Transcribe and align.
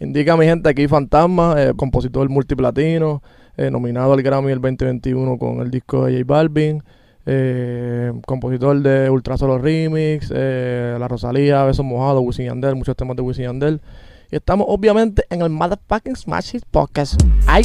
Indica 0.00 0.34
mi 0.36 0.46
gente 0.46 0.68
aquí 0.68 0.88
Fantasma, 0.88 1.54
eh, 1.58 1.72
compositor 1.76 2.28
multiplatino, 2.30 3.22
eh, 3.58 3.70
nominado 3.70 4.14
al 4.14 4.22
Grammy 4.22 4.50
el 4.50 4.60
2021 4.60 5.38
con 5.38 5.60
el 5.60 5.70
disco 5.70 6.06
de 6.06 6.12
J 6.12 6.24
Balvin, 6.26 6.82
eh, 7.26 8.10
compositor 8.26 8.80
de 8.80 9.10
Ultra 9.10 9.36
Solo 9.36 9.58
Remix, 9.58 10.32
eh, 10.34 10.96
La 10.98 11.06
Rosalía, 11.06 11.64
Besos 11.64 11.84
Mojados, 11.84 12.22
Wisin 12.24 12.46
Yandel, 12.46 12.76
muchos 12.76 12.96
temas 12.96 13.14
de 13.14 13.22
Wisin 13.22 13.44
Yandel. 13.44 13.82
Y 14.30 14.36
estamos 14.36 14.66
obviamente 14.70 15.24
en 15.28 15.42
el 15.42 15.50
Motherfucking 15.50 16.16
Smash 16.16 16.52
Hit 16.52 16.64
Podcast. 16.70 17.20
¡Ay! 17.46 17.64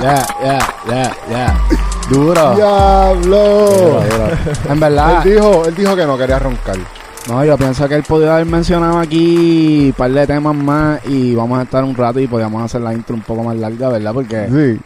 Ya, 0.00 0.24
ya, 0.44 0.58
ya, 0.88 1.16
ya. 1.28 1.60
Duro. 2.08 2.54
¡Diablo! 2.54 3.68
Duro, 3.68 4.00
duro. 4.00 4.72
En 4.72 4.78
verdad, 4.78 5.26
Él 5.26 5.34
dijo, 5.34 5.64
él 5.66 5.74
dijo 5.74 5.96
que 5.96 6.06
no 6.06 6.16
quería 6.16 6.38
roncar. 6.38 6.76
No, 7.28 7.44
yo 7.44 7.56
pienso 7.58 7.88
que 7.88 7.94
él 7.96 8.02
podía 8.02 8.34
haber 8.34 8.46
mencionado 8.46 8.98
aquí 8.98 9.86
un 9.88 9.92
par 9.92 10.10
de 10.10 10.26
temas 10.26 10.54
más 10.56 11.06
y 11.08 11.34
vamos 11.34 11.58
a 11.58 11.62
estar 11.62 11.84
un 11.84 11.94
rato 11.94 12.20
y 12.20 12.26
podíamos 12.26 12.62
hacer 12.62 12.80
la 12.80 12.94
intro 12.94 13.14
un 13.14 13.22
poco 13.22 13.42
más 13.42 13.56
larga, 13.56 13.88
¿verdad? 13.90 14.14
Porque 14.14 14.46
Sí. 14.48 14.80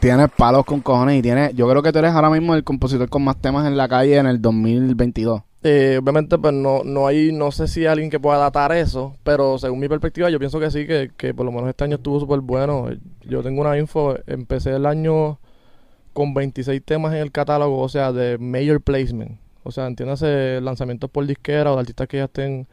tienes 0.00 0.28
palos 0.36 0.64
con 0.64 0.80
cojones 0.80 1.18
y 1.18 1.22
tienes, 1.22 1.54
yo 1.54 1.68
creo 1.68 1.82
que 1.82 1.92
tú 1.92 1.98
eres 1.98 2.12
ahora 2.12 2.30
mismo 2.30 2.54
el 2.54 2.62
compositor 2.64 3.08
con 3.08 3.24
más 3.24 3.36
temas 3.40 3.66
en 3.66 3.76
la 3.76 3.88
calle 3.88 4.16
en 4.16 4.26
el 4.26 4.40
2022. 4.40 5.42
Eh, 5.64 5.98
obviamente, 6.00 6.38
pues 6.38 6.54
no, 6.54 6.82
no 6.84 7.08
hay, 7.08 7.32
no 7.32 7.50
sé 7.50 7.66
si 7.66 7.80
hay 7.80 7.86
alguien 7.86 8.10
que 8.10 8.20
pueda 8.20 8.38
datar 8.38 8.70
eso, 8.70 9.16
pero 9.24 9.58
según 9.58 9.80
mi 9.80 9.88
perspectiva, 9.88 10.30
yo 10.30 10.38
pienso 10.38 10.60
que 10.60 10.70
sí, 10.70 10.86
que, 10.86 11.10
que 11.16 11.34
por 11.34 11.44
lo 11.46 11.50
menos 11.50 11.68
este 11.68 11.82
año 11.82 11.96
estuvo 11.96 12.20
súper 12.20 12.38
bueno. 12.40 12.86
Yo 13.28 13.42
tengo 13.42 13.60
una 13.62 13.76
info, 13.76 14.14
empecé 14.28 14.70
el 14.76 14.86
año 14.86 15.40
con 16.12 16.32
26 16.32 16.80
temas 16.84 17.12
en 17.12 17.18
el 17.20 17.32
catálogo, 17.32 17.80
o 17.80 17.88
sea, 17.88 18.12
de 18.12 18.38
major 18.38 18.80
placement. 18.80 19.32
O 19.68 19.70
sea, 19.70 19.86
entiéndase, 19.86 20.60
lanzamientos 20.62 21.10
por 21.10 21.26
disquera 21.26 21.70
o 21.70 21.74
de 21.74 21.80
artistas 21.80 22.08
que 22.08 22.16
ya 22.16 22.24
estén 22.24 22.66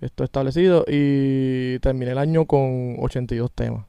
esto 0.00 0.22
establecidos. 0.22 0.84
Y 0.86 1.80
terminé 1.80 2.12
el 2.12 2.18
año 2.18 2.46
con 2.46 2.96
82 3.00 3.50
temas. 3.52 3.84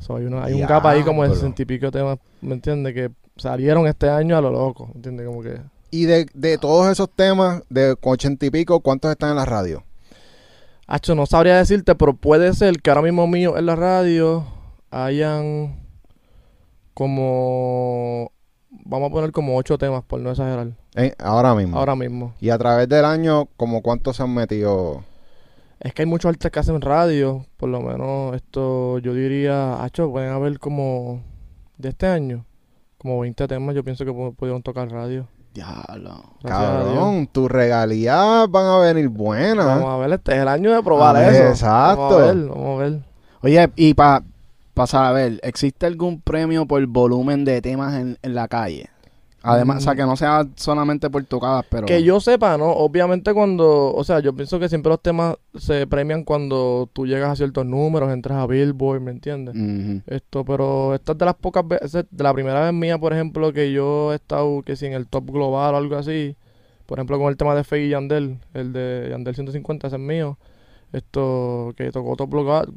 So, 0.00 0.16
hay, 0.16 0.24
una, 0.24 0.42
hay 0.42 0.54
un 0.54 0.66
gap 0.66 0.84
ahí 0.84 1.04
como 1.04 1.22
de 1.22 1.28
Diablo. 1.28 1.40
60 1.42 1.62
y 1.62 1.64
pico 1.66 1.92
temas, 1.92 2.18
¿me 2.40 2.54
entiendes? 2.54 2.92
Que 2.92 3.10
salieron 3.36 3.86
este 3.86 4.08
año 4.08 4.36
a 4.36 4.40
lo 4.40 4.50
loco, 4.50 4.86
¿me 4.88 4.94
entiendes? 4.94 5.26
Como 5.26 5.42
que... 5.42 5.60
Y 5.92 6.06
de, 6.06 6.26
de 6.34 6.58
todos 6.58 6.90
esos 6.90 7.08
temas, 7.08 7.62
de 7.68 7.94
ochenta 8.00 8.46
y 8.46 8.50
pico, 8.50 8.80
¿cuántos 8.80 9.12
están 9.12 9.30
en 9.30 9.36
la 9.36 9.44
radio? 9.44 9.84
Hacho, 10.88 11.14
no 11.14 11.24
sabría 11.26 11.56
decirte, 11.58 11.94
pero 11.94 12.14
puede 12.14 12.52
ser 12.52 12.82
que 12.82 12.90
ahora 12.90 13.02
mismo 13.02 13.28
mío 13.28 13.56
en 13.56 13.66
la 13.66 13.76
radio 13.76 14.44
hayan 14.90 15.78
como. 16.94 18.32
Vamos 18.70 19.10
a 19.10 19.12
poner 19.12 19.32
como 19.32 19.56
ocho 19.56 19.76
temas, 19.78 20.02
por 20.04 20.20
no 20.20 20.30
exagerar. 20.30 20.68
Eh, 20.94 21.14
ahora 21.18 21.54
mismo. 21.54 21.76
Ahora 21.78 21.94
mismo. 21.96 22.34
Y 22.40 22.50
a 22.50 22.58
través 22.58 22.88
del 22.88 23.04
año, 23.04 23.48
como 23.56 23.82
cuántos 23.82 24.16
se 24.16 24.22
han 24.22 24.32
metido? 24.34 25.02
Es 25.80 25.92
que 25.94 26.02
hay 26.02 26.06
muchos 26.06 26.28
artistas 26.28 26.52
que 26.52 26.58
hacen 26.60 26.80
radio, 26.80 27.46
por 27.56 27.68
lo 27.68 27.80
menos 27.80 28.34
esto, 28.36 28.98
yo 28.98 29.14
diría, 29.14 29.82
Hacho, 29.82 30.10
pueden 30.10 30.30
haber 30.30 30.58
como. 30.58 31.22
De 31.78 31.88
este 31.88 32.06
año, 32.06 32.44
como 32.98 33.18
20 33.20 33.48
temas, 33.48 33.74
yo 33.74 33.82
pienso 33.82 34.04
que 34.04 34.10
pu- 34.12 34.34
pudieron 34.36 34.62
tocar 34.62 34.90
radio. 34.90 35.26
Diablo. 35.54 36.22
Cabrón, 36.44 37.26
tus 37.26 37.50
regalías 37.50 38.48
van 38.50 38.66
a 38.66 38.78
venir 38.78 39.08
buenas. 39.08 39.64
Vamos 39.64 39.88
a 39.88 39.96
ver, 39.96 40.12
este 40.12 40.32
es 40.36 40.42
el 40.42 40.48
año 40.48 40.72
de 40.74 40.82
probar 40.82 41.16
eso. 41.32 41.48
exacto. 41.48 42.02
Vamos 42.02 42.14
a 42.22 42.26
ver, 42.26 42.36
vamos 42.48 42.80
a 42.80 42.82
ver. 42.84 43.00
Oye, 43.42 43.70
y 43.76 43.94
para 43.94 44.22
saber, 44.86 45.40
¿existe 45.42 45.86
algún 45.86 46.20
premio 46.20 46.66
por 46.66 46.84
volumen 46.86 47.44
de 47.44 47.60
temas 47.62 47.94
en, 47.94 48.18
en 48.22 48.34
la 48.34 48.48
calle? 48.48 48.88
Además, 49.42 49.78
o 49.78 49.80
sea, 49.80 49.94
Mm. 49.94 49.96
que 49.96 50.02
no 50.02 50.16
sea 50.16 50.46
solamente 50.56 51.08
por 51.08 51.24
tocadas, 51.24 51.64
pero... 51.70 51.86
Que 51.86 52.02
yo 52.02 52.20
sepa, 52.20 52.58
¿no? 52.58 52.66
Obviamente 52.72 53.32
cuando, 53.32 53.90
o 53.94 54.04
sea, 54.04 54.20
yo 54.20 54.34
pienso 54.34 54.60
que 54.60 54.68
siempre 54.68 54.90
los 54.90 55.00
temas 55.00 55.36
se 55.54 55.86
premian 55.86 56.24
cuando 56.24 56.90
tú 56.92 57.06
llegas 57.06 57.30
a 57.30 57.36
ciertos 57.36 57.64
números, 57.64 58.12
entras 58.12 58.36
a 58.36 58.46
Billboard, 58.46 59.00
¿me 59.00 59.12
entiendes? 59.12 59.54
Esto, 60.06 60.44
pero 60.44 60.94
esta 60.94 61.12
es 61.12 61.18
de 61.18 61.24
las 61.24 61.36
pocas 61.36 61.66
veces, 61.66 62.04
de 62.10 62.22
la 62.22 62.34
primera 62.34 62.64
vez 62.64 62.74
mía, 62.74 62.98
por 62.98 63.14
ejemplo, 63.14 63.50
que 63.54 63.72
yo 63.72 64.12
he 64.12 64.16
estado, 64.16 64.60
que 64.60 64.76
si 64.76 64.84
en 64.84 64.92
el 64.92 65.06
top 65.06 65.30
global 65.30 65.72
o 65.72 65.78
algo 65.78 65.96
así, 65.96 66.36
por 66.84 66.98
ejemplo, 66.98 67.18
con 67.18 67.28
el 67.30 67.38
tema 67.38 67.54
de 67.54 67.64
Faye 67.64 67.86
y 67.86 67.88
Yandel, 67.90 68.40
el 68.52 68.74
de 68.74 69.06
Yandel 69.10 69.34
150, 69.34 69.86
ese 69.86 69.96
es 69.96 70.02
mío, 70.02 70.36
esto, 70.92 71.72
que 71.76 71.90
tocó 71.90 72.16
top 72.16 72.30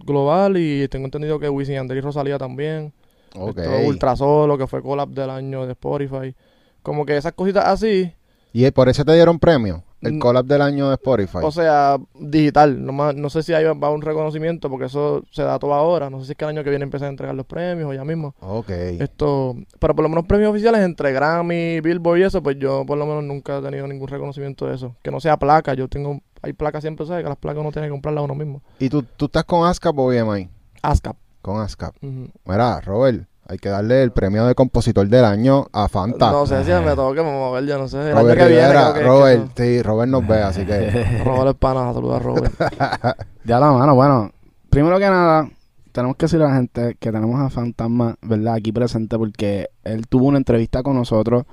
global, 0.05 0.57
y 0.57 0.87
tengo 0.87 1.05
entendido 1.05 1.39
que 1.39 1.49
Wisin 1.49 1.75
Yandel 1.75 1.97
y 1.97 2.01
Rosalía 2.01 2.37
también. 2.37 2.93
Ok. 3.35 3.57
Esto, 3.57 3.87
Ultra 3.87 4.15
Solo, 4.15 4.57
que 4.57 4.67
fue 4.67 4.81
collab 4.81 5.09
del 5.09 5.29
año 5.29 5.65
de 5.65 5.71
Spotify. 5.71 6.35
Como 6.81 7.05
que 7.05 7.17
esas 7.17 7.33
cositas 7.33 7.65
así, 7.65 8.13
¿Y 8.55 8.69
por 8.69 8.87
eso 8.87 9.03
te 9.03 9.13
dieron 9.15 9.39
premio? 9.39 9.83
El 9.99 10.13
Mm. 10.13 10.19
collab 10.19 10.45
del 10.45 10.61
año 10.61 10.87
de 10.89 10.93
Spotify. 10.93 11.39
O 11.41 11.49
sea, 11.49 11.97
digital. 12.13 12.85
No, 12.85 12.91
más- 12.93 13.15
no 13.15 13.31
sé 13.31 13.41
si 13.41 13.51
ahí 13.51 13.63
va 13.63 13.89
un 13.89 14.03
reconocimiento 14.03 14.69
porque 14.69 14.85
eso 14.85 15.23
se 15.31 15.41
da 15.41 15.57
todo 15.57 15.73
ahora. 15.73 16.11
No 16.11 16.19
sé 16.19 16.25
si 16.27 16.31
es 16.33 16.37
que 16.37 16.45
el 16.45 16.49
año 16.49 16.63
que 16.63 16.69
viene 16.69 16.83
empiezan 16.83 17.07
a 17.07 17.09
entregar 17.09 17.33
los 17.33 17.47
premios 17.47 17.89
o 17.89 17.93
ya 17.95 18.05
mismo. 18.05 18.35
ok. 18.41 18.69
Esto, 18.99 19.55
pero 19.79 19.95
por 19.95 20.03
lo 20.03 20.09
menos 20.09 20.25
premios 20.27 20.51
oficiales 20.51 20.81
entre 20.81 21.11
Grammy, 21.13 21.79
Billboard 21.81 22.19
y 22.19 22.23
eso, 22.25 22.43
pues 22.43 22.59
yo 22.59 22.85
por 22.85 22.95
lo 22.99 23.07
menos 23.07 23.23
nunca 23.23 23.57
he 23.57 23.61
tenido 23.63 23.87
ningún 23.87 24.07
reconocimiento 24.07 24.67
de 24.67 24.75
eso. 24.75 24.95
Que 25.01 25.09
no 25.09 25.19
sea 25.19 25.37
placa. 25.37 25.73
Yo 25.73 25.87
tengo, 25.87 26.19
hay 26.43 26.53
placas 26.53 26.81
siempre, 26.83 27.05
¿sabes? 27.07 27.23
Que 27.23 27.29
las 27.29 27.37
placas 27.37 27.61
uno 27.61 27.71
tiene 27.71 27.87
que 27.87 27.91
comprarlas 27.91 28.23
uno 28.25 28.35
mismo. 28.35 28.61
¿Y 28.79 28.89
tú, 28.89 29.01
tú 29.03 29.25
estás 29.25 29.43
con 29.45 29.65
ASCAP 29.67 29.97
o 29.97 30.07
BMI? 30.07 30.49
ASCAP. 30.81 31.15
Con 31.41 31.59
ASCAP. 31.61 31.95
Ujú. 32.03 32.27
Mira, 32.45 32.79
Robert, 32.81 33.25
hay 33.47 33.57
que 33.57 33.69
darle 33.69 34.03
el 34.03 34.11
premio 34.11 34.45
de 34.45 34.53
compositor 34.55 35.07
del 35.07 35.25
año 35.25 35.67
a 35.73 35.87
Fanta. 35.89 36.31
No 36.31 36.45
sé 36.45 36.63
si 36.63 36.71
me 36.71 36.95
toque, 36.95 37.21
vamos 37.21 37.49
a 37.49 37.59
ver, 37.59 37.65
yo 37.69 37.77
no 37.77 37.87
sé. 37.87 38.09
El 38.09 38.13
Robert 38.15 38.39
año 38.39 38.47
que 38.47 38.53
viene 38.53 38.69
creo 38.69 38.93
que- 38.93 39.03
Robert, 39.03 39.53
que 39.53 39.63
sí, 39.63 39.81
Robert 39.81 40.11
nos 40.11 40.27
ve, 40.27 40.41
así 40.41 40.65
que... 40.65 41.21
Robert 41.25 41.49
es 41.49 41.55
pana, 41.55 41.93
saluda 41.93 42.17
a 42.17 42.19
Robert. 42.19 42.53
Ya 43.45 43.59
la 43.59 43.71
mano, 43.71 43.95
bueno, 43.95 44.31
primero 44.69 44.97
que 44.99 45.05
nada, 45.09 45.49
tenemos 45.91 46.15
que 46.15 46.25
decirle 46.25 46.45
a 46.45 46.49
la 46.49 46.55
gente 46.55 46.95
que 46.99 47.11
tenemos 47.11 47.39
a 47.41 47.49
Fantasma, 47.49 48.15
¿verdad? 48.21 48.53
Aquí 48.55 48.71
presente 48.71 49.17
porque 49.17 49.69
él 49.83 50.07
tuvo 50.07 50.25
una 50.27 50.37
entrevista 50.37 50.81
con 50.81 50.95
nosotros. 50.95 51.43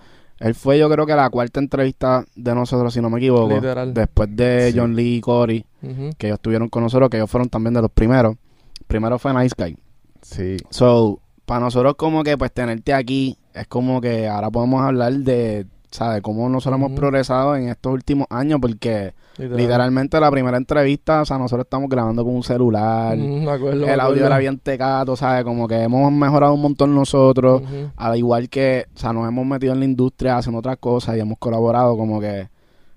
Él 0.40 0.54
fue, 0.54 0.78
yo 0.78 0.88
creo 0.90 1.04
que 1.06 1.14
la 1.14 1.28
cuarta 1.30 1.60
entrevista 1.60 2.24
de 2.34 2.54
nosotros, 2.54 2.92
si 2.94 3.00
no 3.00 3.10
me 3.10 3.18
equivoco. 3.18 3.54
Literal. 3.54 3.92
Después 3.94 4.34
de 4.34 4.72
Sí. 4.72 4.78
John 4.78 4.96
Lee 4.96 5.16
y 5.16 5.20
Cory, 5.20 5.64
que 6.18 6.26
ellos 6.28 6.38
estuvieron 6.38 6.68
con 6.68 6.82
nosotros, 6.82 7.10
que 7.10 7.18
ellos 7.18 7.30
fueron 7.30 7.48
también 7.50 7.74
de 7.74 7.82
los 7.82 7.90
primeros. 7.90 8.36
Primero 8.86 9.18
fue 9.18 9.32
Nice 9.34 9.54
Guy. 9.56 9.76
Sí. 10.22 10.56
So, 10.70 11.20
para 11.44 11.60
nosotros 11.60 11.94
como 11.96 12.22
que 12.24 12.36
pues 12.38 12.52
tenerte 12.52 12.94
aquí 12.94 13.36
es 13.54 13.66
como 13.66 14.00
que 14.00 14.26
ahora 14.28 14.50
podemos 14.50 14.80
hablar 14.82 15.12
de, 15.12 15.66
¿sabes? 15.90 16.22
Cómo 16.22 16.48
nosotros 16.48 16.78
hemos 16.78 16.90
Ujú. 16.92 16.96
progresado 17.00 17.56
en 17.56 17.68
estos 17.68 17.92
últimos 17.92 18.26
años 18.30 18.58
porque 18.60 19.12
Literal. 19.38 19.58
literalmente 19.58 20.20
la 20.20 20.30
primera 20.30 20.56
entrevista, 20.56 21.22
o 21.22 21.24
sea, 21.24 21.38
nosotros 21.38 21.64
estamos 21.66 21.88
grabando 21.88 22.24
con 22.24 22.34
un 22.34 22.42
celular, 22.42 23.16
Ujú, 23.18 23.26
me 23.28 23.50
acuerdo, 23.50 23.86
el 23.86 24.00
audio 24.00 24.26
era 24.26 24.38
bien 24.38 24.58
tecato, 24.58 25.16
¿sabes? 25.16 25.44
Como 25.44 25.66
que 25.66 25.82
hemos 25.82 26.12
mejorado 26.12 26.54
un 26.54 26.62
montón 26.62 26.94
nosotros, 26.94 27.62
Ujú. 27.62 27.90
al 27.96 28.16
igual 28.16 28.48
que, 28.48 28.86
o 28.94 28.98
sea, 28.98 29.12
nos 29.12 29.26
hemos 29.28 29.46
metido 29.46 29.72
en 29.72 29.80
la 29.80 29.84
industria 29.86 30.36
haciendo 30.36 30.58
otras 30.60 30.76
cosas 30.78 31.16
y 31.16 31.20
hemos 31.20 31.38
colaborado 31.38 31.96
como 31.96 32.20
que, 32.20 32.48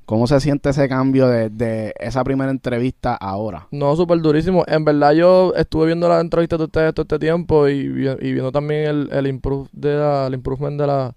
¿cómo 0.05 0.27
se 0.27 0.39
siente 0.41 0.69
ese 0.69 0.89
cambio 0.89 1.27
de, 1.27 1.49
de 1.49 1.93
esa 1.99 2.23
primera 2.25 2.51
entrevista 2.51 3.15
ahora? 3.15 3.67
No, 3.71 3.95
súper 3.95 4.19
durísimo. 4.19 4.63
En 4.67 4.83
verdad 4.83 5.13
yo 5.13 5.53
estuve 5.55 5.85
viendo 5.87 6.09
las 6.09 6.21
entrevistas 6.21 6.59
de 6.59 6.65
ustedes 6.65 6.93
todo 6.93 7.03
este 7.03 7.19
tiempo 7.19 7.69
y, 7.69 7.73
y 8.19 8.33
viendo 8.33 8.51
también 8.51 8.81
el, 8.85 9.09
el, 9.13 9.27
improve 9.27 9.69
de 9.71 9.95
la, 9.95 10.27
el 10.27 10.33
improvement 10.33 10.79
de 10.79 10.87
la, 10.87 11.15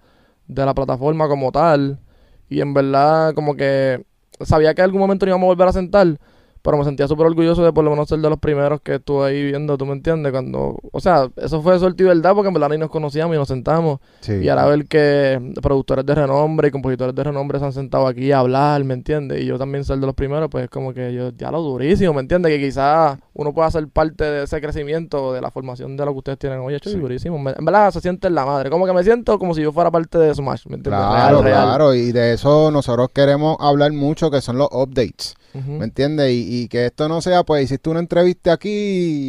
de 0.48 0.64
la 0.64 0.74
plataforma 0.74 1.28
como 1.28 1.52
tal. 1.52 2.00
Y 2.48 2.60
en 2.60 2.74
verdad 2.74 3.34
como 3.34 3.56
que 3.56 4.04
sabía 4.40 4.74
que 4.74 4.82
en 4.82 4.86
algún 4.86 5.00
momento 5.00 5.26
nos 5.26 5.30
íbamos 5.30 5.46
a 5.46 5.48
volver 5.48 5.68
a 5.68 5.72
sentar, 5.72 6.18
pero 6.66 6.78
me 6.78 6.84
sentía 6.84 7.06
súper 7.06 7.26
orgulloso 7.26 7.62
de 7.64 7.72
por 7.72 7.84
lo 7.84 7.90
menos 7.90 8.08
ser 8.08 8.18
de 8.18 8.28
los 8.28 8.40
primeros 8.40 8.80
que 8.80 8.96
estuve 8.96 9.28
ahí 9.28 9.44
viendo, 9.44 9.78
¿tú 9.78 9.86
me 9.86 9.92
entiendes? 9.92 10.32
Cuando, 10.32 10.76
o 10.90 11.00
sea, 11.00 11.28
eso 11.36 11.62
fue 11.62 11.78
suerte 11.78 12.02
y 12.02 12.06
verdad 12.06 12.34
porque 12.34 12.48
en 12.48 12.54
verdad 12.54 12.70
ni 12.70 12.78
nos 12.78 12.90
conocíamos 12.90 13.36
y 13.36 13.38
nos 13.38 13.46
sentamos. 13.46 14.00
Sí. 14.20 14.32
Y 14.42 14.48
ahora 14.48 14.66
ver 14.66 14.86
que 14.86 15.52
productores 15.62 16.04
de 16.04 16.14
renombre 16.16 16.66
y 16.68 16.70
compositores 16.72 17.14
de 17.14 17.22
renombre 17.22 17.60
se 17.60 17.66
han 17.66 17.72
sentado 17.72 18.08
aquí 18.08 18.32
a 18.32 18.40
hablar, 18.40 18.82
¿me 18.82 18.94
entiendes? 18.94 19.42
Y 19.42 19.46
yo 19.46 19.58
también 19.58 19.84
ser 19.84 19.98
de 19.98 20.06
los 20.06 20.14
primeros, 20.16 20.48
pues 20.50 20.64
es 20.64 20.70
como 20.70 20.92
que 20.92 21.14
yo 21.14 21.30
ya 21.38 21.52
lo 21.52 21.62
durísimo, 21.62 22.12
¿me 22.12 22.20
entiendes? 22.22 22.50
Que 22.52 22.60
quizás 22.60 23.16
uno 23.34 23.54
pueda 23.54 23.70
ser 23.70 23.86
parte 23.86 24.24
de 24.24 24.42
ese 24.44 24.60
crecimiento, 24.60 25.32
de 25.32 25.40
la 25.40 25.52
formación 25.52 25.96
de 25.96 26.04
lo 26.04 26.12
que 26.14 26.18
ustedes 26.18 26.38
tienen 26.38 26.58
hoy 26.58 26.74
hecho, 26.74 26.90
Sí. 26.90 26.96
durísimo. 26.98 27.36
En 27.36 27.64
verdad 27.64 27.92
se 27.92 28.00
siente 28.00 28.26
en 28.26 28.34
la 28.34 28.44
madre, 28.44 28.70
como 28.70 28.86
que 28.86 28.92
me 28.92 29.04
siento 29.04 29.38
como 29.38 29.54
si 29.54 29.62
yo 29.62 29.70
fuera 29.70 29.92
parte 29.92 30.18
de 30.18 30.34
Smash, 30.34 30.66
¿me 30.66 30.76
entiendes? 30.76 31.00
Claro, 31.00 31.42
Real, 31.42 31.44
real. 31.44 31.64
claro, 31.68 31.94
y 31.94 32.10
de 32.10 32.32
eso 32.32 32.70
nosotros 32.72 33.10
queremos 33.14 33.56
hablar 33.60 33.92
mucho, 33.92 34.30
que 34.32 34.40
son 34.40 34.58
los 34.58 34.68
updates, 34.72 35.36
¿me 35.66 35.84
entiendes? 35.84 36.30
Y, 36.32 36.62
y 36.62 36.68
que 36.68 36.86
esto 36.86 37.08
no 37.08 37.20
sea, 37.22 37.42
pues 37.44 37.64
hiciste 37.64 37.88
una 37.90 38.00
entrevista 38.00 38.52
aquí, 38.52 38.70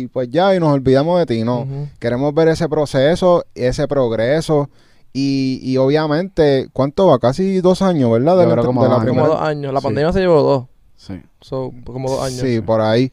y 0.03 0.07
pues 0.07 0.29
ya, 0.29 0.55
y 0.55 0.59
nos 0.59 0.73
olvidamos 0.73 1.19
de 1.19 1.25
ti, 1.25 1.43
no. 1.43 1.67
Queremos 1.99 2.33
ver 2.33 2.47
ese 2.49 2.67
proceso, 2.69 3.45
ese 3.55 3.87
progreso, 3.87 4.69
y, 5.13 5.59
y 5.63 5.77
obviamente, 5.77 6.67
¿cuánto 6.73 7.07
va? 7.07 7.17
Casi 7.19 7.61
dos 7.61 7.81
años, 7.81 8.11
¿verdad? 8.11 8.37
De 8.37 8.45
la, 8.47 8.61
como 8.63 8.83
de 8.83 8.89
la 8.89 8.95
dos 8.95 9.03
años. 9.03 9.09
Como 9.09 9.23
primera. 9.23 9.27
dos 9.27 9.41
años, 9.41 9.73
la 9.73 9.79
Sí. 9.79 9.83
pandemia 9.85 10.13
se 10.13 10.19
llevó 10.19 10.41
dos, 10.43 10.65
Sí. 10.95 11.21
so, 11.41 11.71
como 11.85 12.09
dos 12.09 12.21
años. 12.23 12.39
Sí, 12.39 12.61
por 12.61 12.81
ahí. 12.81 13.11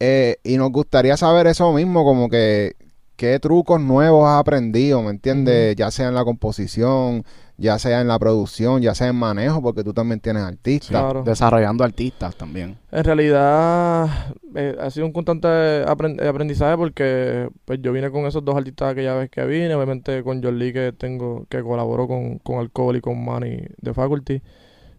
Eh, 0.00 0.36
y 0.44 0.56
nos 0.58 0.70
gustaría 0.70 1.16
saber 1.16 1.46
eso 1.48 1.72
mismo, 1.72 2.04
como 2.04 2.28
que 2.28 2.74
qué 3.18 3.38
trucos 3.40 3.80
nuevos 3.80 4.26
has 4.28 4.38
aprendido, 4.38 5.02
¿me 5.02 5.10
entiendes? 5.10 5.74
Ya 5.74 5.90
sea 5.90 6.06
en 6.06 6.14
la 6.14 6.24
composición, 6.24 7.24
ya 7.56 7.76
sea 7.80 8.00
en 8.00 8.06
la 8.06 8.16
producción, 8.16 8.80
ya 8.80 8.94
sea 8.94 9.08
en 9.08 9.16
manejo, 9.16 9.60
porque 9.60 9.82
tú 9.82 9.92
también 9.92 10.20
tienes 10.20 10.44
artistas. 10.44 10.90
Claro. 10.90 11.24
Desarrollando 11.24 11.82
artistas 11.82 12.36
también. 12.36 12.78
En 12.92 13.02
realidad 13.02 14.06
eh, 14.54 14.76
ha 14.80 14.88
sido 14.90 15.06
un 15.06 15.12
constante 15.12 15.48
aprend- 15.48 16.24
aprendizaje 16.24 16.76
porque 16.76 17.48
pues 17.64 17.80
yo 17.82 17.92
vine 17.92 18.08
con 18.12 18.24
esos 18.26 18.44
dos 18.44 18.56
artistas 18.56 18.92
aquella 18.92 19.14
vez 19.14 19.30
que 19.30 19.44
vine, 19.44 19.74
obviamente 19.74 20.22
con 20.22 20.40
John 20.40 20.56
Lee 20.56 20.72
que 20.72 20.92
tengo, 20.92 21.44
que 21.48 21.60
colaboró 21.60 22.06
con, 22.06 22.38
con 22.38 22.60
Alcohol 22.60 22.96
y 22.96 23.00
con 23.00 23.24
Manny 23.24 23.62
de 23.82 23.94
Faculty, 23.94 24.40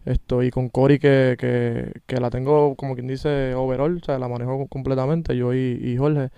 esto, 0.04 0.42
y 0.42 0.50
con 0.50 0.68
Cory 0.68 0.98
que, 0.98 1.36
que, 1.38 2.02
que 2.06 2.20
la 2.20 2.28
tengo 2.28 2.74
como 2.76 2.94
quien 2.94 3.06
dice 3.06 3.54
overall, 3.54 3.96
o 3.96 4.04
sea, 4.04 4.18
la 4.18 4.28
manejo 4.28 4.66
completamente, 4.66 5.34
yo 5.34 5.54
y, 5.54 5.80
y 5.82 5.96
Jorge. 5.96 6.28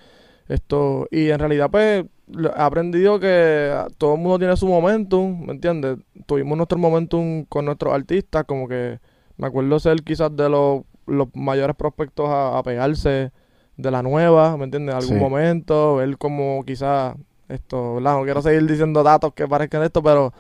Esto, 0.48 1.06
y 1.10 1.30
en 1.30 1.38
realidad 1.38 1.70
pues 1.70 2.04
he 2.34 2.50
aprendido 2.56 3.18
que 3.20 3.72
todo 3.98 4.14
el 4.14 4.20
mundo 4.20 4.38
tiene 4.38 4.56
su 4.56 4.66
momentum, 4.66 5.46
¿me 5.46 5.52
entiendes? 5.52 5.98
Tuvimos 6.26 6.56
nuestro 6.56 6.78
momentum 6.78 7.44
con 7.44 7.64
nuestros 7.64 7.92
artistas, 7.94 8.44
como 8.44 8.68
que 8.68 8.98
me 9.36 9.46
acuerdo 9.46 9.78
ser 9.80 10.02
quizás 10.02 10.34
de 10.36 10.48
los, 10.48 10.82
los 11.06 11.28
mayores 11.34 11.76
prospectos 11.76 12.28
a, 12.28 12.58
a 12.58 12.62
pegarse 12.62 13.30
de 13.76 13.90
la 13.90 14.02
nueva, 14.02 14.56
¿me 14.56 14.64
entiendes? 14.64 14.94
En 14.94 14.98
algún 15.00 15.16
Sí. 15.16 15.20
momento, 15.20 15.96
ver 15.96 16.18
como 16.18 16.64
quizás 16.64 17.14
esto, 17.48 17.94
¿verdad? 17.94 18.18
No 18.18 18.24
quiero 18.24 18.42
seguir 18.42 18.66
diciendo 18.66 19.02
datos 19.02 19.32
que 19.34 19.46
parezcan 19.48 19.82
esto, 19.82 20.02
pero 20.02 20.32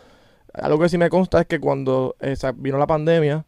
algo 0.54 0.78
que 0.78 0.88
sí 0.88 0.98
me 0.98 1.08
consta 1.08 1.40
es 1.40 1.46
que 1.46 1.58
cuando 1.60 2.16
eh, 2.20 2.36
vino 2.56 2.76
la 2.78 2.86
pandemia 2.86 3.44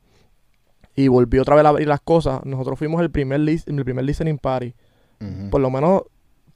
y 0.97 1.09
volvió 1.09 1.43
otra 1.43 1.57
vez 1.57 1.65
a 1.65 1.69
abrir 1.71 1.89
las 1.89 2.00
cosas, 2.00 2.45
nosotros 2.45 2.79
fuimos 2.79 3.00
el 3.03 3.11
primer, 3.11 3.41
el 3.41 3.85
primer 3.85 4.05
listening 4.05 4.39
party 4.39 4.75
Ujú. 5.21 5.50
por 5.50 5.61
lo 5.61 5.71
menos 5.71 6.03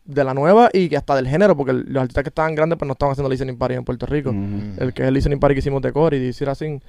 de 0.08 0.24
la 0.24 0.32
nueva 0.32 0.70
y 0.72 0.88
que 0.88 0.96
hasta 0.96 1.14
del 1.14 1.28
género, 1.28 1.54
porque 1.56 1.70
el- 1.72 1.84
los 1.88 2.00
artistas 2.00 2.24
que 2.24 2.30
estaban 2.30 2.54
grandes 2.54 2.78
pues 2.78 2.86
no 2.86 2.92
estaban 2.92 3.12
haciendo 3.12 3.28
listening 3.28 3.58
party 3.58 3.74
en 3.74 3.84
Puerto 3.84 4.06
Rico. 4.06 4.30
El 4.78 4.92
que 4.94 5.02
es 5.02 5.08
el 5.08 5.14
listening 5.14 5.38
party 5.38 5.54
que 5.54 5.58
hicimos 5.60 5.82
de 5.82 5.92
Cory, 5.92 6.18
de 6.18 6.32
Sir 6.32 6.48
así. 6.48 6.80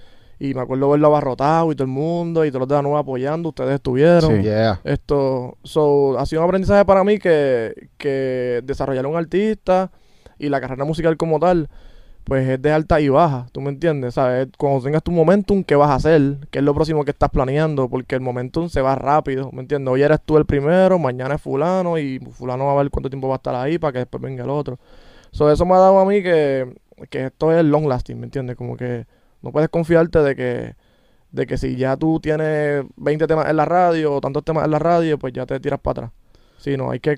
Y 0.41 0.53
me 0.53 0.61
acuerdo 0.61 0.89
verlo 0.89 1.07
abarrotado 1.07 1.69
y 1.69 1.75
todo 1.75 1.83
el 1.83 1.91
mundo 1.91 2.45
y 2.45 2.49
todos 2.49 2.61
los 2.61 2.69
de 2.69 2.75
la 2.75 2.81
nueva 2.81 2.99
apoyando, 2.99 3.49
ustedes 3.49 3.75
estuvieron. 3.75 4.37
Sí. 4.37 4.43
Yeah. 4.43 4.79
Esto, 4.85 5.57
so, 5.63 6.17
ha 6.17 6.25
sido 6.25 6.41
un 6.41 6.45
aprendizaje 6.47 6.85
para 6.85 7.03
mí 7.03 7.19
que, 7.19 7.89
que 7.97 8.61
desarrollar 8.63 9.05
un 9.05 9.17
artista 9.17 9.91
y 10.37 10.47
la 10.47 10.61
carrera 10.61 10.85
musical 10.85 11.17
como 11.17 11.41
tal, 11.41 11.67
pues 12.29 12.47
es 12.47 12.61
de 12.61 12.71
alta 12.71 13.01
y 13.01 13.09
baja, 13.09 13.47
¿tú 13.51 13.59
me 13.59 13.69
entiendes? 13.69 14.13
¿Sabes? 14.13 14.49
Cuando 14.55 14.83
tengas 14.83 15.01
tu 15.01 15.11
momentum, 15.11 15.63
¿qué 15.63 15.75
vas 15.75 15.89
a 15.89 15.95
hacer? 15.95 16.37
¿Qué 16.51 16.59
es 16.59 16.63
lo 16.63 16.75
próximo 16.75 17.03
que 17.03 17.09
estás 17.09 17.31
planeando? 17.31 17.89
Porque 17.89 18.13
el 18.13 18.21
momentum 18.21 18.69
se 18.69 18.81
va 18.81 18.93
rápido, 18.93 19.51
¿me 19.51 19.61
entiendes? 19.61 19.91
Hoy 19.91 20.03
eres 20.03 20.21
tú 20.23 20.37
el 20.37 20.45
primero, 20.45 20.99
mañana 20.99 21.35
es 21.35 21.41
fulano 21.41 21.97
y 21.97 22.19
fulano 22.19 22.67
va 22.67 22.73
a 22.73 22.83
ver 22.83 22.91
cuánto 22.91 23.09
tiempo 23.09 23.27
va 23.27 23.35
a 23.35 23.37
estar 23.37 23.55
ahí 23.55 23.79
para 23.79 23.93
que 23.93 23.99
después 23.99 24.21
venga 24.21 24.43
el 24.43 24.51
otro. 24.51 24.77
So, 25.31 25.51
eso 25.51 25.65
me 25.65 25.73
ha 25.73 25.79
dado 25.79 25.99
a 25.99 26.05
mí 26.05 26.21
que, 26.21 26.71
que 27.09 27.25
esto 27.25 27.51
es 27.51 27.65
long 27.65 27.87
lasting, 27.87 28.19
¿me 28.19 28.25
entiendes? 28.27 28.55
Como 28.55 28.77
que 28.77 29.07
no 29.41 29.51
puedes 29.51 29.69
confiarte 29.69 30.19
de 30.19 30.35
que 30.35 30.75
de 31.31 31.47
que 31.47 31.57
si 31.57 31.75
ya 31.75 31.97
tú 31.97 32.19
tienes 32.19 32.85
20 32.95 33.25
temas 33.25 33.49
en 33.49 33.57
la 33.57 33.65
radio 33.65 34.13
o 34.13 34.21
tantos 34.21 34.43
temas 34.43 34.65
en 34.65 34.71
la 34.71 34.79
radio, 34.79 35.17
pues 35.17 35.33
ya 35.33 35.47
te 35.47 35.59
tiras 35.59 35.79
para 35.79 36.07
atrás. 36.07 36.11
Sí, 36.57 36.77
no, 36.77 36.91
hay 36.91 36.99
que... 36.99 37.15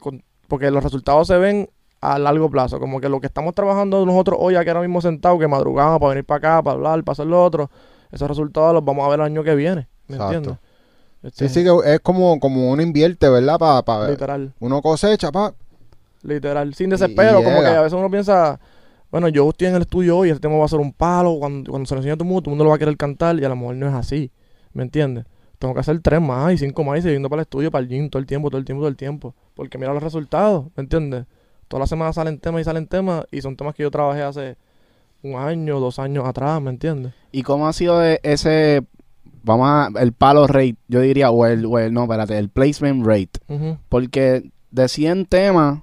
Porque 0.48 0.72
los 0.72 0.84
resultados 0.84 1.28
se 1.28 1.38
ven 1.38 1.69
a 2.01 2.18
largo 2.19 2.50
plazo. 2.50 2.80
Como 2.80 3.00
que 3.00 3.07
lo 3.09 3.21
que 3.21 3.27
estamos 3.27 3.53
trabajando 3.56 4.06
nosotros 4.06 4.38
hoy, 4.42 4.56
aquí 4.56 4.69
ahora 4.69 4.81
mismo 4.81 5.01
sentados, 5.01 5.39
que 5.39 5.48
madrugamos 5.48 6.00
para 6.00 6.09
venir 6.09 6.25
para 6.25 6.38
acá, 6.38 6.63
para 6.63 6.75
hablar, 6.75 7.03
para 7.03 7.13
hacer 7.13 7.27
lo 7.27 7.44
otro, 7.44 7.69
esos 8.12 8.27
resultados 8.27 8.74
los 8.74 8.83
vamos 8.83 9.06
a 9.06 9.09
ver 9.09 9.19
el 9.19 9.25
año 9.27 9.44
que 9.44 9.56
viene. 9.56 9.88
¿Me 10.07 10.15
Exacto. 10.15 10.36
entiendes? 10.36 10.59
Sí, 11.33 11.45
Este, 11.45 11.50
sí, 11.50 11.63
que 11.63 11.94
es 11.94 12.00
como, 12.00 12.39
como 12.39 12.71
uno 12.71 12.81
invierte, 12.81 13.30
¿verdad? 13.30 13.83
Para 13.86 14.09
Literal, 14.09 14.53
uno 14.59 14.81
cosecha, 14.81 15.31
pa. 15.31 15.53
literal. 16.24 16.74
Sin 16.74 16.89
desespero, 16.89 17.44
como 17.44 17.62
que 17.62 17.68
a 17.68 17.81
veces 17.81 17.94
uno 17.98 18.09
piensa... 18.09 18.59
Bueno, 19.12 19.27
yo 19.27 19.50
estoy 19.50 19.68
en 19.68 19.75
el 19.75 19.81
estudio 19.81 20.18
hoy, 20.18 20.30
este 20.30 20.39
tema 20.42 20.56
va 20.57 20.63
a 20.65 20.69
ser 20.69 20.80
un 20.80 20.94
palo, 20.94 21.36
cuando, 21.38 21.69
cuando 21.69 21.86
se 21.86 21.94
lo 21.95 22.00
enseña 22.00 22.13
a 22.13 22.18
todo 22.18 22.24
el 22.24 22.30
mundo, 22.30 22.42
todo 22.44 22.51
el 22.51 22.53
mundo 22.53 22.63
lo 22.63 22.69
va 22.69 22.77
a 22.77 22.80
querer 22.80 22.95
cantar 22.95 23.38
y 23.38 23.44
a 23.44 23.50
lo 23.50 23.57
mejor 23.57 23.75
no 23.75 23.88
es 23.89 23.94
así, 23.94 24.31
¿me 24.74 24.83
entiendes? 24.83 25.25
Tengo 25.59 25.74
que 25.74 25.81
hacer 25.81 26.00
tres 26.00 26.21
más 26.21 26.53
y 26.53 26.57
cinco 26.57 26.83
más 26.86 27.00
y 27.00 27.01
siguiendo 27.01 27.30
para 27.30 27.42
el 27.42 27.44
estudio, 27.44 27.69
para 27.71 27.83
el 27.83 27.89
gym, 27.89 28.09
todo 28.09 28.21
el 28.21 28.25
tiempo, 28.25 28.50
todo 28.50 28.57
el 28.57 28.63
tiempo, 28.65 28.80
todo 28.81 28.88
el 28.89 28.95
tiempo. 28.95 29.36
Porque 29.53 29.77
mira 29.77 29.94
los 29.94 30.01
resultados, 30.01 30.65
¿me 30.77 30.83
entiendes? 30.83 31.25
Todas 31.72 31.84
las 31.84 31.90
semanas 31.90 32.16
salen 32.16 32.38
temas 32.38 32.60
y 32.62 32.64
salen 32.66 32.86
temas 32.86 33.26
y 33.32 33.42
son 33.42 33.56
temas 33.56 33.74
que 33.76 33.84
yo 33.84 33.90
trabajé 33.92 34.22
hace 34.24 34.58
un 35.24 35.36
año, 35.36 35.80
dos 35.80 36.00
años 36.00 36.28
atrás, 36.28 36.62
¿me 36.62 36.70
entiendes? 36.70 37.14
¿Y 37.32 37.44
cómo 37.44 37.66
ha 37.66 37.72
sido 37.72 37.98
de 37.98 38.20
ese, 38.24 38.84
vamos 39.42 39.68
a, 39.70 39.90
el 40.02 40.12
palo 40.12 40.48
rate, 40.48 40.76
yo 40.90 41.00
diría, 41.00 41.32
o 41.32 41.46
el, 41.46 41.66
o 41.66 41.80
el- 41.80 41.94
no, 41.94 42.04
espérate, 42.04 42.38
el 42.38 42.50
placement 42.50 43.06
rate? 43.06 43.40
Porque 43.88 44.52
de 44.70 44.90
100 44.90 45.26
temas, 45.28 45.80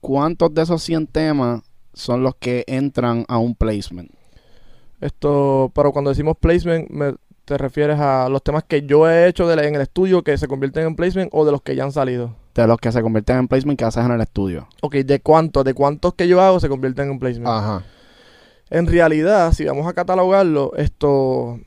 ¿cuántos 0.00 0.52
de 0.52 0.62
esos 0.62 0.82
100 0.82 1.06
temas 1.06 1.62
son 1.94 2.24
los 2.24 2.34
que 2.34 2.64
entran 2.66 3.24
a 3.28 3.38
un 3.38 3.54
placement? 3.54 4.10
Esto, 5.00 5.70
pero 5.74 5.92
cuando 5.92 6.10
decimos 6.10 6.36
placement, 6.38 6.90
me- 6.90 7.14
¿te 7.44 7.58
refieres 7.58 7.98
a 7.98 8.28
los 8.28 8.42
temas 8.42 8.64
que 8.64 8.82
yo 8.82 9.08
he 9.08 9.28
hecho 9.28 9.46
de 9.48 9.56
la- 9.56 9.64
en 9.66 9.74
el 9.74 9.80
estudio 9.82 10.22
que 10.22 10.38
se 10.38 10.48
convierten 10.48 10.86
en 10.86 10.96
placement 10.96 11.30
o 11.32 11.44
de 11.44 11.52
los 11.52 11.62
que 11.62 11.74
ya 11.76 11.84
han 11.84 11.92
salido? 11.92 12.34
De 12.54 12.66
los 12.66 12.78
que 12.78 12.92
se 12.92 13.00
convierten 13.02 13.38
en 13.38 13.48
placement 13.48 13.78
que 13.78 13.84
haces 13.84 14.04
en 14.04 14.12
el 14.12 14.20
estudio. 14.20 14.68
Ok, 14.82 14.96
¿de 14.96 15.20
cuántos? 15.20 15.64
¿De 15.64 15.74
cuántos 15.74 16.14
que 16.14 16.28
yo 16.28 16.40
hago 16.40 16.60
se 16.60 16.68
convierten 16.68 17.10
en 17.10 17.18
placement? 17.18 17.48
Ajá. 17.48 17.84
En 18.70 18.86
realidad, 18.86 19.52
si 19.52 19.64
vamos 19.64 19.86
a 19.86 19.92
catalogarlo, 19.92 20.72
esto 20.76 21.58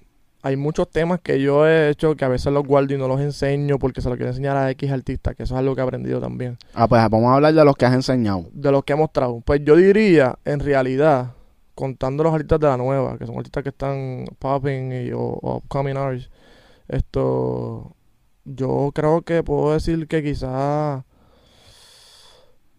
hay 0.45 0.57
muchos 0.57 0.91
temas 0.91 1.19
que 1.21 1.41
yo 1.41 1.67
he 1.67 1.89
hecho 1.89 2.15
que 2.15 2.23
a 2.23 2.27
veces 2.27 2.53
los 2.53 2.63
guardo 2.67 2.93
y 2.93 2.99
no 2.99 3.07
los 3.07 3.19
enseño 3.19 3.79
porque 3.79 3.99
se 3.99 4.09
los 4.09 4.15
quiero 4.15 4.29
enseñar 4.29 4.55
a 4.55 4.69
X 4.69 4.91
artista, 4.91 5.33
que 5.33 5.41
eso 5.41 5.55
es 5.55 5.59
algo 5.59 5.73
que 5.73 5.81
he 5.81 5.83
aprendido 5.83 6.21
también. 6.21 6.59
Ah, 6.75 6.87
pues 6.87 7.01
vamos 7.09 7.31
a 7.31 7.33
hablar 7.33 7.51
de 7.51 7.65
los 7.65 7.75
que 7.75 7.87
has 7.87 7.95
enseñado. 7.95 8.45
De 8.53 8.71
los 8.71 8.83
que 8.83 8.93
he 8.93 8.95
mostrado. 8.95 9.41
Pues 9.43 9.61
yo 9.63 9.75
diría, 9.75 10.37
en 10.45 10.59
realidad, 10.59 11.31
contando 11.73 12.23
los 12.23 12.31
artistas 12.31 12.59
de 12.59 12.67
la 12.67 12.77
nueva, 12.77 13.17
que 13.17 13.25
son 13.25 13.35
artistas 13.37 13.63
que 13.63 13.69
están 13.69 14.25
popping 14.37 14.91
y, 15.07 15.11
o, 15.13 15.19
o 15.19 15.57
upcoming 15.57 15.97
artists, 15.97 16.29
esto, 16.89 17.94
yo 18.45 18.91
creo 18.93 19.23
que 19.23 19.43
puedo 19.43 19.73
decir 19.73 20.07
que 20.07 20.23
quizás, 20.23 21.03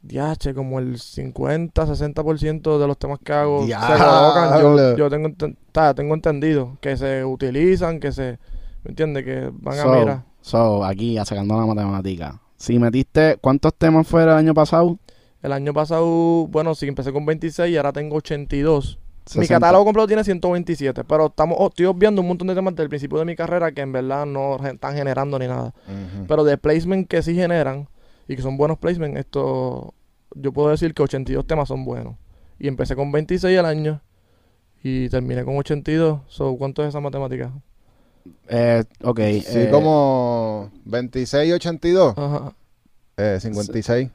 diache, 0.02 0.54
como 0.54 0.78
el 0.78 0.98
50, 0.98 1.86
60% 1.86 2.78
de 2.78 2.86
los 2.86 2.96
temas 2.96 3.18
que 3.22 3.32
hago 3.32 3.66
se 3.66 3.74
colocan. 3.74 4.60
Yo, 4.60 4.96
yo 4.96 5.10
tengo, 5.10 5.28
ta, 5.72 5.94
tengo 5.94 6.14
entendido 6.14 6.78
que 6.80 6.96
se 6.96 7.24
utilizan, 7.24 8.00
que 8.00 8.12
se, 8.12 8.38
¿me 8.84 8.90
entiendes? 8.90 9.24
Que 9.24 9.50
van 9.52 9.78
a 9.78 9.84
mirar. 9.86 10.24
so, 10.40 10.84
aquí, 10.84 11.18
sacando 11.24 11.58
la 11.58 11.66
matemática. 11.66 12.40
Si 12.56 12.78
metiste, 12.78 13.36
¿cuántos 13.40 13.74
temas 13.74 14.06
fue 14.06 14.22
el 14.22 14.30
año 14.30 14.54
pasado? 14.54 14.98
El 15.42 15.52
año 15.52 15.74
pasado, 15.74 16.46
bueno, 16.46 16.74
sí, 16.74 16.88
empecé 16.88 17.12
con 17.12 17.26
26 17.26 17.72
y 17.72 17.76
ahora 17.76 17.92
tengo 17.92 18.16
82. 18.16 18.98
Mi 19.34 19.43
60. 19.43 19.55
catálogo 19.56 19.84
completo 19.84 20.06
tiene 20.06 20.23
127, 20.23 21.02
pero 21.05 21.26
estamos, 21.26 21.56
oh, 21.61 21.67
estoy 21.69 21.87
obviando 21.87 22.20
un 22.23 22.28
montón 22.28 22.46
de 22.46 22.55
temas 22.55 22.76
del 22.76 22.88
principio 22.88 23.19
de 23.19 23.25
mi 23.25 23.34
carrera 23.34 23.73
que 23.73 23.81
en 23.81 23.90
verdad 23.90 24.25
no 24.25 24.56
re- 24.56 24.70
están 24.70 24.94
generando 24.94 25.37
ni 25.38 25.49
nada. 25.49 25.75
Pero 26.28 26.44
de 26.44 26.56
placement 26.56 27.08
que 27.08 27.23
sí 27.23 27.34
generan 27.34 27.88
y 28.28 28.37
que 28.37 28.43
son 28.43 28.56
buenos 28.56 28.78
placement, 28.78 29.17
esto 29.17 29.94
yo 30.34 30.52
puedo 30.52 30.69
decir 30.69 30.95
que 30.95 31.02
82 31.02 31.45
temas 31.47 31.66
son 31.68 31.85
buenos. 31.85 32.14
Y 32.61 32.68
empecé 32.68 32.95
con 32.95 33.11
26 33.11 33.59
al 33.59 33.66
año 33.66 34.00
y 34.85 35.09
terminé 35.09 35.45
con 35.45 35.56
82. 35.56 36.21
So, 36.28 36.56
¿Cuánto 36.56 36.83
es 36.83 36.90
esa 36.90 37.00
matemática? 37.00 37.50
Eh, 38.49 38.85
ok. 39.02 39.18
Sí, 39.45 39.59
eh, 39.59 39.68
como 39.73 40.71
26 40.85 41.49
y 41.49 41.52
82. 41.52 42.14
Ajá, 42.16 42.52
Eh, 43.16 43.38
56. 43.40 44.09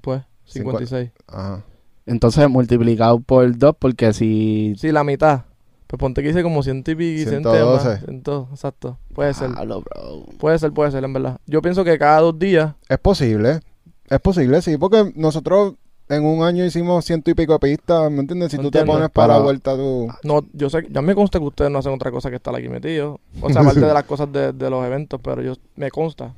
pues, 0.00 0.22
Cincu- 0.46 0.78
56. 0.78 1.10
Ajá. 1.26 1.62
Entonces 2.10 2.48
multiplicado 2.50 3.20
por 3.20 3.56
2 3.56 3.76
porque 3.78 4.12
si... 4.12 4.74
Sí, 4.76 4.90
la 4.90 5.04
mitad. 5.04 5.42
Pues 5.86 5.98
ponte 5.98 6.24
que 6.24 6.30
hice 6.30 6.42
como 6.42 6.60
100 6.60 6.78
y 6.78 6.82
pico, 6.82 7.30
100 7.30 7.42
112. 7.42 7.56
temas. 7.58 8.00
100, 8.04 8.46
exacto. 8.50 8.98
Puede 9.14 9.32
ser. 9.32 9.50
Bro. 9.50 9.84
Puede 10.38 10.58
ser, 10.58 10.72
puede 10.72 10.90
ser, 10.90 11.04
en 11.04 11.12
verdad. 11.12 11.38
Yo 11.46 11.62
pienso 11.62 11.84
que 11.84 11.96
cada 11.98 12.20
dos 12.20 12.36
días 12.36 12.74
Es 12.88 12.98
posible. 12.98 13.60
Es 14.08 14.18
posible, 14.18 14.60
sí, 14.60 14.76
porque 14.76 15.12
nosotros 15.14 15.74
en 16.08 16.24
un 16.24 16.42
año 16.42 16.64
hicimos 16.64 17.04
ciento 17.04 17.30
y 17.30 17.34
pico 17.34 17.52
de 17.52 17.60
pistas, 17.60 18.10
¿me 18.10 18.18
entiendes? 18.18 18.50
Si 18.50 18.58
tú 18.58 18.72
te 18.72 18.84
pones 18.84 19.08
para 19.10 19.34
la 19.34 19.38
vuelta, 19.38 19.76
tú... 19.76 20.08
No, 20.24 20.44
yo 20.52 20.68
sé, 20.68 20.88
ya 20.90 21.02
me 21.02 21.14
consta 21.14 21.38
que 21.38 21.44
ustedes 21.44 21.70
no 21.70 21.78
hacen 21.78 21.92
otra 21.92 22.10
cosa 22.10 22.28
que 22.28 22.36
estar 22.36 22.52
aquí 22.56 22.68
metidos. 22.68 23.20
O 23.40 23.50
sea, 23.50 23.62
aparte 23.62 23.80
de 23.80 23.94
las 23.94 24.04
cosas 24.04 24.32
de, 24.32 24.52
de 24.52 24.68
los 24.68 24.84
eventos, 24.84 25.20
pero 25.22 25.42
yo 25.42 25.54
me 25.76 25.92
consta. 25.92 26.34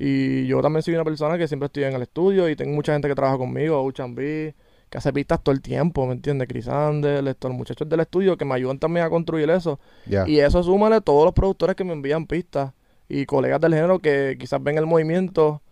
Y 0.00 0.48
yo 0.48 0.60
también 0.60 0.82
soy 0.82 0.94
una 0.94 1.04
persona 1.04 1.38
que 1.38 1.46
siempre 1.46 1.66
estoy 1.66 1.84
en 1.84 1.92
el 1.92 2.02
estudio 2.02 2.48
y 2.48 2.56
tengo 2.56 2.74
mucha 2.74 2.92
gente 2.92 3.06
que 3.06 3.14
trabaja 3.14 3.38
conmigo, 3.38 3.80
Uchan 3.84 4.16
B, 4.16 4.52
que 4.92 4.98
hace 4.98 5.10
pistas 5.10 5.42
todo 5.42 5.54
el 5.54 5.62
tiempo, 5.62 6.06
¿me 6.06 6.12
entiendes? 6.12 6.46
Crisander, 6.46 7.26
estos 7.26 7.50
los 7.50 7.56
muchachos 7.56 7.88
del 7.88 8.00
estudio 8.00 8.36
que 8.36 8.44
me 8.44 8.54
ayudan 8.56 8.78
también 8.78 9.06
a 9.06 9.08
construir 9.08 9.48
eso. 9.48 9.80
Y 10.26 10.38
eso 10.38 10.62
súmale 10.62 11.00
todos 11.00 11.24
los 11.24 11.32
productores 11.32 11.74
que 11.76 11.82
me 11.82 11.94
envían 11.94 12.26
pistas 12.26 12.74
y 13.08 13.24
colegas 13.24 13.58
del 13.62 13.72
género 13.72 14.00
que 14.00 14.36
quizás 14.38 14.62
ven 14.62 14.76
el 14.76 14.84
movimiento 14.84 15.62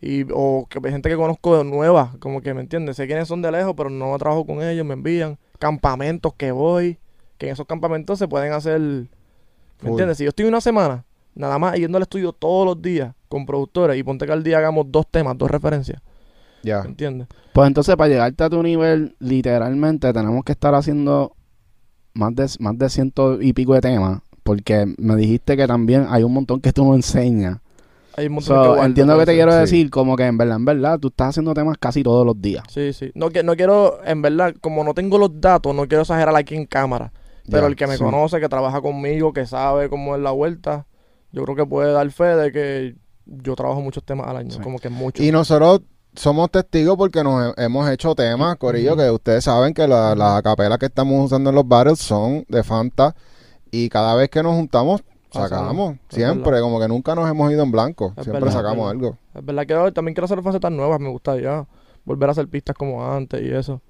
y 0.00 0.26
o 0.34 0.66
que 0.68 0.80
gente 0.90 1.08
que 1.08 1.14
conozco 1.14 1.56
de 1.56 1.62
nueva, 1.62 2.16
como 2.18 2.40
que 2.40 2.52
me 2.52 2.62
entiendes, 2.62 2.96
sé 2.96 3.06
quiénes 3.06 3.28
son 3.28 3.42
de 3.42 3.52
lejos, 3.52 3.74
pero 3.76 3.90
no 3.90 4.18
trabajo 4.18 4.44
con 4.44 4.60
ellos, 4.60 4.84
me 4.84 4.94
envían 4.94 5.38
campamentos 5.60 6.34
que 6.34 6.50
voy, 6.50 6.98
que 7.38 7.46
en 7.46 7.52
esos 7.52 7.66
campamentos 7.68 8.18
se 8.18 8.26
pueden 8.26 8.52
hacer, 8.52 8.80
¿me 8.80 9.06
Full. 9.76 9.90
entiendes? 9.90 10.18
Si 10.18 10.24
yo 10.24 10.30
estoy 10.30 10.46
una 10.46 10.60
semana 10.60 11.04
nada 11.36 11.60
más 11.60 11.76
yendo 11.76 11.96
al 11.96 12.02
estudio 12.02 12.32
todos 12.32 12.66
los 12.66 12.82
días 12.82 13.14
con 13.28 13.46
productores 13.46 13.96
y 13.96 14.02
ponte 14.02 14.26
que 14.26 14.32
al 14.32 14.42
día 14.42 14.58
hagamos 14.58 14.86
dos 14.88 15.06
temas, 15.08 15.38
dos 15.38 15.48
referencias. 15.48 16.02
Ya. 16.64 16.82
¿me 16.82 16.88
entiendes? 16.88 17.28
Pues 17.52 17.68
entonces, 17.68 17.94
para 17.96 18.08
llegarte 18.08 18.42
a 18.44 18.50
tu 18.50 18.62
nivel, 18.62 19.14
literalmente 19.20 20.12
tenemos 20.12 20.44
que 20.44 20.52
estar 20.52 20.74
haciendo 20.74 21.32
más 22.14 22.34
de, 22.34 22.46
más 22.60 22.78
de 22.78 22.88
ciento 22.88 23.40
y 23.40 23.52
pico 23.52 23.74
de 23.74 23.80
temas. 23.80 24.20
Porque 24.42 24.92
me 24.98 25.16
dijiste 25.16 25.56
que 25.56 25.66
también 25.66 26.06
hay 26.08 26.22
un 26.22 26.32
montón 26.32 26.60
que 26.60 26.72
tú 26.72 26.84
no 26.84 26.94
enseñas. 26.94 27.58
Hay 28.16 28.26
un 28.26 28.34
montón 28.34 28.56
So, 28.56 28.62
que 28.62 28.68
guardo, 28.68 28.84
entiendo 28.84 29.18
que 29.18 29.26
te 29.26 29.34
quiero 29.34 29.52
sí. 29.52 29.58
decir, 29.58 29.90
como 29.90 30.16
que 30.16 30.24
en 30.26 30.36
verdad, 30.38 30.56
en 30.56 30.64
verdad, 30.64 30.98
tú 30.98 31.08
estás 31.08 31.30
haciendo 31.30 31.54
temas 31.54 31.76
casi 31.78 32.02
todos 32.02 32.24
los 32.26 32.40
días. 32.40 32.62
Sí, 32.68 32.92
sí. 32.92 33.10
No, 33.14 33.30
que, 33.30 33.42
no 33.42 33.56
quiero, 33.56 33.98
en 34.04 34.22
verdad, 34.22 34.54
como 34.60 34.84
no 34.84 34.94
tengo 34.94 35.18
los 35.18 35.40
datos, 35.40 35.74
no 35.74 35.86
quiero 35.88 36.02
exagerar 36.02 36.34
aquí 36.36 36.54
en 36.54 36.66
cámara. 36.66 37.12
Pero 37.50 37.66
el 37.66 37.76
que 37.76 37.86
me 37.86 37.96
sí. 37.96 38.02
conoce, 38.04 38.40
que 38.40 38.48
trabaja 38.48 38.80
conmigo, 38.80 39.32
que 39.32 39.46
sabe 39.46 39.88
cómo 39.90 40.14
es 40.16 40.22
la 40.22 40.30
vuelta, 40.30 40.86
yo 41.32 41.42
creo 41.44 41.56
que 41.56 41.66
puede 41.66 41.92
dar 41.92 42.08
fe 42.10 42.24
de 42.36 42.52
que 42.52 42.94
yo 43.26 43.54
trabajo 43.56 43.80
muchos 43.80 44.04
temas 44.04 44.28
al 44.28 44.36
año, 44.36 44.50
Sí. 44.50 44.60
como 44.60 44.78
que 44.78 44.88
mucho. 44.90 45.22
Y 45.22 45.30
nosotros 45.32 45.80
somos 46.14 46.50
testigos 46.50 46.96
porque 46.96 47.22
nos 47.24 47.54
he- 47.56 47.64
hemos 47.64 47.88
hecho 47.90 48.14
temas, 48.14 48.56
Corillo, 48.56 48.96
que 48.96 49.10
ustedes 49.10 49.44
saben 49.44 49.74
que 49.74 49.86
la- 49.88 50.14
las 50.14 50.42
capelas 50.42 50.78
que 50.78 50.86
estamos 50.86 51.24
usando 51.24 51.50
en 51.50 51.56
los 51.56 51.66
battles 51.66 51.98
son 51.98 52.44
de 52.48 52.62
Fanta. 52.62 53.14
Y 53.70 53.88
cada 53.88 54.14
vez 54.14 54.28
que 54.30 54.42
nos 54.42 54.54
juntamos, 54.54 55.02
sacamos. 55.32 55.94
Es 56.08 56.14
Siempre, 56.16 56.52
verdad. 56.52 56.62
como 56.62 56.78
que 56.80 56.86
nunca 56.88 57.14
nos 57.14 57.28
hemos 57.28 57.50
ido 57.50 57.62
en 57.64 57.72
blanco. 57.72 58.12
Es 58.16 58.24
Siempre 58.24 58.44
verdad, 58.44 58.52
sacamos 58.52 58.86
es 58.86 58.90
algo. 58.92 59.18
Es 59.34 59.44
verdad 59.44 59.66
que 59.86 59.92
también 59.92 60.14
quiero 60.14 60.26
hacer 60.26 60.40
facetas 60.42 60.70
nuevas, 60.70 61.00
me 61.00 61.08
gustaría 61.08 61.66
volver 62.04 62.28
a 62.28 62.32
hacer 62.32 62.46
pistas 62.48 62.76
como 62.76 63.04
antes 63.04 63.42
y 63.42 63.50
eso. 63.52 63.80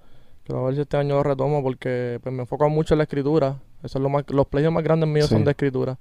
Quiero 0.45 0.65
ver 0.65 0.75
si 0.75 0.81
este 0.83 0.97
año 0.97 1.17
lo 1.17 1.23
retomo 1.23 1.63
porque 1.63 2.19
pues, 2.23 2.35
me 2.35 2.43
enfoco 2.43 2.69
mucho 2.71 2.95
en 2.95 2.99
la 2.99 3.05
escritura. 3.05 3.57
Eso 3.83 3.99
es 3.99 4.03
lo 4.03 4.09
más, 4.09 4.25
los 4.29 4.47
players 4.47 4.73
más 4.73 4.83
grandes 4.85 5.09
míos 5.09 5.27
Sí. 5.29 5.35
son 5.35 5.45
de 5.45 5.51
escritura. 5.51 5.99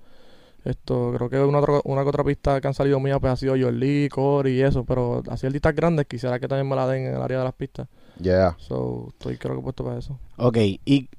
Esto, 0.63 1.11
creo 1.15 1.29
que 1.29 1.39
una, 1.39 1.59
otra- 1.59 1.81
una 1.83 2.03
que 2.03 2.09
otra 2.09 2.23
pista 2.23 2.61
que 2.61 2.67
han 2.67 2.73
salido 2.73 2.99
mías 2.99 3.17
pues 3.19 3.33
ha 3.33 3.35
sido 3.35 3.55
Yoli, 3.55 4.07
Cory 4.09 4.51
y 4.51 4.61
eso, 4.61 4.85
pero 4.85 5.21
así 5.29 5.45
artistas 5.45 5.75
grandes 5.75 6.05
quisiera 6.05 6.39
que 6.39 6.47
también 6.47 6.69
me 6.69 6.75
la 6.75 6.87
den 6.87 7.05
en 7.07 7.15
el 7.15 7.21
área 7.21 7.39
de 7.39 7.43
las 7.43 7.53
pistas. 7.53 7.87
Yeah. 8.21 8.55
So, 8.59 9.07
estoy 9.09 9.37
creo 9.37 9.57
que 9.57 9.61
puesto 9.61 9.83
para 9.83 9.99
eso. 9.99 10.17
Ok, 10.37 10.57
y 10.85 11.09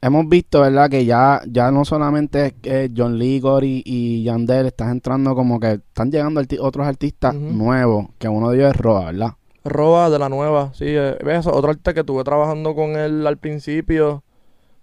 hemos 0.00 0.28
visto, 0.28 0.60
¿verdad? 0.62 0.88
Que 0.88 1.04
ya, 1.04 1.42
ya 1.46 1.70
no 1.70 1.84
solamente 1.84 2.46
es 2.46 2.52
que 2.54 2.90
John 2.96 3.18
Lee, 3.18 3.40
Gory 3.40 3.82
y 3.84 4.22
Yandel, 4.22 4.66
estás 4.66 4.90
entrando 4.90 5.34
como 5.34 5.60
que 5.60 5.72
están 5.72 6.10
llegando 6.10 6.40
arti- 6.40 6.58
otros 6.60 6.86
artistas 6.86 7.34
nuevos, 7.34 8.06
que 8.18 8.28
uno 8.28 8.48
de 8.50 8.56
ellos 8.58 8.70
es 8.70 8.76
Roa, 8.80 9.06
¿verdad? 9.06 9.30
Roba 9.64 10.08
de 10.10 10.18
la 10.18 10.28
nueva, 10.28 10.72
sí, 10.74 10.84
eh, 10.88 11.16
ves, 11.24 11.46
otro 11.46 11.70
artista 11.70 11.94
que 11.94 12.00
estuve 12.00 12.22
trabajando 12.24 12.74
con 12.74 12.96
él 12.96 13.26
al 13.26 13.38
principio, 13.38 14.22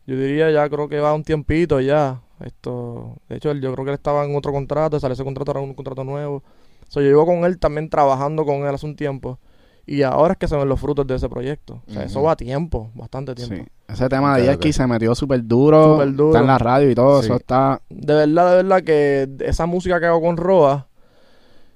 yo 0.07 0.15
diría 0.15 0.49
ya 0.51 0.67
creo 0.69 0.87
que 0.89 0.99
va 0.99 1.13
un 1.13 1.23
tiempito 1.23 1.79
ya. 1.79 2.19
Esto, 2.43 3.17
de 3.29 3.37
hecho, 3.37 3.51
él, 3.51 3.61
yo 3.61 3.71
creo 3.73 3.85
que 3.85 3.91
él 3.91 3.95
estaba 3.95 4.25
en 4.25 4.35
otro 4.35 4.51
contrato, 4.51 4.99
salió 4.99 5.13
ese 5.13 5.23
contrato, 5.23 5.51
era 5.51 5.59
un 5.59 5.73
contrato 5.73 6.03
nuevo. 6.03 6.43
So, 6.87 6.99
yo 7.01 7.07
llevo 7.07 7.25
con 7.25 7.45
él 7.45 7.57
también 7.59 7.89
trabajando 7.89 8.45
con 8.45 8.57
él 8.57 8.73
hace 8.75 8.85
un 8.85 8.95
tiempo. 8.95 9.39
Y 9.85 10.03
ahora 10.03 10.33
es 10.33 10.37
que 10.37 10.47
se 10.47 10.55
ven 10.55 10.69
los 10.69 10.79
frutos 10.79 11.07
de 11.07 11.15
ese 11.15 11.27
proyecto. 11.27 11.81
O 11.87 11.91
sea, 11.91 12.03
eso 12.03 12.21
va 12.21 12.33
a 12.33 12.35
tiempo, 12.35 12.91
bastante 12.93 13.33
tiempo. 13.33 13.55
Sí. 13.55 13.63
Ese 13.87 14.07
tema 14.09 14.37
de 14.37 14.49
ok. 14.53 14.67
se 14.67 14.85
metió 14.87 15.13
súper 15.15 15.43
duro, 15.45 15.93
Súper 15.93 16.13
duro. 16.13 16.29
está 16.29 16.39
en 16.39 16.47
la 16.47 16.57
radio 16.57 16.89
y 16.89 16.95
todo, 16.95 17.19
Sí. 17.21 17.25
eso 17.25 17.35
está... 17.35 17.81
De 17.89 18.13
verdad, 18.13 18.51
de 18.51 18.55
verdad 18.63 18.83
que 18.83 19.29
esa 19.45 19.65
música 19.65 19.99
que 19.99 20.05
hago 20.05 20.21
con 20.21 20.37
Roa 20.37 20.87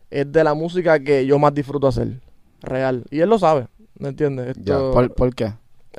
es 0.10 0.32
de 0.32 0.44
la 0.44 0.54
música 0.54 1.00
que 1.00 1.26
yo 1.26 1.40
más 1.40 1.54
disfruto 1.54 1.88
hacer. 1.88 2.20
Real. 2.62 3.04
Y 3.10 3.20
él 3.20 3.30
lo 3.30 3.40
sabe, 3.40 3.68
¿me 4.00 4.10
entiendes? 4.10 4.56
Ya, 4.58 4.76
Esto- 4.76 4.92
¿Por, 4.92 5.14
por 5.14 5.36
qué? 5.36 5.54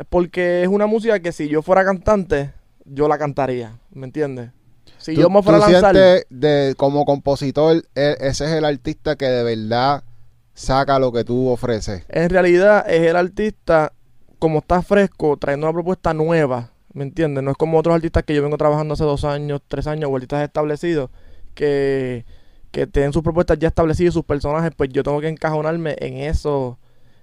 Porque 0.08 0.62
es 0.62 0.68
una 0.68 0.86
música 0.86 1.18
que 1.20 1.32
si 1.32 1.48
yo 1.48 1.60
fuera 1.62 1.84
cantante, 1.84 2.52
yo 2.84 3.08
la 3.08 3.18
cantaría, 3.18 3.78
¿me 3.90 4.06
entiendes? 4.06 4.50
Si 5.06 5.16
yo 5.16 5.30
me 5.30 5.42
fuera 5.42 5.58
a 5.58 5.70
lanzar, 5.70 5.94
sientes 5.94 6.26
de, 6.30 6.74
como 6.76 7.04
compositor, 7.04 7.76
e- 7.94 8.16
ese 8.20 8.44
es 8.44 8.50
el 8.50 8.64
artista 8.64 9.16
que 9.16 9.26
de 9.26 9.42
verdad 9.44 10.02
saca 10.54 10.98
lo 10.98 11.12
que 11.12 11.22
tú 11.24 11.48
ofreces. 11.48 12.04
en 12.08 12.30
realidad 12.30 12.84
es 12.88 13.02
el 13.06 13.16
artista, 13.16 13.92
como 14.38 14.58
está 14.60 14.82
fresco, 14.82 15.36
trayendo 15.36 15.66
una 15.66 15.72
propuesta 15.74 16.14
nueva, 16.14 16.70
¿me 16.92 17.04
entiendes? 17.04 17.44
No 17.44 17.50
es 17.50 17.56
como 17.56 17.78
otros 17.78 17.94
artistas 17.94 18.22
que 18.24 18.34
yo 18.34 18.42
vengo 18.42 18.56
trabajando 18.56 18.94
hace 18.94 19.04
dos 19.04 19.24
años, 19.24 19.60
tres 19.68 19.86
años, 19.86 20.10
o 20.10 20.14
artistas 20.16 20.42
establecidos, 20.42 21.10
que, 21.54 22.24
que 22.70 22.86
tienen 22.86 23.12
sus 23.12 23.22
propuestas 23.22 23.58
ya 23.58 23.68
establecidas, 23.68 24.14
sus 24.14 24.24
personajes, 24.24 24.72
pues 24.76 24.90
yo 24.90 25.02
tengo 25.02 25.20
que 25.20 25.28
encajonarme 25.28 25.96
en 26.00 26.16
eso, 26.18 26.78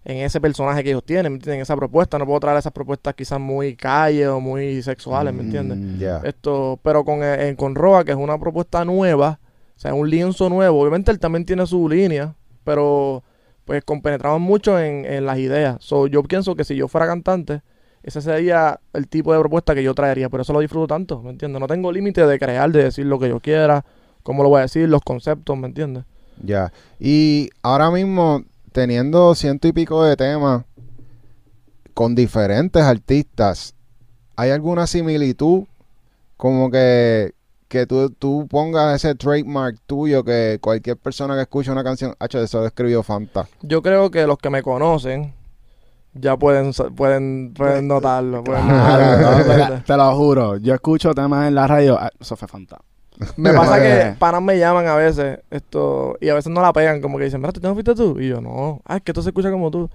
en 0.05 0.17
ese 0.17 0.41
personaje 0.41 0.83
que 0.83 0.89
ellos 0.89 1.03
tienen, 1.03 1.31
¿me 1.31 1.37
entiendes? 1.37 1.55
En 1.57 1.61
esa 1.61 1.75
propuesta, 1.75 2.17
no 2.19 2.25
puedo 2.25 2.39
traer 2.39 2.57
esas 2.57 2.73
propuestas 2.73 3.13
quizás 3.15 3.39
muy 3.39 3.75
calle 3.75 4.27
o 4.27 4.39
muy 4.39 4.81
sexuales, 4.81 5.33
¿me 5.33 5.43
entiendes? 5.43 5.77
Mm, 5.77 5.97
Ya. 5.99 6.17
Esto, 6.23 6.79
pero 6.83 7.05
con, 7.05 7.19
eh, 7.23 7.55
con 7.57 7.75
Roa, 7.75 8.03
que 8.03 8.11
es 8.11 8.17
una 8.17 8.37
propuesta 8.37 8.83
nueva, 8.83 9.39
o 9.75 9.79
sea, 9.79 9.93
un 9.93 10.09
lienzo 10.09 10.49
nuevo. 10.49 10.81
Obviamente 10.81 11.11
él 11.11 11.19
también 11.19 11.45
tiene 11.45 11.65
su 11.65 11.87
línea, 11.87 12.35
pero 12.63 13.23
pues 13.65 13.83
compenetramos 13.85 14.41
mucho 14.41 14.77
en, 14.79 15.05
en 15.05 15.25
las 15.25 15.37
ideas. 15.37 15.77
So, 15.79 16.07
yo 16.07 16.21
pienso 16.23 16.53
que 16.55 16.63
si 16.65 16.75
yo 16.75 16.87
fuera 16.89 17.07
cantante, 17.07 17.61
ese 18.03 18.21
sería 18.21 18.81
el 18.91 19.07
tipo 19.07 19.31
de 19.33 19.39
propuesta 19.39 19.73
que 19.73 19.83
yo 19.83 19.93
traería. 19.95 20.27
Por 20.29 20.41
eso 20.41 20.51
lo 20.51 20.59
disfruto 20.59 20.87
tanto, 20.87 21.21
¿me 21.21 21.29
entiendes? 21.29 21.61
No 21.61 21.67
tengo 21.67 21.89
límite 21.91 22.27
de 22.27 22.37
crear, 22.37 22.69
de 22.73 22.83
decir 22.83 23.05
lo 23.05 23.17
que 23.19 23.29
yo 23.29 23.39
quiera, 23.39 23.85
cómo 24.21 24.43
lo 24.43 24.49
voy 24.49 24.59
a 24.59 24.63
decir, 24.63 24.89
los 24.89 25.01
conceptos, 25.01 25.57
¿me 25.57 25.67
entiendes? 25.67 26.03
Ya. 26.43 26.73
Y 26.99 27.49
ahora 27.61 27.89
mismo, 27.91 28.43
teniendo 28.73 29.33
ciento 29.35 29.67
y 29.67 29.71
pico 29.71 30.03
de 30.03 30.17
temas 30.17 30.65
con 31.93 32.15
diferentes 32.15 32.83
artistas, 32.83 33.75
¿hay 34.35 34.49
alguna 34.49 34.87
similitud? 34.87 35.63
Como 36.35 36.69
que, 36.71 37.33
que 37.69 37.85
tú, 37.85 38.09
tú 38.09 38.47
pongas 38.49 38.95
ese 38.95 39.15
trademark 39.15 39.77
tuyo 39.85 40.23
que 40.23 40.57
cualquier 40.59 40.97
persona 40.97 41.35
que 41.35 41.41
escuche 41.41 41.71
una 41.71 41.83
canción, 41.83 42.15
H, 42.19 42.43
eso 42.43 42.59
lo 42.59 42.65
escribió 42.65 43.03
Fanta. 43.03 43.47
Yo 43.61 43.81
creo 43.81 44.11
que 44.11 44.27
los 44.27 44.37
que 44.37 44.49
me 44.49 44.63
conocen 44.63 45.33
ya 46.15 46.35
pueden, 46.37 46.73
pueden, 46.95 47.53
pueden 47.53 47.87
notarlo. 47.87 48.43
pueden 48.43 48.67
notarlo, 48.67 49.69
no, 49.69 49.83
te, 49.83 49.97
lo 49.97 50.15
juro. 50.15 50.57
Yo 50.57 50.73
escucho 50.73 51.13
temas 51.13 51.47
en 51.47 51.55
la 51.55 51.67
radio. 51.67 51.97
ah, 51.99 52.11
eso 52.19 52.35
fue 52.35 52.47
fantástico. 52.47 52.92
Me 53.37 53.53
pasa 53.53 53.81
que 53.81 54.01
Eh. 54.01 54.15
panas 54.19 54.41
me 54.41 54.57
llaman 54.57 54.87
a 54.87 54.95
veces 54.95 55.39
esto 55.51 56.17
y 56.21 56.29
a 56.29 56.33
veces 56.35 56.51
no 56.51 56.61
la 56.61 56.73
pegan, 56.73 57.01
como 57.01 57.17
que 57.17 57.25
dicen, 57.25 57.41
mira, 57.41 57.51
¿tú 57.53 57.59
no 57.61 57.73
fuiste 57.73 57.95
tú? 57.95 58.19
Y 58.19 58.29
yo, 58.29 58.41
no, 58.41 58.81
ah, 58.85 58.97
es 58.97 59.01
que 59.03 59.11
esto 59.11 59.21
se 59.21 59.29
escucha 59.29 59.51
como 59.51 59.69
tú. 59.71 59.89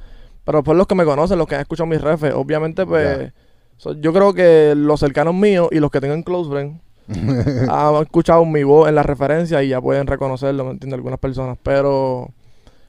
Pero 0.44 0.62
pues 0.62 0.76
los 0.78 0.87
que 0.87 0.94
me 0.94 1.04
conocen, 1.04 1.38
los 1.38 1.47
que 1.47 1.54
han 1.56 1.61
escuchado 1.61 1.87
mis 1.87 2.00
refes, 2.00 2.32
obviamente, 2.35 2.87
pues, 2.87 3.32
so- 3.76 3.92
yo 4.00 4.12
creo 4.12 4.32
que 4.32 4.75
los 4.76 4.99
cercanos 5.00 5.35
míos 5.35 5.68
y 5.70 5.78
los 5.78 5.90
que 5.90 6.00
tengan 6.00 6.23
close 6.23 6.49
friend 6.50 6.80
han 7.70 7.94
escuchado 8.02 8.44
mi 8.44 8.62
voz 8.64 8.88
en 8.88 8.94
la 8.94 9.02
referencia 9.02 9.62
y 9.62 9.68
ya 9.68 9.80
pueden 9.80 10.06
reconocerlo, 10.06 10.64
¿me 10.64 10.70
entiendes? 10.73 10.97
Algunas 10.99 11.18
personas, 11.18 11.58
pero 11.62 12.30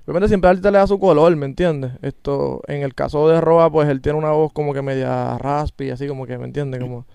obviamente 0.05 0.27
siempre 0.29 0.49
artista 0.49 0.71
le 0.71 0.77
da 0.77 0.87
su 0.87 0.99
color, 0.99 1.35
¿me 1.35 1.45
entiendes? 1.45 1.91
Esto, 2.01 2.61
en 2.67 2.81
el 2.81 2.95
caso 2.95 3.27
de 3.29 3.39
Roa, 3.41 3.69
pues 3.71 3.87
él 3.89 4.01
tiene 4.01 4.17
una 4.17 4.31
voz 4.31 4.51
como 4.53 4.73
que 4.73 4.81
media 4.81 5.37
raspy, 5.37 5.89
así 5.91 6.07
como 6.07 6.25
que, 6.25 6.37
¿me 6.37 6.45
entiendes? 6.45 6.79
Como 6.81 7.05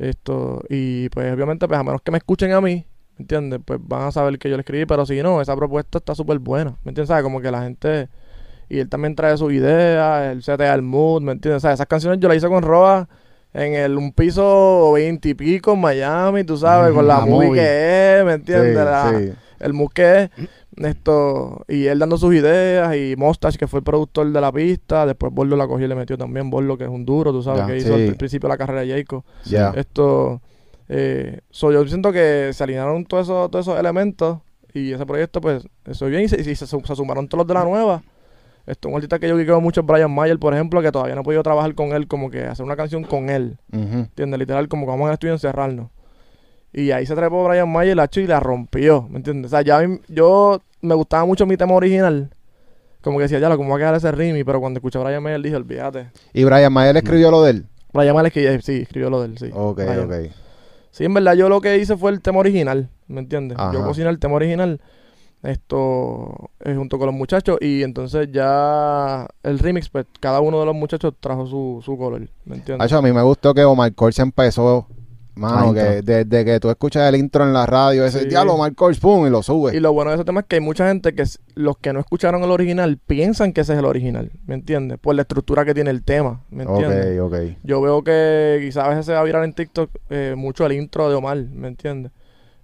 esto, 0.00 0.62
y 0.68 1.08
pues 1.10 1.32
obviamente, 1.32 1.68
pues 1.68 1.78
a 1.78 1.84
menos 1.84 2.00
que 2.02 2.10
me 2.10 2.18
escuchen 2.18 2.52
a 2.52 2.60
mí, 2.60 2.86
¿me 3.16 3.22
entiendes? 3.22 3.60
Pues 3.64 3.78
van 3.82 4.02
a 4.08 4.12
saber 4.12 4.38
que 4.38 4.48
yo 4.48 4.56
le 4.56 4.62
escribí, 4.62 4.86
pero 4.86 5.04
si 5.06 5.22
no, 5.22 5.40
esa 5.40 5.54
propuesta 5.56 5.98
está 5.98 6.14
súper 6.14 6.38
buena, 6.38 6.76
¿me 6.84 6.90
entiendes? 6.90 7.22
Como 7.22 7.40
que 7.40 7.50
la 7.50 7.62
gente, 7.62 8.08
y 8.68 8.78
él 8.78 8.88
también 8.88 9.14
trae 9.14 9.36
su 9.36 9.50
idea, 9.50 10.32
él 10.32 10.42
se 10.42 10.56
te 10.56 10.64
da 10.64 10.74
el 10.74 10.82
mood, 10.82 11.22
¿me 11.22 11.32
entiendes? 11.32 11.62
¿Sabes? 11.62 11.74
Esas 11.74 11.86
canciones 11.86 12.18
yo 12.20 12.28
las 12.28 12.36
hice 12.38 12.48
con 12.48 12.62
Roa 12.62 13.08
en 13.52 13.74
el, 13.74 13.98
un 13.98 14.12
piso 14.12 14.92
veintipico 14.92 15.72
en 15.74 15.80
Miami, 15.80 16.44
tú 16.44 16.56
sabes, 16.56 16.94
con 16.94 17.06
la 17.06 17.18
La 17.20 17.26
movie 17.26 17.52
que 17.52 18.18
es, 18.18 18.24
¿me 18.24 18.32
entiendes? 18.34 18.74
La- 18.76 19.18
Sí, 19.18 19.26
sí. 19.28 19.34
el 19.60 19.72
mood 19.74 19.90
que 19.92 20.22
es, 20.22 20.30
esto, 20.76 21.64
y 21.68 21.86
él 21.86 21.98
dando 21.98 22.16
sus 22.16 22.34
ideas, 22.34 22.94
y 22.96 23.14
Mustache, 23.16 23.58
que 23.58 23.66
fue 23.66 23.78
el 23.80 23.84
productor 23.84 24.30
de 24.30 24.40
la 24.40 24.52
pista, 24.52 25.04
después 25.06 25.32
Borlo 25.32 25.56
la 25.56 25.66
cogió 25.66 25.86
y 25.86 25.88
le 25.88 25.94
metió 25.94 26.16
también, 26.16 26.48
Borlo, 26.50 26.78
que 26.78 26.84
es 26.84 26.90
un 26.90 27.04
duro, 27.04 27.32
tú 27.32 27.42
sabes, 27.42 27.62
que 27.66 27.76
hizo 27.78 27.94
al 28.10 28.16
principio 28.16 28.48
la 28.48 28.56
carrera 28.56 28.80
de 28.82 28.88
Jacob. 28.90 29.22
Esto, 29.76 30.40
eh, 30.88 31.40
so, 31.50 31.72
yo 31.72 31.86
siento 31.86 32.12
que 32.12 32.50
se 32.52 32.64
alinearon 32.64 33.04
todos 33.04 33.26
esos, 33.26 33.50
todos 33.50 33.66
esos 33.66 33.78
elementos 33.78 34.38
y 34.72 34.92
ese 34.92 35.04
proyecto, 35.06 35.40
pues, 35.40 35.66
eso 35.84 36.06
bien. 36.06 36.22
Y 36.24 36.28
se, 36.28 36.40
y 36.40 36.54
se, 36.54 36.66
su- 36.66 36.80
se 36.80 36.96
sumaron 36.96 37.28
todos 37.28 37.40
los 37.40 37.48
de 37.48 37.54
la 37.54 37.64
nueva. 37.64 38.02
Esto, 38.66 38.88
un 38.88 38.94
artista 38.94 39.18
que 39.18 39.26
yo 39.28 39.34
quiero 39.36 39.60
mucho 39.60 39.80
es 39.80 39.86
Brian 39.86 40.14
Mayer, 40.14 40.38
por 40.38 40.54
ejemplo, 40.54 40.80
que 40.80 40.92
todavía 40.92 41.14
no 41.16 41.22
he 41.22 41.24
podido 41.24 41.42
trabajar 41.42 41.74
con 41.74 41.92
él, 41.92 42.06
como 42.06 42.30
que 42.30 42.44
hacer 42.44 42.64
una 42.64 42.76
canción 42.76 43.02
con 43.02 43.28
él. 43.30 43.56
¿entiendes? 44.02 44.38
Literal, 44.38 44.68
como 44.68 44.86
que 44.86 44.90
vamos 44.90 45.08
al 45.08 45.14
estudio 45.14 45.32
a 45.32 45.36
encerrarnos. 45.36 45.88
Y 46.72 46.92
ahí 46.92 47.04
se 47.06 47.14
trepó 47.14 47.46
Brian 47.48 47.70
Mayer, 47.70 47.96
la 47.96 48.08
y 48.12 48.26
la 48.26 48.40
rompió, 48.40 49.06
¿me 49.10 49.16
entiendes? 49.16 49.52
O 49.52 49.56
sea, 49.56 49.62
ya 49.62 49.80
yo 50.08 50.60
me 50.80 50.94
gustaba 50.94 51.24
mucho 51.24 51.46
mi 51.46 51.56
tema 51.56 51.74
original. 51.74 52.30
Como 53.02 53.18
que 53.18 53.22
decía, 53.22 53.38
ya, 53.38 53.56
¿cómo 53.56 53.70
va 53.70 53.76
a 53.76 53.78
quedar 53.78 53.94
ese 53.94 54.12
rimi? 54.12 54.44
Pero 54.44 54.60
cuando 54.60 54.78
escuché 54.78 54.98
a 54.98 55.02
Brian 55.02 55.22
Mayer 55.22 55.40
dije, 55.40 55.56
olvídate. 55.56 56.10
Y 56.32 56.44
Brian 56.44 56.72
Mayer 56.72 56.96
escribió 56.98 57.30
lo 57.30 57.42
de 57.42 57.50
él. 57.50 57.66
Brian 57.92 58.14
Mayer 58.14 58.26
escribió, 58.28 58.60
sí, 58.60 58.82
escribió 58.82 59.10
lo 59.10 59.20
de 59.20 59.26
él, 59.26 59.38
sí. 59.38 59.50
Ok, 59.52 59.78
Brian. 59.78 60.04
ok. 60.04 60.32
Sí, 60.90 61.04
en 61.04 61.14
verdad 61.14 61.34
yo 61.34 61.48
lo 61.48 61.60
que 61.60 61.78
hice 61.78 61.96
fue 61.96 62.10
el 62.10 62.20
tema 62.20 62.40
original, 62.40 62.88
¿me 63.06 63.20
entiendes? 63.20 63.58
Ajá. 63.58 63.72
Yo 63.72 63.84
cociné 63.84 64.08
el 64.10 64.18
tema 64.18 64.34
original, 64.34 64.80
esto 65.42 66.50
eh, 66.64 66.74
junto 66.74 66.98
con 66.98 67.06
los 67.06 67.14
muchachos 67.14 67.58
y 67.60 67.82
entonces 67.82 68.28
ya 68.32 69.26
el 69.42 69.58
remix, 69.58 69.88
pues 69.88 70.06
cada 70.18 70.40
uno 70.40 70.60
de 70.60 70.66
los 70.66 70.74
muchachos 70.74 71.14
trajo 71.20 71.46
su, 71.46 71.80
su 71.84 71.96
color, 71.96 72.28
¿me 72.44 72.56
entiendes? 72.56 72.84
Hacho, 72.84 72.98
a 72.98 73.02
mí 73.02 73.12
me 73.12 73.22
gustó 73.22 73.54
que 73.54 73.64
Omar 73.64 73.94
Cor 73.94 74.12
se 74.12 74.22
empezó 74.22 74.86
Mano, 75.34 75.72
que 75.72 76.02
desde 76.02 76.44
que 76.44 76.60
tú 76.60 76.68
escuchas 76.70 77.08
el 77.08 77.16
intro 77.18 77.44
en 77.44 77.52
la 77.52 77.64
radio, 77.66 78.04
ese 78.04 78.20
Sí. 78.22 78.28
diálogo, 78.28 78.58
Marco 78.58 78.92
Spoon, 78.92 79.26
y 79.26 79.30
lo 79.30 79.42
sube. 79.42 79.74
Y 79.76 79.80
lo 79.80 79.92
bueno 79.92 80.10
de 80.10 80.16
ese 80.16 80.24
tema 80.24 80.40
es 80.40 80.46
que 80.46 80.56
hay 80.56 80.60
mucha 80.60 80.88
gente 80.88 81.14
que 81.14 81.24
los 81.54 81.78
que 81.78 81.92
no 81.92 82.00
escucharon 82.00 82.42
el 82.42 82.50
original 82.50 82.98
piensan 82.98 83.52
que 83.52 83.62
ese 83.62 83.72
es 83.74 83.78
el 83.78 83.84
original, 83.84 84.30
¿me 84.46 84.54
entiendes? 84.54 84.98
Por 84.98 85.14
la 85.14 85.22
estructura 85.22 85.64
que 85.64 85.72
tiene 85.74 85.90
el 85.90 86.02
tema, 86.02 86.42
¿me 86.50 86.64
entiendes? 86.64 87.18
ok, 87.20 87.32
ok. 87.32 87.40
Yo 87.62 87.80
veo 87.80 88.02
que 88.04 88.58
quizás 88.62 88.84
a 88.84 88.88
veces 88.88 89.06
se 89.06 89.12
va 89.12 89.20
a 89.20 89.24
virar 89.24 89.44
en 89.44 89.52
TikTok 89.54 89.90
eh, 90.10 90.34
mucho 90.36 90.66
el 90.66 90.72
intro 90.72 91.08
de 91.08 91.14
Omar, 91.14 91.36
¿me 91.38 91.68
entiendes? 91.68 92.12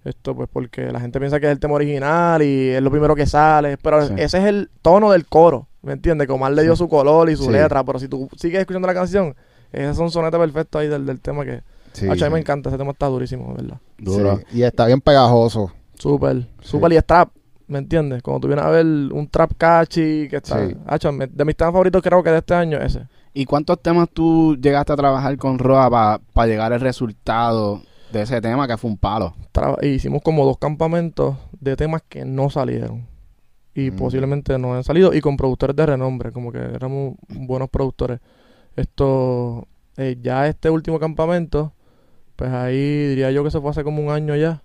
Esto 0.05 0.35
pues 0.35 0.47
porque 0.51 0.91
la 0.91 0.99
gente 1.01 1.19
piensa 1.19 1.39
que 1.39 1.47
es 1.47 1.51
el 1.51 1.59
tema 1.59 1.73
original 1.73 2.41
y 2.41 2.69
es 2.69 2.81
lo 2.81 2.89
primero 2.91 3.15
que 3.15 3.25
sale, 3.25 3.77
pero 3.77 4.07
Sí. 4.07 4.13
ese 4.17 4.37
es 4.37 4.45
el 4.45 4.69
tono 4.81 5.11
del 5.11 5.25
coro, 5.25 5.67
¿me 5.81 5.93
entiendes? 5.93 6.27
Que 6.27 6.33
Omar 6.33 6.51
le 6.53 6.63
dio 6.63 6.73
Sí. 6.75 6.79
su 6.79 6.87
color 6.89 7.29
y 7.29 7.35
su 7.35 7.43
Sí. 7.45 7.51
letra, 7.51 7.83
pero 7.83 7.99
si 7.99 8.07
tú 8.07 8.29
sigues 8.37 8.59
escuchando 8.61 8.87
la 8.87 8.93
canción, 8.93 9.35
ese 9.73 9.89
es 9.89 9.97
un 9.97 10.09
sonete 10.11 10.37
perfecto 10.37 10.77
ahí 10.79 10.87
del, 10.87 11.05
del 11.05 11.19
tema 11.19 11.43
que... 11.43 11.61
Sí, 11.99 12.07
Hacho, 12.09 12.25
a 12.25 12.29
mí 12.29 12.33
me 12.33 12.39
encanta, 12.39 12.69
ese 12.69 12.77
tema 12.77 12.91
está 12.91 13.07
durísimo, 13.07 13.47
de 13.55 13.63
¿verdad? 13.63 13.77
Duro. 13.97 14.37
Sí, 14.49 14.59
Y 14.59 14.63
está 14.63 14.85
bien 14.85 15.01
pegajoso. 15.01 15.71
Súper, 15.95 16.41
Sí. 16.61 16.69
súper 16.69 16.93
y 16.93 16.97
es 16.97 17.05
trap, 17.05 17.29
¿me 17.67 17.79
entiendes? 17.79 18.21
Cuando 18.21 18.41
tú 18.41 18.47
vienes 18.47 18.63
a 18.65 18.69
ver 18.69 18.85
un 18.85 19.27
trap 19.29 19.51
catchy 19.57 20.27
que 20.29 20.37
está... 20.37 20.67
Sí. 20.67 20.75
Hacho, 20.85 21.11
de 21.11 21.45
mis 21.45 21.55
temas 21.55 21.71
favoritos 21.73 22.01
creo 22.03 22.21
que 22.21 22.29
de 22.29 22.37
este 22.37 22.53
año 22.53 22.77
ese. 22.79 23.07
¿Y 23.33 23.45
cuántos 23.45 23.81
temas 23.81 24.09
tú 24.13 24.55
llegaste 24.61 24.93
a 24.93 24.95
trabajar 24.95 25.35
con 25.37 25.57
Roa 25.59 26.19
para 26.33 26.47
llegar 26.47 26.71
al 26.73 26.81
resultado 26.81 27.81
de 28.11 28.21
ese 28.21 28.39
tema 28.41 28.67
que 28.67 28.77
fue 28.77 28.89
un 28.91 28.97
palo? 28.97 29.35
Traba- 29.51 29.77
e 29.81 29.87
hicimos 29.89 30.21
como 30.23 30.45
dos 30.45 30.57
campamentos 30.59 31.35
de 31.59 31.75
temas 31.75 32.03
que 32.07 32.25
no 32.25 32.49
salieron. 32.49 33.07
Y 33.75 33.91
Mm. 33.91 33.95
posiblemente 33.95 34.57
no 34.57 34.73
han 34.73 34.83
salido. 34.83 35.13
Y 35.13 35.21
con 35.21 35.37
productores 35.37 35.75
de 35.75 35.85
renombre, 35.85 36.31
como 36.31 36.51
que 36.51 36.57
éramos 36.59 37.15
buenos 37.29 37.69
productores. 37.69 38.19
Esto, 38.75 39.67
eh, 39.97 40.17
ya 40.21 40.47
este 40.47 40.69
último 40.69 40.99
campamento, 40.99 41.73
pues 42.37 42.49
ahí 42.51 43.07
diría 43.07 43.29
yo 43.31 43.43
que 43.43 43.51
se 43.51 43.59
fue 43.59 43.71
hace 43.71 43.83
como 43.83 44.01
un 44.01 44.09
año 44.11 44.33
ya. 44.37 44.63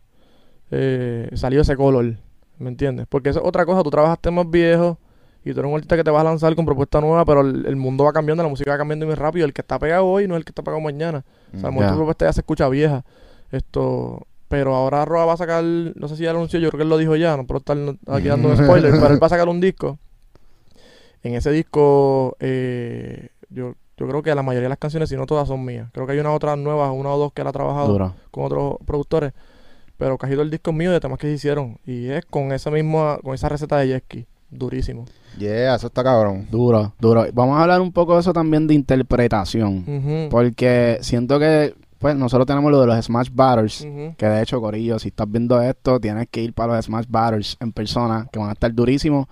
eh, 0.71 1.29
salió 1.35 1.63
ese 1.63 1.77
color, 1.77 2.15
¿me 2.59 2.69
entiendes? 2.69 3.07
Porque 3.09 3.31
eso 3.31 3.41
es 3.41 3.47
otra 3.47 3.67
cosa, 3.67 3.83
tú 3.83 3.91
trabajas 3.91 4.19
temas 4.21 4.49
viejos 4.49 4.97
y 5.45 5.53
tú 5.53 5.59
eres 5.61 5.69
un 5.71 5.75
artista 5.75 5.97
que 5.97 6.05
te 6.05 6.11
vas 6.11 6.21
a 6.21 6.25
lanzar 6.25 6.55
con 6.55 6.65
propuesta 6.65 7.01
nueva, 7.01 7.25
pero 7.25 7.41
el, 7.41 7.67
el 7.67 7.75
mundo 7.77 8.05
va 8.05 8.13
cambiando, 8.13 8.43
la 8.45 8.49
música 8.49 8.71
va 8.71 8.79
cambiando 8.79 9.07
muy 9.07 9.17
rápido. 9.17 9.45
El 9.45 9.53
que 9.53 9.61
está 9.61 9.77
pegado 9.79 10.07
hoy 10.07 10.29
no 10.29 10.35
es 10.35 10.39
el 10.39 10.45
que 10.45 10.51
está 10.53 10.63
pegado 10.63 10.81
mañana. 10.81 11.25
O 11.53 11.59
sea, 11.59 11.69
a 11.69 11.73
lo 11.73 11.73
mejor 11.73 11.85
Ya. 11.87 11.91
tu 11.91 11.97
propuesta 11.97 12.25
ya 12.27 12.33
se 12.33 12.41
escucha 12.43 12.69
vieja. 12.69 13.05
Esto, 13.51 14.25
pero 14.49 14.75
ahora 14.77 15.05
Roa 15.05 15.25
va 15.27 15.33
a 15.33 15.37
sacar, 15.37 15.65
no 15.65 16.07
sé 16.09 16.17
si 16.17 16.23
ya 16.23 16.33
lo 16.33 16.39
anunció, 16.39 16.61
yo 16.61 16.69
creo 16.71 16.79
que 16.79 16.83
él 16.85 16.89
lo 16.91 16.97
dijo 16.97 17.17
ya, 17.17 17.37
no 17.37 17.45
puedo 17.47 17.59
estar 17.59 17.77
aquí 18.07 18.29
dando 18.29 18.49
un 18.51 18.57
spoiler, 18.57 18.93
pero 18.93 19.15
él 19.15 19.23
va 19.23 19.27
a 19.27 19.31
sacar 19.31 19.49
un 19.49 19.61
disco. 19.61 19.99
En 21.25 21.35
ese 21.35 21.51
disco, 21.51 22.37
eh, 22.41 23.29
yo, 23.51 23.75
yo 24.03 24.09
creo 24.09 24.21
que 24.21 24.35
la 24.35 24.43
mayoría 24.43 24.65
de 24.65 24.71
las 24.71 24.79
canciones, 24.79 25.09
si 25.09 25.17
no 25.17 25.27
todas, 25.27 25.47
son 25.47 25.65
mías. 25.65 25.89
Creo 25.93 26.07
que 26.07 26.13
hay 26.15 26.19
una 26.19 26.33
otra 26.33 26.57
nueva, 26.57 26.91
una 26.91 27.11
o 27.11 27.19
dos 27.19 27.33
que 27.33 27.43
él 27.43 27.47
ha 27.47 27.53
trabajado 27.53 28.15
con 28.33 28.45
otros 28.45 28.79
productores. 28.85 29.33
Pero 29.97 30.19
casi 30.19 30.33
todo 30.33 30.43
el 30.43 30.51
disco 30.51 30.71
es 30.73 30.77
mío 30.77 30.91
de 30.91 30.99
temas 30.99 31.21
que 31.21 31.29
se 31.29 31.35
hicieron. 31.35 31.79
Y 31.87 32.09
es 32.09 32.25
con 32.25 32.51
esa 32.51 32.73
misma, 32.73 33.19
con 33.23 33.33
esa 33.33 33.49
receta 33.49 33.79
de 33.79 33.87
Yeski. 33.87 34.27
Durísimo. 34.51 35.05
Yeah, 35.39 35.77
eso 35.77 35.87
está 35.87 36.03
cabrón. 36.03 36.49
Duro, 36.51 36.93
duro. 36.99 37.27
Vamos 37.33 37.57
a 37.57 37.63
hablar 37.63 37.81
un 37.81 37.93
poco 37.93 38.15
de 38.15 38.21
eso 38.23 38.33
también 38.33 38.67
de 38.67 38.75
interpretación. 38.75 40.29
Porque 40.29 40.99
siento 41.03 41.39
que, 41.39 41.73
pues, 42.01 42.17
nosotros 42.17 42.45
tenemos 42.45 42.73
lo 42.73 42.81
de 42.81 42.89
los 42.89 43.05
Smash 43.05 43.29
Battles. 43.33 43.87
Que 44.17 44.27
de 44.27 44.43
hecho, 44.43 44.61
Corillo, 44.61 44.99
si 44.99 45.11
estás 45.11 45.31
viendo 45.31 45.63
esto, 45.63 46.01
tienes 46.01 46.27
que 46.29 46.43
ir 46.43 46.55
para 46.55 46.75
los 46.75 46.87
Smash 46.87 47.07
Battles 47.09 47.57
en 47.61 47.71
persona, 47.71 48.27
que 48.33 48.41
van 48.41 48.49
a 48.49 48.55
estar 48.55 48.75
durísimos. 48.75 49.29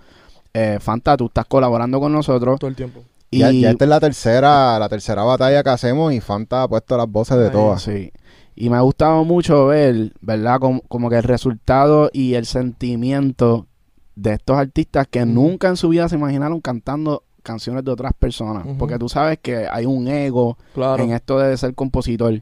Eh, 0.53 0.77
Fanta, 0.79 1.17
tú 1.17 1.25
estás 1.25 1.45
colaborando 1.45 1.99
con 1.99 2.13
nosotros. 2.13 2.57
Todo 2.57 2.69
el 2.69 2.77
tiempo. 2.77 3.01
Y 3.33 3.39
Ya, 3.39 3.51
ya 3.51 3.71
esta 3.71 3.85
es 3.85 3.89
la 3.89 3.99
tercera, 4.01 4.77
la 4.77 4.89
tercera 4.89 5.23
batalla 5.23 5.63
que 5.63 5.69
hacemos 5.69 6.13
y 6.13 6.19
Fanta 6.19 6.63
ha 6.63 6.67
puesto 6.67 6.97
las 6.97 7.07
voces 7.09 7.37
de 7.37 7.49
todas. 7.49 7.81
Sí. 7.81 8.11
Y 8.55 8.69
me 8.69 8.75
ha 8.75 8.81
gustado 8.81 9.23
mucho 9.23 9.67
ver, 9.67 10.11
¿verdad? 10.19 10.59
Como, 10.59 10.81
como 10.81 11.09
que 11.09 11.15
el 11.15 11.23
resultado 11.23 12.09
y 12.11 12.33
el 12.33 12.45
sentimiento 12.45 13.67
de 14.15 14.33
estos 14.33 14.57
artistas 14.57 15.07
que 15.09 15.25
nunca 15.25 15.69
en 15.69 15.77
su 15.77 15.89
vida 15.89 16.09
se 16.09 16.15
imaginaron 16.15 16.59
cantando 16.59 17.23
canciones 17.41 17.83
de 17.85 17.91
otras 17.91 18.11
personas. 18.13 18.67
Porque 18.77 18.99
tú 18.99 19.07
sabes 19.07 19.39
que 19.41 19.65
hay 19.71 19.85
un 19.85 20.07
ego 20.09 20.57
Claro. 20.73 21.01
en 21.01 21.11
esto 21.11 21.39
de 21.39 21.55
ser 21.57 21.73
compositor. 21.73 22.41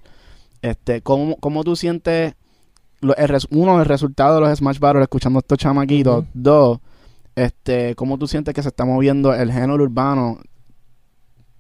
Este, 0.62 1.02
¿cómo, 1.02 1.38
cómo 1.38 1.64
tú 1.64 1.76
sientes, 1.76 2.34
lo- 3.00 3.16
el 3.16 3.30
res- 3.30 3.48
uno, 3.52 3.80
el 3.80 3.86
resultado 3.86 4.36
de 4.36 4.42
los 4.42 4.58
Smash 4.58 4.80
Battles 4.80 5.04
escuchando 5.04 5.38
a 5.38 5.42
estos 5.42 5.58
chamaquitos? 5.60 6.26
Dos, 6.34 6.80
este, 7.36 7.96
¿cómo 7.96 8.18
tú 8.18 8.28
sientes 8.28 8.54
que 8.54 8.64
se 8.64 8.70
está 8.70 8.84
moviendo 8.84 9.34
el 9.34 9.52
género 9.52 9.76
urbano 9.76 10.40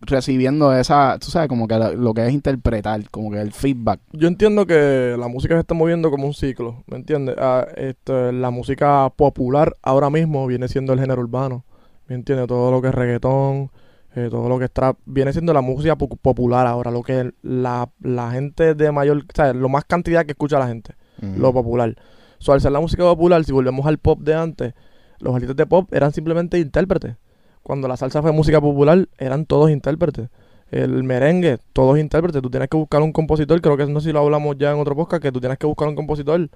recibiendo 0.09 0.75
esa, 0.75 1.17
tú 1.19 1.31
sabes, 1.31 1.47
como 1.47 1.67
que 1.67 1.77
la- 1.77 1.91
lo 1.93 2.13
que 2.13 2.25
es 2.27 2.33
interpretar, 2.33 3.09
como 3.09 3.31
que 3.31 3.39
el 3.41 3.51
feedback? 3.51 3.99
Yo 4.13 4.27
entiendo 4.27 4.65
que 4.65 5.15
la 5.17 5.27
música 5.27 5.55
se 5.55 5.61
está 5.61 5.73
moviendo 5.73 6.11
como 6.11 6.25
un 6.27 6.33
ciclo, 6.33 6.83
¿me 6.87 6.97
entiendes? 6.97 7.35
Ah, 7.39 7.65
este, 7.77 8.31
la 8.31 8.49
música 8.49 9.09
popular 9.15 9.75
ahora 9.81 10.09
mismo 10.09 10.45
viene 10.47 10.67
siendo 10.67 10.93
el 10.93 10.99
género 10.99 11.21
urbano, 11.21 11.65
¿me 12.07 12.15
entiendes? 12.15 12.47
Todo 12.47 12.71
lo 12.71 12.81
que 12.81 12.89
es 12.89 12.95
reggaetón, 12.95 13.71
eh, 14.15 14.27
todo 14.31 14.49
lo 14.49 14.57
que 14.57 14.65
es 14.65 14.71
trap, 14.71 14.97
viene 15.05 15.31
siendo 15.31 15.53
la 15.53 15.61
música 15.61 15.95
pu- 15.97 16.17
popular 16.19 16.65
ahora, 16.67 16.89
lo 16.91 17.03
que 17.03 17.31
la, 17.43 17.89
la 18.01 18.31
gente 18.31 18.73
de 18.75 18.91
mayor, 18.91 19.23
¿sabes? 19.35 19.55
Lo 19.55 19.69
más 19.69 19.85
cantidad 19.85 20.25
que 20.25 20.31
escucha 20.31 20.57
la 20.59 20.67
gente, 20.67 20.95
lo 21.37 21.53
popular. 21.53 21.95
So, 22.39 22.53
al 22.53 22.61
ser 22.61 22.71
la 22.71 22.79
música 22.79 23.03
popular, 23.03 23.43
si 23.43 23.51
volvemos 23.51 23.85
al 23.85 23.97
pop 23.97 24.19
de 24.21 24.33
antes, 24.33 24.73
los 25.19 25.33
artistas 25.35 25.57
de 25.57 25.65
pop 25.65 25.93
eran 25.93 26.13
simplemente 26.13 26.57
intérpretes. 26.57 27.17
Cuando 27.63 27.87
la 27.87 27.97
salsa 27.97 28.21
fue 28.21 28.31
música 28.31 28.59
popular, 28.61 29.07
eran 29.17 29.45
todos 29.45 29.69
intérpretes. 29.69 30.29
El 30.71 31.03
merengue, 31.03 31.57
todos 31.73 31.97
intérpretes. 31.97 32.41
Tú 32.41 32.49
tienes 32.49 32.69
que 32.69 32.77
buscar 32.77 33.01
un 33.01 33.11
compositor, 33.11 33.59
creo 33.61 33.75
que 33.77 33.85
no 33.87 33.99
sé 33.99 34.09
si 34.09 34.13
lo 34.13 34.19
hablamos 34.19 34.55
ya 34.57 34.71
en 34.71 34.79
otro 34.79 34.95
podcast, 34.95 35.21
que 35.21 35.31
tú 35.31 35.39
tienes 35.39 35.57
que 35.57 35.65
buscar 35.65 35.87
un 35.87 35.95
compositor 35.95 36.49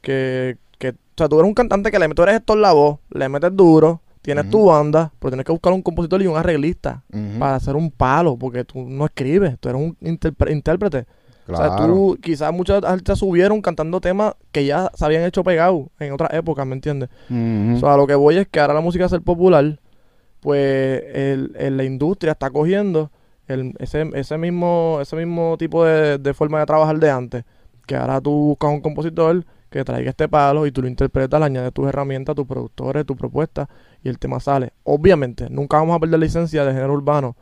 que, 0.00 0.56
que 0.78 0.90
o 0.90 0.94
sea, 1.16 1.28
tú 1.28 1.38
eres 1.38 1.48
un 1.48 1.54
cantante 1.54 1.90
que 1.90 1.98
le 1.98 2.08
tú 2.10 2.22
eres 2.22 2.36
esto 2.36 2.52
en 2.54 2.62
la 2.62 2.72
voz, 2.72 2.98
le 3.10 3.28
metes 3.28 3.54
duro, 3.56 4.02
tienes 4.22 4.50
tu 4.50 4.66
banda, 4.66 5.12
pero 5.18 5.30
tienes 5.30 5.46
que 5.46 5.52
buscar 5.52 5.72
un 5.72 5.82
compositor 5.82 6.20
y 6.22 6.26
un 6.26 6.36
arreglista 6.36 7.02
para 7.38 7.56
hacer 7.56 7.74
un 7.76 7.90
palo, 7.90 8.36
porque 8.36 8.64
tú 8.64 8.82
no 8.82 9.06
escribes, 9.06 9.58
tú 9.58 9.68
eres 9.68 9.80
un 9.80 9.96
intérprete. 10.00 11.06
O 11.48 11.56
sea, 11.56 11.76
Claro. 11.76 11.86
tú, 11.86 12.18
quizás 12.20 12.52
muchos 12.52 12.82
artistas 12.82 13.20
subieron 13.20 13.62
cantando 13.62 14.00
temas 14.00 14.34
que 14.50 14.66
ya 14.66 14.90
se 14.94 15.04
habían 15.04 15.22
hecho 15.22 15.44
pegados 15.44 15.86
en 16.00 16.12
otras 16.12 16.32
épocas, 16.34 16.66
¿me 16.66 16.74
entiendes? 16.74 17.08
O 17.30 17.78
sea, 17.78 17.96
lo 17.96 18.06
que 18.08 18.16
voy 18.16 18.36
es 18.38 18.48
que 18.48 18.58
ahora 18.58 18.74
la 18.74 18.80
música 18.80 19.04
a 19.04 19.08
ser 19.08 19.22
popular, 19.22 19.78
pues 20.46 21.02
el, 21.12 21.56
el- 21.58 21.76
la 21.76 21.82
industria 21.82 22.30
está 22.34 22.50
cogiendo 22.50 23.10
el, 23.48 23.74
ese, 23.80 24.08
ese 24.14 24.38
mismo 24.38 24.98
ese 25.02 25.16
mismo 25.16 25.56
tipo 25.58 25.84
de, 25.84 26.18
de 26.18 26.34
forma 26.34 26.60
de 26.60 26.66
trabajar 26.66 27.00
de 27.00 27.10
antes. 27.10 27.44
Que 27.84 27.96
ahora 27.96 28.20
tú 28.20 28.30
buscas 28.30 28.70
un 28.70 28.80
compositor 28.80 29.44
que 29.70 29.82
traiga 29.82 30.10
este 30.10 30.28
palo 30.28 30.64
y 30.64 30.70
tú 30.70 30.82
lo 30.82 30.86
interpretas, 30.88 31.40
le 31.40 31.46
añades 31.46 31.72
tus 31.72 31.88
herramientas, 31.88 32.36
tus 32.36 32.46
productores, 32.46 33.04
tu 33.04 33.16
propuesta 33.16 33.68
y 34.04 34.08
el 34.08 34.20
tema 34.20 34.38
sale. 34.38 34.72
Obviamente, 34.84 35.48
nunca 35.50 35.78
vamos 35.78 35.96
a 35.96 35.98
perder 35.98 36.20
licencia 36.20 36.64
de 36.64 36.72
género 36.72 36.92
urbano 36.92 37.34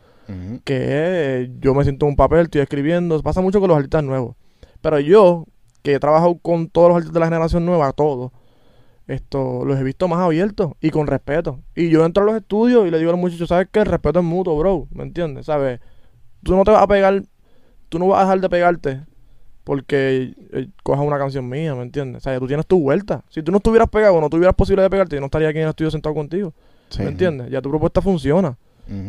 que 0.64 0.76
eh, 0.78 1.50
yo 1.60 1.74
me 1.74 1.82
siento 1.84 2.06
en 2.06 2.10
un 2.12 2.16
papel, 2.16 2.44
estoy 2.44 2.62
escribiendo, 2.62 3.20
pasa 3.22 3.42
mucho 3.42 3.60
con 3.60 3.68
los 3.68 3.76
artistas 3.76 4.02
nuevos. 4.02 4.34
Pero 4.80 4.98
yo, 4.98 5.44
que 5.82 5.92
he 5.96 6.00
trabajado 6.00 6.38
con 6.38 6.68
todos 6.70 6.88
los 6.88 6.96
artistas 6.96 7.12
de 7.12 7.20
la 7.20 7.26
generación 7.26 7.66
nueva, 7.66 7.92
todos, 7.92 8.32
esto, 9.06 9.64
los 9.64 9.78
he 9.78 9.82
visto 9.82 10.08
más 10.08 10.20
abiertos 10.20 10.72
y 10.80 10.90
con 10.90 11.06
respeto. 11.06 11.60
Y 11.74 11.88
yo 11.90 12.04
entro 12.06 12.22
a 12.22 12.26
los 12.26 12.36
estudios 12.36 12.86
y 12.86 12.90
le 12.90 12.98
digo 12.98 13.10
a 13.10 13.12
los 13.12 13.20
muchachos, 13.20 13.48
¿sabes 13.48 13.68
qué? 13.70 13.80
El 13.80 13.86
respeto 13.86 14.18
es 14.20 14.24
mutuo, 14.24 14.56
bro, 14.58 14.86
¿me 14.92 15.02
entiendes? 15.02 15.46
¿Sabes? 15.46 15.80
Tú 16.42 16.56
no 16.56 16.64
te 16.64 16.70
vas 16.70 16.82
a 16.82 16.86
pegar, 16.86 17.22
tú 17.88 17.98
no 17.98 18.06
vas 18.08 18.20
a 18.20 18.22
dejar 18.24 18.40
de 18.40 18.48
pegarte 18.48 19.00
porque 19.64 20.34
eh, 20.52 20.68
cojas 20.82 21.04
una 21.06 21.18
canción 21.18 21.48
mía, 21.48 21.74
¿me 21.74 21.82
entiendes? 21.82 22.22
O 22.22 22.24
sea, 22.24 22.38
tú 22.38 22.46
tienes 22.46 22.66
tu 22.66 22.80
vuelta. 22.80 23.24
Si 23.30 23.42
tú 23.42 23.50
no 23.50 23.58
estuvieras 23.58 23.88
pegado, 23.88 24.20
no 24.20 24.28
tuvieras 24.28 24.54
posibilidad 24.54 24.84
de 24.86 24.90
pegarte, 24.90 25.16
yo 25.16 25.20
no 25.20 25.26
estaría 25.26 25.48
aquí 25.48 25.58
en 25.58 25.64
el 25.64 25.70
estudio 25.70 25.90
sentado 25.90 26.14
contigo, 26.14 26.52
Sí. 26.90 27.02
¿me 27.02 27.08
entiendes? 27.08 27.50
Ya 27.50 27.62
tu 27.62 27.70
propuesta 27.70 28.00
funciona. 28.02 28.56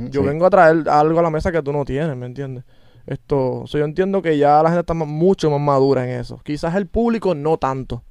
Yo 0.10 0.22
Sí. 0.22 0.28
vengo 0.28 0.46
a 0.46 0.50
traer 0.50 0.88
algo 0.90 1.20
a 1.20 1.22
la 1.24 1.30
mesa 1.30 1.52
que 1.52 1.62
tú 1.62 1.74
no 1.74 1.84
tienes, 1.84 2.16
¿me 2.16 2.26
entiendes? 2.26 2.64
Esto, 3.06 3.62
o 3.64 3.68
sea, 3.68 3.80
yo 3.80 3.86
entiendo 3.86 4.22
que 4.22 4.38
ya 4.38 4.64
la 4.64 4.70
gente 4.70 4.80
está 4.80 4.94
mucho 4.94 5.52
más 5.52 5.60
madura 5.60 6.06
en 6.10 6.20
eso. 6.22 6.40
Quizás 6.44 6.74
el 6.76 6.88
público 6.88 7.36
no 7.36 7.58
tanto. 7.58 8.02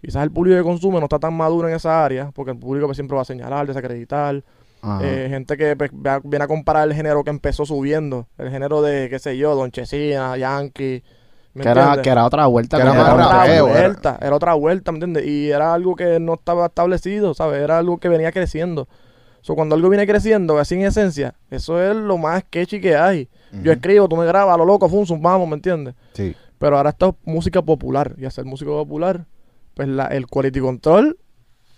Quizás 0.00 0.22
el 0.22 0.30
público 0.30 0.56
que 0.56 0.62
consume 0.62 0.98
no 0.98 1.04
está 1.04 1.18
tan 1.18 1.34
maduro 1.34 1.68
en 1.68 1.74
esa 1.74 2.04
área, 2.04 2.30
porque 2.32 2.52
el 2.52 2.58
público 2.58 2.86
pues, 2.86 2.96
siempre 2.96 3.16
va 3.16 3.22
a 3.22 3.26
señalar, 3.26 3.66
desacreditar. 3.66 4.42
Eh, 5.02 5.26
gente 5.28 5.58
que 5.58 5.76
pues, 5.76 5.90
viene 6.24 6.44
a 6.44 6.48
comparar 6.48 6.88
el 6.88 6.94
género 6.94 7.22
que 7.22 7.28
empezó 7.28 7.66
subiendo, 7.66 8.28
el 8.38 8.50
género 8.50 8.80
de, 8.80 9.10
qué 9.10 9.18
sé 9.18 9.36
yo, 9.36 9.54
Don 9.54 9.70
Chesina, 9.70 10.38
Yankee. 10.38 11.02
¿me 11.52 11.62
que, 11.62 11.68
era, 11.68 11.80
entiendes? 11.82 12.02
que 12.02 12.10
era 12.10 12.24
otra 12.24 12.46
vuelta. 12.46 12.76
Que 12.78 12.82
era 12.84 12.94
Era 12.94 13.12
otra 13.12 13.62
vuelta, 13.62 14.18
era 14.22 14.36
otra 14.36 14.54
vuelta, 14.54 14.92
¿me 14.92 14.96
entiendes? 14.96 15.26
Y 15.26 15.50
era 15.50 15.74
algo 15.74 15.96
que 15.96 16.18
no 16.18 16.34
estaba 16.34 16.66
establecido, 16.66 17.34
¿sabes? 17.34 17.60
Era 17.60 17.78
algo 17.78 17.98
que 17.98 18.08
venía 18.08 18.32
creciendo. 18.32 18.88
So, 19.42 19.54
cuando 19.54 19.74
algo 19.74 19.88
viene 19.88 20.06
creciendo, 20.06 20.58
así 20.58 20.74
en 20.74 20.82
esencia, 20.82 21.34
eso 21.50 21.82
es 21.82 21.96
lo 21.96 22.18
más 22.18 22.40
sketchy 22.42 22.80
que 22.80 22.96
hay. 22.96 23.28
Yo 23.62 23.72
escribo, 23.72 24.08
tú 24.08 24.16
me 24.16 24.26
grabas, 24.26 24.56
lo 24.56 24.64
loco, 24.64 24.88
fun, 24.88 25.04
vamos, 25.20 25.48
¿me 25.48 25.54
entiendes? 25.54 25.94
Sí. 26.12 26.36
Pero 26.58 26.76
ahora 26.76 26.90
esto 26.90 27.16
es 27.18 27.32
música 27.32 27.62
popular. 27.62 28.14
Y 28.18 28.26
hacer 28.26 28.44
música 28.44 28.70
popular, 28.70 29.24
pues 29.80 29.88
la, 29.88 30.04
el 30.08 30.26
quality 30.26 30.60
control 30.60 31.16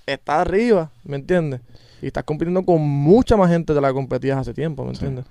está 0.07 0.41
arriba, 0.41 0.91
¿me 1.05 1.15
entiendes? 1.15 1.61
Y 2.03 2.09
estás 2.09 2.25
compitiendo 2.25 2.65
con 2.65 2.81
mucha 2.81 3.37
más 3.37 3.49
gente 3.49 3.73
de 3.75 3.81
la 3.81 3.88
que 3.91 3.95
competías 3.95 4.37
hace 4.38 4.53
tiempo, 4.53 4.85
¿me 4.85 4.93
Sí. 4.97 5.05
entiendes? 5.05 5.25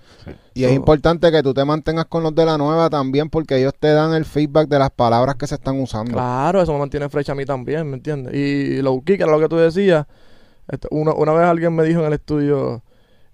Y 0.54 0.64
es 0.64 0.72
importante 0.72 1.30
que 1.30 1.44
tú 1.44 1.54
te 1.54 1.66
mantengas 1.66 2.06
con 2.06 2.24
los 2.24 2.34
de 2.34 2.46
la 2.46 2.58
nueva 2.58 2.90
también 2.90 3.30
porque 3.30 3.58
ellos 3.58 3.74
te 3.78 3.90
dan 3.92 4.14
el 4.14 4.24
feedback 4.24 4.70
de 4.70 4.80
las 4.80 4.90
palabras 4.90 5.36
que 5.36 5.48
se 5.48 5.56
están 5.56 5.82
usando. 5.82 6.14
Claro, 6.14 6.62
eso 6.62 6.72
me 6.72 6.80
mantiene 6.80 7.10
fresh 7.10 7.30
a 7.30 7.36
mí 7.36 7.44
también, 7.44 7.90
¿me 7.90 7.98
entiendes? 7.98 8.34
Y 8.34 8.82
key, 9.04 9.18
que 9.18 9.24
era 9.24 9.34
lo 9.34 9.40
que 9.42 9.50
tú 9.50 9.58
decías. 9.58 10.06
este, 10.70 10.88
una, 10.92 11.12
una 11.14 11.34
vez 11.34 11.44
alguien 11.46 11.76
me 11.76 11.84
dijo 11.84 12.00
en 12.00 12.06
el 12.06 12.14
estudio, 12.14 12.82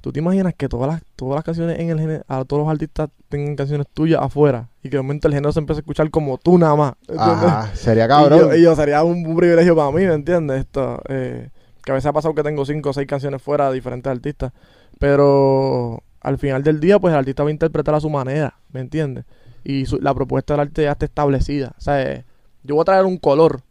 ¿tú 0.01 0.11
te 0.11 0.17
imaginas 0.17 0.55
que 0.57 0.67
todas 0.67 0.87
las, 0.87 1.03
todas 1.15 1.35
las 1.35 1.43
canciones 1.43 1.77
en 1.77 1.91
el 1.91 1.99
género, 1.99 2.23
a 2.27 2.43
todos 2.43 2.63
los 2.63 2.71
artistas 2.71 3.11
tengan 3.29 3.55
canciones 3.55 3.85
tuyas 3.93 4.19
afuera? 4.19 4.67
Y 4.87 4.89
que 4.89 4.97
de 4.97 5.03
momento 5.03 5.27
el 5.27 5.33
género 5.33 5.51
se 5.51 5.59
empiece 5.59 5.79
a 5.79 5.81
escuchar 5.81 6.09
como 6.09 6.37
tú 6.37 6.57
nada 6.57 6.75
más. 6.75 6.93
¿entiendes? 7.07 7.39
Ah, 7.49 7.69
sería 7.75 8.05
Y 8.05 8.07
cabrón. 8.07 8.39
yo, 8.39 8.55
y 8.55 8.61
yo 8.63 8.75
sería 8.75 9.03
un, 9.03 9.25
un 9.25 9.35
privilegio 9.35 9.75
para 9.75 9.91
mí, 9.91 10.05
¿me 10.05 10.13
entiendes? 10.13 10.61
Esto, 10.61 11.01
eh, 11.09 11.49
que 11.83 11.91
a 11.91 11.95
veces 11.95 12.07
ha 12.07 12.13
pasado 12.13 12.33
que 12.33 12.43
tengo 12.43 12.65
cinco 12.65 12.89
o 12.89 12.93
seis 12.93 13.07
canciones 13.07 13.41
fuera 13.41 13.69
de 13.69 13.75
diferentes 13.75 14.09
artistas. 14.11 14.51
Pero 14.99 16.03
al 16.21 16.37
final 16.37 16.63
del 16.63 16.79
día, 16.79 16.99
pues 16.99 17.13
el 17.13 17.19
artista 17.19 17.43
va 17.43 17.49
a 17.49 17.51
interpretar 17.51 17.95
a 17.95 17.99
su 17.99 18.09
manera, 18.09 18.55
¿me 18.71 18.79
entiendes? 18.81 19.25
Y 19.63 19.85
su- 19.85 19.99
la 19.99 20.13
propuesta 20.13 20.53
del 20.53 20.61
arte 20.61 20.83
ya 20.83 20.91
está 20.91 21.05
establecida. 21.05 21.73
O 21.77 21.81
sea, 21.81 22.01
eh, 22.01 22.25
yo 22.63 22.75
voy 22.75 22.81
a 22.81 22.85
traer 22.85 23.05
un 23.05 23.17
color, 23.17 23.61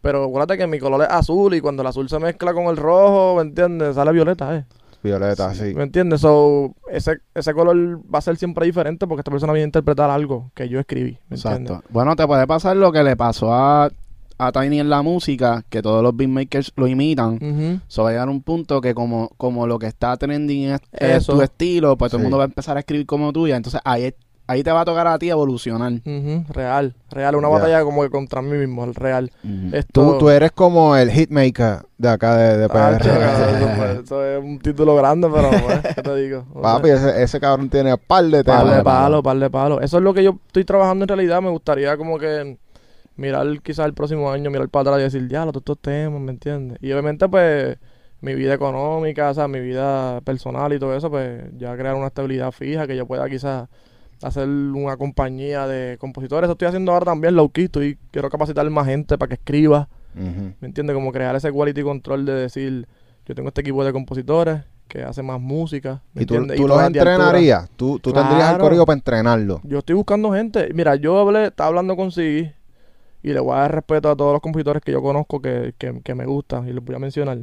pero 0.00 0.24
acuérdate 0.24 0.56
que 0.58 0.66
mi 0.66 0.78
color 0.78 1.02
es 1.02 1.08
azul 1.10 1.54
y 1.54 1.60
cuando 1.60 1.82
el 1.82 1.88
azul 1.88 2.08
se 2.08 2.18
mezcla 2.18 2.52
con 2.54 2.64
el 2.66 2.76
rojo, 2.76 3.36
¿me 3.36 3.42
entiendes? 3.42 3.94
Sale 3.96 4.12
violeta, 4.12 4.54
¿eh? 4.56 4.64
Violeta, 5.02 5.54
sí. 5.54 5.74
¿Me 5.74 5.84
entiendes? 5.84 6.20
So, 6.20 6.74
ese, 6.90 7.18
ese 7.34 7.54
color 7.54 8.00
va 8.12 8.18
a 8.18 8.22
ser 8.22 8.36
siempre 8.36 8.66
diferente 8.66 9.06
porque 9.06 9.20
esta 9.20 9.30
persona 9.30 9.52
viene 9.52 9.64
a 9.64 9.68
interpretar 9.68 10.10
algo 10.10 10.50
que 10.54 10.68
yo 10.68 10.80
escribí, 10.80 11.18
¿me 11.28 11.36
entiendes? 11.36 11.70
Exacto. 11.70 11.88
Bueno, 11.90 12.16
te 12.16 12.26
puede 12.26 12.46
pasar 12.46 12.76
lo 12.76 12.90
que 12.90 13.02
le 13.02 13.16
pasó 13.16 13.52
a, 13.52 13.90
a 14.38 14.52
Tiny 14.52 14.80
en 14.80 14.88
la 14.88 15.02
música, 15.02 15.64
que 15.68 15.82
todos 15.82 16.02
los 16.02 16.16
beatmakers 16.16 16.72
lo 16.76 16.86
imitan. 16.86 17.34
Ujú. 17.34 17.80
So 17.86 18.02
va 18.04 18.10
a 18.10 18.12
llegar 18.12 18.28
un 18.28 18.42
punto 18.42 18.80
que 18.80 18.94
como, 18.94 19.30
como 19.36 19.66
lo 19.66 19.78
que 19.78 19.86
está 19.86 20.16
trending 20.16 20.76
es, 20.92 21.26
tu 21.26 21.40
estilo, 21.42 21.96
pues 21.96 22.10
todo 22.10 22.18
el 22.18 22.24
mundo 22.24 22.38
va 22.38 22.44
a 22.44 22.46
empezar 22.46 22.76
a 22.76 22.80
escribir 22.80 23.06
como 23.06 23.32
tuya. 23.32 23.56
Entonces 23.56 23.80
ahí, 23.84 24.12
ahí 24.48 24.64
te 24.64 24.72
va 24.72 24.80
a 24.80 24.84
tocar 24.84 25.06
a 25.06 25.18
ti 25.18 25.30
evolucionar. 25.30 25.92
Real, 26.48 26.94
real, 27.10 27.36
una 27.36 27.48
batalla 27.48 27.84
como 27.84 28.02
que 28.02 28.10
contra 28.10 28.42
mí 28.42 28.56
mismo, 28.56 28.84
el 28.84 28.94
real. 28.94 29.30
Ujú. 29.44 29.76
Esto, 29.76 29.92
Tú, 30.14 30.18
tú 30.18 30.30
eres 30.30 30.50
como 30.52 30.96
el 30.96 31.10
hitmaker 31.10 31.82
de 31.98 32.08
acá 32.08 32.36
de, 32.36 32.56
de 32.58 32.64
Ah, 32.64 32.68
PR. 32.68 32.98
chica, 32.98 33.32
eso, 33.34 33.68
pues, 33.76 34.04
eso 34.04 34.24
es 34.24 34.42
un 34.42 34.58
título 34.58 34.96
grande, 34.96 35.28
pero 35.32 35.50
pues, 35.50 35.94
¿qué 35.94 36.02
te 36.02 36.16
digo? 36.16 36.46
O 36.54 36.62
Papi, 36.62 36.88
ese, 36.90 37.22
ese 37.22 37.38
cabrón 37.38 37.68
tiene 37.70 37.96
par 37.98 38.24
de 38.24 38.42
par 38.42 38.60
temas. 38.64 38.76
de 38.78 38.82
palo, 38.82 39.22
par 39.22 39.38
de 39.38 39.50
palo. 39.50 39.80
Eso 39.80 39.98
es 39.98 40.02
lo 40.02 40.12
que 40.14 40.24
yo 40.24 40.38
estoy 40.46 40.64
trabajando 40.64 41.04
en 41.04 41.08
realidad. 41.08 41.40
Me 41.42 41.50
gustaría 41.50 41.96
como 41.96 42.18
que 42.18 42.58
mirar 43.16 43.46
quizás 43.62 43.86
el 43.86 43.94
próximo 43.94 44.30
año, 44.30 44.50
mirar 44.50 44.68
para 44.68 44.90
atrás 44.92 45.00
y 45.00 45.02
decir, 45.04 45.28
ya, 45.28 45.44
los 45.44 45.54
estos 45.56 45.78
temas, 45.78 46.20
¿me 46.20 46.30
entiendes? 46.32 46.78
Y 46.80 46.90
obviamente, 46.92 47.28
pues, 47.28 47.76
mi 48.20 48.34
vida 48.34 48.54
económica, 48.54 49.30
o 49.30 49.34
sea, 49.34 49.46
mi 49.48 49.60
vida 49.60 50.20
personal 50.22 50.72
y 50.72 50.78
todo 50.78 50.96
eso, 50.96 51.10
pues, 51.10 51.42
ya 51.58 51.76
crear 51.76 51.94
una 51.94 52.06
estabilidad 52.08 52.50
fija 52.52 52.86
que 52.86 52.96
yo 52.96 53.06
pueda 53.06 53.28
quizás 53.28 53.68
hacer 54.22 54.48
una 54.48 54.96
compañía 54.96 55.66
de 55.66 55.98
compositores. 55.98 56.46
Eso 56.46 56.52
estoy 56.52 56.68
haciendo 56.68 56.92
ahora 56.92 57.06
también, 57.06 57.34
low 57.34 57.50
key. 57.50 57.64
Estoy, 57.64 57.98
quiero 58.10 58.28
capacitar 58.30 58.68
más 58.70 58.86
gente 58.86 59.18
para 59.18 59.28
que 59.28 59.34
escriba. 59.34 59.88
¿Me 60.14 60.66
entiendes? 60.66 60.94
Como 60.94 61.12
crear 61.12 61.36
ese 61.36 61.52
quality 61.52 61.82
control 61.82 62.24
de 62.26 62.32
decir, 62.32 62.88
yo 63.24 63.34
tengo 63.34 63.48
este 63.48 63.60
equipo 63.60 63.84
de 63.84 63.92
compositores 63.92 64.62
que 64.88 65.02
hace 65.02 65.22
más 65.22 65.40
música. 65.40 66.02
¿me 66.14 66.22
Y 66.22 66.26
tú, 66.26 66.38
los 66.40 66.82
entrenarías. 66.82 67.70
Tú, 67.76 68.00
tú 68.00 68.12
tendrías 68.12 68.54
el 68.54 68.58
código 68.58 68.84
para 68.84 68.96
entrenarlo. 68.96 69.60
Yo 69.62 69.78
estoy 69.78 69.94
buscando 69.94 70.32
gente. 70.32 70.70
Mira, 70.74 70.96
yo 70.96 71.18
hablé, 71.18 71.46
estaba 71.46 71.68
hablando 71.68 71.94
con 71.94 72.10
Siggy 72.10 72.50
y 73.22 73.32
le 73.32 73.40
voy 73.40 73.54
a 73.54 73.60
dar 73.60 73.74
respeto 73.74 74.10
a 74.10 74.16
todos 74.16 74.32
los 74.32 74.40
compositores 74.40 74.82
que 74.82 74.92
yo 74.92 75.02
conozco 75.02 75.40
que, 75.40 75.74
que, 75.78 76.00
que 76.02 76.14
me 76.14 76.24
gustan 76.24 76.68
y 76.68 76.72
les 76.72 76.84
voy 76.84 76.96
a 76.96 76.98
mencionar. 76.98 77.38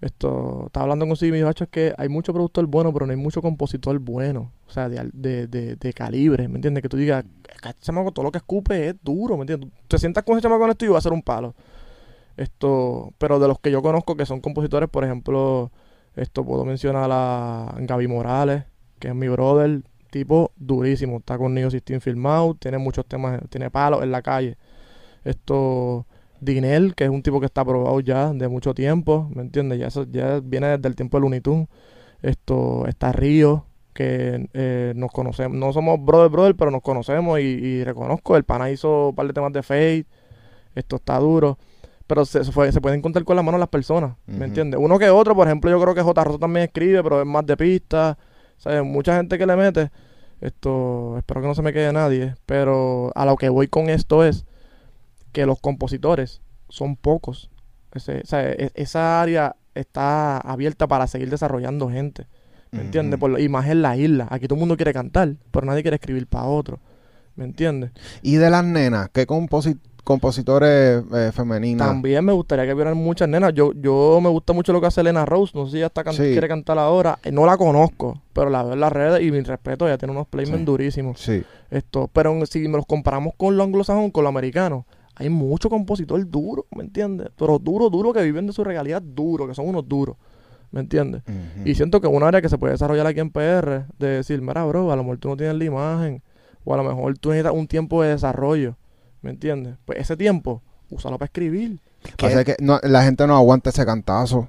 Esto, 0.00 0.64
estaba 0.66 0.84
hablando 0.84 1.06
con 1.06 1.16
Siggy 1.16 1.28
y 1.28 1.32
me 1.32 1.36
dijo, 1.38 1.48
"Hacho, 1.48 1.64
es 1.64 1.70
que 1.70 1.94
hay 1.98 2.08
mucho 2.08 2.32
productor 2.32 2.66
bueno, 2.66 2.92
pero 2.92 3.06
no 3.06 3.12
hay 3.12 3.18
mucho 3.18 3.42
compositor 3.42 3.98
bueno. 3.98 4.52
O 4.66 4.70
sea, 4.72 4.88
de, 4.88 5.10
de, 5.12 5.76
de, 5.76 5.92
calibre, 5.92 6.48
¿me 6.48 6.56
entiendes? 6.56 6.82
Que 6.82 6.88
tú 6.88 6.96
digas, 6.96 7.24
este 7.48 7.82
chamaco, 7.82 8.12
todo 8.12 8.24
lo 8.24 8.32
que 8.32 8.38
escupe 8.38 8.88
es 8.88 8.94
duro, 9.02 9.36
¿me 9.36 9.42
entiendes? 9.42 9.70
Te 9.88 9.98
sientas 9.98 10.24
con 10.24 10.36
ese 10.36 10.42
chamaco 10.42 10.64
en 10.64 10.70
esto 10.70 10.84
y 10.86 10.88
va 10.88 10.98
a 10.98 11.02
ser 11.02 11.12
un 11.12 11.22
palo. 11.22 11.54
Esto, 12.36 13.12
pero 13.18 13.38
de 13.38 13.48
los 13.48 13.58
que 13.60 13.70
yo 13.70 13.82
conozco 13.82 14.16
que 14.16 14.24
son 14.24 14.40
compositores, 14.40 14.88
por 14.88 15.04
ejemplo, 15.04 15.70
esto 16.16 16.44
puedo 16.44 16.64
mencionar 16.64 17.10
a 17.12 17.74
Gaby 17.78 18.08
Morales, 18.08 18.64
que 18.98 19.08
es 19.08 19.14
mi 19.14 19.28
brother, 19.28 19.82
tipo 20.10 20.52
durísimo, 20.56 21.18
está 21.18 21.38
con 21.38 21.54
Neo 21.54 21.70
System 21.70 22.00
filmado, 22.00 22.54
tiene 22.54 22.78
muchos 22.78 23.06
temas, 23.06 23.40
tiene 23.50 23.70
palos 23.70 24.02
en 24.02 24.10
la 24.10 24.22
calle. 24.22 24.56
Esto, 25.24 26.06
Dinel, 26.40 26.94
que 26.94 27.04
es 27.04 27.10
un 27.10 27.22
tipo 27.22 27.40
que 27.40 27.46
está 27.46 27.64
probado 27.64 28.00
ya 28.00 28.32
de 28.32 28.48
mucho 28.48 28.74
tiempo, 28.74 29.28
¿me 29.34 29.42
entiendes? 29.42 29.78
Ya 29.78 29.86
eso 29.88 30.04
ya 30.10 30.40
viene 30.40 30.68
desde 30.68 30.88
el 30.88 30.96
tiempo 30.96 31.16
de 31.16 31.22
Looney 31.22 31.40
Tunes. 31.40 31.68
Esto, 32.22 32.86
está 32.86 33.12
Río, 33.12 33.64
que 33.94 34.48
eh, 34.52 34.92
nos 34.96 35.10
conocemos, 35.10 35.56
no 35.58 35.72
somos 35.72 36.02
brother 36.04 36.30
brother, 36.30 36.54
pero 36.54 36.70
nos 36.70 36.82
conocemos 36.82 37.40
y, 37.40 37.42
y 37.42 37.84
reconozco, 37.84 38.36
el 38.36 38.44
pana 38.44 38.70
hizo 38.70 39.08
un 39.10 39.14
par 39.14 39.26
de 39.26 39.32
temas 39.32 39.52
de 39.52 39.62
Fate, 39.62 40.06
esto 40.74 40.96
está 40.96 41.18
duro. 41.18 41.58
Pero 42.06 42.24
se, 42.24 42.44
se 42.44 42.50
fue- 42.52 42.72
se 42.72 42.80
pueden 42.80 43.00
contar 43.02 43.22
con 43.24 43.36
las 43.36 43.44
manos 43.44 43.60
las 43.60 43.68
personas, 43.68 44.16
¿me 44.26 44.46
entiendes? 44.46 44.80
Uno 44.82 44.98
que 44.98 45.08
otro, 45.10 45.34
por 45.34 45.46
ejemplo, 45.46 45.70
yo 45.70 45.80
creo 45.80 45.94
que 45.94 46.02
J. 46.02 46.24
Rosa 46.24 46.38
también 46.38 46.64
escribe, 46.64 47.02
pero 47.04 47.20
es 47.20 47.26
más 47.26 47.46
de 47.46 47.56
pistas. 47.56 48.16
¿Sabes? 48.56 48.82
Mucha 48.84 49.16
gente 49.16 49.38
que 49.38 49.46
le 49.46 49.56
mete. 49.56 49.90
Esto, 50.40 51.16
espero 51.18 51.40
que 51.40 51.46
no 51.46 51.54
se 51.54 51.62
me 51.62 51.72
quede 51.72 51.92
nadie. 51.92 52.34
Pero 52.46 53.10
a 53.14 53.24
lo 53.24 53.36
que 53.36 53.48
voy 53.48 53.68
con 53.68 53.88
esto 53.88 54.24
es 54.24 54.44
que 55.32 55.46
los 55.46 55.60
compositores 55.60 56.40
son 56.68 56.96
pocos. 56.96 57.50
Ese- 57.94 58.20
o 58.22 58.26
sea, 58.26 58.50
e- 58.50 58.70
esa 58.74 59.20
área 59.20 59.56
está 59.74 60.38
abierta 60.38 60.86
para 60.86 61.06
seguir 61.06 61.30
desarrollando 61.30 61.90
gente. 61.90 62.26
¿Me 62.72 62.82
entiendes? 62.82 63.18
Por 63.18 63.40
y 63.40 63.48
más 63.48 63.66
en 63.68 63.82
la 63.82 63.96
isla. 63.96 64.28
Aquí 64.30 64.46
todo 64.46 64.54
el 64.54 64.60
mundo 64.60 64.76
quiere 64.76 64.92
cantar, 64.92 65.34
pero 65.50 65.66
nadie 65.66 65.82
quiere 65.82 65.96
escribir 65.96 66.26
para 66.28 66.44
otro. 66.44 66.78
¿Me 67.34 67.44
entiendes? 67.44 67.90
Y 68.22 68.36
de 68.36 68.48
las 68.50 68.64
nenas, 68.64 69.08
¿qué 69.12 69.26
composi- 69.26 69.78
compositores 70.04 71.02
eh, 71.12 71.30
femeninas? 71.32 71.88
También 71.88 72.24
me 72.24 72.32
gustaría 72.32 72.66
que 72.66 72.74
vieran 72.74 72.96
muchas 72.96 73.28
nenas. 73.28 73.52
Yo, 73.54 73.72
yo 73.74 74.20
me 74.22 74.28
gusta 74.28 74.52
mucho 74.52 74.72
lo 74.72 74.80
que 74.80 74.86
hace 74.86 75.00
Elena 75.00 75.24
Rose. 75.24 75.52
No 75.56 75.64
sé 75.66 75.72
si 75.72 75.76
ella 75.78 75.86
está 75.86 76.04
can- 76.04 76.14
Sí. 76.14 76.30
quiere 76.30 76.46
cantar 76.46 76.78
ahora. 76.78 77.18
Eh, 77.24 77.32
No 77.32 77.44
la 77.46 77.56
conozco, 77.56 78.20
pero 78.32 78.50
la 78.50 78.62
veo 78.62 78.74
en 78.74 78.80
las 78.80 78.92
redes 78.92 79.22
y 79.22 79.32
mi 79.32 79.40
respeto, 79.40 79.86
ella 79.88 79.98
tiene 79.98 80.12
unos 80.12 80.28
placements 80.28 80.60
Sí. 80.60 80.66
durísimos. 80.66 81.20
Sí. 81.20 81.42
Esto, 81.70 82.08
pero 82.12 82.44
si 82.46 82.68
los 82.68 82.86
comparamos 82.86 83.34
con 83.36 83.56
lo 83.56 83.64
anglosajón, 83.64 84.10
con 84.10 84.22
lo 84.24 84.28
americano, 84.28 84.86
hay 85.20 85.28
mucho 85.28 85.68
compositor 85.68 86.28
duro, 86.28 86.66
¿me 86.74 86.82
entiendes? 86.82 87.28
Pero 87.36 87.58
duro, 87.58 87.90
duro, 87.90 88.12
que 88.12 88.22
viven 88.22 88.46
de 88.46 88.52
su 88.52 88.64
regalía 88.64 89.00
duro, 89.00 89.46
que 89.46 89.54
son 89.54 89.68
unos 89.68 89.86
duros, 89.88 90.16
¿me 90.72 90.80
entiendes? 90.80 91.22
Y 91.66 91.74
siento 91.74 92.00
que 92.00 92.06
un 92.06 92.22
área 92.22 92.40
que 92.40 92.48
se 92.48 92.56
puede 92.58 92.72
desarrollar 92.72 93.06
aquí 93.06 93.20
en 93.20 93.30
PR, 93.30 93.84
de 93.98 94.08
decir, 94.08 94.40
mira, 94.40 94.64
bro, 94.64 94.90
a 94.90 94.96
lo 94.96 95.02
mejor 95.02 95.18
tú 95.18 95.28
no 95.28 95.36
tienes 95.36 95.56
la 95.56 95.64
imagen, 95.64 96.22
o 96.64 96.74
a 96.74 96.76
lo 96.78 96.84
mejor 96.84 97.18
tú 97.18 97.28
necesitas 97.30 97.52
un 97.52 97.66
tiempo 97.66 98.02
de 98.02 98.10
desarrollo, 98.10 98.76
¿me 99.22 99.30
entiendes? 99.30 99.76
Pues 99.84 99.98
ese 99.98 100.16
tiempo, 100.16 100.62
úsalo 100.90 101.18
para 101.18 101.26
escribir. 101.26 101.78
Pasa 102.16 102.44
que 102.44 102.56
no- 102.60 102.80
la 102.82 103.02
gente 103.02 103.26
no 103.26 103.36
aguanta 103.36 103.70
ese 103.70 103.84
cantazo. 103.84 104.48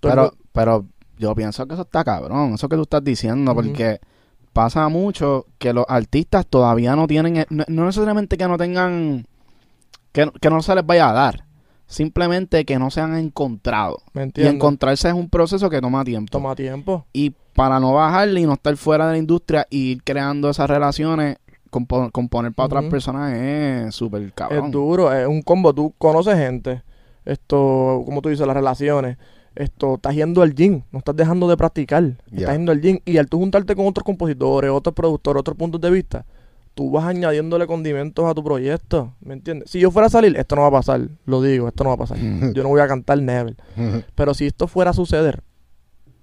Pero, 0.00 0.22
pero 0.52 0.86
yo 1.18 1.34
pienso 1.36 1.66
que 1.66 1.74
eso 1.74 1.82
está 1.82 2.02
cabrón, 2.02 2.54
eso 2.54 2.68
que 2.68 2.74
tú 2.76 2.82
estás 2.82 3.04
diciendo, 3.04 3.54
porque 3.54 4.00
pasa 4.52 4.88
mucho 4.88 5.46
que 5.58 5.72
los 5.72 5.84
artistas 5.88 6.46
todavía 6.46 6.96
no 6.96 7.06
tienen, 7.06 7.46
no, 7.50 7.64
no 7.68 7.86
necesariamente 7.86 8.36
que 8.36 8.48
no 8.48 8.56
tengan, 8.58 9.26
que, 10.12 10.26
no- 10.26 10.32
que 10.32 10.50
no 10.50 10.62
se 10.62 10.74
les 10.74 10.84
vaya 10.86 11.10
a 11.10 11.12
dar, 11.12 11.44
simplemente 11.86 12.64
que 12.64 12.78
no 12.78 12.90
se 12.90 13.00
han 13.00 13.16
encontrado. 13.16 13.98
¿Me 14.12 14.30
Y 14.36 14.46
encontrarse 14.46 15.08
es 15.08 15.14
un 15.14 15.28
proceso 15.28 15.68
que 15.70 15.80
toma 15.80 16.04
tiempo. 16.04 16.30
Toma 16.30 16.54
tiempo. 16.54 17.06
Y 17.12 17.34
para 17.54 17.80
no 17.80 17.92
bajarle 17.94 18.40
y 18.40 18.46
no 18.46 18.52
estar 18.54 18.76
fuera 18.76 19.06
de 19.06 19.12
la 19.12 19.18
industria 19.18 19.66
y 19.70 19.92
ir 19.92 20.02
creando 20.04 20.50
esas 20.50 20.68
relaciones, 20.70 21.36
compo- 21.70 22.10
componer 22.12 22.52
para 22.52 22.66
otras 22.66 22.82
Ujú. 22.84 22.90
personas 22.90 23.32
es 23.36 23.94
súper 23.94 24.32
cabrón. 24.32 24.66
Es 24.66 24.70
duro, 24.72 25.12
es 25.12 25.26
un 25.26 25.42
combo. 25.42 25.74
Tú 25.74 25.92
conoces 25.98 26.36
gente, 26.36 26.82
esto, 27.24 28.02
como 28.04 28.22
tú 28.22 28.28
dices, 28.28 28.46
las 28.46 28.56
relaciones. 28.56 29.16
Esto, 29.56 29.94
estás 29.96 30.14
yendo 30.14 30.42
al 30.42 30.54
gym, 30.54 30.82
no 30.92 31.00
estás 31.00 31.16
dejando 31.16 31.48
de 31.48 31.56
practicar. 31.56 32.04
Ya. 32.30 32.38
Estás 32.40 32.56
yendo 32.56 32.70
al 32.72 32.80
gym 32.80 33.00
y 33.04 33.18
al 33.18 33.28
tú 33.28 33.38
juntarte 33.38 33.74
con 33.74 33.86
otros 33.86 34.04
compositores, 34.04 34.70
otros 34.70 34.94
productores, 34.94 35.40
otros 35.40 35.56
puntos 35.56 35.80
de 35.80 35.90
vista, 35.90 36.24
tú 36.80 36.90
vas 36.90 37.04
añadiéndole 37.04 37.66
condimentos 37.66 38.24
a 38.24 38.32
tu 38.32 38.42
proyecto. 38.42 39.12
¿Me 39.20 39.34
entiendes? 39.34 39.70
Si 39.70 39.78
yo 39.78 39.90
fuera 39.90 40.06
a 40.06 40.08
salir, 40.08 40.34
esto 40.38 40.56
no 40.56 40.62
va 40.62 40.68
a 40.68 40.70
pasar. 40.70 41.10
Lo 41.26 41.42
digo, 41.42 41.68
esto 41.68 41.84
no 41.84 41.90
va 41.90 41.94
a 41.96 41.98
pasar. 41.98 42.16
yo 42.54 42.62
no 42.62 42.70
voy 42.70 42.80
a 42.80 42.88
cantar 42.88 43.20
never. 43.20 43.54
Pero 44.14 44.32
si 44.32 44.46
esto 44.46 44.66
fuera 44.66 44.92
a 44.92 44.94
suceder, 44.94 45.42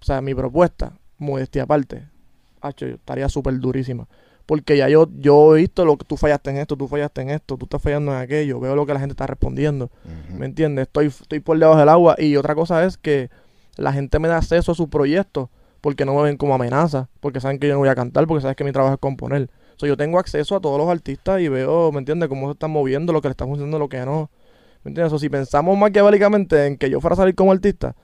o 0.02 0.04
sea, 0.04 0.20
mi 0.20 0.34
propuesta, 0.34 0.94
modestia 1.20 1.62
aparte, 1.62 2.08
hacho, 2.60 2.88
yo 2.88 2.96
estaría 2.96 3.30
súper 3.30 3.60
durísima. 3.60 4.08
Porque 4.48 4.78
ya 4.78 4.90
yo, 4.90 5.08
yo 5.20 5.56
he 5.56 5.60
visto 5.60 5.86
lo 5.86 5.96
que 5.96 6.06
tú 6.06 6.18
fallaste 6.18 6.50
en 6.50 6.58
esto, 6.58 6.76
tú 6.76 6.88
fallaste 6.88 7.22
en 7.22 7.30
esto, 7.30 7.56
tú 7.56 7.66
estás 7.66 7.80
fallando 7.80 8.12
en 8.14 8.18
aquello, 8.18 8.60
veo 8.60 8.76
lo 8.76 8.88
que 8.88 8.96
la 8.96 9.00
gente 9.00 9.14
está 9.14 9.28
respondiendo. 9.28 9.92
¿Me 10.40 10.48
entiendes? 10.48 10.88
Estoy, 10.88 11.06
estoy 11.06 11.40
por 11.40 11.60
debajo 11.60 11.78
del 11.78 11.90
agua. 11.90 12.16
Y 12.18 12.36
otra 12.36 12.56
cosa 12.56 12.84
es 12.84 12.98
que 12.98 13.30
la 13.76 13.94
gente 13.94 14.18
me 14.18 14.28
da 14.28 14.38
acceso 14.38 14.72
a 14.72 14.76
su 14.76 14.90
proyecto 14.90 15.52
porque 15.82 16.04
no 16.04 16.16
me 16.16 16.24
ven 16.24 16.38
como 16.38 16.56
amenaza, 16.56 17.10
porque 17.20 17.42
saben 17.42 17.60
que 17.60 17.68
yo 17.68 17.74
no 17.74 17.80
voy 17.80 17.90
a 17.90 17.96
cantar, 17.96 18.26
porque 18.26 18.42
saben 18.42 18.56
que 18.56 18.64
mi 18.64 18.72
trabajo 18.72 18.96
es 18.96 19.00
componer. 19.00 19.52
So, 19.78 19.86
yo 19.88 19.96
tengo 19.96 20.20
acceso 20.20 20.56
a 20.56 20.60
todos 20.60 20.78
los 20.78 20.90
artistas 20.90 21.40
y 21.40 21.48
veo, 21.48 21.92
¿me 21.92 22.00
entiendes? 22.00 22.28
Cómo 22.30 22.48
se 22.48 22.54
están 22.54 22.72
moviendo, 22.72 23.14
lo 23.14 23.22
que 23.22 23.28
le 23.30 23.32
está 23.32 23.46
funcionando, 23.46 23.80
lo 23.80 23.88
que 23.90 24.00
no. 24.06 24.30
¿Me 24.84 24.90
entiendes? 24.90 25.12
So, 25.12 25.20
si 25.20 25.30
pensamos 25.30 25.78
maquiavélicamente 25.78 26.66
en 26.66 26.78
que 26.78 26.90
yo 26.90 27.00
fuera 27.00 27.14
a 27.14 27.18
salir 27.18 27.36
como 27.36 27.52
artista, 27.52 27.96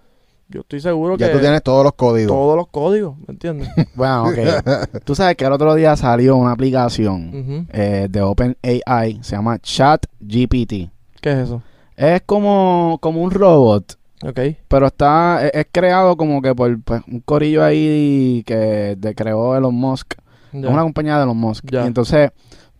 yo 0.50 0.62
estoy 0.62 0.82
seguro 0.82 1.18
Ya 1.18 1.28
que 1.28 1.34
tú 1.34 1.40
tienes 1.40 1.64
todos 1.64 1.84
los 1.84 1.94
códigos. 1.94 2.28
todos 2.36 2.56
los 2.56 2.68
códigos, 2.68 3.18
¿me 3.28 3.34
entiendes? 3.34 3.70
Bueno, 3.96 4.26
ok. 4.30 4.38
Tú 5.04 5.16
sabes 5.16 5.36
que 5.36 5.46
el 5.46 5.52
otro 5.52 5.74
día 5.76 5.96
salió 5.96 6.36
una 6.36 6.52
aplicación 6.52 7.30
Ujú. 7.30 7.66
eh, 7.72 8.08
de 8.10 8.22
OpenAI, 8.22 9.20
se 9.24 9.36
llama 9.36 9.58
ChatGPT. 9.60 10.90
¿Qué 11.22 11.32
es 11.32 11.38
eso? 11.38 11.62
Es 11.96 12.22
como, 12.26 12.98
como 13.02 13.22
un 13.22 13.32
robot, 13.32 13.98
Ok. 14.24 14.40
pero 14.68 14.88
está 14.88 15.46
es, 15.46 15.52
es 15.54 15.68
creado 15.72 16.18
como 16.18 16.42
que 16.42 16.54
por 16.54 16.82
pues, 16.84 17.02
un 17.08 17.20
corillo 17.22 17.64
ahí 17.64 18.44
que 18.46 18.96
de 18.98 19.16
creó 19.16 19.56
Elon 19.56 19.74
Musk. 19.76 20.16
Ya. 20.54 20.68
Es 20.68 20.74
una 20.74 20.84
compañía 20.84 21.18
de 21.18 21.24
Elon 21.24 21.38
Musk. 21.38 21.66
Y 21.84 21.88
entonces 21.88 22.32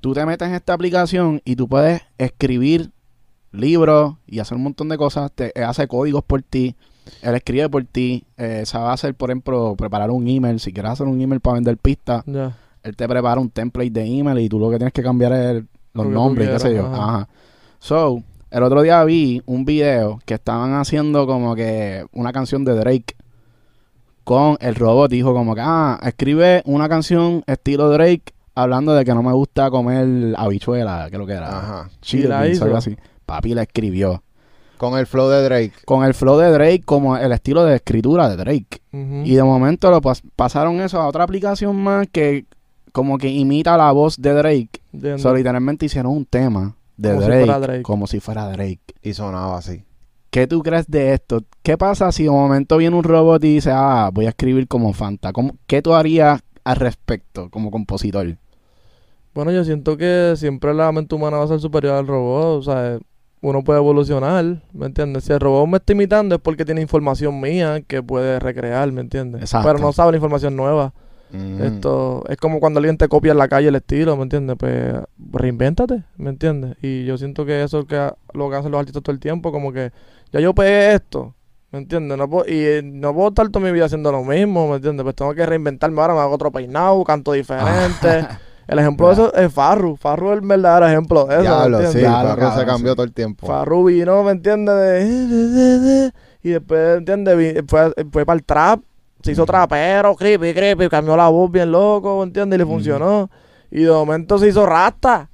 tú 0.02 0.14
te 0.14 0.26
metes 0.26 0.48
en 0.48 0.54
esta 0.56 0.74
aplicación 0.74 1.42
y 1.46 1.56
tú 1.56 1.68
puedes 1.68 2.02
escribir 2.18 2.92
libros 3.52 4.16
y 4.28 4.40
hacer 4.40 4.58
un 4.58 4.64
montón 4.64 4.90
de 4.90 4.98
cosas. 4.98 5.32
Te 5.32 5.52
él 5.58 5.64
hace 5.66 5.88
códigos 5.88 6.24
por 6.24 6.42
ti. 6.42 6.76
Él 7.22 7.36
escribe 7.36 7.70
por 7.70 7.84
ti. 7.86 8.24
Eh, 8.38 8.64
sabe 8.66 8.90
hacer, 8.92 9.14
por 9.16 9.30
ejemplo, 9.30 9.76
preparar 9.78 10.10
un 10.12 10.28
email. 10.28 10.60
Si 10.60 10.72
quieres 10.74 10.92
hacer 10.92 11.08
un 11.08 11.20
email 11.20 11.42
para 11.42 11.56
vender 11.56 11.78
pistas, 11.78 12.24
él 12.84 12.96
te 12.96 13.08
prepara 13.08 13.40
un 13.40 13.50
template 13.50 13.90
de 13.92 14.06
email 14.06 14.40
y 14.40 14.50
tú 14.50 14.60
lo 14.60 14.70
que 14.70 14.78
tienes 14.78 14.94
que 14.94 15.04
cambiar 15.04 15.34
es 15.34 15.40
el- 15.52 15.68
los 15.94 16.06
Lo 16.06 16.10
que 16.10 16.10
tú 16.10 16.14
nombres, 16.14 16.50
qué 16.50 16.60
sé 16.60 16.76
yo. 16.76 16.88
Ajá. 16.88 17.28
So, 17.80 18.24
el 18.50 18.64
otro 18.64 18.82
día 18.82 19.04
vi 19.04 19.42
un 19.46 19.66
video 19.66 20.20
que 20.26 20.34
estaban 20.36 20.74
haciendo 20.74 21.28
como 21.28 21.54
que 21.56 22.06
una 22.14 22.32
canción 22.32 22.64
de 22.66 22.74
Drake 22.76 23.16
con 24.24 24.58
el 24.60 24.76
robot. 24.76 25.10
Dijo 25.12 25.34
como 25.34 25.56
que, 25.56 25.62
ah, 25.64 26.00
escribe 26.04 26.62
una 26.66 26.88
canción 26.90 27.44
estilo 27.48 27.90
Drake 27.90 28.24
hablando 28.56 28.94
de 28.94 29.04
que 29.06 29.14
no 29.14 29.24
me 29.24 29.34
gusta 29.34 29.70
comer 29.72 30.36
habichuela, 30.38 31.08
que 31.10 31.18
lo 31.18 31.26
que 31.26 31.34
era. 31.34 31.58
Ajá. 31.58 31.90
Algo 32.66 32.78
así. 32.78 32.98
Papi 33.26 33.54
la 33.54 33.64
escribió. 33.64 34.24
Con 34.78 34.98
el 34.98 35.08
flow 35.08 35.30
de 35.30 35.44
Drake. 35.44 35.74
Con 35.86 36.04
el 36.04 36.14
flow 36.14 36.38
de 36.38 36.52
Drake 36.52 36.82
como 36.84 37.16
el 37.16 37.32
estilo 37.32 37.64
de 37.64 37.76
escritura 37.76 38.28
de 38.30 38.36
Drake. 38.36 38.82
Y 38.92 39.34
de 39.36 39.44
momento 39.44 39.90
lo 39.90 40.02
pas- 40.02 40.22
pasaron 40.36 40.82
eso 40.82 41.00
a 41.00 41.08
otra 41.08 41.24
aplicación 41.24 41.76
más 41.82 42.08
que 42.12 42.46
como 42.92 43.18
que 43.18 43.30
imita 43.30 43.76
la 43.78 43.92
voz 43.92 44.18
de 44.22 44.34
Drake. 44.34 44.70
Entiendo. 44.92 45.18
So, 45.20 45.34
literalmente 45.34 45.86
hicieron 45.86 46.12
un 46.12 46.26
tema 46.26 46.76
de 46.98 47.10
Como 47.10 47.22
Drake. 47.60 47.82
como 47.82 48.08
si 48.08 48.20
fuera 48.20 48.48
Drake. 48.50 48.82
Y 49.02 49.14
sonaba 49.14 49.58
así. 49.58 49.84
¿Qué 50.34 50.48
tú 50.48 50.64
crees 50.64 50.88
de 50.90 51.14
esto? 51.14 51.42
¿Qué 51.62 51.78
pasa 51.78 52.12
si 52.12 52.24
de 52.24 52.32
momento 52.32 52.78
viene 52.78 52.96
un 52.96 53.04
robot 53.04 53.44
y 53.44 53.54
dice, 53.54 53.70
ah, 53.72 54.10
voy 54.12 54.26
a 54.26 54.30
escribir 54.30 54.68
como 54.68 54.92
Fanta? 54.92 55.32
¿Cómo- 55.32 55.58
¿Qué 55.68 55.84
tú 55.84 55.94
harías 55.94 56.42
al 56.64 56.76
respecto 56.78 57.52
como 57.52 57.70
compositor? 57.70 58.36
Bueno, 59.36 59.52
yo 59.52 59.64
siento 59.64 59.96
que 59.96 60.34
siempre 60.36 60.74
la 60.74 60.92
mente 60.92 61.14
humana 61.14 61.38
va 61.38 61.44
a 61.44 61.48
ser 61.50 61.60
superior 61.60 61.94
al 61.94 62.08
robot. 62.08 62.58
O 62.58 62.64
sea, 62.64 62.98
uno 63.42 63.64
puede 63.64 63.78
evolucionar, 63.78 64.64
¿me 64.74 64.88
entiendes? 64.88 65.26
Si 65.26 65.34
el 65.34 65.40
robot 65.40 65.68
me 65.68 65.78
está 65.78 65.94
imitando 65.94 66.34
es 66.34 66.42
porque 66.42 66.66
tiene 66.66 66.82
información 66.82 67.40
mía 67.40 67.82
que 67.82 68.02
puede 68.02 68.40
recrear, 68.40 68.92
¿me 68.92 69.02
entiendes? 69.02 69.40
Exacto. 69.44 69.68
Pero 69.68 69.78
no 69.86 69.94
sabe 69.94 70.14
la 70.14 70.18
información 70.18 70.56
nueva. 70.56 70.96
Mm. 71.32 71.62
Esto 71.62 72.24
es 72.28 72.38
como 72.38 72.60
cuando 72.60 72.80
alguien 72.80 72.98
te 72.98 73.08
copia 73.08 73.34
en 73.34 73.38
la 73.38 73.48
calle 73.48 73.68
el 73.68 73.76
estilo, 73.76 74.18
¿me 74.18 74.24
entiendes? 74.24 74.56
Pues 74.58 74.96
reinvéntate, 75.32 76.02
¿me 76.18 76.32
entiendes? 76.32 76.76
Y 76.82 77.06
yo 77.06 77.20
siento 77.20 77.46
que 77.46 77.62
eso 77.64 77.82
es 77.82 77.86
lo 78.34 78.50
que 78.50 78.56
hacen 78.56 78.72
los 78.72 78.80
artistas 78.80 79.04
todo 79.04 79.14
el 79.14 79.20
tiempo, 79.20 79.52
como 79.52 79.72
que 79.72 79.92
ya 80.34 80.40
yo 80.42 80.54
pegué 80.54 80.94
esto, 80.96 81.34
¿me 81.72 81.80
entiendes? 81.80 82.18
No 82.18 82.30
puedo, 82.30 82.46
y 82.48 82.56
eh, 82.60 82.82
no 82.84 83.14
puedo 83.14 83.30
estar 83.30 83.48
toda 83.50 83.64
mi 83.66 83.72
vida 83.72 83.86
haciendo 83.86 84.12
lo 84.12 84.24
mismo, 84.24 84.68
¿me 84.68 84.76
entiendes? 84.76 85.04
Pues 85.04 85.16
tengo 85.16 85.34
que 85.34 85.46
reinventarme 85.46 86.02
ahora, 86.02 86.14
me 86.16 86.20
hago 86.20 86.34
otro 86.36 86.52
peinado, 86.52 87.02
canto 87.06 87.32
diferente. 87.32 88.28
el 88.68 88.80
ejemplo 88.80 89.08
de 89.08 89.14
eso 89.14 89.34
es 89.34 89.54
Farru. 89.54 89.96
Farru 89.96 90.32
es 90.32 90.40
el 90.42 90.48
verdadero 90.48 90.88
ejemplo 90.88 91.26
de 91.26 91.36
eso, 91.36 91.44
¿me 91.44 91.50
Diablo, 91.50 91.78
sí. 91.80 91.86
entiendes? 91.86 92.02
Diablo, 92.12 92.30
Farru 92.42 92.60
se 92.60 92.66
cambió 92.66 92.92
sí. 92.92 92.96
todo 92.96 93.06
el 93.06 93.14
tiempo. 93.14 93.48
Farru 93.48 93.84
vino, 93.86 94.24
¿me 94.24 94.32
entiendes? 94.32 94.76
De- 94.76 96.12
Y 96.44 96.50
después, 96.50 96.98
¿entiendes? 96.98 97.38
Vi- 97.38 97.62
Fue, 97.68 97.94
fue 98.12 98.26
para 98.26 98.36
el 98.38 98.44
trap, 98.44 98.82
se 99.22 99.32
hizo 99.32 99.46
trapero, 99.46 100.16
creepy, 100.16 100.54
creepy, 100.54 100.90
cambió 100.90 101.16
la 101.16 101.30
voz 101.30 101.50
bien 101.50 101.72
loco, 101.72 102.18
¿me 102.18 102.24
entiendes? 102.24 102.58
Y 102.58 102.60
le 102.60 102.66
funcionó. 102.66 103.30
Y 103.72 103.84
de 103.84 103.92
momento 103.92 104.38
se 104.38 104.50
hizo 104.50 104.66
rasta. 104.66 105.30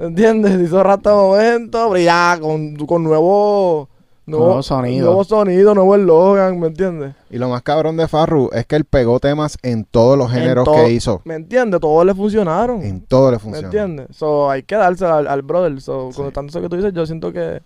¿Entiendes? 0.00 0.56
Se 0.56 0.62
hizo 0.64 0.82
rasta 0.82 1.10
de 1.10 1.16
momento, 1.16 1.88
pero 1.90 2.02
ya 2.04 2.38
con, 2.40 2.74
con 2.86 3.02
nuevo... 3.04 3.88
Nuevo 4.26 4.62
sonido. 4.62 5.06
Nuevo 5.06 5.24
sonido, 5.24 5.74
nuevo 5.74 5.96
eslogan, 5.96 6.60
¿me 6.60 6.68
entiendes? 6.68 7.14
Y 7.30 7.38
lo 7.38 7.48
más 7.48 7.62
cabrón 7.62 7.96
de 7.96 8.06
Farru 8.06 8.48
es 8.52 8.64
que 8.64 8.76
él 8.76 8.84
pegó 8.84 9.18
temas 9.18 9.58
en 9.62 9.84
todos 9.84 10.16
los 10.16 10.30
géneros 10.30 10.68
que 10.68 10.92
hizo. 10.92 11.20
¿Me 11.24 11.34
entiendes? 11.34 11.80
Todos 11.80 12.06
le 12.06 12.14
funcionaron. 12.14 12.80
En 12.82 13.00
todo 13.00 13.30
le 13.32 13.38
¿Me 13.38 13.40
funcionó. 13.40 13.66
entiendes? 13.66 14.06
So, 14.16 14.48
hay 14.48 14.62
que 14.62 14.76
darse 14.76 15.04
al, 15.04 15.26
al 15.26 15.42
brother. 15.42 15.80
So, 15.80 16.10
Sí. 16.12 16.22
con 16.22 16.30
tanto 16.30 16.50
eso 16.50 16.60
que 16.60 16.68
tú 16.68 16.76
dices, 16.76 16.92
yo 16.92 17.06
siento 17.06 17.32
que 17.32 17.60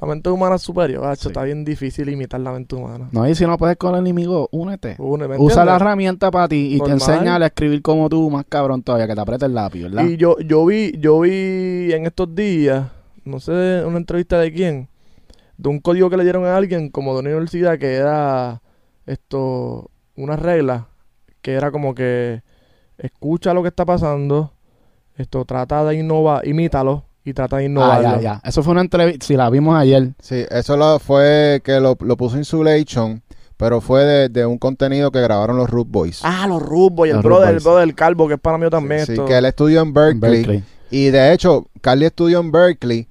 la 0.00 0.06
mente 0.06 0.28
humana 0.28 0.56
es 0.56 0.62
superior. 0.62 1.02
gacho. 1.02 1.22
Sí. 1.22 1.28
Está 1.28 1.42
bien 1.44 1.64
difícil 1.64 2.08
imitar 2.08 2.40
la 2.40 2.52
mente 2.52 2.74
humana. 2.74 3.08
No, 3.12 3.26
y 3.26 3.34
si 3.34 3.46
no 3.46 3.56
puedes 3.56 3.76
con 3.76 3.94
el 3.94 4.00
enemigo, 4.00 4.48
únete. 4.52 4.96
Une, 4.98 5.26
¿me 5.26 5.38
Usa 5.38 5.64
la 5.64 5.76
herramienta 5.76 6.30
para 6.30 6.48
ti 6.48 6.74
y 6.74 6.78
Normal. 6.78 6.98
te 6.98 7.12
enseña 7.12 7.36
a 7.36 7.46
escribir 7.46 7.80
como 7.82 8.08
tú, 8.08 8.28
más 8.30 8.44
cabrón 8.46 8.82
todavía, 8.82 9.06
que 9.06 9.14
te 9.14 9.20
apriete 9.20 9.46
el 9.46 9.54
lápiz, 9.54 9.84
¿verdad? 9.84 10.04
Y 10.04 10.16
yo, 10.16 10.38
yo 10.40 10.66
vi, 10.66 10.92
yo 10.98 11.20
vi 11.20 11.92
en 11.92 12.04
estos 12.04 12.34
días, 12.34 12.88
no 13.24 13.40
sé, 13.40 13.82
una 13.86 13.96
entrevista 13.96 14.38
de 14.38 14.52
quién, 14.52 14.88
de 15.56 15.68
un 15.68 15.80
código 15.80 16.10
que 16.10 16.18
le 16.18 16.24
dieron 16.24 16.44
a 16.44 16.56
alguien 16.56 16.90
como 16.90 17.14
de 17.14 17.20
una 17.20 17.30
universidad 17.30 17.78
que 17.78 17.94
era 17.94 18.60
esto, 19.06 19.90
una 20.14 20.36
regla, 20.36 20.88
que 21.40 21.52
era 21.54 21.70
como 21.70 21.94
que 21.94 22.42
escucha 22.98 23.54
lo 23.54 23.62
que 23.62 23.68
está 23.68 23.86
pasando, 23.86 24.52
esto 25.16 25.44
trata 25.46 25.84
de 25.84 25.96
innovar, 25.96 26.46
imítalo 26.46 27.04
y 27.26 27.34
trata 27.34 27.56
de 27.56 27.64
ah, 27.64 27.66
innovarlo. 27.66 28.02
ya, 28.16 28.20
ya. 28.20 28.40
Eso 28.44 28.62
fue 28.62 28.72
una 28.72 28.80
entrevista, 28.82 29.26
si 29.26 29.34
la 29.36 29.50
vimos 29.50 29.76
ayer. 29.76 30.10
Sí, 30.20 30.44
eso 30.50 30.76
lo 30.76 30.98
fue 30.98 31.60
que 31.64 31.80
lo, 31.80 31.96
lo 32.00 32.16
puso 32.16 32.36
Insulation, 32.38 33.22
pero 33.56 33.80
fue 33.80 34.04
de, 34.04 34.28
de 34.28 34.46
un 34.46 34.58
contenido 34.58 35.10
que 35.10 35.20
grabaron 35.20 35.56
los 35.56 35.68
Root 35.68 35.88
Boys. 35.90 36.20
Ah, 36.22 36.46
los 36.48 36.62
Rubos 36.62 37.08
y 37.08 37.10
el 37.10 37.18
brother, 37.20 37.48
el 37.48 37.54
Boys. 37.54 37.64
brother, 37.64 37.82
el 37.84 37.94
calvo, 37.94 38.28
que 38.28 38.34
es 38.34 38.40
para 38.40 38.58
mí 38.58 38.68
también 38.70 39.04
sí, 39.06 39.12
esto. 39.12 39.24
que 39.24 39.36
él 39.36 39.44
estudió 39.44 39.80
en 39.82 39.92
Berkeley, 39.92 40.38
Berkeley. 40.44 40.64
Y 40.90 41.06
de 41.10 41.32
hecho, 41.32 41.66
Carly 41.80 42.04
estudió 42.06 42.38
en 42.40 42.52
Berkeley 42.52 43.08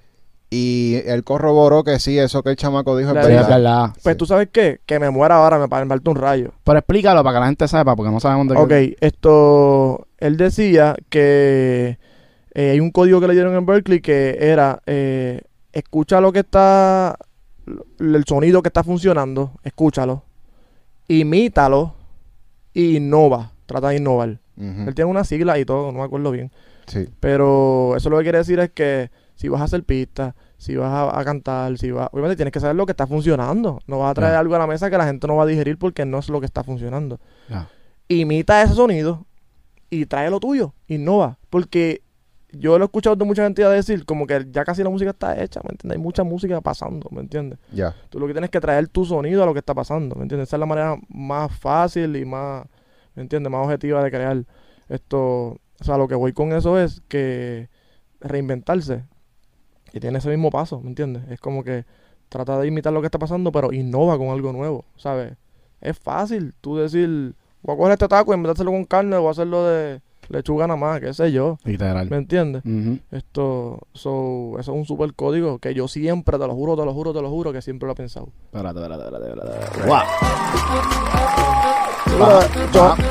y 0.49 1.01
él 1.06 1.23
corroboró 1.25 1.84
que 1.84 1.99
sí, 1.99 2.17
eso 2.17 2.41
que 2.41 2.51
el 2.51 2.56
chamaco 2.56 2.95
dijo 2.95 3.10
es 3.10 3.15
La 3.15 3.23
Sí, 3.23 3.32
es 3.32 3.36
verdad. 3.36 3.49
verdad. 3.58 3.89
Pues 4.01 4.13
Sí. 4.13 4.17
tú 4.17 4.25
sabes 4.25 4.47
qué, 4.51 4.80
que 4.86 4.99
me 4.99 5.10
muera 5.10 5.36
ahora, 5.43 5.58
me, 5.60 5.67
falta 5.67 6.10
un 6.10 6.15
rayo. 6.15 6.51
Pero 6.63 6.80
explícalo 6.80 7.21
para 7.23 7.36
que 7.36 7.39
la 7.41 7.45
gente 7.47 7.67
sepa, 7.67 7.95
porque 7.95 8.12
no 8.12 8.19
sabemos 8.21 8.47
de 8.47 8.56
qué. 8.56 8.62
Ok, 8.93 8.97
esto, 9.01 10.08
él 10.19 10.38
decía 10.38 10.95
que 11.10 11.97
eh, 12.56 12.72
hay 12.72 12.80
un 12.80 12.89
código 12.89 13.22
que 13.22 13.28
le 13.28 13.34
dieron 13.34 13.54
en 13.56 13.65
Berkeley 13.65 14.02
que 14.02 14.38
era, 14.39 14.82
eh, 14.88 15.41
escucha 15.74 16.20
lo 16.22 16.32
que 16.32 16.39
está, 16.39 17.15
el 18.00 18.24
sonido 18.26 18.63
que 18.63 18.70
está 18.70 18.84
funcionando, 18.84 19.52
escúchalo, 19.63 20.24
imítalo 21.08 21.94
y 22.74 22.98
innova, 22.98 23.52
trata 23.65 23.89
de 23.89 23.98
innovar. 23.98 24.39
Él 24.58 24.96
tiene 24.96 25.12
una 25.12 25.26
sigla 25.26 25.60
y 25.60 25.65
todo, 25.65 25.91
no 25.91 26.00
me 26.00 26.06
acuerdo 26.06 26.32
bien. 26.32 26.50
sí. 26.88 27.10
Pero 27.20 27.94
eso 27.98 28.10
lo 28.10 28.18
que 28.18 28.24
quiere 28.24 28.38
decir 28.38 28.58
es 28.60 28.70
que 28.72 29.12
si 29.36 29.50
vas 29.50 29.60
a 29.60 29.65
hacer 29.65 29.84
pistas, 29.84 30.34
si 30.58 30.78
vas 30.78 30.89
a, 30.89 31.20
a 31.20 31.26
cantar, 31.26 31.78
si 31.78 31.91
vas... 31.91 32.08
Obviamente 32.13 32.38
tienes 32.38 32.54
que 32.54 32.62
saber 32.62 32.78
lo 32.78 32.86
que 32.86 32.94
está 32.94 33.06
funcionando. 33.06 33.82
No 33.86 34.00
vas 34.00 34.12
a 34.12 34.13
traer 34.13 34.36
algo 34.36 34.56
a 34.56 34.60
la 34.60 34.65
mesa 34.68 34.89
que 34.89 34.98
la 34.98 35.06
gente 35.06 35.28
no 35.28 35.36
va 35.36 35.44
a 35.44 35.46
digerir 35.46 35.78
porque 35.78 36.06
no 36.06 36.20
es 36.20 36.30
lo 36.30 36.39
que 36.39 36.46
está 36.46 36.63
funcionando. 36.63 37.20
Imita 38.08 38.62
ese 38.62 38.76
sonido 38.76 39.26
y 39.89 40.06
trae 40.06 40.30
lo 40.30 40.39
tuyo. 40.39 40.74
Innova. 40.88 41.38
Porque 41.50 42.02
yo 42.58 42.78
lo 42.78 42.84
he 42.84 42.88
escuchado 42.88 43.15
de 43.15 43.26
mucha 43.26 43.44
gente 43.44 43.63
a 43.63 43.70
decir 43.70 44.06
como 44.06 44.28
que 44.28 44.48
ya 44.52 44.63
casi 44.63 44.84
la 44.84 44.89
música 44.89 45.12
está 45.12 45.41
hecha, 45.41 45.62
¿me 45.63 45.72
entiendes? 45.72 45.98
Hay 45.98 46.04
mucha 46.04 46.24
música 46.24 46.62
pasando, 46.62 47.10
¿me 47.12 47.22
entiendes? 47.22 47.60
Ya. 47.72 47.96
Tú 48.10 48.20
lo 48.20 48.28
que 48.28 48.34
tienes 48.34 48.50
que 48.50 48.60
traer 48.60 48.88
tu 48.88 49.06
sonido 49.06 49.44
a 49.44 49.46
lo 49.46 49.54
que 49.54 49.60
está 49.60 49.74
pasando, 49.74 50.15
¿me 50.15 50.24
entiendes? 50.24 50.50
Esa 50.50 50.58
es 50.58 50.60
la 50.60 50.65
manera 50.65 50.98
más 51.10 51.52
fácil 51.58 52.15
y 52.15 52.26
más, 52.26 52.65
¿me 53.15 53.24
entiendes? 53.24 53.52
Más 53.52 53.65
objetiva 53.65 54.04
de 54.04 54.12
crear 54.12 54.46
esto. 54.89 55.58
O 55.80 55.84
sea, 55.84 55.98
lo 55.98 56.08
que 56.08 56.15
voy 56.15 56.34
con 56.34 56.54
eso 56.54 56.80
es 56.80 57.02
que 57.08 57.70
reinventarse. 58.20 59.04
Y 59.94 60.00
tiene 60.00 60.18
ese 60.18 60.30
mismo 60.30 60.50
paso, 60.50 60.82
¿me 60.82 60.89
entiendes? 60.89 61.24
Es 61.30 61.39
como 61.39 61.63
que 61.63 61.86
trata 62.30 62.60
de 62.60 62.68
imitar 62.68 62.91
lo 62.91 63.02
que 63.02 63.08
está 63.08 63.20
pasando, 63.20 63.52
pero 63.52 63.72
innova 63.72 64.18
con 64.18 64.30
algo 64.30 64.52
nuevo, 64.52 64.86
¿sabes? 64.98 65.38
Es 65.82 65.98
fácil 65.98 66.54
tú 66.62 66.78
decir, 66.78 67.36
voy 67.62 67.76
a 67.76 67.78
coger 67.78 67.91
este 67.94 68.08
taco 68.08 68.36
y 68.36 68.48
hacerlo 68.50 68.72
con 68.72 68.86
carne, 68.86 69.18
voy 69.18 69.28
a 69.28 69.32
hacerlo 69.32 69.65
de 69.65 70.02
lechuga 70.30 70.68
nada 70.68 70.80
más, 70.80 71.00
qué 71.00 71.14
sé 71.14 71.32
yo, 71.32 71.58
Literal. 71.64 72.10
¿me 72.10 72.18
entiendes? 72.18 72.64
Esto, 73.12 73.80
so, 73.94 74.58
eso 74.60 74.72
es 74.72 74.78
un 74.78 74.86
super 74.86 75.14
código 75.14 75.60
que 75.60 75.74
yo 75.74 75.88
siempre, 75.88 76.38
te 76.38 76.48
lo 76.48 76.54
juro, 76.56 76.76
te 76.76 76.86
lo 76.86 76.94
juro, 76.94 77.14
te 77.14 77.22
lo 77.22 77.30
juro, 77.30 77.54
que 77.54 77.62
siempre 77.62 77.88
lo 77.88 77.94
he 77.94 77.96
pensado. 77.96 78.30
Espérate, 78.46 78.80
espérate, 78.80 79.04
espérate, 79.04 79.52
espérate. 79.52 79.88
Wow. 79.88 81.75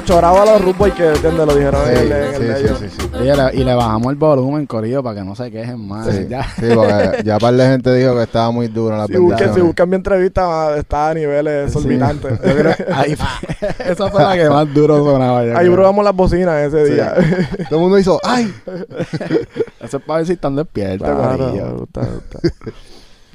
Choraba 0.04 0.42
a 0.42 0.44
los 0.46 0.62
rubos 0.62 0.88
y 0.88 0.92
que 0.92 1.08
¿entiendes? 1.08 1.46
lo 1.46 1.54
dijeron 1.54 1.80
en 1.90 1.96
el, 2.12 2.34
Sí, 2.34 2.36
sí, 2.36 2.42
medio. 2.42 2.76
sí, 2.76 2.84
sí, 2.88 2.96
sí. 3.00 3.08
Oye, 3.20 3.36
le- 3.36 3.54
y 3.60 3.64
le 3.64 3.74
bajamos 3.74 4.12
el 4.12 4.16
volumen, 4.18 4.66
corillo, 4.66 5.02
para 5.02 5.16
que 5.20 5.24
no 5.26 5.34
se 5.34 5.50
quejen 5.50 5.86
más. 5.86 6.06
Sí, 6.06 6.26
Ya. 6.28 6.44
sí, 6.44 6.66
porque 6.74 7.22
ya 7.24 7.38
par 7.38 7.54
de 7.54 7.66
gente 7.66 7.94
dijo 7.94 8.14
que 8.14 8.22
estaba 8.22 8.50
muy 8.50 8.68
duro 8.68 8.94
en 8.94 8.98
las 9.00 9.08
Si 9.54 9.60
buscan, 9.60 9.88
mi 9.88 9.96
entrevista, 9.96 10.76
está 10.76 11.10
a 11.10 11.14
niveles 11.14 11.66
exorbitantes. 11.68 12.38
Esa 13.78 14.08
fue 14.10 14.22
la 14.22 14.34
que 14.34 14.48
más 14.48 14.72
duro 14.72 15.04
sonaba. 15.04 15.40
Ahí 15.58 15.68
probamos 15.70 16.04
las 16.04 16.14
bocinas 16.14 16.62
ese 16.72 16.86
Sí. 16.86 16.92
día. 16.94 17.14
Todo 17.68 17.78
el 17.78 17.82
mundo 17.82 17.98
hizo, 17.98 18.20
¡ay! 18.22 18.52
Eso 19.80 19.96
es 19.98 20.02
para 20.04 20.18
ver 20.18 20.26
si 20.26 20.32
están 20.34 20.56
despiertos, 20.56 21.08
Claro, 21.08 21.38
corillo. 21.46 21.66
me 21.66 21.72
gusta, 21.74 22.00
me 22.02 22.08
gusta. 22.08 22.38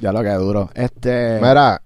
Ya 0.01 0.11
lo 0.11 0.21
que 0.23 0.31
es 0.31 0.37
duro. 0.39 0.69
Este. 0.73 1.39
Mira, 1.41 1.81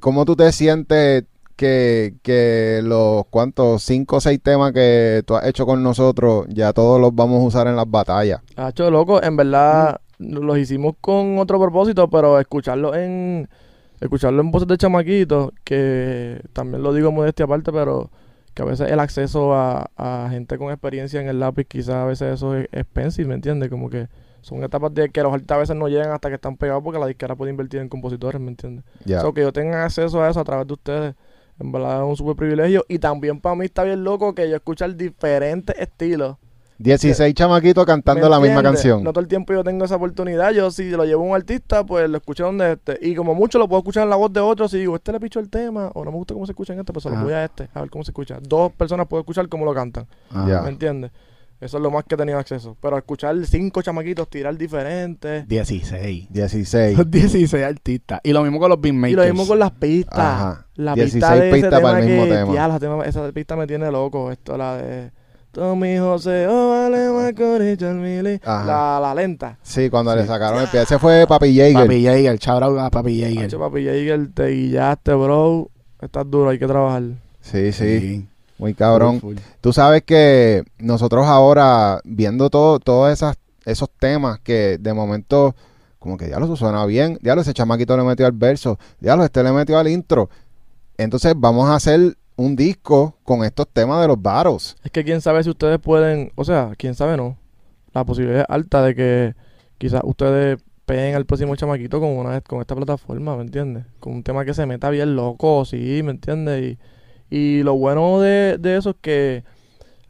¿cómo 0.00 0.24
tú 0.24 0.36
te 0.36 0.50
sientes 0.52 1.24
que, 1.56 2.14
que 2.22 2.80
los 2.84 3.26
cuantos 3.26 3.82
cinco 3.82 4.16
o 4.16 4.20
seis 4.20 4.40
temas 4.42 4.72
que 4.72 5.22
tú 5.26 5.34
has 5.34 5.46
hecho 5.46 5.66
con 5.66 5.82
nosotros, 5.82 6.46
ya 6.48 6.72
todos 6.72 7.00
los 7.00 7.14
vamos 7.14 7.42
a 7.42 7.46
usar 7.46 7.66
en 7.66 7.76
las 7.76 7.90
batallas? 7.90 8.40
Hacho, 8.56 8.90
loco, 8.90 9.22
en 9.22 9.36
verdad 9.36 10.00
los 10.18 10.58
hicimos 10.58 10.94
con 11.00 11.38
otro 11.38 11.58
propósito, 11.58 12.08
pero 12.08 12.38
escucharlo 12.38 12.94
en 12.94 13.48
escucharlo 14.00 14.42
en 14.42 14.50
voces 14.50 14.68
de 14.68 14.76
chamaquitos, 14.76 15.52
que 15.64 16.40
también 16.52 16.82
lo 16.82 16.92
digo 16.92 17.12
modestia 17.12 17.44
aparte, 17.46 17.72
pero 17.72 18.10
que 18.54 18.62
a 18.62 18.64
veces 18.64 18.90
el 18.90 19.00
acceso 19.00 19.54
a, 19.54 19.90
a 19.96 20.28
gente 20.30 20.58
con 20.58 20.70
experiencia 20.70 21.20
en 21.20 21.28
el 21.28 21.40
lápiz, 21.40 21.66
quizás 21.66 21.96
a 21.96 22.04
veces 22.04 22.34
eso 22.34 22.56
es 22.56 22.68
expensive, 22.72 23.28
¿me 23.28 23.34
entiendes? 23.34 23.68
Como 23.68 23.90
que 23.90 24.08
son 24.40 24.62
etapas 24.62 24.94
de 24.94 25.10
que 25.10 25.22
los 25.22 25.32
artistas 25.32 25.56
a 25.56 25.58
veces 25.58 25.76
no 25.76 25.88
llegan 25.88 26.12
hasta 26.12 26.28
que 26.28 26.36
están 26.36 26.56
pegados 26.56 26.82
porque 26.82 27.00
la 27.00 27.06
disquera 27.06 27.34
puede 27.34 27.50
invertir 27.50 27.80
en 27.80 27.88
compositores, 27.88 28.40
¿me 28.40 28.48
entiendes? 28.48 28.84
Ya. 29.04 29.20
So, 29.20 29.34
que 29.34 29.40
yo 29.40 29.52
tenga 29.52 29.84
acceso 29.84 30.22
a 30.22 30.30
eso 30.30 30.40
a 30.40 30.44
través 30.44 30.66
de 30.66 30.72
ustedes, 30.72 31.14
en 31.58 31.72
verdad 31.72 32.02
es 32.02 32.08
un 32.08 32.16
super 32.16 32.36
privilegio. 32.36 32.84
Y 32.88 32.98
también 32.98 33.40
para 33.40 33.54
mí 33.54 33.64
está 33.64 33.84
bien 33.84 34.04
loco 34.04 34.34
que 34.34 34.48
yo 34.48 34.56
escuchar 34.56 34.94
diferentes 34.96 35.76
estilos. 35.78 36.36
16 36.78 37.34
chamaquitos 37.34 37.86
cantando 37.86 38.24
¿me 38.24 38.30
la 38.30 38.40
misma 38.40 38.62
canción. 38.62 39.02
No 39.02 39.10
todo 39.12 39.22
el 39.22 39.28
tiempo 39.28 39.54
yo 39.54 39.64
tengo 39.64 39.84
esa 39.84 39.96
oportunidad. 39.96 40.52
Yo 40.52 40.70
si 40.70 40.90
lo 40.90 41.04
llevo 41.04 41.24
a 41.24 41.28
un 41.28 41.34
artista, 41.34 41.84
pues 41.84 42.08
lo 42.08 42.18
escucho 42.18 42.44
donde 42.44 42.72
esté. 42.72 42.98
Y 43.00 43.14
como 43.14 43.34
mucho 43.34 43.58
lo 43.58 43.66
puedo 43.66 43.80
escuchar 43.80 44.02
en 44.02 44.10
la 44.10 44.16
voz 44.16 44.32
de 44.32 44.40
otro. 44.40 44.68
Si 44.68 44.78
digo, 44.78 44.94
este 44.94 45.12
le 45.12 45.20
picho 45.20 45.40
el 45.40 45.48
tema, 45.48 45.90
o 45.94 46.04
no 46.04 46.10
me 46.10 46.18
gusta 46.18 46.34
cómo 46.34 46.44
se 46.44 46.52
escucha 46.52 46.74
en 46.74 46.80
este, 46.80 46.92
pues 46.92 47.02
se 47.04 47.10
lo 47.10 47.16
voy 47.16 47.32
a 47.32 47.44
este, 47.44 47.68
a 47.72 47.80
ver 47.80 47.88
cómo 47.88 48.04
se 48.04 48.10
escucha. 48.10 48.38
Dos 48.42 48.72
personas 48.72 49.06
puedo 49.06 49.22
escuchar 49.22 49.48
cómo 49.48 49.64
lo 49.64 49.72
cantan. 49.72 50.06
¿Me 50.30 50.68
entiendes? 50.68 51.10
Eso 51.60 51.78
es 51.78 51.82
lo 51.82 51.90
más 51.90 52.04
que 52.04 52.14
he 52.14 52.18
tenido 52.18 52.38
acceso. 52.38 52.76
Pero 52.82 52.98
escuchar 52.98 53.34
cinco 53.46 53.80
chamaquitos 53.82 54.28
tirar 54.28 54.56
diferentes. 54.58 55.48
16. 55.48 56.26
16. 56.30 56.96
Son 56.96 57.10
16 57.10 57.64
artistas. 57.64 58.20
Y 58.22 58.32
lo 58.32 58.42
mismo 58.42 58.58
con 58.58 58.68
los 58.68 58.80
beatmakers. 58.80 59.12
Y 59.12 59.16
lo 59.28 59.34
mismo 59.34 59.46
con 59.48 59.58
las 59.58 59.70
pistas. 59.70 60.18
Ajá. 60.18 60.66
La 60.74 60.94
16 60.94 61.14
pista 61.14 61.34
de 61.34 61.48
ese 61.48 61.60
pistas 61.60 61.80
para 61.80 61.98
el 62.00 62.06
mismo 62.06 62.24
que, 62.24 62.30
tema. 62.30 62.66
ese 62.68 62.80
tema- 62.80 63.04
esa 63.04 63.32
pista 63.32 63.56
me 63.56 63.66
tiene 63.66 63.90
loco. 63.90 64.30
Esto, 64.30 64.56
la 64.58 64.76
de... 64.76 65.10
Tommy 65.52 65.96
José, 65.96 66.46
oh, 66.50 66.68
vale. 66.68 67.08
La, 68.44 68.98
la 69.00 69.14
lenta. 69.14 69.58
Sí, 69.62 69.88
cuando 69.88 70.12
Sí. 70.12 70.18
le 70.18 70.26
sacaron 70.26 70.60
el 70.60 70.68
pie. 70.68 70.82
Ese 70.82 70.98
fue 70.98 71.26
Papi 71.26 71.56
Jaeger. 71.56 71.82
Papi 71.82 72.04
Jaeger. 72.04 72.38
Out 72.62 72.78
a 72.78 72.90
Papi 72.90 73.20
Jaeger. 73.20 73.58
Papi, 73.58 73.84
Jaeger, 73.86 74.28
te 74.34 74.48
guillaste, 74.48 75.14
bro. 75.14 75.70
Estás 76.02 76.30
duro, 76.30 76.50
hay 76.50 76.58
que 76.58 76.66
trabajar. 76.66 77.02
Sí, 77.40 77.72
sí, 77.72 78.00
Sí. 78.00 78.28
Muy 78.58 78.74
cabrón. 78.74 79.20
Tú 79.60 79.72
sabes 79.72 80.02
que 80.02 80.64
nosotros 80.78 81.26
ahora, 81.26 82.00
viendo 82.04 82.50
todo, 82.50 82.78
todos 82.78 83.12
esas, 83.12 83.36
esos 83.64 83.90
temas 83.98 84.40
que 84.40 84.78
de 84.78 84.94
momento, 84.94 85.54
como 85.98 86.16
que 86.16 86.28
ya 86.28 86.38
lo 86.38 86.54
suena 86.56 86.84
bien, 86.86 87.18
ya 87.22 87.34
ese 87.34 87.52
chamaquito 87.52 87.96
le 87.96 88.02
metió 88.02 88.26
al 88.26 88.32
verso, 88.32 88.78
ya 89.00 89.14
este 89.22 89.42
le 89.42 89.52
metió 89.52 89.78
al 89.78 89.88
intro. 89.88 90.30
Entonces 90.96 91.34
vamos 91.36 91.68
a 91.68 91.74
hacer 91.74 92.16
un 92.36 92.56
disco 92.56 93.16
con 93.24 93.44
estos 93.44 93.68
temas 93.68 94.00
de 94.00 94.08
los 94.08 94.20
battles. 94.20 94.76
Es 94.84 94.90
que 94.90 95.04
quién 95.04 95.20
sabe 95.20 95.42
si 95.42 95.50
ustedes 95.50 95.78
pueden, 95.78 96.32
o 96.34 96.44
sea, 96.44 96.72
quién 96.76 96.94
sabe 96.94 97.16
no. 97.16 97.36
La 97.92 98.04
posibilidad 98.04 98.42
es 98.42 98.46
alta 98.48 98.82
de 98.82 98.94
que 98.94 99.34
quizás 99.78 100.02
ustedes 100.04 100.58
peguen 100.84 101.14
al 101.14 101.26
próximo 101.26 101.56
chamaquito 101.56 101.98
con 101.98 102.10
una 102.10 102.40
con 102.42 102.60
esta 102.60 102.76
plataforma, 102.76 103.36
¿me 103.36 103.42
entiendes? 103.42 103.84
Con 104.00 104.14
un 104.14 104.22
tema 104.22 104.44
que 104.44 104.54
se 104.54 104.66
meta 104.66 104.88
bien 104.90 105.16
loco, 105.16 105.64
sí, 105.64 106.02
¿me 106.02 106.12
entiendes? 106.12 106.62
Y, 106.62 106.78
y 107.30 107.62
lo 107.62 107.74
bueno 107.74 108.20
de, 108.20 108.58
de 108.58 108.76
eso 108.76 108.90
es 108.90 108.96
que 109.00 109.44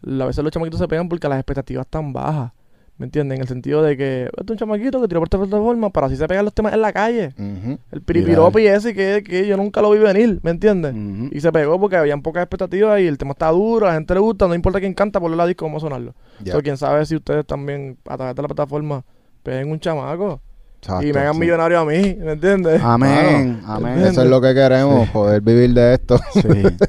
a 0.02 0.26
veces 0.26 0.42
los 0.42 0.52
chamaquitos 0.52 0.80
se 0.80 0.88
pegan 0.88 1.08
porque 1.08 1.28
las 1.28 1.38
expectativas 1.38 1.86
están 1.86 2.12
bajas, 2.12 2.52
¿me 2.98 3.06
entiendes? 3.06 3.36
En 3.36 3.42
el 3.42 3.48
sentido 3.48 3.82
de 3.82 3.96
que 3.96 4.24
este 4.24 4.42
es 4.44 4.50
un 4.50 4.56
chamaquito 4.56 5.00
que 5.00 5.08
tiró 5.08 5.20
por 5.20 5.26
esta 5.26 5.38
plataforma, 5.38 5.90
pero 5.90 6.06
así 6.06 6.16
se 6.16 6.28
pegan 6.28 6.44
los 6.44 6.54
temas 6.54 6.74
en 6.74 6.80
la 6.82 6.92
calle. 6.92 7.34
Ujú. 7.38 7.78
El 7.90 8.02
piripiropi 8.02 8.66
ese 8.66 8.94
que, 8.94 9.22
que 9.24 9.46
yo 9.46 9.56
nunca 9.56 9.80
lo 9.82 9.90
vi 9.90 9.98
venir, 9.98 10.40
¿me 10.42 10.50
entiendes? 10.50 10.94
Y 11.32 11.40
se 11.40 11.50
pegó 11.52 11.80
porque 11.80 11.96
habían 11.96 12.22
pocas 12.22 12.42
expectativas 12.42 13.00
y 13.00 13.06
el 13.06 13.18
tema 13.18 13.32
está 13.32 13.50
duro, 13.50 13.86
a 13.86 13.90
la 13.90 13.94
gente 13.96 14.14
le 14.14 14.20
gusta, 14.20 14.46
no 14.46 14.54
importa 14.54 14.80
quién 14.80 14.94
canta, 14.94 15.20
por 15.20 15.30
la 15.30 15.46
disco, 15.46 15.64
vamos 15.64 15.82
a 15.82 15.86
sonarlo. 15.86 16.14
So, 16.44 16.62
quién 16.62 16.76
sabe 16.76 17.04
si 17.06 17.16
ustedes 17.16 17.46
también, 17.46 17.98
a 18.06 18.16
través 18.16 18.36
de 18.36 18.42
la 18.42 18.48
plataforma, 18.48 19.04
peguen 19.42 19.70
un 19.70 19.80
chamaco 19.80 20.40
Exacto, 20.86 21.06
y 21.06 21.12
me 21.12 21.20
hagan 21.20 21.34
sí. 21.34 21.40
millonario 21.40 21.80
a 21.80 21.84
mí, 21.84 22.16
¿me 22.20 22.32
entiendes? 22.32 22.80
Amén. 22.82 23.60
Amén. 23.66 23.98
Eso 23.98 24.22
es 24.22 24.30
lo 24.30 24.40
que 24.40 24.54
queremos, 24.54 25.08
poder 25.10 25.40
vivir 25.40 25.74
de 25.74 25.94
esto. 25.94 26.18
Sí, 26.32 26.40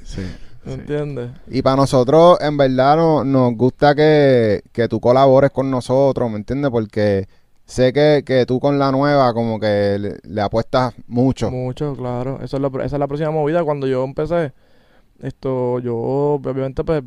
sí. 0.03 0.21
¿Me 0.65 0.73
entiendes? 0.73 1.29
Y 1.47 1.61
para 1.61 1.77
nosotros, 1.77 2.37
en 2.41 2.57
verdad, 2.57 2.97
no- 2.97 3.23
nos 3.23 3.53
gusta 3.55 3.95
que, 3.95 4.61
que 4.73 4.87
tú 4.89 4.99
colabores 4.99 5.49
con 5.51 5.71
nosotros, 5.71 6.29
¿me 6.29 6.35
entiendes? 6.37 6.69
Porque 6.69 7.25
sé 7.65 7.93
que, 7.93 8.23
que 8.25 8.45
tú 8.45 8.59
con 8.59 8.77
la 8.77 8.91
nueva 8.91 9.33
como 9.33 9.59
que 9.61 9.97
le, 9.97 10.17
le 10.23 10.41
apuestas 10.41 10.93
mucho. 11.07 11.49
Mucho, 11.49 11.95
claro. 11.95 12.39
Eso 12.43 12.57
es 12.57 12.61
lo- 12.61 12.81
esa 12.81 12.95
es 12.97 12.99
la 12.99 13.07
próxima 13.07 13.31
movida. 13.31 13.63
Cuando 13.63 13.87
yo 13.87 14.03
empecé, 14.03 14.51
esto, 15.21 15.79
yo 15.79 15.95
obviamente 15.97 16.83
pues 16.83 17.01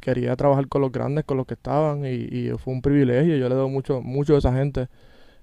quería 0.00 0.36
trabajar 0.36 0.68
con 0.68 0.80
los 0.82 0.92
grandes, 0.92 1.24
con 1.24 1.36
los 1.36 1.46
que 1.46 1.54
estaban 1.54 2.04
y, 2.04 2.10
y 2.10 2.50
fue 2.58 2.72
un 2.74 2.80
privilegio. 2.82 3.36
Yo 3.36 3.48
le 3.48 3.54
doy 3.56 3.70
mucho, 3.70 4.00
mucho 4.02 4.36
a 4.36 4.38
esa 4.38 4.52
gente. 4.52 4.86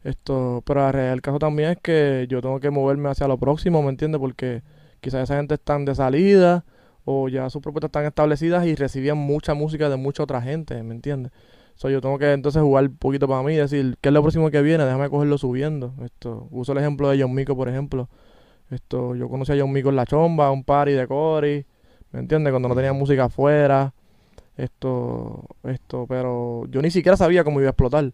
Esto, 0.04 0.64
pero 0.66 0.92
del 0.92 1.22
caso 1.22 1.38
también 1.38 1.72
es 1.72 1.78
que 1.78 2.26
yo 2.30 2.42
tengo 2.42 2.60
que 2.60 2.72
moverme 2.72 3.10
hacia 3.10 3.28
lo 3.28 3.38
próximo, 3.38 3.84
¿me 3.84 3.90
entiendes? 3.90 4.20
Porque 4.20 4.64
quizás 5.00 5.24
esa 5.24 5.38
gente 5.38 5.56
están 5.56 5.86
de 5.86 5.94
salida 5.94 6.66
o 7.06 7.30
ya 7.30 7.50
sus 7.50 7.62
propuestas 7.62 7.90
están 7.90 8.06
establecidas 8.06 8.66
y 8.66 8.76
recibían 8.76 9.18
mucha 9.18 9.54
música 9.54 9.90
de 9.90 9.98
mucha 9.98 10.24
otra 10.24 10.42
gente, 10.42 10.82
¿me 10.84 10.96
entiendes? 10.96 11.32
So, 11.76 11.90
yo 11.90 12.02
tengo 12.02 12.18
que 12.20 12.34
entonces 12.34 12.62
jugar 12.62 12.86
un 12.86 12.98
poquito 12.98 13.28
para 13.28 13.42
mí 13.44 13.54
y 13.54 13.58
decir, 13.58 13.98
¿qué 14.02 14.10
es 14.10 14.14
lo 14.14 14.22
próximo 14.22 14.52
que 14.52 14.62
viene? 14.62 14.86
Déjame 14.86 15.10
cogerlo 15.10 15.38
subiendo. 15.38 15.94
Esto, 16.04 16.48
uso 16.52 16.74
el 16.74 16.78
ejemplo 16.80 17.10
de 17.10 17.22
John 17.22 17.34
Mico, 17.34 17.56
por 17.56 17.70
ejemplo. 17.70 18.10
Esto, 18.70 19.16
yo 19.16 19.30
conocí 19.30 19.52
a 19.52 19.60
John 19.60 19.72
Mico 19.72 19.90
en 19.90 19.96
La 19.96 20.06
Chomba, 20.06 20.52
un 20.52 20.64
party 20.64 20.92
de 20.92 21.08
Cory, 21.08 21.66
¿me 22.12 22.20
entiendes? 22.20 22.52
Cuando 22.52 22.70
no 22.70 22.76
tenía 22.76 22.94
música 22.94 23.26
afuera. 23.26 23.94
Esto, 24.58 25.46
esto, 25.64 26.06
pero 26.08 26.66
yo 26.70 26.82
ni 26.82 26.92
siquiera 26.92 27.18
sabía 27.18 27.44
cómo 27.44 27.60
iba 27.60 27.70
a 27.70 27.72
explotar. 27.72 28.12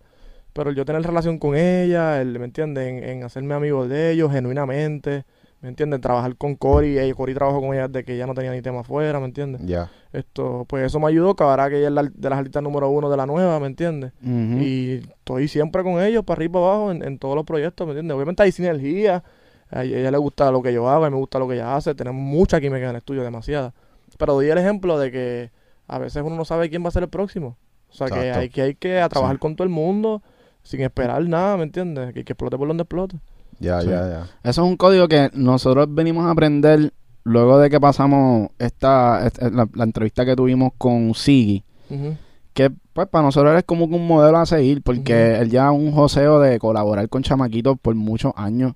Pero 0.58 0.72
yo 0.72 0.84
tener 0.86 1.04
relación 1.04 1.38
con 1.38 1.56
ella, 1.56 2.20
el, 2.20 2.38
¿me 2.40 2.46
entiendes? 2.46 2.88
En, 2.88 3.04
en 3.04 3.24
hacerme 3.24 3.54
amigo 3.54 3.88
de 3.88 4.10
ellos 4.12 4.32
genuinamente, 4.32 5.24
¿me 5.62 5.70
entiendes? 5.70 6.02
Trabajar 6.02 6.36
con 6.36 6.56
Cory, 6.56 6.98
ella, 6.98 7.14
Cory 7.14 7.36
trabajó 7.36 7.62
con 7.62 7.76
ella 7.76 7.88
desde 7.88 8.04
que 8.04 8.16
ella 8.16 8.26
no 8.26 8.34
tenía 8.34 8.52
ni 8.52 8.62
tema 8.64 8.80
afuera, 8.80 9.20
¿me 9.20 9.28
entiendes? 9.28 9.62
Ya. 9.66 9.92
Esto, 10.12 10.66
pues 10.68 10.86
eso 10.88 11.00
me 11.00 11.08
ayudó, 11.10 11.36
que 11.36 11.44
ahora 11.44 11.70
que 11.70 11.78
ella 11.78 11.88
es 11.90 11.94
la- 11.94 12.04
de 12.12 12.30
las 12.30 12.40
artistas 12.40 12.64
número 12.64 12.90
uno 12.90 13.08
de 13.10 13.18
la 13.18 13.28
nueva, 13.28 13.60
¿me 13.60 13.68
entiendes? 13.68 14.14
Ujú. 14.24 14.58
Y 14.60 15.04
estoy 15.20 15.48
siempre 15.48 15.84
con 15.84 16.02
ellos, 16.02 16.24
para 16.26 16.40
arriba 16.40 16.50
y 16.50 16.54
para 16.54 16.66
abajo, 16.66 16.92
en, 16.92 17.04
en 17.04 17.20
todos 17.20 17.36
los 17.36 17.46
proyectos, 17.46 17.86
¿me 17.86 17.92
entiendes? 17.94 18.16
Obviamente 18.16 18.42
hay 18.44 18.52
sinergia. 18.52 19.24
A 19.70 19.84
ella 19.84 20.10
le 20.10 20.18
gusta 20.18 20.50
lo 20.50 20.62
que 20.64 20.74
yo 20.74 20.90
hago, 20.90 21.04
a 21.06 21.10
mí 21.10 21.14
me 21.14 21.20
gusta 21.20 21.38
lo 21.40 21.48
que 21.48 21.54
ella 21.56 21.76
hace. 21.76 21.94
Tenemos 21.94 22.22
mucha 22.22 22.60
química 22.60 22.86
en 22.86 22.90
el 22.92 22.96
estudio, 22.96 23.22
demasiada. 23.22 23.74
Pero 24.18 24.34
doy 24.34 24.50
el 24.50 24.58
ejemplo 24.58 24.98
de 24.98 25.12
que 25.12 25.52
a 25.88 26.00
veces 26.00 26.24
uno 26.26 26.36
no 26.38 26.46
sabe 26.46 26.70
quién 26.70 26.84
va 26.84 26.88
a 26.88 26.92
ser 26.92 27.04
el 27.04 27.10
próximo. 27.10 27.58
O 27.90 27.94
sea, 27.94 28.08
que 28.08 28.32
hay 28.32 28.50
que, 28.50 28.62
hay 28.62 28.76
que 28.76 29.00
a 29.02 29.10
trabajar 29.10 29.36
Sí. 29.36 29.40
con 29.40 29.56
todo 29.56 29.64
el 29.66 29.70
mundo 29.70 30.24
sin 30.68 30.82
esperar 30.82 31.24
nada, 31.28 31.58
¿me 31.58 31.64
entiendes? 31.64 32.14
Que, 32.14 32.24
que 32.26 32.34
explote 32.34 32.58
por 32.58 32.68
donde 32.68 32.84
explote. 32.84 33.18
Ya, 33.60 33.82
Sí. 33.82 33.88
ya, 33.90 34.08
ya. 34.10 34.28
Eso 34.44 34.64
es 34.64 34.70
un 34.70 34.76
código 34.78 35.08
que 35.08 35.30
nosotros 35.34 35.88
venimos 35.90 36.26
a 36.26 36.32
aprender 36.32 36.94
luego 37.24 37.58
de 37.60 37.70
que 37.70 37.80
pasamos 37.80 38.50
esta, 38.60 39.26
esta- 39.26 39.50
la, 39.50 39.68
la 39.74 39.84
entrevista 39.84 40.26
que 40.26 40.36
tuvimos 40.36 40.72
con 40.78 41.14
Siggy. 41.14 41.64
Que 42.54 42.72
pues 42.94 43.08
para 43.08 43.24
nosotros 43.26 43.56
es 43.56 43.64
como 43.64 43.88
que 43.88 43.96
un 43.96 44.08
modelo 44.08 44.38
a 44.40 44.46
seguir 44.46 44.82
porque 44.82 45.34
Ujú. 45.34 45.42
él 45.44 45.50
ya 45.52 45.72
un 45.72 45.92
joseo 45.92 46.40
de 46.40 46.58
colaborar 46.60 47.08
con 47.10 47.22
chamaquitos 47.24 47.78
por 47.80 47.94
muchos 47.96 48.34
años. 48.36 48.74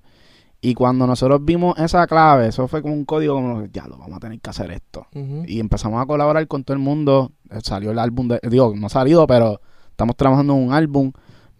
Y 0.60 0.74
cuando 0.74 1.08
nosotros 1.08 1.44
vimos 1.44 1.76
esa 1.78 2.06
clave, 2.06 2.46
eso 2.46 2.68
fue 2.68 2.82
como 2.82 2.94
un 2.94 3.04
código 3.04 3.34
como, 3.34 3.66
ya 3.66 3.86
lo 3.88 3.98
vamos 3.98 4.16
a 4.16 4.20
tener 4.20 4.38
que 4.40 4.48
hacer 4.50 4.70
esto. 4.70 5.06
Y 5.46 5.58
empezamos 5.58 6.00
a 6.00 6.06
colaborar 6.06 6.46
con 6.46 6.62
todo 6.62 6.74
el 6.76 6.82
mundo. 6.82 7.32
Eh, 7.50 7.58
Salió 7.64 7.90
el 7.90 7.98
álbum 7.98 8.28
de, 8.28 8.38
digo, 8.48 8.72
no 8.76 8.86
ha 8.86 8.90
salido, 8.90 9.26
pero 9.26 9.60
estamos 9.90 10.14
trabajando 10.16 10.54
en 10.54 10.60
un 10.68 10.72
álbum, 10.72 11.10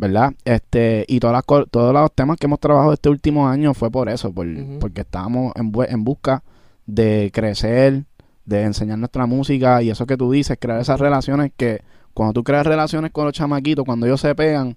¿verdad? 0.03 0.35
Este, 0.45 1.05
y 1.07 1.21
todas 1.21 1.33
las, 1.33 1.69
todos 1.71 1.95
los 1.95 2.12
temas 2.12 2.37
que 2.37 2.47
hemos 2.47 2.59
trabajado 2.59 2.93
este 2.93 3.09
último 3.09 3.47
año 3.47 3.73
fue 3.73 3.88
por 3.88 4.09
eso, 4.09 4.33
por, 4.33 4.49
porque 4.81 5.03
estábamos 5.03 5.53
en, 5.55 5.73
en 5.88 6.03
busca 6.03 6.43
de 6.87 7.31
crecer, 7.33 8.03
de 8.45 8.62
enseñar 8.65 8.99
nuestra 8.99 9.27
música 9.27 9.81
y 9.81 9.91
eso 9.91 10.05
que 10.05 10.17
tú 10.17 10.33
dices, 10.33 10.59
crear 10.59 10.81
esas 10.81 10.99
relaciones 10.99 11.53
que 11.57 11.83
cuando 12.15 12.33
tú 12.33 12.43
creas 12.43 12.67
relaciones 12.67 13.12
con 13.12 13.27
los 13.27 13.33
chamaquitos, 13.33 13.85
cuando 13.85 14.07
ellos 14.07 14.21
se 14.21 14.35
pegan, 14.35 14.75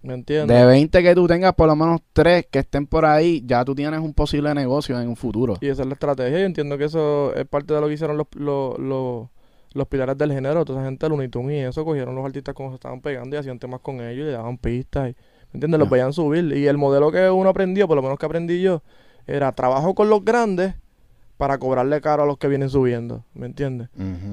¿Me 0.00 0.14
entiendes? 0.14 0.56
de 0.56 0.64
20 0.64 1.02
que 1.02 1.14
tú 1.16 1.26
tengas, 1.26 1.54
por 1.54 1.66
lo 1.66 1.74
menos 1.74 2.00
3 2.12 2.46
que 2.48 2.60
estén 2.60 2.86
por 2.86 3.04
ahí, 3.04 3.42
ya 3.44 3.64
tú 3.64 3.74
tienes 3.74 3.98
un 3.98 4.14
posible 4.14 4.54
negocio 4.54 5.00
en 5.00 5.08
un 5.08 5.16
futuro. 5.16 5.56
Y 5.60 5.66
esa 5.66 5.82
es 5.82 5.88
la 5.88 5.94
estrategia. 5.94 6.38
Yo 6.38 6.46
entiendo 6.46 6.78
que 6.78 6.84
eso 6.84 7.34
es 7.34 7.46
parte 7.46 7.74
de 7.74 7.80
lo 7.80 7.88
que 7.88 7.94
hicieron 7.94 8.16
los, 8.16 8.28
los, 8.36 8.78
los, 8.78 9.26
los 9.74 9.86
pilares 9.88 10.16
del 10.18 10.32
género. 10.32 10.64
Toda 10.64 10.80
esa 10.80 10.86
gente, 10.88 11.08
Looney 11.08 11.28
Tunes 11.28 11.56
y 11.56 11.60
eso, 11.60 11.84
cogieron 11.84 12.14
los 12.14 12.24
artistas 12.24 12.54
como 12.54 12.70
se 12.70 12.74
estaban 12.76 13.00
pegando 13.00 13.36
y 13.36 13.38
hacían 13.38 13.58
temas 13.58 13.80
con 13.80 14.00
ellos 14.00 14.24
y 14.24 14.30
le 14.30 14.32
daban 14.32 14.58
pistas. 14.58 15.10
Y, 15.10 15.12
¿Me 15.52 15.54
entiendes? 15.58 15.80
Los 15.80 15.90
veían 15.90 16.12
subir. 16.12 16.44
Y 16.56 16.66
el 16.66 16.78
modelo 16.78 17.10
que 17.12 17.28
uno 17.30 17.48
aprendió, 17.50 17.86
por 17.86 17.96
lo 17.96 18.02
menos 18.02 18.18
que 18.18 18.26
aprendí 18.26 18.60
yo, 18.62 18.82
era 19.26 19.52
trabajo 19.52 19.94
con 19.94 20.08
los 20.10 20.24
grandes 20.24 20.74
para 21.36 21.58
cobrarle 21.58 22.00
caro 22.00 22.22
a 22.22 22.26
los 22.26 22.38
que 22.38 22.48
vienen 22.48 22.70
subiendo. 22.70 23.24
¿Me 23.34 23.46
entiendes? 23.46 23.88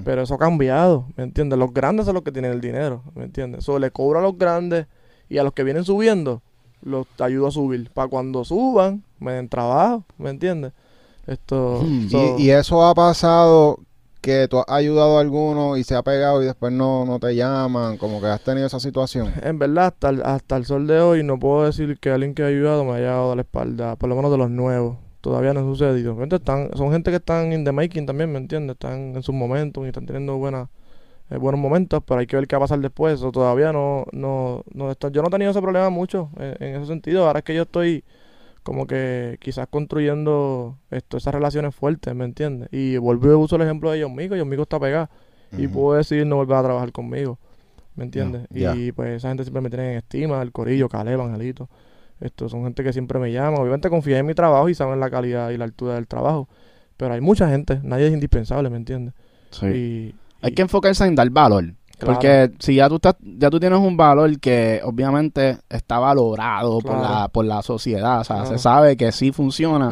Pero 0.06 0.22
eso 0.22 0.36
ha 0.36 0.38
cambiado, 0.38 1.06
¿me 1.18 1.24
entiendes? 1.24 1.58
Los 1.60 1.74
grandes 1.74 2.06
son 2.06 2.14
los 2.16 2.24
que 2.24 2.32
tienen 2.32 2.52
el 2.52 2.62
dinero, 2.62 3.04
¿me 3.16 3.24
entiendes? 3.24 3.60
Eso 3.62 3.80
le 3.80 3.92
cobro 3.92 4.20
a 4.20 4.22
los 4.22 4.38
grandes 4.38 4.86
y 5.28 5.38
a 5.40 5.44
los 5.44 5.54
que 5.54 5.64
vienen 5.64 5.84
subiendo, 5.84 6.42
los 6.82 7.06
ayudo 7.20 7.48
a 7.48 7.52
subir. 7.52 7.90
Para 7.92 8.08
cuando 8.08 8.44
suban, 8.46 9.04
me 9.20 9.34
den 9.34 9.50
trabajo, 9.50 10.04
¿me 10.18 10.30
entiendes? 10.30 10.72
Esto, 11.28 11.82
Hmm. 11.84 12.10
so- 12.10 12.36
Y, 12.38 12.44
y 12.44 12.50
eso 12.52 12.84
ha 12.86 12.94
pasado 12.96 13.80
que 14.22 14.48
tú 14.48 14.60
has 14.60 14.66
ayudado 14.68 15.18
a 15.18 15.22
alguno 15.22 15.78
y 15.78 15.84
se 15.84 15.96
ha 15.96 16.04
pegado 16.04 16.42
y 16.42 16.46
después 16.46 16.72
no, 16.74 17.06
no 17.06 17.20
te 17.20 17.36
llaman, 17.36 17.98
como 17.98 18.20
que 18.20 18.28
has 18.28 18.42
tenido 18.44 18.68
esa 18.68 18.80
situación. 18.80 19.34
En 19.42 19.60
verdad, 19.60 19.88
hasta 19.88 20.10
el, 20.10 20.22
hasta 20.24 20.58
el 20.58 20.66
sol 20.66 20.88
de 20.88 21.00
hoy 21.00 21.24
no 21.24 21.40
puedo 21.40 21.66
decir 21.66 21.98
que 22.00 22.10
alguien 22.12 22.34
que 22.34 22.44
ha 22.44 22.48
ayudado 22.48 22.84
me 22.86 22.94
haya 22.94 23.08
dado 23.12 23.36
la 23.36 23.42
espalda, 23.42 23.96
por 23.96 24.10
lo 24.10 24.16
menos 24.16 24.32
de 24.32 24.38
los 24.38 24.50
nuevos. 24.50 24.98
Todavía 25.22 25.54
no 25.54 25.60
ha 25.60 25.64
sucedido. 25.64 26.18
Están, 26.24 26.70
son 26.76 26.92
gente 26.92 27.12
que 27.12 27.18
están 27.18 27.52
in 27.52 27.66
the 27.66 27.72
making 27.74 28.06
también, 28.06 28.32
¿me 28.32 28.38
entiendes? 28.40 28.76
Están 28.76 29.16
en 29.16 29.24
sus 29.24 29.36
momentos 29.36 29.84
y 29.84 29.88
están 29.88 30.06
teniendo 30.06 30.38
buenas, 30.38 30.70
eh, 31.30 31.38
buenos 31.38 31.60
momentos, 31.60 32.02
pero 32.06 32.22
hay 32.22 32.28
que 32.28 32.38
ver 32.38 32.48
qué 32.48 32.56
va 32.56 32.60
a 32.60 32.64
pasar 32.64 32.80
después. 32.80 33.22
O 33.22 33.32
todavía 33.32 33.74
no, 33.74 34.06
no, 34.14 34.64
no 34.74 34.92
está- 34.92 35.10
yo 35.10 35.22
no 35.22 35.28
he 35.28 35.32
tenido 35.32 35.52
ese 35.52 35.62
problema 35.62 35.90
mucho 35.90 36.30
eh, 36.40 36.56
en 36.62 36.76
ese 36.78 36.86
sentido. 36.88 37.28
Ahora 37.28 37.40
es 37.40 37.46
que 37.46 37.54
yo 37.54 37.64
estoy 37.64 38.04
como 38.70 38.86
que 38.86 39.38
quizás 39.42 39.66
construyendo 39.68 40.78
esto, 40.92 41.18
esas 41.18 41.34
relaciones 41.34 41.74
fuertes, 41.74 42.14
¿me 42.14 42.24
entiendes? 42.24 42.70
Y 42.72 42.94
y 42.94 42.98
uso 43.00 43.56
el 43.56 43.64
ejemplo 43.64 43.90
de 43.90 44.04
John 44.04 44.16
Mico. 44.16 44.36
John 44.38 44.48
Mico 44.48 44.62
está 44.62 44.80
pegado 44.80 45.10
y 45.58 45.68
puedo 45.68 45.98
decidir 45.98 46.28
no 46.28 46.36
volver 46.36 46.58
a 46.58 46.62
trabajar 46.64 46.92
conmigo. 46.92 47.40
¿Me 47.96 48.04
entiendes? 48.04 48.46
Y 48.54 48.92
pues 48.92 49.10
esa 49.18 49.30
gente 49.30 49.44
siempre 49.44 49.62
me 49.64 49.72
tiene 49.72 49.94
en 49.94 49.98
estima, 49.98 50.40
el 50.44 50.52
Corillo, 50.52 50.88
Caleb, 50.88 51.20
Angelito. 51.20 51.68
Estos 52.22 52.52
son 52.52 52.64
gente 52.64 52.84
que 52.84 52.94
siempre 52.94 53.18
me 53.18 53.32
llama. 53.32 53.58
Obviamente 53.58 53.90
confían 53.90 54.20
en 54.20 54.28
mi 54.28 54.36
trabajo 54.36 54.70
y 54.70 54.76
saben 54.76 55.00
la 55.00 55.10
calidad 55.10 55.50
y 55.50 55.58
la 55.58 55.64
altura 55.66 55.96
del 55.96 56.06
trabajo. 56.06 56.48
Pero 56.96 57.16
hay 57.16 57.22
mucha 57.22 57.50
gente, 57.50 57.80
nadie 57.82 58.06
es 58.06 58.14
indispensable, 58.14 58.70
¿me 58.70 58.78
entiendes? 58.78 59.16
Sí. 59.50 59.66
Y, 59.66 60.16
Hay 60.44 60.52
y- 60.52 60.54
que 60.54 60.62
enfocarse 60.62 61.06
en 61.08 61.16
dar 61.16 61.28
valor. 61.32 61.74
Claro. 62.00 62.14
Porque 62.14 62.52
si 62.60 62.76
ya 62.76 62.88
tú 62.90 62.96
estás, 62.96 63.16
ya 63.22 63.50
tú 63.50 63.60
tienes 63.60 63.80
un 63.80 63.98
valor 63.98 64.40
que 64.40 64.82
obviamente 64.84 65.58
está 65.70 66.00
valorado 66.00 66.80
por 66.80 66.98
la, 66.98 67.28
por 67.28 67.46
la 67.46 67.62
sociedad, 67.62 68.22
o 68.22 68.24
sea, 68.24 68.38
Claro. 68.38 68.52
se 68.52 68.58
sabe 68.58 68.98
que 68.98 69.12
sí 69.12 69.32
funciona, 69.32 69.92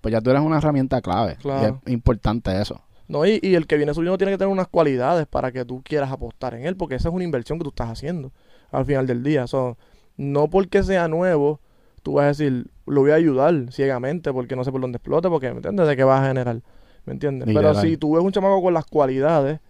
pues 0.00 0.12
ya 0.12 0.20
tú 0.20 0.30
eres 0.30 0.42
una 0.42 0.58
herramienta 0.58 1.00
clave. 1.00 1.36
Claro. 1.42 1.80
Y 1.84 1.88
es 1.88 1.92
importante 1.92 2.60
eso. 2.60 2.80
No, 3.08 3.26
y, 3.26 3.38
y 3.42 3.54
el 3.54 3.66
que 3.66 3.76
viene 3.76 3.92
subiendo 3.92 4.16
tiene 4.16 4.32
que 4.32 4.38
tener 4.38 4.50
unas 4.52 4.68
cualidades 4.68 5.26
para 5.26 5.52
que 5.52 5.64
tú 5.66 5.82
quieras 5.84 6.10
apostar 6.10 6.54
en 6.54 6.64
él, 6.64 6.76
porque 6.76 6.94
esa 6.94 7.08
es 7.10 7.14
una 7.14 7.24
inversión 7.24 7.58
que 7.58 7.64
tú 7.64 7.68
estás 7.70 7.90
haciendo 7.90 8.32
al 8.70 8.86
final 8.86 9.06
del 9.06 9.22
día. 9.22 9.46
So, 9.46 9.76
no 10.16 10.48
porque 10.48 10.82
sea 10.82 11.08
nuevo, 11.08 11.60
tú 12.02 12.14
vas 12.14 12.24
a 12.24 12.28
decir, 12.28 12.70
lo 12.86 13.02
voy 13.02 13.10
a 13.10 13.14
ayudar 13.16 13.66
ciegamente 13.70 14.32
porque 14.32 14.56
no 14.56 14.64
sé 14.64 14.72
por 14.72 14.80
dónde 14.80 14.96
explote, 14.96 15.28
porque 15.28 15.50
¿me 15.50 15.56
entiendes? 15.56 15.86
De 15.86 15.96
qué 15.96 16.04
vas 16.04 16.22
a 16.22 16.28
generar, 16.28 16.62
¿me 17.04 17.12
entiendes? 17.12 17.48
Pero 17.52 17.74
si 17.74 17.98
tú 17.98 18.14
ves 18.14 18.24
un 18.24 18.32
chamaco 18.32 18.62
con 18.62 18.72
las 18.72 18.86
cualidades 18.86 19.60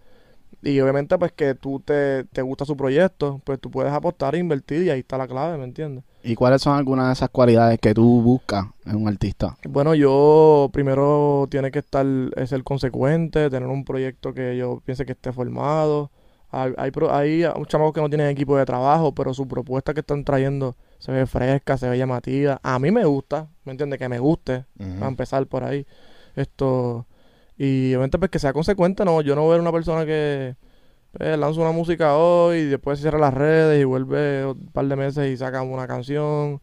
y 0.63 0.79
obviamente 0.79 1.17
pues 1.17 1.31
que 1.33 1.55
tú 1.55 1.79
te, 1.79 2.23
te 2.25 2.41
gusta 2.41 2.65
su 2.65 2.75
proyecto, 2.77 3.41
pues 3.43 3.59
tú 3.59 3.69
puedes 3.69 3.91
apostar 3.91 4.35
e 4.35 4.39
invertir 4.39 4.83
y 4.83 4.89
ahí 4.89 4.99
está 4.99 5.17
la 5.17 5.27
clave, 5.27 5.57
¿me 5.57 5.65
entiendes? 5.65 6.03
¿Y 6.23 6.35
cuáles 6.35 6.61
son 6.61 6.77
algunas 6.77 7.07
de 7.07 7.13
esas 7.13 7.29
cualidades 7.29 7.79
que 7.79 7.93
tú 7.93 8.21
buscas 8.21 8.67
en 8.85 8.95
un 8.95 9.09
artista? 9.09 9.57
Bueno, 9.67 9.93
yo 9.93 10.69
primero 10.71 11.47
tiene 11.51 11.69
que 11.69 11.79
estar, 11.79 12.05
es 12.37 12.49
ser 12.49 12.63
consecuente, 12.63 13.49
tener 13.49 13.67
un 13.67 13.83
proyecto 13.83 14.33
que 14.33 14.55
yo 14.55 14.81
piense 14.85 15.05
que 15.05 15.11
esté 15.11 15.33
formado. 15.33 16.11
Hay, 16.49 16.71
hay, 16.77 16.91
hay 17.09 17.43
chamacos 17.67 17.93
que 17.93 18.01
no 18.01 18.09
tienen 18.09 18.27
equipo 18.27 18.55
de 18.55 18.63
trabajo, 18.63 19.13
pero 19.13 19.33
su 19.33 19.47
propuesta 19.47 19.93
que 19.93 19.99
están 19.99 20.23
trayendo 20.23 20.75
se 20.99 21.11
ve 21.11 21.25
fresca, 21.25 21.77
se 21.77 21.89
ve 21.89 21.97
llamativa. 21.97 22.61
A 22.63 22.79
mí 22.79 22.89
me 22.91 23.03
gusta, 23.03 23.49
¿me 23.65 23.71
entiendes? 23.71 23.99
Que 23.99 24.07
me 24.07 24.19
guste, 24.19 24.65
para 24.77 25.07
empezar 25.07 25.45
por 25.47 25.65
ahí. 25.65 25.85
Esto, 26.35 27.05
y 27.57 27.89
obviamente 27.89 28.17
pues 28.19 28.31
que 28.31 28.39
sea 28.39 28.53
consecuente, 28.53 29.05
no, 29.05 29.21
yo 29.21 29.35
no 29.35 29.47
veo 29.47 29.59
una 29.59 29.71
persona 29.71 30.05
que 30.05 30.55
eh, 31.19 31.37
lanza 31.37 31.61
una 31.61 31.71
música 31.71 32.17
hoy 32.17 32.57
y 32.59 32.65
después 32.65 32.99
cierra 32.99 33.19
las 33.19 33.33
redes 33.33 33.79
y 33.81 33.83
vuelve 33.83 34.45
un 34.47 34.67
par 34.71 34.85
de 34.85 34.95
meses 34.95 35.31
y 35.31 35.37
saca 35.37 35.61
una 35.61 35.87
canción, 35.87 36.61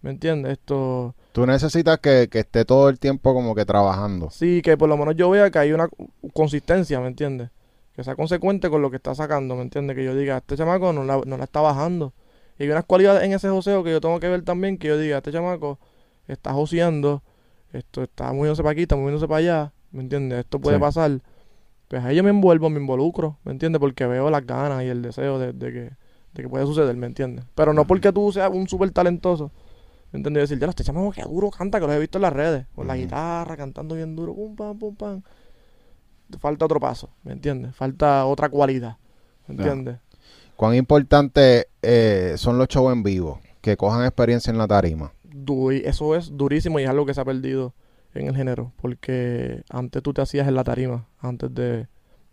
¿me 0.00 0.10
entiendes? 0.10 0.52
Esto... 0.52 1.14
Tú 1.32 1.46
necesitas 1.46 1.98
que, 1.98 2.28
que 2.30 2.40
esté 2.40 2.64
todo 2.64 2.88
el 2.88 2.98
tiempo 2.98 3.34
como 3.34 3.54
que 3.54 3.64
trabajando. 3.64 4.30
Sí, 4.30 4.62
que 4.62 4.76
por 4.76 4.88
lo 4.88 4.96
menos 4.96 5.16
yo 5.16 5.28
vea 5.30 5.50
que 5.50 5.58
hay 5.58 5.72
una 5.72 5.88
consistencia, 6.32 7.00
¿me 7.00 7.08
entiendes? 7.08 7.50
Que 7.94 8.02
sea 8.02 8.16
consecuente 8.16 8.70
con 8.70 8.80
lo 8.80 8.90
que 8.90 8.96
está 8.96 9.14
sacando, 9.14 9.54
¿me 9.56 9.62
entiendes? 9.62 9.94
Que 9.96 10.04
yo 10.04 10.16
diga, 10.16 10.38
este 10.38 10.56
chamaco 10.56 10.92
no 10.92 11.04
la, 11.04 11.20
no 11.24 11.36
la 11.36 11.44
está 11.44 11.60
bajando. 11.60 12.14
Y 12.58 12.64
hay 12.64 12.70
unas 12.70 12.84
cualidades 12.84 13.22
en 13.22 13.32
ese 13.32 13.48
joseo 13.48 13.84
que 13.84 13.90
yo 13.90 14.00
tengo 14.00 14.18
que 14.20 14.28
ver 14.28 14.42
también, 14.42 14.78
que 14.78 14.88
yo 14.88 14.98
diga, 14.98 15.18
este 15.18 15.32
chamaco 15.32 15.78
está 16.26 16.52
joseando, 16.52 17.22
esto 17.72 18.02
está 18.02 18.32
moviéndose 18.32 18.62
para 18.62 18.72
aquí, 18.72 18.82
está 18.82 18.96
moviéndose 18.96 19.28
para 19.28 19.38
allá, 19.38 19.72
¿me 19.92 20.02
entiendes? 20.02 20.40
Esto 20.40 20.58
puede 20.60 20.76
Sí. 20.76 20.80
pasar. 20.80 21.20
Pues 21.88 22.04
ahí 22.04 22.16
yo 22.16 22.22
me 22.22 22.30
envuelvo, 22.30 22.70
me 22.70 22.78
involucro, 22.80 23.38
¿me 23.44 23.52
entiendes? 23.52 23.80
Porque 23.80 24.06
veo 24.06 24.30
las 24.30 24.46
ganas 24.46 24.82
y 24.84 24.86
el 24.86 25.02
deseo 25.02 25.38
de, 25.38 25.52
de 25.52 25.72
que, 25.72 25.80
de 26.34 26.42
que 26.42 26.48
puede 26.48 26.64
suceder, 26.66 26.94
¿me 26.96 27.06
entiendes? 27.06 27.44
Pero 27.54 27.72
no 27.72 27.84
porque 27.86 28.12
tú 28.12 28.30
seas 28.32 28.50
un 28.52 28.68
súper 28.68 28.90
talentoso, 28.92 29.50
¿me 30.12 30.18
entiendes? 30.18 30.48
Decir, 30.48 30.60
ya, 30.60 30.68
este 30.68 30.84
chamaco 30.84 31.10
que 31.10 31.22
duro 31.22 31.50
canta, 31.50 31.80
que 31.80 31.86
lo 31.86 31.92
he 31.92 31.98
visto 31.98 32.18
en 32.18 32.22
las 32.22 32.32
redes, 32.32 32.66
con 32.76 32.86
la 32.86 32.96
guitarra, 32.96 33.56
cantando 33.56 33.96
bien 33.96 34.14
duro, 34.14 34.34
pum, 34.34 34.54
pam, 34.54 34.78
pum, 34.78 34.94
pam. 34.94 35.22
Falta 36.38 36.64
otro 36.64 36.78
paso, 36.78 37.10
¿me 37.24 37.32
entiendes? 37.32 37.74
Falta 37.74 38.24
otra 38.26 38.48
cualidad, 38.48 38.98
¿me 39.48 39.56
entiendes? 39.56 39.98
¿Cuán 40.54 40.74
importante 40.76 41.66
eh, 41.82 42.34
son 42.36 42.56
los 42.56 42.68
shows 42.68 42.92
en 42.92 43.02
vivo? 43.02 43.40
Que 43.60 43.76
cojan 43.76 44.04
experiencia 44.04 44.50
en 44.52 44.58
la 44.58 44.68
tarima. 44.68 45.12
Du- 45.24 45.70
eso 45.72 46.14
es 46.14 46.36
durísimo 46.36 46.78
y 46.78 46.84
es 46.84 46.88
algo 46.88 47.04
que 47.04 47.14
se 47.14 47.20
ha 47.20 47.24
perdido 47.24 47.74
en 48.14 48.26
el 48.28 48.36
género, 48.36 48.72
porque 48.80 49.62
antes 49.70 50.02
tú 50.02 50.12
te 50.12 50.20
hacías 50.22 50.48
en 50.48 50.54
la 50.54 50.64
tarima, 50.64 51.06
antes 51.20 51.54
de, 51.54 51.86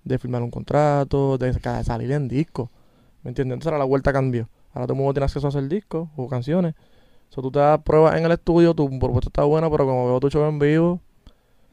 de 0.04 0.18
firmar 0.20 0.42
un 0.42 0.52
contrato, 0.52 1.38
de 1.38 1.54
sa- 1.54 1.84
salir 1.84 2.12
en 2.12 2.28
disco, 2.28 2.72
¿me 3.24 3.30
entiendes? 3.30 3.56
Entonces 3.56 3.68
ahora 3.68 3.80
la 3.80 3.86
vuelta 3.86 4.12
cambió. 4.14 4.50
Ahora 4.74 4.86
todo 4.88 4.94
el 4.94 4.98
mundo 5.00 5.14
tiene 5.14 5.26
acceso 5.26 5.48
a 5.48 5.50
hacer 5.50 5.68
discos 5.68 6.10
o 6.16 6.28
canciones. 6.28 6.74
So, 7.30 7.42
tú 7.42 7.52
te 7.52 7.60
das 7.60 7.80
pruebas 7.82 8.16
en 8.18 8.26
el 8.26 8.32
estudio, 8.32 8.74
tu 8.74 8.88
propuesta 9.00 9.30
está 9.30 9.44
buena, 9.44 9.70
pero 9.70 9.86
como 9.86 10.08
veo 10.08 10.20
tu 10.20 10.30
show 10.30 10.48
en 10.48 10.60
vivo, 10.60 11.02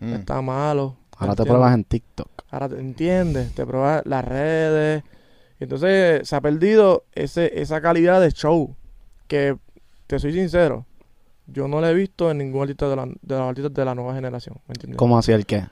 Mm. 0.00 0.14
está 0.14 0.42
malo. 0.42 0.96
Ahora 1.16 1.34
te 1.36 1.42
¿entiendes? 1.42 1.46
pruebas 1.46 1.74
en 1.74 1.84
TikTok. 1.84 2.28
Ahora 2.50 2.68
te 2.68 2.80
entiendes, 2.80 3.54
te 3.54 3.64
pruebas 3.64 4.02
las 4.04 4.24
redes. 4.24 5.04
Y 5.60 5.64
entonces 5.64 6.28
se 6.28 6.34
ha 6.36 6.40
perdido 6.40 7.04
ese, 7.12 7.60
esa 7.62 7.80
calidad 7.80 8.20
de 8.20 8.32
show. 8.32 8.74
Que, 9.28 9.56
te 10.08 10.18
soy 10.18 10.32
sincero, 10.32 10.84
yo 11.46 11.68
no 11.68 11.80
la 11.80 11.90
he 11.90 11.94
visto 11.94 12.30
en 12.30 12.38
ningún 12.38 12.62
artista 12.62 12.88
de, 12.88 12.96
la, 12.96 13.06
de 13.06 13.14
los 13.38 13.40
artistas 13.48 13.74
de 13.74 13.84
la 13.84 13.94
nueva 13.94 14.14
generación. 14.14 14.56
¿Me 14.68 14.72
entiendes? 14.72 14.96
¿Cómo 14.96 15.18
hacía 15.18 15.34
el 15.34 15.46
qué? 15.46 15.66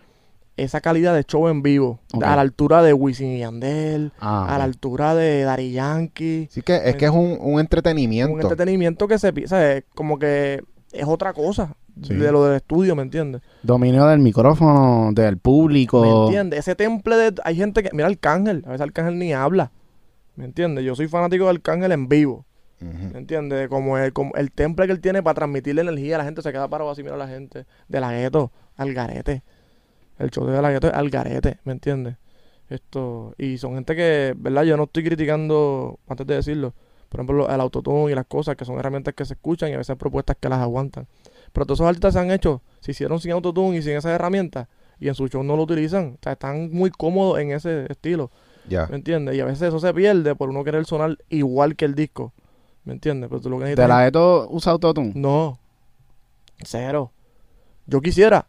Esa 0.56 0.80
calidad 0.82 1.14
de 1.14 1.24
show 1.24 1.48
en 1.48 1.62
vivo. 1.62 2.00
A 2.22 2.36
la 2.36 2.42
altura 2.42 2.82
de 2.82 2.92
Wisin 2.92 3.28
y 3.32 3.38
Yandel. 3.38 4.12
Ah, 4.20 4.54
A 4.54 4.58
la 4.58 4.64
altura 4.64 5.14
de 5.14 5.42
Dari 5.44 5.72
Yankee. 5.72 6.48
Así 6.50 6.60
que 6.62 6.76
es 6.84 6.96
que 6.96 7.06
es 7.06 7.10
un, 7.10 7.38
un 7.40 7.58
entretenimiento. 7.58 8.34
Un 8.34 8.40
entretenimiento 8.42 9.08
que 9.08 9.18
se 9.18 9.32
piensa, 9.32 9.58
como 9.94 10.18
que 10.18 10.62
es 10.92 11.06
otra 11.06 11.32
cosa 11.32 11.74
Sí. 12.02 12.14
de 12.14 12.32
lo 12.32 12.42
del 12.46 12.56
estudio, 12.56 12.96
¿me 12.96 13.02
entiendes? 13.02 13.42
Dominio 13.62 14.06
del 14.06 14.18
micrófono, 14.18 15.10
del 15.12 15.36
público. 15.36 16.00
¿Me 16.02 16.24
entiendes? 16.24 16.60
Ese 16.60 16.74
temple 16.74 17.16
de... 17.16 17.34
Hay 17.44 17.54
gente 17.54 17.82
que... 17.82 17.90
Mira 17.92 18.06
Arcángel. 18.08 18.62
A 18.66 18.70
veces 18.70 18.80
Arcángel 18.80 19.18
ni 19.18 19.34
habla. 19.34 19.72
¿Me 20.34 20.46
entiendes? 20.46 20.84
Yo 20.86 20.94
soy 20.94 21.08
fanático 21.08 21.44
de 21.44 21.50
Arcángel 21.50 21.92
en 21.92 22.08
vivo. 22.08 22.46
Ujú. 22.82 23.12
¿Me 23.12 23.18
entiendes? 23.18 23.68
Como 23.68 23.96
el, 23.96 24.12
como 24.12 24.34
el 24.34 24.50
temple 24.50 24.86
que 24.86 24.92
él 24.92 25.00
tiene 25.00 25.22
para 25.22 25.34
transmitirle 25.34 25.82
energía 25.82 26.16
a 26.16 26.18
la 26.18 26.24
gente. 26.24 26.42
Se 26.42 26.50
queda 26.52 26.68
parado 26.68 26.90
así, 26.90 27.02
mira 27.02 27.14
a 27.14 27.18
la 27.18 27.28
gente. 27.28 27.64
De 27.88 28.00
la 28.00 28.12
gueto 28.12 28.50
al 28.76 28.92
garete. 28.92 29.42
El 30.18 30.30
show 30.30 30.46
de 30.46 30.60
la 30.60 30.70
gueto 30.70 30.88
es 30.88 30.94
al 30.94 31.08
garete. 31.10 31.58
¿Me 31.64 31.72
entiendes? 31.72 32.16
Esto... 32.68 33.34
Y 33.38 33.58
son 33.58 33.74
gente 33.74 33.94
que... 33.94 34.34
¿Verdad? 34.36 34.64
Yo 34.64 34.76
no 34.76 34.84
estoy 34.84 35.04
criticando... 35.04 35.98
Antes 36.08 36.26
de 36.26 36.34
decirlo. 36.34 36.74
Por 37.08 37.20
ejemplo, 37.20 37.36
lo- 37.36 37.50
el 37.54 37.60
autotune 37.60 38.12
y 38.12 38.14
las 38.14 38.26
cosas. 38.26 38.56
Que 38.56 38.64
son 38.64 38.78
herramientas 38.78 39.14
que 39.14 39.24
se 39.24 39.34
escuchan. 39.34 39.70
Y 39.70 39.74
a 39.74 39.78
veces 39.78 39.96
propuestas 39.96 40.36
que 40.40 40.48
las 40.48 40.58
aguantan. 40.58 41.06
Pero 41.52 41.66
todos 41.66 41.78
esos 41.80 41.88
artistas 41.88 42.14
se 42.14 42.20
han 42.20 42.30
hecho... 42.30 42.62
Se 42.80 42.90
hicieron 42.90 43.20
sin 43.20 43.32
autotune 43.32 43.76
y 43.78 43.82
sin 43.82 43.92
esas 43.92 44.12
herramientas. 44.12 44.68
Y 44.98 45.08
en 45.08 45.14
su 45.14 45.28
show 45.28 45.42
no 45.42 45.56
lo 45.56 45.62
utilizan. 45.62 46.16
O 46.18 46.22
sea, 46.22 46.32
están 46.32 46.70
muy 46.72 46.90
cómodos 46.90 47.38
en 47.40 47.52
ese 47.52 47.86
estilo. 47.90 48.30
Ya. 48.68 48.86
¿Me 48.86 48.96
entiendes? 48.96 49.34
Y 49.34 49.40
a 49.40 49.44
veces 49.44 49.62
eso 49.62 49.80
se 49.80 49.92
pierde 49.92 50.34
por 50.36 50.48
uno 50.48 50.62
querer 50.62 50.84
sonar 50.84 51.18
igual 51.28 51.74
que 51.74 51.84
el 51.84 51.94
disco. 51.94 52.32
¿Me 52.84 52.92
entiendes? 52.94 53.28
Pero 53.28 53.40
tú 53.40 53.48
lo 53.50 53.58
que 53.58 53.64
¿De 53.64 53.70
necesitas 53.70 53.88
la 53.88 54.02
es- 54.04 54.08
Eto 54.08 54.48
usa 54.50 54.72
autotune? 54.72 55.12
No. 55.14 55.58
Cero. 56.64 57.12
Yo 57.86 58.00
quisiera. 58.00 58.46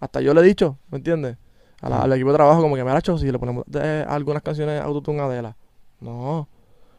Hasta 0.00 0.20
yo 0.20 0.34
le 0.34 0.40
he 0.40 0.44
dicho, 0.44 0.78
¿me 0.90 0.98
entiendes? 0.98 1.36
A 1.80 1.88
la- 1.88 1.96
Sí. 1.98 2.02
al 2.04 2.12
equipo 2.12 2.30
de 2.30 2.36
trabajo, 2.36 2.60
como 2.62 2.76
que 2.76 2.84
me 2.84 2.90
ha 2.90 2.98
hecho 2.98 3.18
si 3.18 3.30
le 3.30 3.38
ponemos 3.38 3.64
de- 3.66 4.04
algunas 4.08 4.42
canciones 4.42 4.80
autotune 4.80 5.20
a 5.20 5.24
Adela. 5.26 5.56
No. 6.00 6.48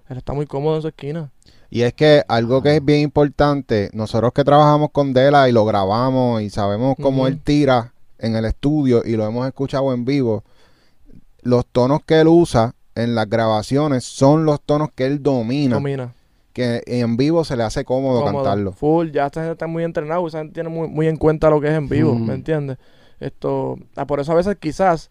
Él 0.10 0.18
está 0.18 0.34
muy 0.34 0.46
cómodo 0.46 0.76
en 0.78 0.82
su 0.82 0.88
esquina. 0.90 1.32
Y 1.70 1.82
es 1.82 1.94
que 1.94 2.24
algo 2.28 2.62
que 2.62 2.76
es 2.76 2.86
bien 2.86 3.00
importante, 3.02 3.90
nosotros 3.94 4.32
que 4.34 4.44
trabajamos 4.44 4.92
con 4.92 5.14
Dela 5.14 5.50
y 5.50 5.52
lo 5.52 5.66
grabamos 5.66 6.42
y 6.42 6.50
sabemos 6.50 6.96
cómo 7.02 7.26
él 7.28 7.40
tira 7.42 7.94
en 8.20 8.36
el 8.36 8.46
estudio 8.46 9.02
y 9.06 9.16
lo 9.16 9.26
hemos 9.26 9.48
escuchado 9.48 9.92
en 9.94 10.06
vivo, 10.06 10.44
los 11.42 11.66
tonos 11.66 12.02
que 12.06 12.22
él 12.22 12.28
usa 12.28 12.76
en 12.96 13.16
las 13.16 13.28
grabaciones 13.28 14.04
son 14.04 14.46
los 14.46 14.62
tonos 14.62 14.90
que 14.94 15.06
él 15.06 15.24
domina, 15.24 15.76
Domina. 15.76 16.14
Que 16.54 16.84
en 16.86 17.18
vivo 17.18 17.44
se 17.44 17.58
le 17.58 17.64
hace 17.64 17.84
cómodo, 17.84 18.22
Cómodo. 18.22 18.44
cantarlo. 18.44 18.72
Full. 18.74 19.10
Ya 19.12 19.26
esta 19.26 19.42
gente 19.42 19.54
está 19.54 19.68
muy 19.68 19.84
entrenado. 19.84 20.26
Esa 20.28 20.38
gente 20.40 20.54
tiene 20.54 20.70
muy, 20.70 20.88
muy 20.88 21.08
en 21.08 21.18
cuenta 21.18 21.50
lo 21.50 21.60
que 21.60 21.68
es 21.68 21.74
en 21.74 21.90
vivo. 21.90 22.14
¿Me 22.16 22.34
entiendes? 22.36 22.78
Esto... 23.20 23.78
ah, 23.96 24.06
por 24.06 24.20
eso 24.20 24.32
a 24.32 24.36
veces 24.36 24.56
quizás 24.60 25.10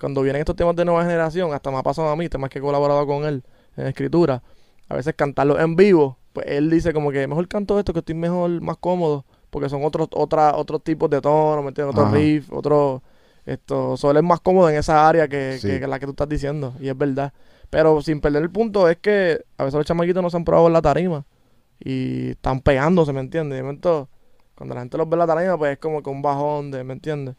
cuando 0.00 0.22
vienen 0.22 0.40
estos 0.40 0.54
temas 0.54 0.76
de 0.76 0.84
nueva 0.84 1.02
generación, 1.02 1.52
hasta 1.52 1.70
me 1.70 1.78
ha 1.78 1.82
pasado 1.82 2.08
a 2.08 2.16
mí, 2.16 2.28
temas 2.28 2.50
que 2.50 2.58
he 2.60 2.62
colaborado 2.62 3.04
con 3.06 3.24
él 3.24 3.42
en 3.76 3.86
escritura, 3.88 4.42
a 4.88 4.94
veces 4.94 5.14
cantarlo 5.16 5.58
en 5.58 5.74
vivo, 5.74 6.18
pues 6.32 6.46
él 6.48 6.70
dice 6.70 6.92
como 6.92 7.10
que 7.10 7.26
mejor 7.26 7.48
canto 7.48 7.78
esto, 7.78 7.92
que 7.92 7.98
estoy 7.98 8.14
mejor, 8.14 8.48
más 8.60 8.76
cómodo, 8.76 9.24
porque 9.50 9.68
son 9.68 9.84
otros 9.84 10.08
otra, 10.12 10.54
otros 10.56 10.84
tipos 10.84 11.10
de 11.10 11.20
tonos, 11.20 11.64
¿me 11.64 11.68
entiendes? 11.70 11.94
Otros 11.94 12.06
Ajá. 12.08 12.16
riffs, 12.16 12.48
otros... 12.52 13.02
Esto, 13.44 13.96
Sol 13.96 14.14
es 14.18 14.22
más 14.22 14.40
cómodo 14.40 14.68
en 14.68 14.76
esa 14.76 15.08
área 15.08 15.26
que, 15.26 15.56
Sí. 15.58 15.66
que- 15.68 15.80
que 15.80 15.86
la 15.86 15.98
que 15.98 16.04
tú 16.04 16.10
estás 16.12 16.28
diciendo, 16.28 16.74
y 16.80 16.88
es 16.90 16.96
verdad. 16.98 17.32
Pero 17.70 18.00
sin 18.00 18.20
perder 18.20 18.42
el 18.42 18.50
punto, 18.50 18.88
es 18.88 18.96
que 18.98 19.40
a 19.58 19.64
veces 19.64 19.76
los 19.76 19.86
chamaquitos 19.86 20.22
no 20.22 20.30
se 20.30 20.36
han 20.36 20.44
probado 20.44 20.68
en 20.68 20.72
la 20.72 20.82
tarima 20.82 21.24
y 21.78 22.30
están 22.30 22.60
pegándose, 22.60 23.12
¿me 23.12 23.20
entiendes? 23.20 23.56
De 23.56 23.62
momento, 23.62 24.08
cuando 24.54 24.74
la 24.74 24.80
gente 24.80 24.96
los 24.96 25.08
ve 25.08 25.14
en 25.14 25.18
la 25.18 25.26
tarima, 25.26 25.58
pues 25.58 25.72
es 25.72 25.78
como 25.78 26.02
que 26.02 26.10
un 26.10 26.22
bajón 26.22 26.70
de, 26.70 26.82
¿me 26.84 26.94
entiendes? 26.94 27.36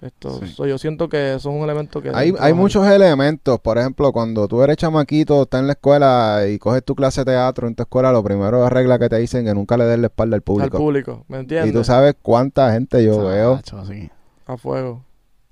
Esto, 0.00 0.40
Sí. 0.40 0.48
so, 0.48 0.66
yo 0.66 0.76
siento 0.76 1.08
que 1.08 1.34
eso 1.34 1.50
es 1.50 1.56
un 1.56 1.62
elemento 1.62 2.02
que... 2.02 2.10
Hay, 2.12 2.34
hay 2.38 2.52
muchos 2.52 2.86
elementos, 2.86 3.58
por 3.60 3.78
ejemplo, 3.78 4.12
cuando 4.12 4.46
tú 4.46 4.62
eres 4.62 4.76
chamaquito, 4.76 5.42
estás 5.42 5.60
en 5.60 5.68
la 5.68 5.72
escuela 5.72 6.44
y 6.48 6.58
coges 6.58 6.84
tu 6.84 6.94
clase 6.94 7.22
de 7.22 7.32
teatro 7.32 7.66
en 7.66 7.74
tu 7.74 7.82
escuela, 7.82 8.12
lo 8.12 8.22
primero 8.22 8.62
de 8.62 8.68
regla 8.68 8.98
que 8.98 9.08
te 9.08 9.16
dicen 9.16 9.46
que 9.46 9.54
nunca 9.54 9.76
le 9.78 9.84
des 9.84 9.98
la 9.98 10.08
espalda 10.08 10.34
al 10.34 10.38
al 10.38 10.42
público. 10.42 10.76
público, 10.76 11.24
¿me 11.28 11.38
entiendes? 11.38 11.70
Y 11.70 11.72
tú 11.72 11.82
sabes 11.82 12.14
cuánta 12.20 12.72
gente 12.72 13.02
yo 13.02 13.24
veo. 13.26 13.60
A 14.46 14.56
fuego. 14.56 15.02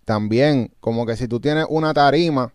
También, 0.04 0.72
como 0.80 1.06
que 1.06 1.16
si 1.16 1.26
tú 1.26 1.40
tienes 1.40 1.64
una 1.70 1.94
tarima, 1.94 2.52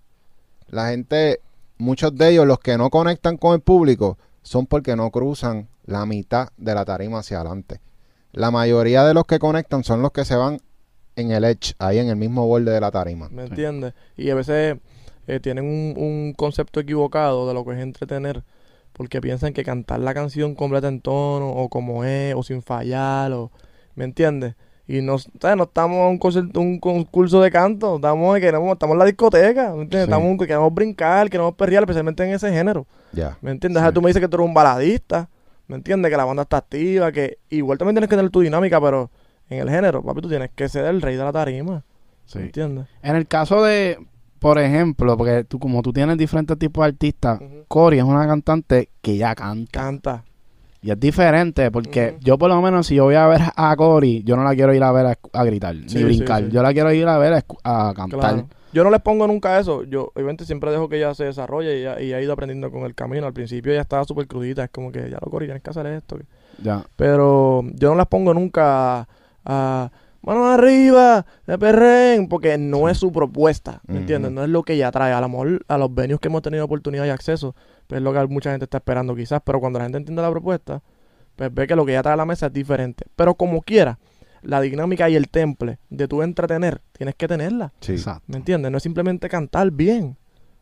la 0.67 0.89
gente, 0.89 1.41
muchos 1.79 2.15
de 2.15 2.29
ellos, 2.29 2.45
los 2.45 2.59
que 2.59 2.77
no 2.77 2.89
conectan 2.91 3.37
con 3.37 3.55
el 3.55 3.61
público, 3.61 4.17
son 4.43 4.67
porque 4.67 4.95
no 4.95 5.09
cruzan 5.09 5.67
la 5.85 6.05
mitad 6.05 6.49
de 6.57 6.75
la 6.75 6.85
tarima 6.85 7.19
hacia 7.19 7.39
adelante. 7.39 7.81
La 8.31 8.51
mayoría 8.51 9.03
de 9.03 9.15
los 9.15 9.25
que 9.25 9.39
conectan 9.39 9.83
son 9.83 10.03
los 10.03 10.11
que 10.11 10.25
se 10.25 10.35
van 10.35 10.59
en 11.15 11.31
el 11.31 11.43
edge, 11.43 11.73
ahí 11.79 11.97
en 11.97 12.09
el 12.09 12.15
mismo 12.15 12.45
borde 12.45 12.71
de 12.71 12.79
la 12.79 12.91
tarima. 12.91 13.27
¿Me 13.29 13.43
entiendes? 13.43 13.93
Y 14.15 14.29
a 14.29 14.35
veces 14.35 14.77
eh, 15.27 15.39
tienen 15.39 15.65
un, 15.65 16.01
un 16.01 16.33
concepto 16.33 16.79
equivocado 16.79 17.47
de 17.47 17.53
lo 17.53 17.65
que 17.65 17.71
es 17.71 17.79
entretener, 17.79 18.43
porque 18.93 19.21
piensan 19.21 19.53
que 19.53 19.63
cantar 19.63 19.99
la 19.99 20.13
canción 20.13 20.55
completa 20.55 20.87
en 20.87 21.01
tono, 21.01 21.49
o 21.49 21.69
como 21.69 22.03
es, 22.03 22.35
o 22.35 22.43
sin 22.43 22.61
fallar, 22.61 23.31
o 23.31 23.51
¿me 23.95 24.03
entiendes? 24.05 24.55
Y 24.91 25.01
no, 25.03 25.19
¿sabes? 25.19 25.55
no 25.55 25.63
estamos 25.65 25.97
en 25.97 26.05
un, 26.07 26.17
concierto- 26.19 26.59
un 26.59 26.79
concurso 26.79 27.39
de 27.41 27.51
canto, 27.51 27.97
estamos, 27.97 28.39
queremos, 28.39 28.71
estamos 28.73 28.95
en 28.95 28.99
la 28.99 29.05
discoteca, 29.05 29.65
¿me 29.75 29.83
entiendes? 29.83 30.07
Sí. 30.07 30.11
Estamos, 30.11 30.37
queremos 30.47 30.73
brincar, 30.73 31.29
queremos 31.29 31.53
perrear, 31.53 31.83
especialmente 31.83 32.23
en 32.23 32.31
ese 32.33 32.51
género, 32.51 32.87
Ya. 33.11 33.37
¿me 33.41 33.51
entiendes? 33.51 33.79
Sí. 33.79 33.83
O 33.83 33.85
sea, 33.85 33.91
tú 33.93 34.01
me 34.01 34.07
dices 34.09 34.19
que 34.19 34.27
tú 34.27 34.37
eres 34.37 34.47
un 34.47 34.53
baladista, 34.55 35.29
¿me 35.67 35.75
entiendes? 35.75 36.09
Que 36.09 36.17
la 36.17 36.25
banda 36.25 36.41
está 36.41 36.57
activa, 36.57 37.11
que 37.11 37.37
igual 37.51 37.77
también 37.77 37.93
tienes 37.97 38.09
que 38.09 38.15
tener 38.15 38.31
tu 38.31 38.41
dinámica, 38.41 38.81
pero 38.81 39.11
en 39.51 39.59
el 39.59 39.69
género, 39.69 40.01
papi, 40.01 40.21
tú 40.21 40.29
tienes 40.29 40.49
que 40.55 40.67
ser 40.67 40.85
el 40.85 41.03
rey 41.03 41.15
de 41.17 41.23
la 41.23 41.31
tarima, 41.31 41.83
Sí. 42.25 42.39
¿me 42.39 42.45
entiendes? 42.45 42.87
En 43.03 43.15
el 43.15 43.27
caso 43.27 43.61
de, 43.63 43.99
por 44.39 44.57
ejemplo, 44.57 45.15
porque 45.17 45.43
tú 45.43 45.59
como 45.59 45.83
tú 45.83 45.93
tienes 45.93 46.17
diferentes 46.17 46.57
tipos 46.57 46.81
de 46.83 46.87
artistas, 46.87 47.39
Ujú. 47.39 47.65
Cory 47.67 47.99
es 47.99 48.03
una 48.05 48.25
cantante 48.25 48.89
que 49.03 49.17
ya 49.17 49.35
canta. 49.35 49.71
Canta. 49.79 50.23
Y 50.81 50.91
es 50.91 50.99
diferente 50.99 51.71
porque 51.71 52.17
yo 52.21 52.37
por 52.37 52.49
lo 52.49 52.61
menos 52.61 52.87
si 52.87 52.95
yo 52.95 53.05
voy 53.05 53.15
a 53.15 53.27
ver 53.27 53.41
a 53.55 53.75
Cory, 53.75 54.23
yo 54.23 54.37
no 54.37 54.43
la 54.43 54.55
quiero 54.55 54.73
ir 54.73 54.83
a 54.83 54.91
ver 54.91 55.05
a, 55.07 55.17
a 55.33 55.43
gritar, 55.43 55.75
Sí, 55.87 55.97
ni 55.97 56.03
brincar. 56.05 56.39
sí, 56.39 56.45
sí. 56.47 56.51
Yo 56.53 56.63
la 56.63 56.73
quiero 56.73 56.93
ir 56.93 57.07
a 57.07 57.17
ver 57.17 57.33
a, 57.63 57.93
cantar. 57.93 58.19
Claro. 58.19 58.49
Yo 58.71 58.83
no 58.83 58.91
les 58.91 59.01
pongo 59.01 59.25
nunca 59.27 59.59
eso. 59.59 59.83
Yo, 59.83 60.11
obviamente, 60.13 60.45
siempre 60.45 60.71
dejo 60.71 60.89
que 60.89 60.97
ella 60.97 61.13
se 61.15 61.25
desarrolle 61.25 61.81
y, 61.81 62.13
ha 62.13 62.21
ido 62.21 62.33
aprendiendo 62.33 62.71
con 62.71 62.83
el 62.83 62.93
camino. 62.93 63.25
Al 63.25 63.33
principio 63.33 63.71
ella 63.71 63.81
estaba 63.81 64.03
súper 64.03 64.27
crudita. 64.27 64.63
Es 64.63 64.69
como 64.69 64.91
que 64.91 65.09
ya 65.09 65.17
lo 65.23 65.31
corrí, 65.31 65.47
tienes 65.47 65.63
que 65.63 65.69
hacer 65.71 65.85
esto. 65.87 66.17
Ya. 66.61 66.85
Pero 66.95 67.63
yo 67.73 67.89
no 67.89 67.95
las 67.95 68.07
pongo 68.07 68.33
nunca 68.33 69.07
a, 69.43 69.91
manos 70.21 70.47
arriba, 70.47 71.25
de 71.47 71.57
perren, 71.57 72.27
porque 72.27 72.57
no 72.57 72.89
es 72.89 72.97
su 72.97 73.11
propuesta. 73.11 73.81
¿Me 73.87 73.97
entiendes? 73.97 74.31
No 74.31 74.43
es 74.43 74.49
lo 74.49 74.61
que 74.61 74.73
ella 74.73 74.91
trae. 74.91 75.13
A 75.13 75.21
lo 75.21 75.29
mejor 75.29 75.65
a 75.67 75.77
los 75.77 75.93
venues 75.93 76.19
que 76.19 76.27
hemos 76.27 76.43
tenido 76.43 76.63
oportunidad 76.63 77.05
y 77.05 77.09
acceso, 77.09 77.55
pues 77.89 77.97
es 77.99 78.03
lo 78.03 78.13
que 78.13 78.27
mucha 78.27 78.51
gente 78.51 78.65
está 78.65 78.77
esperando 78.77 79.15
quizás. 79.15 79.41
Pero 79.43 79.59
cuando 79.59 79.79
la 79.79 79.85
gente 79.85 79.97
entiende 79.97 80.21
la 80.21 80.29
propuesta, 80.29 80.83
pues 81.35 81.51
ve 81.51 81.65
que 81.65 81.75
lo 81.75 81.85
que 81.87 81.93
ella 81.93 82.03
trae 82.03 82.13
a 82.13 82.17
la 82.17 82.25
mesa 82.25 82.45
es 82.45 82.53
diferente. 82.53 83.05
Pero 83.15 83.33
como 83.33 83.61
quiera, 83.63 83.97
la 84.43 84.61
dinámica 84.61 85.09
y 85.09 85.15
el 85.15 85.27
temple 85.27 85.79
de 85.89 86.07
tu 86.07 86.21
entretener, 86.21 86.81
tienes 86.93 87.15
que 87.15 87.27
tenerla. 87.27 87.73
Sí. 87.81 87.93
Exacto. 87.93 88.23
¿Me 88.27 88.37
entiendes? 88.37 88.71
No 88.71 88.77
es 88.77 88.83
simplemente 88.83 89.27
cantar 89.27 89.71
bien. 89.71 90.15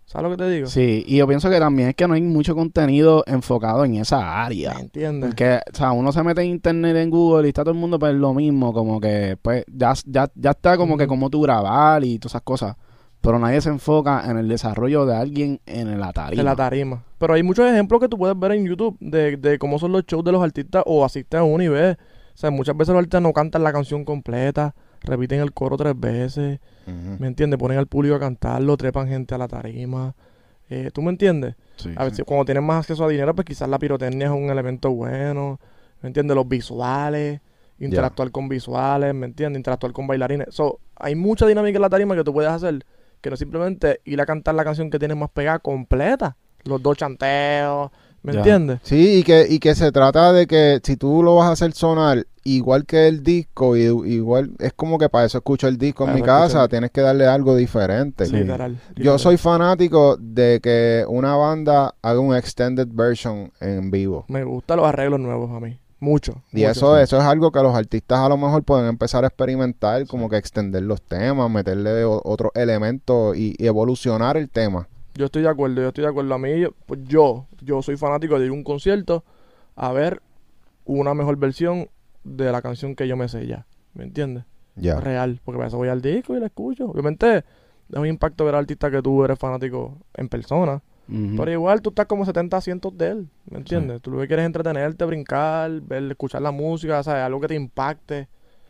¿Sabes 0.05 0.23
lo 0.31 0.37
que 0.37 0.43
te 0.45 0.49
digo? 0.49 0.67
Sí, 0.67 1.03
y 1.05 1.17
yo 1.17 1.27
pienso 1.27 1.49
que 1.49 1.59
también 1.59 1.89
es 1.89 1.95
que 1.95 2.07
no 2.07 2.13
hay 2.13 2.21
mucho 2.21 2.55
contenido 2.55 3.25
enfocado 3.27 3.83
en 3.83 3.95
esa 3.95 4.19
¿Me 4.19 4.23
área. 4.23 4.71
entiendes? 4.79 5.31
Porque, 5.31 5.59
o 5.73 5.75
sea, 5.75 5.91
uno 5.91 6.13
se 6.13 6.23
mete 6.23 6.41
en 6.43 6.47
internet, 6.47 6.95
en 6.95 7.09
Google 7.09 7.45
y 7.45 7.49
está 7.49 7.63
todo 7.63 7.73
el 7.73 7.77
mundo 7.79 7.99
pues 7.99 8.13
lo 8.15 8.33
mismo, 8.33 8.71
como 8.71 9.01
que, 9.01 9.37
pues, 9.41 9.65
ya, 9.67 9.91
ya, 10.05 10.31
ya 10.33 10.51
está 10.51 10.77
como 10.77 10.95
que 10.95 11.03
Ujú. 11.03 11.09
como 11.09 11.29
tú 11.29 11.41
grabar 11.41 12.05
y 12.05 12.19
todas 12.19 12.31
esas 12.31 12.41
cosas. 12.43 12.77
Pero 13.21 13.39
nadie 13.39 13.59
se 13.61 13.69
enfoca 13.69 14.29
en 14.29 14.37
el 14.37 14.47
desarrollo 14.47 15.05
de 15.05 15.15
alguien 15.15 15.59
en 15.65 15.99
la 15.99 16.13
tarima. 16.13 16.37
De 16.41 16.43
la 16.43 16.55
tarima. 16.55 17.03
Pero 17.17 17.33
hay 17.33 17.43
muchos 17.43 17.69
ejemplos 17.69 17.99
que 17.99 18.07
tú 18.07 18.17
puedes 18.17 18.37
ver 18.39 18.51
en 18.53 18.65
YouTube 18.65 18.95
de, 18.99 19.37
de 19.37 19.57
cómo 19.59 19.79
son 19.79 19.91
los 19.91 20.05
shows 20.05 20.23
de 20.23 20.31
los 20.31 20.41
artistas 20.43 20.83
o 20.85 21.03
asistes 21.03 21.39
a 21.39 21.43
uno 21.43 21.63
y 21.63 21.67
ves. 21.67 21.97
O 22.33 22.37
sea, 22.37 22.51
muchas 22.51 22.77
veces 22.77 22.93
los 22.93 22.99
artistas 22.99 23.21
no 23.21 23.33
cantan 23.33 23.63
la 23.63 23.73
canción 23.73 24.05
completa, 24.05 24.75
repiten 25.01 25.39
el 25.41 25.51
coro 25.53 25.75
tres 25.77 25.99
veces. 25.99 26.59
¿me 27.19 27.27
entiendes? 27.27 27.59
Ponen 27.59 27.77
al 27.79 27.87
público 27.87 28.15
a 28.15 28.19
cantarlo, 28.19 28.77
trepan 28.77 29.07
gente 29.09 29.35
a 29.35 29.37
la 29.37 29.47
tarima. 29.47 30.15
Eh, 30.69 30.91
¿Tú 30.93 31.01
me 31.01 31.09
entiendes? 31.09 31.55
Sí, 31.77 31.89
A 31.97 32.03
sí. 32.03 32.09
veces 32.11 32.25
cuando 32.25 32.45
tienes 32.45 32.63
más 32.63 32.79
acceso 32.79 33.03
a 33.03 33.09
dinero, 33.09 33.33
pues 33.35 33.45
quizás 33.45 33.67
la 33.67 33.79
pirotecnia 33.79 34.27
es 34.27 34.31
un 34.31 34.49
elemento 34.49 34.91
bueno, 34.91 35.59
¿me 36.01 36.07
entiendes? 36.07 36.35
Los 36.35 36.47
visuales, 36.47 37.41
interactuar 37.79 38.31
con 38.31 38.47
visuales, 38.47 39.13
¿me 39.13 39.25
entiendes? 39.25 39.59
Interactuar 39.59 39.91
con 39.91 40.07
bailarines. 40.07 40.47
So, 40.51 40.79
hay 40.95 41.15
mucha 41.15 41.45
dinámica 41.47 41.77
en 41.77 41.81
la 41.81 41.89
tarima 41.89 42.15
que 42.15 42.23
tú 42.23 42.33
puedes 42.33 42.51
hacer, 42.51 42.85
es 43.35 43.39
simplemente 43.39 44.01
ir 44.05 44.19
a 44.21 44.25
cantar 44.25 44.55
la 44.55 44.63
canción 44.63 44.89
que 44.89 44.99
tienes 44.99 45.17
más 45.17 45.29
pegada 45.29 45.59
completa. 45.59 46.35
Los 46.63 46.81
dos 46.81 46.97
chanteos, 46.97 47.91
¿me 48.23 48.33
Ya. 48.33 48.39
entiendes? 48.39 48.79
Sí, 48.83 49.19
y 49.19 49.23
que, 49.23 49.45
y 49.49 49.59
que 49.59 49.73
se 49.75 49.91
trata 49.91 50.33
de 50.33 50.47
que 50.47 50.79
si 50.83 50.97
tú 50.97 51.23
lo 51.23 51.35
vas 51.35 51.47
a 51.47 51.51
hacer 51.53 51.71
sonar 51.73 52.25
igual 52.43 52.85
que 52.85 53.07
el 53.07 53.23
disco, 53.23 53.75
y, 53.77 53.83
igual 53.83 54.51
es 54.59 54.73
como 54.73 54.97
que 54.97 55.09
para 55.09 55.25
eso 55.25 55.37
escucho 55.37 55.67
el 55.67 55.77
disco 55.77 56.07
en 56.07 56.15
mi 56.15 56.21
casa, 56.21 56.63
el- 56.63 56.69
tienes 56.69 56.91
que 56.91 57.01
darle 57.01 57.25
algo 57.25 57.55
diferente. 57.55 58.25
Sí. 58.25 58.35
Literal. 58.37 58.79
Yo 58.95 59.17
soy 59.17 59.37
fanático 59.37 60.17
de 60.17 60.59
que 60.61 61.05
una 61.07 61.35
banda 61.35 61.95
haga 62.01 62.19
un 62.19 62.35
extended 62.35 62.87
version 62.91 63.51
en 63.59 63.91
vivo. 63.91 64.25
Me 64.29 64.43
gustan 64.43 64.77
los 64.77 64.87
arreglos 64.87 65.19
nuevos 65.19 65.51
a 65.51 65.59
mí. 65.59 65.77
Mucho. 65.99 66.43
Y 66.53 66.57
mucho. 66.57 66.69
eso, 66.71 66.97
eso 66.99 67.17
es 67.17 67.23
algo 67.23 67.51
que 67.51 67.59
los 67.61 67.75
artistas 67.75 68.19
a 68.19 68.29
lo 68.29 68.37
mejor 68.37 68.63
pueden 68.63 68.87
empezar 68.87 69.23
a 69.23 69.27
experimentar, 69.27 70.05
como 70.07 70.29
que 70.29 70.37
extender 70.37 70.83
los 70.83 71.01
temas, 71.01 71.49
meterle 71.49 72.03
otros 72.05 72.51
elementos 72.55 73.35
y, 73.35 73.55
y 73.57 73.65
evolucionar 73.65 74.37
el 74.37 74.49
tema. 74.49 74.87
Yo 75.15 75.25
estoy 75.25 75.41
de 75.41 75.49
acuerdo, 75.49 75.81
yo 75.81 75.87
estoy 75.87 76.03
de 76.03 76.09
acuerdo. 76.11 76.33
A 76.35 76.37
mí, 76.37 76.59
yo- 76.59 76.71
pues 76.85 76.99
yo, 77.05 77.47
yo 77.61 77.81
soy 77.81 77.97
fanático 77.97 78.37
de 78.37 78.45
ir 78.45 78.51
a 78.51 78.53
un 78.53 78.63
concierto 78.63 79.23
a 79.75 79.91
ver 79.91 80.21
una 80.85 81.13
mejor 81.15 81.37
versión 81.37 81.89
de 82.23 82.51
la 82.51 82.61
canción 82.61 82.95
que 82.95 83.07
yo 83.07 83.17
me 83.17 83.27
sé 83.27 83.47
ya. 83.47 83.65
¿Me 83.95 84.03
entiendes? 84.03 84.43
Ya. 84.75 84.99
Real. 84.99 85.41
Porque 85.43 85.57
para 85.57 85.69
eso 85.69 85.77
voy 85.77 85.89
al 85.89 86.01
disco 86.03 86.35
y 86.35 86.39
la 86.39 86.45
escucho. 86.45 86.85
Obviamente, 86.91 87.37
es 87.37 87.97
un 87.97 88.05
impacto 88.05 88.45
ver 88.45 88.53
al 88.53 88.59
artista 88.61 88.91
que 88.91 89.01
tú 89.01 89.23
eres 89.25 89.39
fanático 89.39 89.97
en 90.13 90.29
persona. 90.29 90.81
Ujú. 91.09 91.35
Pero 91.37 91.51
igual 91.51 91.81
tú 91.81 91.89
estás 91.89 92.05
como 92.05 92.25
70 92.25 92.57
asientos 92.57 92.97
de 92.97 93.07
él. 93.09 93.27
¿Me 93.49 93.59
entiendes? 93.59 94.01
Tú 94.01 94.11
lo 94.11 94.19
que 94.19 94.27
quieres 94.27 94.43
es 94.43 94.47
entretenerte, 94.47 95.05
brincar, 95.05 95.71
ver, 95.81 96.03
escuchar 96.03 96.41
la 96.41 96.51
música, 96.51 97.01
¿sabes? 97.03 97.23
Algo 97.23 97.39
que 97.39 97.47
te 97.47 97.55
impacte. 97.55 98.27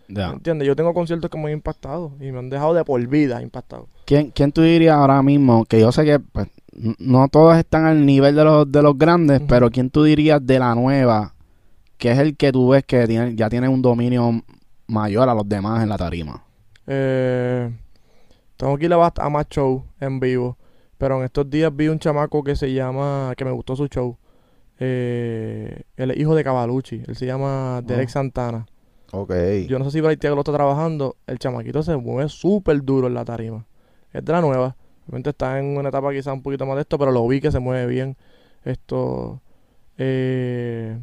¿Me 0.08 0.24
entiendes? 0.24 0.68
Yo 0.68 0.76
tengo 0.76 0.94
conciertos 0.94 1.30
que 1.30 1.38
me 1.38 1.46
han 1.46 1.54
impactado 1.54 2.14
y 2.20 2.32
me 2.32 2.40
han 2.40 2.50
dejado 2.50 2.74
de 2.74 2.86
por 2.86 3.06
vida 3.08 3.42
impactado. 3.42 3.88
¿Quién, 4.06 4.32
¿Quién 4.32 4.52
tú 4.52 4.62
dirías 4.62 4.96
ahora 4.96 5.22
mismo? 5.22 5.66
Que 5.66 5.82
yo 5.82 5.92
sé 5.92 6.06
que 6.06 6.20
pues, 6.20 6.48
no 7.00 7.28
todos 7.28 7.58
están 7.58 7.86
al 7.86 8.06
nivel 8.06 8.36
de 8.36 8.44
los, 8.44 8.72
de 8.72 8.82
los 8.82 8.98
grandes, 8.98 9.42
pero 9.48 9.70
¿quién 9.70 9.90
tú 9.90 10.04
dirías 10.04 10.46
de 10.46 10.60
la 10.60 10.74
nueva? 10.76 11.34
Que 11.98 12.12
es 12.12 12.20
el 12.20 12.38
que 12.38 12.52
tú 12.52 12.70
ves 12.70 12.86
que 12.86 13.08
tiene, 13.08 13.36
ya 13.36 13.50
tiene 13.50 13.68
un 13.68 13.82
dominio 13.82 14.44
mayor 14.88 15.28
a 15.28 15.34
los 15.34 15.48
demás 15.48 15.84
en 15.84 15.90
la 15.90 15.98
tarima. 15.98 16.44
Eh, 16.86 17.70
tengo 18.56 18.78
que 18.78 18.86
ir 18.86 18.94
a, 18.94 19.14
a 19.18 19.30
más 19.30 19.48
show 19.50 19.84
en 20.00 20.20
vivo. 20.20 20.57
Pero 20.98 21.18
en 21.20 21.26
estos 21.26 21.50
días 21.50 21.76
vi 21.76 21.88
un 21.90 22.00
chamaco 22.00 22.44
que 22.44 22.56
se 22.56 22.74
llama, 22.74 23.34
que 23.38 23.46
me 23.46 23.52
gustó 23.52 23.76
su 23.76 23.88
show. 23.88 24.18
Eh, 24.80 25.84
es 25.96 26.18
hijo 26.18 26.36
de 26.36 26.44
Cavalucci. 26.44 27.04
Él 27.08 27.16
se 27.16 27.26
llama 27.26 27.82
Derek 27.84 28.08
Oh. 28.10 28.12
Santana. 28.12 28.66
Ok. 29.12 29.34
Yo 29.68 29.80
no 29.80 29.86
sé 29.86 29.92
si 29.92 30.02
Bright 30.02 30.24
lo 30.24 30.40
está 30.40 30.52
trabajando. 30.54 31.16
El 31.28 31.40
chamaquito 31.40 31.82
se 31.84 31.96
mueve 31.96 32.30
súper 32.30 32.84
duro 32.84 33.08
en 33.08 33.14
la 33.14 33.26
tarima. 33.26 33.66
Es 34.12 34.24
de 34.26 34.32
la 34.32 34.42
nueva. 34.42 34.76
Obviamente 35.08 35.30
está 35.30 35.60
en 35.60 35.78
una 35.78 35.90
etapa 35.90 36.12
quizá 36.12 36.34
un 36.34 36.42
poquito 36.42 36.66
más 36.66 36.76
de 36.76 36.82
esto, 36.82 36.98
pero 36.98 37.12
lo 37.12 37.26
vi 37.28 37.40
que 37.40 37.52
se 37.52 37.60
mueve 37.60 37.86
bien. 37.88 38.18
Esto. 38.66 39.42
Eh, 39.98 41.00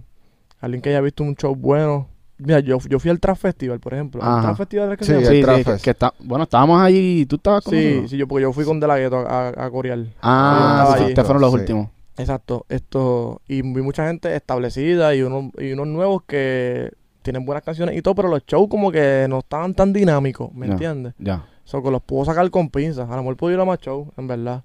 alguien 0.60 0.82
que 0.82 0.90
haya 0.90 1.00
visto 1.00 1.22
un 1.24 1.34
show 1.34 1.54
bueno. 1.54 2.08
Mira, 2.38 2.58
yo, 2.60 2.78
yo 2.88 2.98
fui 2.98 3.10
al 3.10 3.20
Trap 3.20 3.36
Festival, 3.36 3.78
por 3.80 3.94
ejemplo. 3.94 4.20
¿El 4.20 4.26
Ajá. 4.28 4.42
Trap 4.42 4.56
Festival 4.56 4.92
es 4.92 4.98
que 4.98 5.04
Sí, 5.04 5.12
se 5.12 5.14
llama? 5.20 5.28
el 5.30 5.36
Sí, 5.36 5.42
Trap 5.42 5.56
sí, 5.56 5.64
que, 5.64 5.70
Fest. 5.70 5.84
que 5.84 5.90
está, 5.90 6.14
bueno, 6.18 6.44
estábamos 6.44 6.80
allí 6.82 7.20
y 7.20 7.26
tú 7.26 7.36
estabas 7.36 7.62
con 7.64 7.74
Sí, 7.74 8.08
sí, 8.08 8.16
yo, 8.16 8.26
porque 8.26 8.42
yo 8.42 8.52
fui 8.52 8.64
con 8.64 8.80
De 8.80 8.86
La 8.86 8.98
Ghetto 8.98 9.18
a, 9.18 9.48
a, 9.50 9.64
a 9.66 9.70
corear. 9.70 9.98
Ah, 10.22 10.94
sí, 10.98 11.04
ustedes 11.04 11.24
fueron 11.26 11.40
los 11.42 11.52
Sí. 11.52 11.58
últimos. 11.60 11.88
Exacto. 12.16 12.64
Esto, 12.68 13.40
y 13.48 13.62
vi 13.62 13.82
mucha 13.82 14.06
gente 14.06 14.34
establecida 14.34 15.14
y 15.14 15.22
unos, 15.22 15.52
y 15.58 15.72
unos 15.72 15.86
nuevos 15.88 16.22
que 16.26 16.90
tienen 17.22 17.44
buenas 17.46 17.64
canciones 17.64 17.96
y 17.96 18.02
todo, 18.02 18.14
pero 18.14 18.28
los 18.28 18.44
shows 18.46 18.68
como 18.68 18.92
que 18.92 19.26
no 19.28 19.38
estaban 19.38 19.74
tan 19.74 19.92
dinámicos, 19.92 20.52
¿me 20.54 20.66
Ya. 20.66 20.72
entiendes? 20.72 21.14
Ya. 21.18 21.46
So, 21.64 21.82
que 21.82 21.90
los 21.90 22.02
puedo 22.02 22.24
sacar 22.26 22.48
con 22.50 22.68
pinzas. 22.68 23.08
A 23.08 23.16
lo 23.16 23.22
mejor 23.22 23.36
puedo 23.36 23.54
ir 23.54 23.60
a 23.60 23.64
más 23.64 23.78
shows, 23.80 24.08
en 24.18 24.26
verdad. 24.28 24.62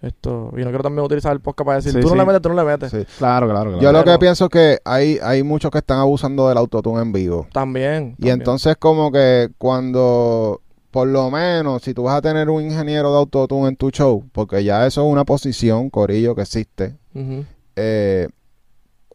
Esto, 0.00 0.50
y 0.56 0.58
no 0.60 0.66
quiero 0.68 0.82
también 0.84 1.04
utilizar 1.04 1.32
el 1.32 1.40
podcast 1.40 1.66
para 1.66 1.76
decir, 1.78 1.92
Sí, 1.92 1.98
tú 2.00 2.06
no 2.06 2.12
sí. 2.12 2.18
le 2.18 2.24
metes, 2.24 2.40
tú 2.42 2.48
no 2.50 2.54
le 2.54 2.64
metes. 2.64 2.90
Sí. 2.90 3.04
Claro, 3.18 3.48
claro, 3.48 3.70
claro. 3.70 3.80
Yo 3.82 3.90
lo 3.92 3.98
que 4.00 4.04
Pero- 4.04 4.18
pienso 4.20 4.44
es 4.44 4.50
que 4.50 4.78
hay, 4.84 5.18
hay 5.22 5.42
muchos 5.42 5.70
que 5.72 5.78
están 5.78 5.98
abusando 5.98 6.48
del 6.48 6.56
autotune 6.56 7.02
en 7.02 7.12
vivo. 7.12 7.48
También. 7.52 8.14
Y 8.18 8.28
entonces 8.30 8.76
como 8.78 9.10
que 9.10 9.48
cuando, 9.58 10.60
por 10.92 11.08
lo 11.08 11.30
menos, 11.32 11.82
si 11.82 11.94
tú 11.94 12.04
vas 12.04 12.16
a 12.16 12.22
tener 12.22 12.48
un 12.48 12.62
ingeniero 12.62 13.10
de 13.10 13.18
autotune 13.18 13.68
en 13.68 13.76
tu 13.76 13.90
show, 13.90 14.24
porque 14.32 14.62
ya 14.62 14.86
eso 14.86 15.04
es 15.04 15.10
una 15.12 15.24
posición, 15.24 15.90
corillo, 15.90 16.36
que 16.36 16.42
existe, 16.42 16.96
Ujú. 17.14 17.44
eh, 17.74 18.28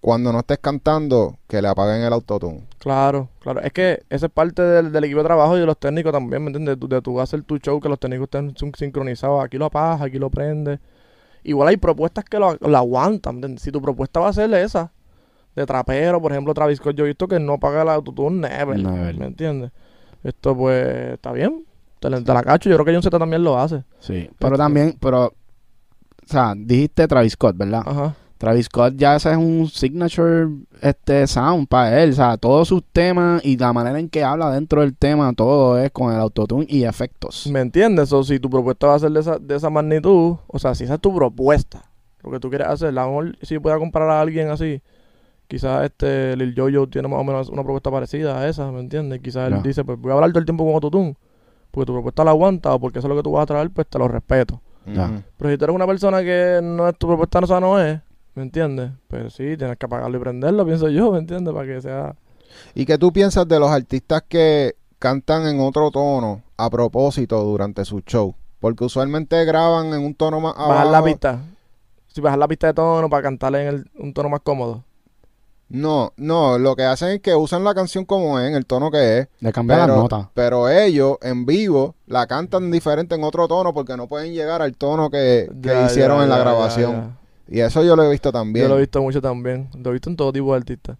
cuando 0.04 0.34
no 0.34 0.40
estés 0.40 0.60
cantando, 0.60 1.38
que 1.48 1.62
le 1.62 1.68
apaguen 1.70 2.02
el 2.02 2.12
autotune. 2.12 2.66
Claro, 2.78 3.30
claro. 3.40 3.62
Es 3.62 3.72
que 3.72 4.04
esa 4.10 4.26
es 4.26 4.32
parte 4.34 4.62
del, 4.62 4.92
del 4.92 5.06
equipo 5.06 5.20
de 5.20 5.26
trabajo 5.26 5.56
y 5.56 5.62
de 5.62 5.66
los 5.66 5.78
técnicos 5.78 6.12
también, 6.12 6.44
¿me 6.44 6.48
entiendes? 6.50 6.76
De, 6.76 6.78
tu- 6.82 6.90
de 6.90 7.02
tú 7.02 7.22
hacer 7.22 7.42
tu 7.44 7.58
show, 7.58 7.80
que 7.80 7.88
los 7.88 7.98
técnicos 7.98 8.26
estén 8.26 8.54
sin- 8.58 8.76
sincronizados. 8.76 9.42
Aquí 9.42 9.58
lo 9.58 9.64
apagas, 9.68 10.02
aquí 10.02 10.20
lo 10.20 10.30
prendes. 10.30 10.82
Igual 11.46 11.70
hay 11.70 11.78
propuestas 11.78 12.26
que 12.26 12.38
lo, 12.38 12.54
lo 12.60 12.78
aguantan. 12.78 13.36
¿me 13.36 13.38
entiendes? 13.44 13.64
Si 13.64 13.72
tu 13.72 13.82
propuesta 13.82 14.20
va 14.20 14.28
a 14.28 14.34
ser 14.34 14.54
esa, 14.56 14.92
de 15.56 15.66
trapero, 15.66 16.22
por 16.22 16.34
ejemplo, 16.34 16.54
Travis 16.54 16.80
Scott, 16.80 16.98
yo 16.98 17.06
he 17.06 17.08
visto 17.08 17.26
que 17.30 17.40
no 17.40 17.58
paga 17.58 17.84
el 17.84 17.90
autotune 17.90 18.50
never, 18.50 18.78
Never. 18.78 19.18
¿me 19.18 19.28
entiendes? 19.28 19.72
Esto 20.22 20.54
pues 20.58 21.14
está 21.14 21.32
bien. 21.32 21.66
Te 22.02 22.10
la, 22.10 22.22
te 22.22 22.34
la 22.34 22.44
cacho. 22.44 22.70
Yo 22.70 22.76
creo 22.76 22.86
que 22.86 22.92
John 22.94 23.04
Z 23.04 23.18
también 23.18 23.42
lo 23.42 23.58
hace. 23.58 23.86
Sí, 24.00 24.30
pero 24.38 24.58
también, 24.58 24.98
pero, 25.00 25.28
o 25.28 25.34
sea, 26.26 26.54
dijiste 26.58 27.08
Travis 27.08 27.32
Scott, 27.34 27.56
¿verdad? 27.56 27.84
Ajá. 27.86 28.16
Travis 28.44 28.66
Scott 28.66 28.96
ya 28.98 29.16
ese 29.16 29.32
es 29.32 29.38
un 29.38 29.70
signature 29.70 30.50
este 30.82 31.26
sound 31.28 31.66
para 31.66 32.04
él, 32.04 32.10
o 32.10 32.14
sea, 32.14 32.36
todos 32.36 32.68
sus 32.68 32.84
temas 32.84 33.42
y 33.46 33.56
la 33.56 33.72
manera 33.72 33.98
en 33.98 34.10
que 34.10 34.22
habla 34.22 34.52
dentro 34.52 34.82
del 34.82 34.98
tema, 34.98 35.32
todo 35.32 35.80
es 35.80 35.90
con 35.92 36.14
el 36.14 36.20
autotune 36.20 36.66
y 36.68 36.84
efectos. 36.84 37.48
¿Me 37.48 37.62
entiendes? 37.62 38.12
O 38.12 38.22
si 38.22 38.42
tu 38.42 38.50
propuesta 38.50 38.88
va 38.88 38.96
a 38.96 39.00
ser 39.00 39.12
de 39.12 39.22
esa, 39.22 39.40
de 39.40 39.56
esa 39.56 39.70
magnitud, 39.70 40.36
o 40.46 40.60
sea, 40.60 40.76
si 40.76 40.84
esa 40.84 40.96
es 40.96 41.00
tu 41.00 41.16
propuesta, 41.16 41.90
lo 42.22 42.32
que 42.32 42.40
tú 42.42 42.50
quieres 42.50 42.68
hacer, 42.68 42.90
a 42.90 42.92
lo 42.92 43.08
mejor 43.08 43.38
si 43.44 43.60
pueda 43.60 43.80
comparar 43.80 44.10
a 44.10 44.20
alguien 44.20 44.50
así, 44.50 44.82
quizás 45.48 45.86
este 45.86 46.36
Lil 46.36 46.54
Jojo 46.54 46.90
tiene 46.90 47.08
más 47.08 47.22
o 47.22 47.24
menos 47.24 47.48
una 47.48 47.64
propuesta 47.64 47.92
parecida 47.92 48.42
a 48.42 48.50
esa, 48.50 48.70
¿me 48.74 48.82
entiendes? 48.82 49.22
Quizás 49.22 49.54
él 49.54 49.64
dice, 49.64 49.86
pues 49.86 49.98
voy 49.98 50.12
a 50.12 50.16
hablar 50.16 50.32
todo 50.32 50.40
el 50.40 50.46
tiempo 50.46 50.66
con 50.66 50.74
autotune, 50.74 51.16
porque 51.72 51.86
tu 51.86 51.94
propuesta 51.94 52.26
la 52.26 52.32
aguanta 52.32 52.74
o 52.74 52.80
porque 52.82 53.00
eso 53.00 53.08
es 53.08 53.10
lo 53.10 53.16
que 53.16 53.24
tú 53.24 53.32
vas 53.32 53.44
a 53.44 53.46
traer, 53.46 53.70
pues 53.70 53.88
te 53.88 53.98
lo 53.98 54.10
respeto. 54.10 54.60
Pero 54.84 55.50
si 55.50 55.58
tú 55.58 55.64
eres 55.64 55.74
una 55.74 55.88
persona 55.88 56.22
que 56.24 56.60
no 56.62 56.90
es 56.90 56.98
tu 56.98 57.08
propuesta, 57.08 57.40
no, 57.40 57.46
esa 57.46 57.60
no 57.62 57.80
es, 57.80 58.02
¿me 58.36 58.44
entiendes? 58.44 58.92
Pues 59.08 59.34
sí, 59.34 59.58
tienes 59.58 59.78
que 59.78 59.86
apagarlo 59.86 60.18
y 60.18 60.20
prenderlo, 60.22 60.66
pienso 60.66 60.90
yo, 60.90 61.12
¿me 61.12 61.20
entiendes? 61.20 61.54
Para 61.54 61.68
que 61.68 61.82
sea... 61.82 62.16
¿Y 62.76 62.86
qué 62.86 62.98
tú 62.98 63.12
piensas 63.12 63.48
de 63.48 63.60
los 63.60 63.70
artistas 63.72 64.24
que 64.28 64.76
cantan 65.00 65.48
en 65.48 65.60
otro 65.60 65.90
tono 65.92 66.42
a 66.58 66.70
propósito 66.70 67.44
durante 67.44 67.84
su 67.86 68.02
show? 68.02 68.36
Porque 68.60 68.84
usualmente 68.86 69.44
graban 69.46 69.88
en 69.88 70.06
un 70.06 70.14
tono 70.16 70.40
más 70.40 70.54
abajo. 70.56 70.70
Bajar 70.70 70.88
la 70.88 71.04
pista. 71.04 71.40
Si 72.08 72.22
bajar 72.22 72.40
la 72.40 72.48
pista 72.48 72.68
de 72.68 72.74
tono 72.74 73.10
para 73.10 73.24
cantarle 73.24 73.64
en 73.64 73.68
el- 73.68 73.92
un 73.98 74.14
tono 74.14 74.30
más 74.30 74.42
cómodo. 74.42 74.84
No, 75.70 76.14
no, 76.18 76.60
lo 76.60 76.76
que 76.76 76.84
hacen 76.84 77.10
es 77.10 77.20
que 77.22 77.34
usan 77.34 77.64
la 77.64 77.74
canción 77.74 78.06
como 78.06 78.40
es, 78.40 78.48
en 78.48 78.54
el 78.54 78.66
tono 78.68 78.92
que 78.92 79.18
es. 79.20 79.28
Le 79.40 79.52
cambian 79.52 79.80
las 79.80 79.88
Pero, 79.88 80.02
notas. 80.02 80.28
pero 80.36 80.70
ellos 80.70 81.18
en 81.24 81.48
vivo 81.48 81.96
la 82.06 82.28
cantan 82.28 82.70
diferente 82.70 83.16
en 83.16 83.24
otro 83.24 83.48
tono 83.48 83.74
porque 83.74 83.98
no 83.98 84.08
pueden 84.08 84.34
llegar 84.34 84.62
al 84.62 84.76
tono 84.76 85.10
que, 85.10 85.50
que 85.64 85.70
Ya, 85.70 85.86
hicieron 85.88 86.18
ya, 86.20 86.24
en 86.26 86.30
la 86.30 86.36
ya, 86.38 86.42
grabación. 86.44 87.18
Y 87.48 87.60
eso 87.60 87.84
yo 87.84 87.96
lo 87.96 88.04
he 88.04 88.12
visto 88.12 88.32
también. 88.32 88.64
Yo 88.66 88.70
lo 88.70 88.78
he 88.78 88.82
visto 88.82 89.02
mucho 89.02 89.22
también. 89.22 89.70
Lo 89.82 89.90
he 89.90 89.94
visto 89.94 90.10
en 90.10 90.16
todo 90.16 90.32
tipo 90.32 90.52
de 90.52 90.58
artistas. 90.58 90.98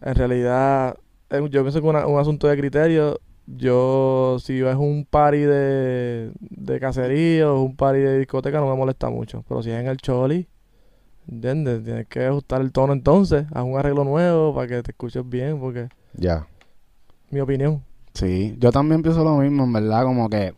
En 0.00 0.14
realidad, 0.14 0.96
eh, 1.30 1.40
yo 1.50 1.62
pienso 1.62 1.80
que 1.80 1.86
una- 1.86 2.06
un 2.06 2.18
asunto 2.18 2.46
de 2.48 2.56
criterio. 2.56 3.20
Yo, 3.46 4.36
si 4.40 4.60
es 4.60 4.76
un 4.76 5.06
party 5.08 5.38
de, 5.38 6.32
de 6.40 6.80
cacería 6.80 7.50
o 7.50 7.62
un 7.62 7.76
party 7.76 7.98
de 8.00 8.18
discoteca, 8.18 8.60
no 8.60 8.68
me 8.70 8.76
molesta 8.76 9.10
mucho. 9.10 9.44
Pero 9.48 9.62
si 9.62 9.70
es 9.70 9.80
en 9.80 9.86
el 9.88 9.96
choli, 9.96 10.48
¿entiendes? 11.28 11.82
Tienes 11.84 12.06
que 12.06 12.24
ajustar 12.26 12.60
el 12.60 12.72
tono 12.72 12.92
entonces. 12.92 13.46
Haz 13.52 13.64
un 13.64 13.76
arreglo 13.78 14.04
nuevo 14.04 14.54
para 14.54 14.66
que 14.68 14.82
te 14.82 14.90
escuches 14.92 15.28
bien, 15.28 15.58
porque 15.60 15.88
Ya. 16.14 16.46
mi 17.30 17.40
opinión. 17.40 17.82
Sí, 18.14 18.56
yo 18.58 18.70
también 18.72 19.02
pienso 19.02 19.22
lo 19.24 19.36
mismo, 19.36 19.64
en 19.64 19.72
verdad, 19.72 20.02
como 20.04 20.28
que 20.28 20.54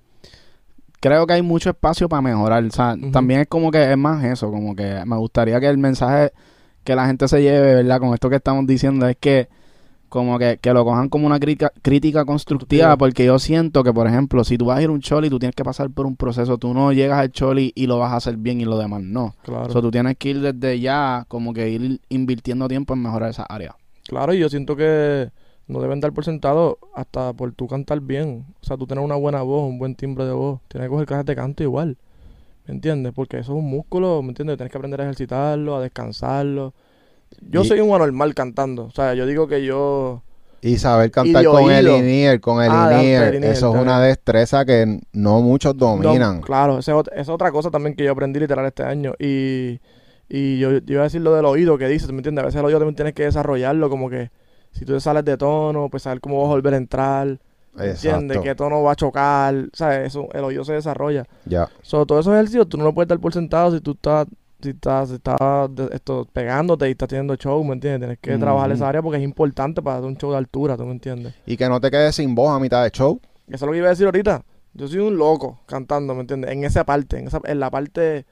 creo 1.03 1.26
que 1.26 1.32
hay 1.32 1.42
mucho 1.42 1.70
espacio 1.70 2.09
para 2.09 2.22
mejorar, 2.22 2.64
o 2.64 2.70
sea, 2.70 2.96
también 3.11 3.40
es 3.40 3.48
como 3.48 3.72
que 3.72 3.90
es 3.90 3.98
más 3.98 4.22
eso, 4.24 4.53
como 4.53 4.76
que 4.76 5.03
me 5.05 5.16
gustaría 5.16 5.59
que 5.59 5.66
el 5.66 5.76
mensaje 5.76 6.32
que 6.84 6.94
la 6.94 7.07
gente 7.07 7.26
se 7.26 7.42
lleve, 7.42 7.74
¿verdad? 7.74 7.98
Con 7.98 8.14
esto 8.14 8.30
que 8.30 8.36
estamos 8.36 8.68
diciendo 8.68 9.09
es 9.09 9.16
que 9.18 9.48
como 10.09 10.38
que, 10.38 10.59
que 10.61 10.72
lo 10.72 10.84
cojan 10.84 11.09
como 11.09 11.26
una 11.26 11.40
crítica, 11.40 11.72
crítica 11.82 12.24
constructiva, 12.24 12.96
porque 12.96 13.24
yo 13.24 13.40
siento 13.40 13.82
que, 13.82 13.92
por 13.92 14.07
ejemplo, 14.07 14.44
si 14.44 14.57
tú 14.57 14.66
vas 14.66 14.78
a 14.78 14.82
ir 14.82 14.90
a 14.90 14.92
un 14.92 15.00
choli, 15.00 15.28
tú 15.28 15.40
tienes 15.40 15.57
que 15.57 15.64
pasar 15.64 15.90
por 15.90 16.07
un 16.07 16.14
proceso, 16.14 16.57
tú 16.57 16.72
no 16.72 16.92
llegas 16.92 17.18
al 17.18 17.32
choli 17.32 17.72
y 17.74 17.88
lo 17.88 17.98
vas 17.98 18.12
a 18.12 18.16
hacer 18.16 18.36
bien 18.36 18.61
y 18.61 18.64
lo 18.64 18.78
demás 18.78 19.03
no. 19.03 19.34
Claro. 19.42 19.66
O 19.66 19.70
sea, 19.70 19.80
tú 19.80 19.90
tienes 19.90 20.16
que 20.18 20.28
ir 20.28 20.40
desde 20.40 20.78
ya, 20.78 21.24
como 21.26 21.53
que 21.53 21.68
ir 21.68 22.00
invirtiendo 22.11 22.68
tiempo 22.68 22.94
en 22.94 23.03
mejorar 23.03 23.30
esa 23.30 23.42
área. 23.42 23.74
Claro, 24.07 24.34
y 24.34 24.38
yo 24.38 24.48
siento 24.48 24.76
que 24.76 25.30
no 25.68 25.80
deben 25.80 26.00
dar 26.00 26.12
por 26.12 26.24
sentado 26.24 26.78
hasta 26.94 27.32
por 27.32 27.52
tú 27.52 27.66
cantar 27.68 28.00
bien. 28.00 28.44
O 28.60 28.64
sea, 28.66 28.76
tú 28.76 28.86
tener 28.86 29.02
una 29.04 29.16
buena 29.16 29.42
voz, 29.42 29.68
un 29.68 29.78
buen 29.78 29.94
timbre 29.94 30.24
de 30.24 30.32
voz. 30.32 30.60
Tienes 30.68 30.86
que 30.86 30.90
coger 30.90 31.06
clases 31.06 31.26
de 31.26 31.36
canto 31.36 31.62
igual. 31.62 31.96
¿Me 32.66 32.74
entiendes? 32.74 33.12
Porque 33.14 33.38
eso 33.38 33.52
es 33.52 33.58
un 33.58 33.68
músculo, 33.68 34.22
¿me 34.22 34.28
entiendes? 34.28 34.56
Tienes 34.56 34.70
que 34.70 34.78
aprender 34.78 35.00
a 35.00 35.04
ejercitarlo, 35.04 35.76
a 35.76 35.80
descansarlo. 35.82 36.74
Yo 37.50 37.62
Y- 37.62 37.66
soy 37.66 37.80
un 37.80 37.94
anormal 37.94 38.34
cantando. 38.34 38.84
O 38.84 38.90
sea, 38.90 39.14
yo 39.14 39.26
digo 39.26 39.48
que 39.48 39.64
yo... 39.64 40.22
Y 40.64 40.76
saber 40.78 41.10
cantar 41.10 41.42
Y 41.42 41.46
con 41.46 41.72
el 41.72 41.88
oído. 41.88 42.06
in 42.34 42.38
con 42.38 42.62
el 42.62 42.70
Ah, 42.70 42.90
in-ear, 43.02 43.34
eso 43.34 43.74
es 43.74 43.82
una 43.82 44.00
destreza 44.00 44.64
que 44.64 45.00
no 45.12 45.40
muchos 45.40 45.76
dominan. 45.76 46.36
No, 46.36 46.40
claro, 46.42 46.78
esa 46.78 46.92
es, 46.92 46.98
ot- 46.98 47.10
esa 47.12 47.20
es 47.22 47.28
otra 47.30 47.50
cosa 47.50 47.68
también 47.72 47.96
que 47.96 48.04
yo 48.04 48.12
aprendí 48.12 48.38
literal 48.38 48.64
este 48.66 48.84
año. 48.84 49.14
Y, 49.18 49.80
y 50.28 50.60
yo, 50.60 50.70
yo 50.78 50.82
iba 50.94 51.00
a 51.00 51.04
decir 51.04 51.20
lo 51.20 51.34
del 51.34 51.46
oído 51.46 51.78
que 51.78 51.88
dices, 51.88 52.08
¿me 52.12 52.18
entiendes? 52.18 52.44
A 52.44 52.46
veces 52.46 52.60
el 52.60 52.64
oído 52.66 52.78
también 52.78 52.94
tienes 52.94 53.12
que 53.14 53.24
desarrollarlo, 53.24 53.90
como 53.90 54.08
que 54.08 54.30
si 54.73 54.85
tú 54.85 54.95
te 54.95 55.01
sales 55.01 55.25
de 55.25 55.37
tono, 55.37 55.89
pues 55.89 56.03
saber 56.03 56.20
cómo 56.20 56.41
vas 56.41 56.47
a 56.47 56.55
volver 56.55 56.75
a 56.75 56.77
entrar. 56.77 57.39
¿Entiendes? 57.79 58.39
¿Qué 58.41 58.55
tono 58.55 58.83
va 58.83 58.93
a 58.93 58.97
chocar? 58.97 59.55
¿Sabes? 59.73 60.09
Eso, 60.09 60.29
el 60.33 60.45
oído 60.45 60.64
se 60.64 60.75
desarrolla. 60.75 61.25
Ya. 61.47 61.68
So, 61.81 62.05
todos 62.05 62.27
esos 62.27 62.35
ejercicios 62.35 62.68
tú 62.68 62.77
no 62.77 62.85
lo 62.85 62.93
puedes 62.93 63.09
dar 63.09 63.18
por 63.18 63.33
sentado 63.33 63.73
si 63.73 63.81
tú 63.81 63.93
estás, 63.93 64.27
si 64.61 64.70
estás, 64.70 65.09
si 65.09 65.14
estás 65.14 65.70
esto, 65.91 66.29
pegándote 66.33 66.89
y 66.89 66.93
estás 66.93 67.09
teniendo 67.09 67.35
show, 67.37 67.62
¿me 67.64 67.73
entiendes? 67.73 68.18
Tienes 68.20 68.39
que 68.39 68.45
trabajar 68.45 68.73
esa 68.73 68.89
área 68.89 69.01
porque 69.01 69.18
es 69.18 69.25
importante 69.25 69.81
para 69.81 69.97
hacer 69.97 70.09
un 70.09 70.16
show 70.16 70.31
de 70.31 70.37
altura, 70.37 70.77
¿tú 70.77 70.85
me 70.85 70.93
entiendes? 70.93 71.35
Y 71.47 71.57
que 71.57 71.68
no 71.68 71.81
te 71.81 71.91
quedes 71.91 72.14
sin 72.14 72.35
voz 72.35 72.55
a 72.55 72.59
mitad 72.59 72.83
de 72.85 72.91
show. 72.91 73.20
Eso 73.49 73.57
es 73.57 73.62
lo 73.62 73.73
que 73.73 73.79
iba 73.79 73.87
a 73.87 73.91
decir 73.91 74.07
ahorita. 74.07 74.43
Yo 74.75 74.89
soy 74.89 74.99
un 74.99 75.16
loco 75.16 75.61
cantando, 75.66 76.14
¿me 76.14 76.23
entiendes? 76.23 76.51
En 76.51 76.64
esa 76.64 76.85
parte, 76.85 77.18
en, 77.18 77.29
esa, 77.29 77.41
en 77.45 77.61
la 77.61 77.70
parte 77.70 78.27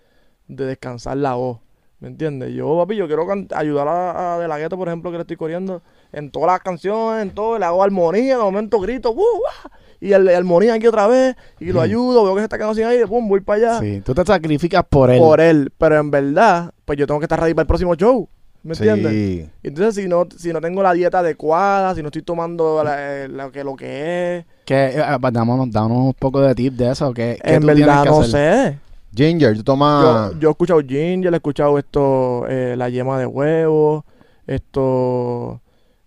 de 0.49 0.67
descansar 0.67 1.17
la 1.17 1.35
voz, 1.35 1.59
¿me 2.01 2.09
entiendes? 2.09 2.53
Yo, 2.55 2.77
papi, 2.79 2.97
yo 2.97 3.07
quiero 3.07 3.27
ayudar 3.55 3.89
a, 3.89 4.35
a 4.35 4.39
De 4.39 4.49
La 4.49 4.59
Gueto, 4.59 4.77
por 4.77 4.89
ejemplo, 4.89 5.11
que 5.11 5.19
le 5.19 5.23
estoy 5.23 5.37
corriendo 5.37 5.83
en 6.13 6.31
todas 6.31 6.49
las 6.49 6.61
canciones, 6.61 7.23
en 7.23 7.31
todo, 7.31 7.59
le 7.59 7.65
hago 7.65 7.83
armonía, 7.83 8.37
de 8.37 8.43
momento 8.43 8.81
grito, 8.81 9.13
¡uh! 9.13 9.23
ah", 9.65 9.71
Y 10.01 10.13
el, 10.13 10.29
armonía 10.29 10.75
aquí 10.75 10.87
otra 10.87 11.07
vez, 11.07 11.37
y 11.61 11.67
lo 11.67 11.73
Ujú. 11.75 11.81
ayudo, 11.83 12.25
veo 12.25 12.35
que 12.35 12.41
se 12.41 12.45
está 12.45 12.57
quedando 12.57 12.75
sin 12.75 12.85
aire, 12.85 13.07
pum, 13.07 13.29
voy 13.29 13.41
para 13.41 13.57
allá. 13.59 13.81
Sí, 13.81 14.01
tú 14.01 14.15
te 14.15 14.25
sacrificas 14.25 14.83
por 14.89 15.11
él. 15.11 15.19
Por 15.19 15.41
él, 15.41 15.71
pero 15.77 15.99
en 15.99 16.11
verdad, 16.11 16.73
pues 16.85 16.99
yo 16.99 17.07
tengo 17.07 17.21
que 17.21 17.25
estar 17.27 17.39
ready 17.39 17.53
para 17.55 17.63
el 17.63 17.69
próximo 17.69 17.95
show, 17.95 18.27
¿me 18.63 18.73
entiendes? 18.75 19.13
Sí. 19.13 19.51
Entonces, 19.63 19.95
si 20.03 20.09
no, 20.09 20.27
si 20.37 20.53
no 20.55 20.61
tengo 20.63 20.83
la 20.83 20.95
dieta 20.95 21.19
adecuada, 21.19 21.95
si 21.95 22.01
no 22.03 22.09
estoy 22.09 22.23
tomando 22.23 22.83
la- 22.83 23.25
eh, 23.25 23.29
lo, 23.29 23.53
que, 23.53 23.63
lo 23.63 23.77
que 23.77 24.39
es, 24.39 24.45
Que, 24.65 24.87
eh, 24.99 25.03
pues, 25.21 25.33
dámonos, 25.33 25.71
dámonos 25.71 25.99
un 25.99 26.15
poco 26.15 26.41
de 26.41 26.55
tip 26.55 26.75
de 26.75 26.91
eso. 26.93 27.13
Que, 27.13 27.39
en 27.43 27.65
verdad 27.67 28.05
no 28.07 28.23
sé. 28.23 28.79
Ginger, 29.15 29.57
tú 29.57 29.65
tomas... 29.65 30.33
Yo, 30.35 30.39
yo 30.39 30.49
he 30.49 30.53
escuchado 30.53 30.81
ginger, 30.81 31.33
he 31.33 31.37
escuchado 31.37 31.79
esto, 31.79 32.47
eh, 32.49 32.75
la 32.77 32.89
yema 32.89 33.19
de 33.19 33.27
huevo, 33.27 34.05
esto, 34.47 35.61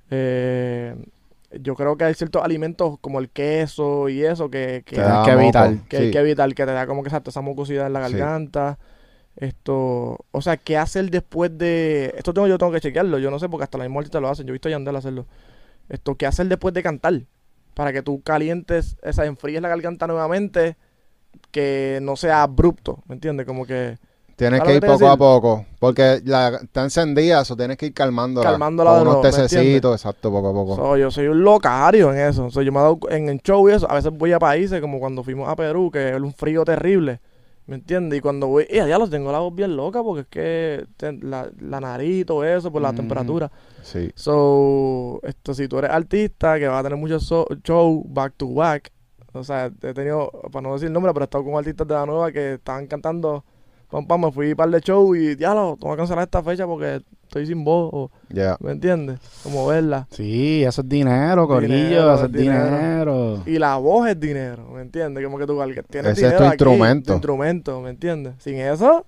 eh, 0.10 0.96
yo 1.60 1.76
creo 1.76 1.98
que 1.98 2.06
hay 2.06 2.14
ciertos 2.14 2.44
alimentos 2.44 2.98
como 3.02 3.20
el 3.20 3.30
queso 3.30 4.10
y 4.10 4.24
eso 4.24 4.50
que, 4.50 4.84
que, 4.86 4.98
da 4.98 5.24
que 5.26 5.32
evitar. 5.32 5.78
que 5.90 5.98
hay 5.98 6.06
Sí. 6.06 6.12
que 6.12 6.20
evitar, 6.20 6.54
que 6.54 6.66
te 6.66 6.72
da 6.72 6.88
como 6.88 7.04
que 7.04 7.10
esa, 7.10 7.22
esa 7.26 7.42
mucosidad 7.42 7.88
en 7.88 7.94
la 7.94 8.08
Sí. 8.08 8.14
garganta. 8.16 8.80
Esto, 9.36 10.20
o 10.32 10.42
sea, 10.42 10.58
¿qué 10.58 10.78
hacer 10.78 11.10
después 11.10 11.58
de...? 11.58 12.14
Esto 12.18 12.34
tengo, 12.34 12.48
yo 12.48 12.58
tengo 12.58 12.72
que 12.72 12.80
chequearlo, 12.82 13.18
yo 13.18 13.32
no 13.32 13.40
sé, 13.40 13.50
porque 13.50 13.64
hasta 13.64 13.78
la 13.80 13.86
misma 13.86 14.00
artista 14.00 14.20
lo 14.20 14.30
hacen, 14.30 14.46
yo 14.46 14.52
he 14.52 14.54
visto 14.54 14.68
a 14.68 14.72
Yandel 14.72 14.96
hacerlo. 14.96 15.26
Esto, 15.90 16.16
¿qué 16.16 16.26
hacer 16.28 16.48
después 16.48 16.74
de 16.74 16.84
cantar? 16.84 17.22
Para 17.74 17.92
que 17.92 18.04
tú 18.04 18.22
calientes, 18.22 18.96
esa, 19.02 19.26
enfríes 19.26 19.62
la 19.62 19.70
garganta 19.70 20.06
nuevamente, 20.06 20.76
que 21.52 22.00
no 22.02 22.16
sea 22.16 22.44
abrupto, 22.44 23.04
¿me 23.08 23.16
entiendes? 23.16 23.46
Como 23.46 23.66
que 23.66 23.98
Tienes 24.36 24.60
¿Sabes 24.60 24.72
que 24.72 24.76
ir 24.78 24.82
que 24.82 24.88
poco 24.88 25.10
a 25.10 25.18
poco. 25.18 25.66
Porque 25.80 26.22
la, 26.26 26.60
está 26.64 26.84
encendida, 26.84 27.42
eso 27.42 27.56
tienes 27.56 27.78
que 27.78 27.88
ir 27.88 27.94
calmándola. 27.94 28.50
Calmándola 28.50 28.90
Con 28.90 28.98
de 28.98 29.02
unos 29.04 29.14
nuevo, 29.22 29.38
¿me 29.38 29.44
tececitos, 29.44 30.02
exacto, 30.02 30.32
poco 30.32 30.50
a 30.50 30.54
poco. 30.54 30.76
So, 30.76 30.98
yo 30.98 31.12
soy 31.12 31.28
un 31.28 31.44
locario 31.44 32.12
en 32.12 32.20
eso. 32.20 32.50
So, 32.50 32.62
yo 32.64 32.72
me 32.72 32.80
he 32.80 32.82
dado 32.82 33.00
en 33.10 33.30
el 33.30 33.42
show 33.42 33.70
y 33.70 33.74
eso. 33.74 33.90
A 33.90 33.94
veces 33.96 34.12
voy 34.12 34.32
a 34.34 34.40
países 34.40 34.82
como 34.82 35.00
cuando 35.00 35.24
fuimos 35.24 35.48
a 35.48 35.56
Perú, 35.56 35.92
que 35.92 36.10
es 36.10 36.20
un 36.20 36.34
frío 36.34 36.66
terrible. 36.66 37.20
¿Me 37.68 37.76
entiendes? 37.76 38.18
Y 38.20 38.22
cuando 38.22 38.48
voy, 38.48 38.66
eh, 38.70 38.84
ya 38.88 38.98
los 38.98 39.10
tengo 39.10 39.32
la 39.32 39.40
voz 39.40 39.56
bien 39.56 39.78
loca 39.78 40.04
porque 40.04 40.22
es 40.22 40.28
que 40.98 41.18
la, 41.22 41.50
la 41.62 41.80
nariz 41.80 42.22
y 42.22 42.26
todo 42.26 42.44
eso 42.44 42.72
por 42.72 42.82
la 42.82 42.90
Ujú. 42.90 42.98
temperatura. 42.98 43.52
Sí. 43.84 44.12
So, 44.16 45.20
esto, 45.24 45.54
si 45.54 45.68
tú 45.68 45.78
eres 45.78 45.92
artista 45.92 46.58
que 46.60 46.68
va 46.68 46.80
a 46.80 46.84
tener 46.84 46.98
muchos 46.98 47.24
so- 47.24 47.48
show 47.64 48.04
back 48.06 48.34
to 48.36 48.52
back, 48.54 48.92
o 49.34 49.44
sea, 49.44 49.66
he 49.82 49.94
tenido, 49.94 50.32
para 50.52 50.62
no 50.62 50.74
decir 50.74 50.88
el 50.88 50.94
nombre, 50.94 51.12
pero 51.14 51.24
he 51.24 51.26
estado 51.26 51.44
con 51.44 51.56
artistas 51.56 51.88
de 51.88 51.94
la 51.94 52.06
nueva 52.06 52.32
que 52.32 52.54
estaban 52.54 52.88
cantando 52.88 53.44
pam, 53.90 54.08
pam, 54.08 54.22
me 54.22 54.32
fui 54.32 54.52
a 54.52 54.56
par 54.56 54.70
de 54.70 54.80
show 54.82 55.16
y 55.16 55.36
lo, 55.54 55.78
tengo 55.80 55.94
que 55.94 55.98
cancelar 55.98 56.24
esta 56.24 56.42
fecha 56.42 56.66
porque 56.66 57.02
estoy 57.24 57.46
sin 57.46 57.64
voz, 57.64 57.90
o- 57.94 58.12
Ya. 58.30 58.58
¿me 58.60 58.72
entiendes? 58.72 59.20
Como 59.44 59.68
verla. 59.68 60.08
Sí, 60.12 60.64
eso 60.64 60.82
es 60.82 60.90
dinero, 60.90 61.48
corillo, 61.48 61.74
Dinero, 61.76 62.14
eso 62.16 62.26
es 62.26 62.32
dinero. 62.32 62.66
dinero. 62.78 63.44
Y 63.46 63.60
la 63.60 63.78
voz 63.78 64.08
es 64.10 64.20
dinero, 64.20 64.68
¿me 64.74 64.82
entiendes? 64.82 65.24
Como 65.24 65.38
que 65.38 65.46
tú 65.46 65.56
tienes 65.90 66.12
Ese 66.12 66.12
es 66.12 66.18
dinero 66.18 66.38
tu 66.38 66.44
aquí, 66.46 66.54
instrumento. 66.54 67.06
tu 67.08 67.14
instrumento, 67.14 67.82
¿me 67.82 67.90
entiendes? 67.92 68.34
Sin 68.40 68.56
eso, 68.56 69.06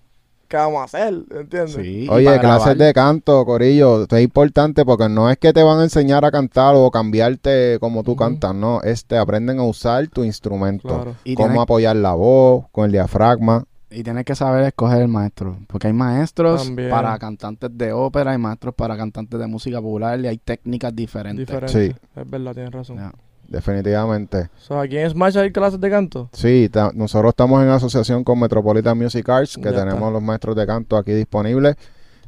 ¿qué 0.48 0.58
vamos 0.58 0.82
a 0.82 0.84
hacer? 0.86 1.14
¿Me 1.30 1.42
entiendes? 1.42 1.74
Sí, 1.74 2.08
Oye, 2.10 2.26
clases 2.40 2.42
grabar. 2.66 2.78
de 2.78 2.94
canto, 2.94 3.46
Corillo, 3.46 4.04
esto 4.04 4.16
es 4.18 4.24
importante 4.24 4.86
porque 4.86 5.10
no 5.10 5.30
es 5.30 5.38
que 5.38 5.54
te 5.54 5.64
van 5.64 5.80
a 5.80 5.84
enseñar 5.84 6.24
a 6.26 6.32
cantar 6.32 6.76
o 6.78 6.90
cambiarte 6.92 7.78
como 7.80 8.04
tú 8.04 8.16
cantas, 8.16 8.54
no, 8.56 8.82
este 8.82 9.18
aprenden 9.18 9.60
a 9.60 9.64
usar 9.64 10.08
tu 10.08 10.24
instrumento, 10.24 10.88
Claro. 10.88 11.16
Y 11.24 11.36
cómo 11.36 11.48
tienes, 11.48 11.64
apoyar 11.64 11.96
la 11.96 12.14
voz 12.14 12.66
con 12.72 12.86
el 12.86 12.92
diafragma. 12.92 13.66
y 13.92 14.04
tienes 14.04 14.26
que 14.26 14.36
saber 14.36 14.64
escoger 14.66 15.02
el 15.04 15.08
maestro. 15.08 15.58
Porque 15.68 15.88
hay 15.88 15.94
maestros 15.94 16.64
También. 16.66 16.90
para 16.90 17.18
cantantes 17.18 17.70
de 17.74 17.94
ópera, 17.94 18.32
hay 18.32 18.38
maestros 18.38 18.74
para 18.76 18.98
cantantes 18.98 19.40
de 19.40 19.48
música 19.48 19.80
popular 19.82 20.20
y 20.20 20.28
hay 20.28 20.38
técnicas 20.38 20.94
diferentes. 20.96 21.48
Diferente. 21.48 21.94
Sí. 21.94 21.96
Es 22.20 22.30
verdad, 22.30 22.54
tienes 22.54 22.72
razón. 22.74 22.98
Ya. 22.98 23.14
Definitivamente. 23.48 24.50
So, 24.58 24.80
¿Aquí 24.80 24.98
en 24.98 25.10
Smash 25.10 25.38
hay 25.38 25.52
clases 25.52 25.80
de 25.80 25.90
canto? 25.90 26.30
Sí, 26.34 26.70
nosotros 26.94 27.30
estamos 27.30 27.62
en 27.64 27.70
asociación 27.70 28.24
con 28.24 28.40
Metropolitan 28.40 28.98
Music 28.98 29.28
Arts, 29.30 29.56
que 29.56 29.64
Ya 29.64 29.72
tenemos 29.72 29.96
está. 30.02 30.12
los 30.12 30.22
maestros 30.22 30.56
de 30.56 30.66
canto 30.66 30.98
aquí 30.98 31.14
disponibles. 31.14 31.76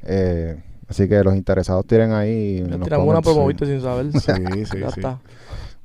Eh, 0.04 0.62
así 0.88 1.08
que 1.10 1.24
los 1.24 1.36
interesados 1.36 1.86
tienen 1.86 2.12
ahí. 2.14 2.60
los 2.62 2.82
tiramos 2.82 3.08
una 3.08 3.22
comments. 3.22 3.28
promo, 3.30 3.48
¿viste? 3.48 3.66
Sin 3.66 3.82
saber. 3.82 4.06
Sí, 4.14 4.66
sí, 4.66 4.80
ya 4.80 4.92
sí. 4.92 5.00
está. 5.00 5.20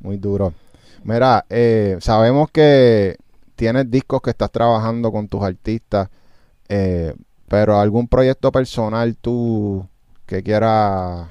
Muy 0.01 0.17
duro. 0.19 0.53
Mira, 1.05 1.45
eh, 1.49 1.97
sabemos 2.01 2.51
que 2.51 3.17
tienes 3.57 3.91
discos 3.91 4.21
que 4.23 4.31
estás 4.31 4.51
trabajando 4.51 5.11
con 5.11 5.29
tus 5.29 5.43
artistas, 5.43 6.09
eh, 6.69 7.15
pero 7.49 7.79
algún 7.79 8.07
proyecto 8.07 8.53
personal 8.53 9.17
tú 9.17 9.87
que 10.27 10.43
quieras... 10.43 11.27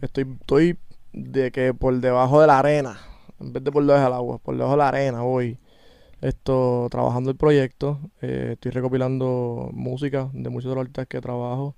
Estoy, 0.00 0.26
estoy 0.40 0.78
de 1.12 1.50
que 1.50 1.74
por 1.74 1.98
debajo 2.00 2.40
de 2.40 2.46
la 2.46 2.58
arena, 2.60 2.96
en 3.40 3.52
vez 3.52 3.64
de 3.64 3.72
por 3.72 3.84
debajo 3.84 4.04
del 4.04 4.12
agua, 4.12 4.38
por 4.38 4.54
debajo 4.56 4.72
de 4.72 4.78
la 4.78 4.88
arena 4.88 5.22
voy. 5.22 5.58
Esto, 6.20 6.88
trabajando 6.90 7.30
el 7.30 7.36
proyecto, 7.36 8.00
eh, 8.20 8.50
estoy 8.54 8.72
recopilando 8.72 9.70
música 9.72 10.30
de 10.32 10.50
muchos 10.50 10.68
de 10.70 10.74
los 10.74 10.82
artistas 10.82 11.06
que 11.06 11.20
trabajo, 11.20 11.76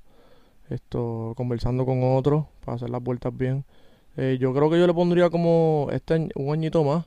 esto, 0.71 1.35
conversando 1.37 1.85
con 1.85 2.03
otros 2.03 2.47
para 2.65 2.77
hacer 2.77 2.89
las 2.89 3.03
vueltas 3.03 3.37
bien. 3.37 3.65
Eh, 4.17 4.39
yo 4.41 4.55
creo 4.55 4.71
que 4.71 4.79
yo 4.79 4.87
le 4.87 4.95
pondría 4.95 5.29
como 5.29 5.89
este 5.93 6.29
un 6.35 6.53
añito 6.53 6.85
más 6.85 7.07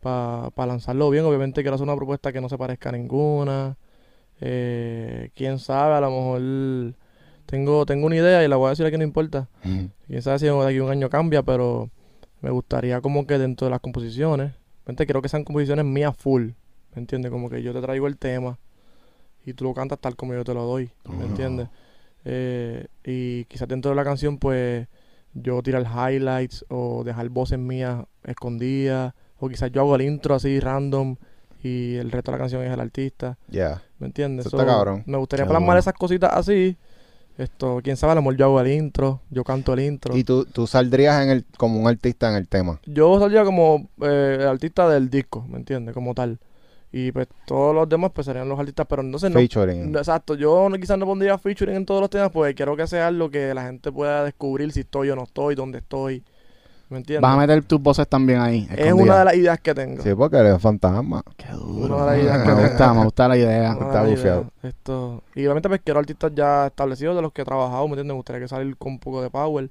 para 0.00 0.66
lanzarlo 0.66 1.10
bien. 1.10 1.24
Obviamente 1.24 1.62
quiero 1.62 1.74
hacer 1.74 1.84
una 1.84 1.96
propuesta 1.96 2.32
que 2.32 2.40
no 2.40 2.48
se 2.48 2.56
parezca 2.56 2.90
a 2.90 2.92
ninguna. 2.92 3.76
Eh, 4.40 5.30
quién 5.34 5.58
sabe, 5.58 5.94
a 5.94 6.00
lo 6.00 6.10
mejor 6.10 6.94
tengo, 7.46 7.84
tengo 7.84 8.06
una 8.06 8.16
idea 8.16 8.44
y 8.44 8.48
la 8.48 8.56
voy 8.56 8.68
a 8.68 8.70
decir 8.70 8.86
aquí, 8.86 8.96
no 8.96 9.04
importa. 9.04 9.48
Quién 10.06 10.22
sabe 10.22 10.38
si 10.38 10.46
de 10.46 10.66
aquí 10.66 10.78
a 10.78 10.84
un 10.84 10.90
año 10.90 11.10
cambia, 11.10 11.42
pero 11.42 11.90
me 12.40 12.50
gustaría 12.50 13.00
como 13.00 13.26
que 13.26 13.38
dentro 13.38 13.66
de 13.66 13.70
las 13.70 13.80
composiciones, 13.80 14.52
realmente 14.84 15.06
quiero 15.06 15.22
que 15.22 15.28
sean 15.28 15.44
composiciones 15.44 15.84
mías 15.84 16.16
full, 16.16 16.50
¿me 16.94 17.00
entiendes? 17.00 17.30
Como 17.30 17.50
que 17.50 17.62
yo 17.62 17.72
te 17.72 17.80
traigo 17.80 18.06
el 18.06 18.16
tema 18.16 18.58
y 19.44 19.54
tú 19.54 19.64
lo 19.64 19.74
cantas 19.74 19.98
tal 19.98 20.16
como 20.16 20.34
yo 20.34 20.44
te 20.44 20.54
lo 20.54 20.64
doy, 20.64 20.90
¿me 21.18 21.24
entiendes? 21.24 21.68
Eh, 22.24 22.86
y 23.04 23.44
quizás 23.46 23.68
dentro 23.68 23.90
de 23.90 23.96
la 23.96 24.04
canción, 24.04 24.38
pues, 24.38 24.86
yo 25.32 25.62
tirar 25.62 25.82
highlights 25.84 26.64
o 26.68 27.04
dejar 27.04 27.28
voces 27.28 27.58
mías 27.58 28.04
escondidas, 28.24 29.14
o 29.38 29.48
quizás 29.48 29.70
yo 29.72 29.80
hago 29.82 29.94
el 29.96 30.02
intro 30.02 30.34
así 30.34 30.60
random 30.60 31.16
y 31.62 31.96
el 31.96 32.10
resto 32.10 32.30
de 32.30 32.36
la 32.36 32.42
canción 32.42 32.62
es 32.62 32.72
el 32.72 32.80
artista, 32.80 33.38
Ya. 33.48 33.82
¿me 33.98 34.06
entiendes? 34.06 34.46
Me 35.06 35.16
gustaría 35.18 35.46
plasmar 35.46 35.78
esas 35.78 35.94
cositas 35.94 36.30
así. 36.32 36.76
Esto, 37.38 37.80
quién 37.82 37.96
sabe, 37.96 38.12
a 38.12 38.14
lo 38.16 38.22
mejor 38.22 38.36
yo 38.36 38.44
hago 38.46 38.60
el 38.60 38.68
intro, 38.72 39.20
yo 39.30 39.44
canto 39.44 39.72
el 39.72 39.80
intro. 39.80 40.16
Y 40.16 40.24
tú, 40.24 40.44
tú 40.44 40.66
saldrías 40.66 41.22
en 41.22 41.30
el, 41.30 41.44
como 41.56 41.80
un 41.80 41.88
artista 41.88 42.28
en 42.28 42.36
el 42.36 42.46
tema. 42.48 42.80
Yo 42.84 43.18
salía 43.18 43.44
como 43.44 43.88
eh, 44.02 44.46
artista 44.48 44.88
del 44.88 45.08
disco, 45.08 45.46
¿me 45.48 45.56
entiendes? 45.56 45.94
Como 45.94 46.14
tal. 46.14 46.38
Y 46.92 47.12
pues 47.12 47.28
todos 47.46 47.74
los 47.74 47.88
demás 47.88 48.10
pues 48.12 48.26
serían 48.26 48.48
los 48.48 48.58
artistas, 48.58 48.86
pero 48.88 49.02
entonces 49.02 49.30
no, 49.30 49.38
Featuring. 49.38 49.92
no, 49.92 49.98
exacto, 50.00 50.34
yo 50.34 50.68
no, 50.68 50.76
quizás 50.76 50.98
no 50.98 51.06
pondría 51.06 51.38
featuring 51.38 51.76
en 51.76 51.86
todos 51.86 52.00
los 52.00 52.10
temas, 52.10 52.30
pues 52.32 52.54
quiero 52.54 52.76
que 52.76 52.86
sea 52.88 53.06
algo 53.06 53.30
que 53.30 53.54
la 53.54 53.62
gente 53.62 53.92
pueda 53.92 54.24
descubrir 54.24 54.72
si 54.72 54.80
estoy 54.80 55.08
o 55.10 55.16
no 55.16 55.22
estoy, 55.22 55.54
dónde 55.54 55.78
estoy, 55.78 56.24
¿me 56.90 56.98
entiendes? 56.98 57.22
Vas 57.22 57.34
a 57.34 57.38
meter 57.38 57.64
tus 57.64 57.80
voces 57.80 58.06
también 58.08 58.40
ahí. 58.40 58.68
es 58.76 58.92
una 58.92 59.20
de 59.20 59.24
las 59.24 59.34
ideas 59.34 59.60
que 59.60 59.74
tengo. 59.74 60.02
Sí, 60.02 60.14
porque 60.14 60.36
eres 60.36 60.60
fantasma. 60.60 61.22
Qué 61.36 61.48
duro. 61.52 61.96
Una 61.96 62.06
de 62.06 62.16
las 62.16 62.24
ideas 62.24 62.42
que 62.42 62.48
me 62.48 62.54
tengo. 62.56 62.68
gusta, 62.68 62.94
me 62.94 63.04
gusta 63.04 63.28
la 63.28 63.36
idea. 63.36 63.76
Una 63.76 63.86
está 63.86 64.08
ideas. 64.08 64.42
Esto, 64.62 65.22
y 65.34 65.40
obviamente 65.46 65.68
pues 65.68 65.80
quiero 65.84 66.00
artistas 66.00 66.32
ya 66.34 66.66
establecidos 66.66 67.16
de 67.16 67.22
los 67.22 67.32
que 67.32 67.42
he 67.42 67.44
trabajado, 67.44 67.82
¿me 67.84 67.92
entiendes? 67.92 68.12
Me 68.12 68.16
gustaría 68.16 68.40
que 68.42 68.48
salir 68.48 68.76
con 68.76 68.92
un 68.92 68.98
poco 68.98 69.22
de 69.22 69.30
power. 69.30 69.70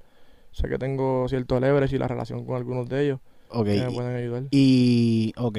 Sé 0.52 0.68
que 0.68 0.78
tengo 0.80 1.28
cierto 1.30 1.60
leverage 1.60 1.96
y 1.96 2.00
la 2.00 2.08
relación 2.08 2.44
con 2.46 2.56
algunos 2.56 2.90
de 2.90 3.04
ellos 3.06 3.20
Ok. 3.50 3.66
que 3.66 3.86
me 3.86 3.92
pueden 3.92 4.16
ayudar. 4.16 4.44
Y, 4.52 5.34
ok, 5.38 5.58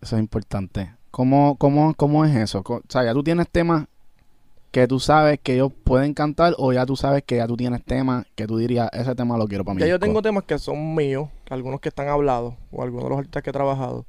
eso 0.00 0.16
es 0.16 0.20
importante. 0.22 0.94
¿Cómo, 1.10 1.56
cómo, 1.58 1.92
cómo 1.94 2.24
es 2.24 2.34
eso? 2.34 2.62
O 2.66 2.80
sea, 2.88 3.04
ya 3.04 3.12
tú 3.12 3.22
tienes 3.22 3.46
temas 3.50 3.84
que 4.72 4.88
tú 4.88 4.98
sabes 4.98 5.38
que 5.40 5.54
ellos 5.54 5.70
pueden 5.84 6.14
cantar 6.14 6.54
o 6.56 6.72
ya 6.72 6.86
tú 6.86 6.96
sabes 6.96 7.22
que 7.22 7.36
ya 7.36 7.46
tú 7.46 7.56
tienes 7.58 7.84
temas 7.84 8.24
que 8.34 8.46
tú 8.46 8.56
dirías, 8.56 8.88
ese 8.94 9.14
tema 9.14 9.36
lo 9.36 9.46
quiero 9.46 9.64
para 9.64 9.74
mí. 9.74 9.80
Ya 9.82 9.86
yo 9.86 9.98
tengo 10.00 10.22
temas 10.22 10.44
que 10.44 10.58
son 10.58 10.94
míos, 10.94 11.28
algunos 11.50 11.78
que 11.80 11.90
están 11.90 12.08
hablados, 12.08 12.54
o 12.70 12.82
algunos 12.82 13.04
de 13.04 13.10
los 13.10 13.18
artistas 13.18 13.42
que 13.42 13.50
he 13.50 13.52
trabajado. 13.52 14.06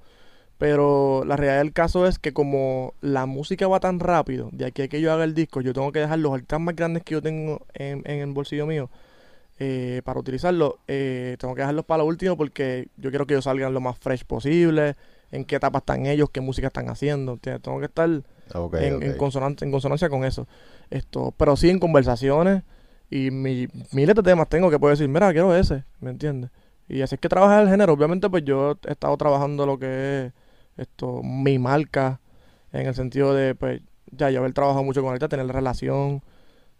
Pero 0.57 1.25
la 1.25 1.35
realidad 1.35 1.59
del 1.59 1.73
caso 1.73 2.07
es 2.07 2.17
que 2.17 2.31
como 2.31 2.93
la 3.01 3.25
música 3.25 3.67
va 3.67 3.81
tan 3.81 3.99
rápido, 3.99 4.49
de 4.53 4.65
aquí 4.65 4.83
a 4.83 4.87
que 4.87 5.01
yo 5.01 5.11
haga 5.11 5.25
el 5.25 5.33
disco, 5.33 5.59
yo 5.59 5.73
tengo 5.73 5.91
que 5.91 5.99
dejar 5.99 6.19
los 6.19 6.31
artistas 6.33 6.61
más 6.61 6.75
grandes 6.77 7.03
que 7.03 7.13
yo 7.15 7.21
tengo 7.21 7.65
en, 7.73 8.01
en 8.05 8.19
el 8.21 8.31
bolsillo 8.31 8.65
mío 8.65 8.89
eh, 9.59 10.01
para 10.05 10.19
utilizarlos. 10.21 10.75
eh, 10.87 11.35
tengo 11.39 11.55
que 11.55 11.61
dejarlos 11.61 11.83
para 11.83 11.99
lo 11.99 12.05
último 12.05 12.37
porque 12.37 12.87
yo 12.95 13.09
quiero 13.09 13.27
que 13.27 13.33
ellos 13.33 13.43
salgan 13.43 13.73
lo 13.73 13.81
más 13.81 13.97
fresh 13.99 14.23
posible, 14.23 14.95
en 15.31 15.43
qué 15.43 15.57
etapa 15.57 15.79
están 15.79 16.05
ellos, 16.05 16.29
qué 16.29 16.39
música 16.39 16.67
están 16.67 16.87
haciendo. 16.89 17.35
Tengo 17.35 17.79
que 17.79 17.85
estar 17.87 18.09
Ok, 18.53 18.75
en, 18.75 18.95
ok. 18.95 19.03
en 19.03 19.17
consonancia, 19.17 19.65
en 19.65 19.71
consonancia 19.71 20.09
con 20.09 20.23
eso. 20.25 20.47
Esto, 20.89 21.33
pero 21.37 21.55
sí 21.55 21.69
en 21.69 21.79
conversaciones 21.79 22.63
y 23.09 23.31
mi, 23.31 23.67
miles 23.91 24.15
de 24.15 24.23
temas 24.23 24.49
tengo 24.49 24.69
que 24.69 24.79
puedo 24.79 24.91
decir, 24.91 25.07
mira, 25.07 25.31
quiero 25.31 25.55
ese, 25.55 25.83
¿me 25.99 26.09
entiendes? 26.09 26.51
Y 26.89 27.01
así 27.01 27.15
es 27.15 27.21
que 27.21 27.29
trabaja 27.29 27.61
el 27.61 27.69
género. 27.69 27.93
Obviamente, 27.93 28.29
pues 28.29 28.43
yo 28.43 28.77
he 28.87 28.91
estado 28.91 29.15
trabajando 29.17 29.65
lo 29.65 29.79
que 29.79 30.25
es 30.25 30.33
esto, 30.77 31.21
mi 31.23 31.59
marca, 31.59 32.19
en 32.71 32.87
el 32.87 32.95
sentido 32.95 33.33
de, 33.33 33.55
pues, 33.55 33.81
ya 34.11 34.29
yo 34.29 34.39
haber 34.39 34.53
trabajado 34.53 34.83
mucho 34.83 35.01
con 35.01 35.09
ahorita, 35.09 35.27
tener 35.29 35.47
relación, 35.47 36.21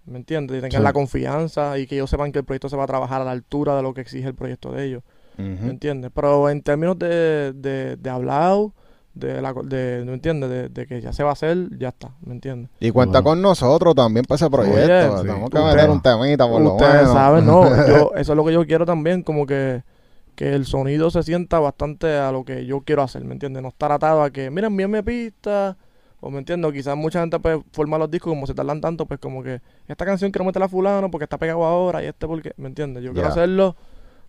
¿me 0.06 0.18
entiendes? 0.18 0.64
Y 0.64 0.72
Sí. 0.72 0.82
la 0.82 0.94
confianza 0.94 1.78
y 1.78 1.88
que 1.88 1.96
ellos 1.96 2.10
sepan 2.10 2.32
que 2.32 2.40
el 2.40 2.46
proyecto 2.46 2.70
se 2.70 2.76
va 2.76 2.84
a 2.84 2.88
trabajar 2.88 3.22
a 3.22 3.26
la 3.26 3.32
altura 3.32 3.76
de 3.76 3.84
lo 3.84 3.94
que 3.94 4.02
exige 4.02 4.28
el 4.28 4.36
proyecto 4.36 4.72
de 4.72 4.86
ellos. 4.86 5.04
¿Me 5.38 5.72
entiendes? 5.72 6.12
Pero 6.14 6.48
en 6.50 6.62
términos 6.62 7.00
de, 7.00 7.54
de, 7.54 7.96
de 7.96 8.10
hablado, 8.10 8.74
de, 9.14 9.42
la, 9.42 9.54
de, 9.54 10.04
¿me 10.06 10.14
entiendes? 10.14 10.50
De, 10.50 10.70
de 10.70 10.88
que 10.88 11.02
ya 11.02 11.14
se 11.14 11.24
va 11.24 11.30
a 11.30 11.34
hacer, 11.34 11.70
ya 11.78 11.90
está, 11.90 12.12
¿me 12.22 12.34
entiendes? 12.34 12.72
Y 12.80 12.92
cuenta 12.92 13.20
Bueno. 13.22 13.30
con 13.32 13.42
nosotros 13.42 13.94
también 13.96 14.26
para 14.26 14.36
ese 14.38 14.50
proyecto. 14.50 15.22
Tenemos 15.22 15.50
que 15.50 15.60
meter 15.60 15.90
un 15.90 16.02
temita 16.02 16.48
por 16.48 16.62
lo 16.62 16.72
Ustedes 16.74 16.94
menos. 16.96 17.14
saben, 17.14 17.46
no, 17.46 17.64
yo, 17.88 18.12
eso 18.16 18.34
es 18.34 18.36
lo 18.38 18.44
que 18.46 18.54
yo 18.54 18.66
quiero 18.66 18.86
también, 18.86 19.22
como 19.24 19.46
que, 19.46 19.84
que 20.36 20.54
el 20.56 20.66
sonido 20.66 21.12
se 21.12 21.22
sienta 21.24 21.60
bastante 21.60 22.18
a 22.18 22.32
lo 22.32 22.44
que 22.44 22.66
yo 22.66 22.82
quiero 22.82 23.04
hacer, 23.04 23.24
¿me 23.24 23.34
entiendes? 23.34 23.62
No 23.62 23.70
estar 23.70 23.92
atado 23.92 24.24
a 24.24 24.32
que, 24.32 24.50
mira, 24.50 24.68
envíame 24.68 25.04
pista, 25.04 25.78
o 26.20 26.32
me 26.32 26.40
entiendo, 26.40 26.72
quizás 26.72 26.96
mucha 26.98 27.20
gente 27.20 27.40
pues 27.40 27.60
forma 27.72 27.98
los 27.98 28.10
discos 28.10 28.32
como 28.32 28.48
se 28.48 28.54
tardan 28.54 28.82
tanto, 28.82 29.06
pues 29.06 29.20
como 29.20 29.44
que 29.44 29.62
esta 29.88 30.06
canción 30.06 30.32
quiero 30.32 30.46
meterla 30.46 30.66
a 30.66 30.70
fulano 30.70 31.12
porque 31.12 31.26
está 31.26 31.38
pegado 31.38 31.64
ahora 31.66 32.02
y 32.04 32.08
este 32.08 32.26
porque, 32.28 32.54
¿me 32.58 32.68
entiendes? 32.70 33.04
Yo 33.04 33.14
quiero 33.14 33.28
hacerlo 33.28 33.76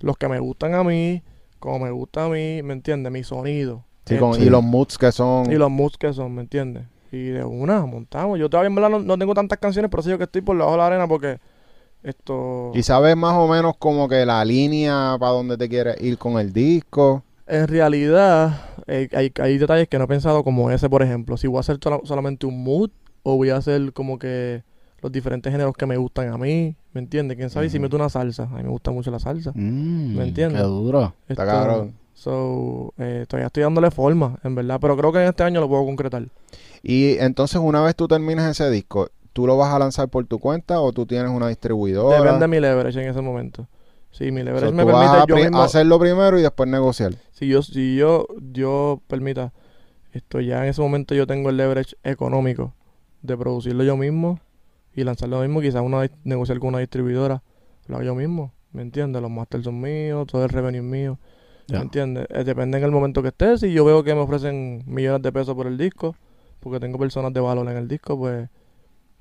los 0.01 0.17
que 0.19 0.29
me 0.29 0.41
gustan 0.41 0.75
a 0.75 0.85
mí, 0.85 1.23
como 1.61 1.79
me 1.79 1.91
gusta 1.93 2.25
a 2.27 2.29
mí, 2.29 2.63
¿me 2.63 2.75
entiendes? 2.75 3.11
Mi 3.13 3.23
sonido. 3.25 3.85
Sí, 4.07 4.17
con- 4.19 4.35
Sí. 4.35 4.43
Y 4.45 4.51
los 4.51 4.63
moods 4.63 4.99
que 4.99 5.13
son. 5.13 5.51
y 5.53 5.57
los 5.57 5.71
moods 5.71 5.97
que 5.97 6.13
son, 6.13 6.35
¿me 6.35 6.43
entiendes? 6.43 6.85
Y 7.13 7.27
de 7.29 7.45
una, 7.45 7.85
montamos. 7.87 8.39
Yo 8.39 8.51
todavía 8.51 8.69
en 8.69 8.75
verdad 8.75 8.91
no, 8.91 8.99
no 8.99 9.17
tengo 9.19 9.35
tantas 9.35 9.59
canciones, 9.59 9.91
pero 9.91 10.03
sé 10.03 10.11
yo 10.11 10.19
que 10.19 10.25
estoy 10.25 10.43
por 10.43 10.57
debajo 10.57 10.73
de 10.73 10.79
la 10.79 10.87
arena 10.89 11.07
porque 11.09 11.39
esto... 12.03 12.73
Y 12.75 12.83
sabes 12.83 13.17
más 13.17 13.35
o 13.35 13.49
menos 13.49 13.77
como 13.79 14.09
que 14.09 14.27
la 14.27 14.45
línea 14.45 15.17
para 15.19 15.33
donde 15.33 15.57
te 15.57 15.69
quieres 15.69 16.01
ir 16.03 16.19
con 16.19 16.39
el 16.39 16.53
disco. 16.53 17.23
En 17.47 17.69
realidad, 17.69 18.61
eh, 18.87 19.09
hay, 19.13 19.33
hay 19.41 19.59
detalles 19.59 19.89
que 19.89 19.99
no 19.99 20.05
he 20.05 20.09
pensado 20.09 20.45
como 20.45 20.71
ese, 20.71 20.89
por 20.91 21.03
ejemplo. 21.03 21.37
Si 21.37 21.47
voy 21.47 21.59
a 21.59 21.61
hacer 21.61 21.79
sola- 21.83 22.01
solamente 22.05 22.47
un 22.47 22.63
mood 22.63 22.91
o 23.23 23.37
voy 23.37 23.51
a 23.51 23.57
hacer 23.57 23.93
como 23.93 24.19
que 24.19 24.63
los 25.03 25.13
diferentes 25.13 25.53
géneros 25.53 25.75
que 25.77 25.87
me 25.87 25.97
gustan 25.97 26.33
a 26.33 26.39
mí, 26.39 26.75
¿me 26.93 27.01
entiendes? 27.01 27.37
¿Quién 27.37 27.51
sabe? 27.51 27.67
Y 27.67 27.71
Si 27.71 27.79
meto 27.79 27.97
una 27.97 28.09
salsa, 28.09 28.45
a 28.45 28.57
mí 28.57 28.63
me 28.63 28.71
gusta 28.71 28.91
mucho 28.91 29.11
la 29.11 29.19
salsa. 29.19 29.53
Mm, 29.55 30.17
¿Me 30.17 30.25
entiendes? 30.25 30.61
Qué 30.63 30.67
duro. 30.67 31.15
Está 31.29 31.45
cabrón. 31.47 31.95
So, 32.25 32.95
eh, 32.97 33.27
todavía 33.29 33.49
estoy 33.49 33.65
dándole 33.65 33.91
forma, 33.91 34.39
en 34.45 34.55
verdad, 34.55 34.79
pero 34.81 34.97
creo 34.97 35.13
que 35.13 35.19
en 35.21 35.29
este 35.29 35.43
año 35.43 35.61
lo 35.61 35.69
puedo 35.69 35.85
concretar. 35.85 36.27
Y 36.83 37.19
entonces 37.19 37.61
una 37.63 37.83
vez 37.83 37.95
tú 37.97 38.09
termines 38.09 38.47
ese 38.47 38.71
disco, 38.71 39.11
¿tú 39.35 39.47
lo 39.47 39.59
vas 39.59 39.75
a 39.75 39.79
lanzar 39.79 40.09
por 40.09 40.25
tu 40.25 40.39
cuenta 40.39 40.81
o 40.81 40.91
tú 40.93 41.05
tienes 41.05 41.31
una 41.31 41.49
distribuidora? 41.49 42.17
Depende 42.23 42.41
de 42.41 42.49
mi 42.49 42.61
leverage 42.61 42.99
en 43.03 43.11
ese 43.11 43.21
momento. 43.21 43.69
Si 44.11 44.31
mi 44.33 44.41
O 44.41 44.45
leverage 44.45 44.69
sea, 44.69 44.75
me 44.75 44.85
tú 44.85 44.89
vas 44.89 45.11
permite 45.11 45.23
a 45.23 45.27
yo 45.27 45.37
mismo... 45.45 45.63
hacerlo 45.63 45.99
primero 45.99 46.39
y 46.39 46.43
después 46.43 46.67
negociar. 46.67 47.15
si 47.33 47.47
yo 47.49 47.61
si 47.63 47.97
yo 47.97 48.27
yo 48.53 49.03
permita 49.07 49.53
esto 50.13 50.41
ya 50.41 50.63
en 50.63 50.71
ese 50.71 50.81
momento 50.81 51.15
yo 51.15 51.27
tengo 51.27 51.51
el 51.51 51.59
leverage 51.59 51.95
económico 52.05 52.73
de 53.21 53.37
producirlo 53.37 53.85
yo 53.85 53.99
mismo 53.99 54.39
y 54.97 55.05
lanzarlo 55.05 55.37
yo 55.37 55.43
mismo, 55.49 55.61
quizás 55.61 55.83
una, 55.83 56.09
negociar 56.23 56.59
con 56.59 56.69
una 56.69 56.79
distribuidora, 56.79 57.43
lo 57.89 57.97
hago 57.97 58.05
yo 58.05 58.15
mismo, 58.15 58.53
¿me 58.73 58.81
entiendes? 58.81 59.21
Los 59.21 59.31
masters 59.31 59.65
son 59.65 59.79
míos, 59.81 60.27
todo 60.27 60.45
el 60.45 60.49
revenue 60.49 60.79
es 60.79 60.85
mío, 60.85 61.19
Ya. 61.67 61.79
¿me 61.79 61.85
entiendes? 61.85 62.27
Eh, 62.31 62.45
depende 62.45 62.79
en 62.79 62.85
el 62.85 62.91
momento 62.91 63.23
que 63.23 63.29
esté, 63.29 63.57
si 63.59 63.73
yo 63.73 63.85
veo 63.85 64.05
que 64.05 64.15
me 64.15 64.21
ofrecen 64.21 64.83
millones 64.87 65.23
de 65.23 65.33
pesos 65.33 65.55
por 65.55 65.67
el 65.67 65.79
disco, 65.79 66.15
porque 66.61 66.81
tengo 66.81 66.99
personas 66.99 67.33
de 67.33 67.41
valor 67.41 67.69
en 67.69 67.77
el 67.77 67.89
disco, 67.89 68.19
pues 68.19 68.49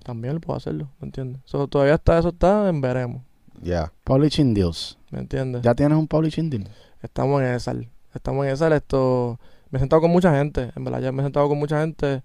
también 0.04 0.40
puedo 0.40 0.58
hacerlo, 0.58 0.90
¿me 1.00 1.06
entiendes? 1.08 1.42
So, 1.46 1.68
todavía 1.68 1.96
está, 1.96 2.20
eso 2.20 2.30
está 2.30 2.68
en 2.70 2.82
veremos, 2.82 3.22
Ya. 3.62 3.92
Publishing 4.04 4.54
deals. 4.54 4.98
¿me 5.10 5.20
entiendes? 5.20 5.62
¿Ya 5.62 5.76
tienes 5.76 5.98
un 5.98 6.08
publishing 6.08 6.50
deal? 6.50 6.68
Estamos 7.02 7.42
en 7.42 7.50
esa. 7.50 7.76
Estamos 8.14 8.46
en 8.46 8.52
esa. 8.54 8.76
Esto. 8.76 9.40
Me 9.70 9.78
he 9.78 9.80
sentado 9.80 10.02
con 10.02 10.12
mucha 10.12 10.36
gente. 10.36 10.72
En 10.76 10.84
verdad, 10.84 11.02
ya 11.02 11.12
me 11.12 11.22
he 11.22 11.26
sentado 11.26 11.48
con 11.48 11.60
mucha 11.60 11.82
gente. 11.82 12.24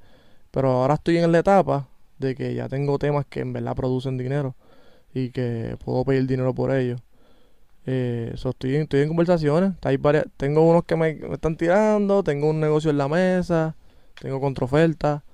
Pero 0.50 0.70
ahora 0.70 0.94
estoy 0.94 1.18
en 1.18 1.30
la 1.30 1.40
etapa 1.40 1.88
de 2.18 2.34
que 2.34 2.54
ya 2.54 2.68
tengo 2.68 2.98
temas 2.98 3.26
que 3.26 3.40
en 3.40 3.52
verdad 3.52 3.76
producen 3.76 4.16
dinero. 4.16 4.54
Y 5.12 5.30
que 5.30 5.76
puedo 5.84 6.04
pedir 6.04 6.26
dinero 6.26 6.54
por 6.54 6.72
ellos. 6.72 7.00
Eh, 7.90 8.32
so, 8.36 8.50
estoy, 8.50 8.76
en- 8.76 8.82
estoy 8.82 9.00
en 9.00 9.08
conversaciones. 9.08 9.72
Hay 9.82 9.96
varias, 9.96 10.26
tengo 10.36 10.60
unos 10.68 10.84
que 10.84 10.94
me, 10.94 11.14
me 11.14 11.34
están 11.34 11.56
tirando. 11.56 12.22
Tengo 12.22 12.50
un 12.50 12.60
negocio 12.60 12.90
en 12.90 12.98
la 12.98 13.08
mesa. 13.08 13.76
Tengo 14.20 14.40
contraoferta. 14.40 15.24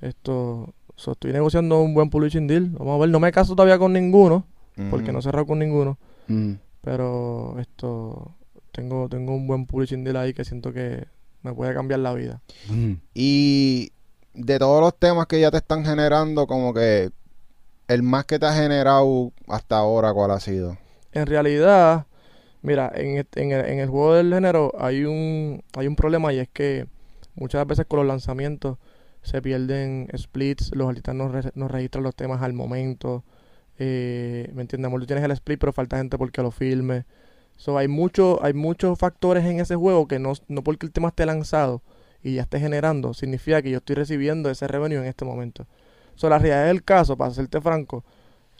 Esto. 0.00 0.74
so, 0.96 1.12
estoy 1.12 1.32
negociando 1.32 1.80
un 1.80 1.94
buen 1.94 2.10
publishing 2.10 2.48
deal. 2.48 2.70
Vamos 2.70 2.96
a 2.96 3.00
ver. 3.00 3.10
No 3.10 3.20
me 3.20 3.30
caso 3.30 3.54
todavía 3.54 3.78
con 3.78 3.92
ninguno. 3.92 4.44
Porque 4.90 5.12
no 5.12 5.18
he 5.18 5.22
cerrado 5.22 5.46
con 5.46 5.58
ninguno. 5.58 5.98
Mm. 6.26 6.54
Pero 6.80 7.56
esto 7.60 8.34
tengo, 8.72 9.08
tengo 9.10 9.34
un 9.34 9.46
buen 9.46 9.66
publishing 9.66 10.02
deal 10.04 10.16
ahí 10.16 10.32
que 10.32 10.44
siento 10.44 10.72
que 10.72 11.06
me 11.42 11.52
puede 11.52 11.74
cambiar 11.74 12.00
la 12.00 12.14
vida. 12.14 12.40
Mm. 12.70 12.92
Y 13.14 13.92
de 14.32 14.58
todos 14.58 14.80
los 14.80 14.96
temas 14.98 15.26
que 15.26 15.38
ya 15.38 15.50
te 15.50 15.58
están 15.58 15.84
generando, 15.84 16.46
como 16.46 16.72
que 16.72 17.10
el 17.88 18.02
más 18.02 18.24
que 18.24 18.38
te 18.38 18.46
ha 18.46 18.54
generado 18.54 19.32
hasta 19.48 19.76
ahora, 19.76 20.14
¿cuál 20.14 20.30
ha 20.30 20.40
sido? 20.40 20.78
En 21.12 21.26
realidad, 21.26 22.06
mira, 22.62 22.92
en, 22.94 23.26
en 23.36 23.52
el, 23.52 23.66
en 23.66 23.78
el 23.80 23.88
juego 23.90 24.14
del 24.14 24.32
género 24.32 24.72
hay 24.78 25.04
un, 25.04 25.62
hay 25.76 25.86
un 25.86 25.96
problema 25.96 26.32
y 26.32 26.38
es 26.40 26.48
que 26.48 26.86
muchas 27.36 27.66
veces 27.66 27.86
con 27.86 27.98
los 28.00 28.08
lanzamientos 28.08 28.78
se 29.22 29.42
pierden 29.42 30.08
splits, 30.16 30.74
los 30.74 30.88
artistas 30.88 31.14
no, 31.14 31.28
re- 31.28 31.52
no 31.54 31.68
registran 31.68 32.04
los 32.04 32.14
temas 32.16 32.42
al 32.42 32.52
momento. 32.54 33.24
Eh, 33.78 34.50
¿Me 34.54 34.62
entiendes? 34.62 34.92
Tú 34.92 35.06
tienes 35.06 35.24
el 35.24 35.32
split, 35.32 35.60
pero 35.60 35.72
falta 35.72 35.98
gente 35.98 36.18
porque 36.18 36.42
lo 36.42 36.50
filme. 36.50 37.04
So, 37.56 37.78
hay, 37.78 37.88
mucho, 37.88 38.42
hay 38.44 38.54
muchos 38.54 38.98
factores 38.98 39.44
en 39.44 39.60
ese 39.60 39.76
juego 39.76 40.08
que 40.08 40.18
no, 40.18 40.32
no 40.48 40.62
porque 40.64 40.86
el 40.86 40.92
tema 40.92 41.08
esté 41.08 41.26
lanzado 41.26 41.82
y 42.22 42.34
ya 42.36 42.42
esté 42.42 42.60
generando, 42.60 43.14
significa 43.14 43.62
que 43.62 43.70
yo 43.70 43.78
estoy 43.78 43.96
recibiendo 43.96 44.50
ese 44.50 44.66
revenue 44.68 44.98
en 44.98 45.06
este 45.06 45.24
momento. 45.24 45.66
So, 46.16 46.28
la 46.28 46.38
realidad 46.38 46.66
del 46.66 46.84
caso, 46.84 47.16
para 47.16 47.32
serte 47.32 47.60
franco, 47.60 48.04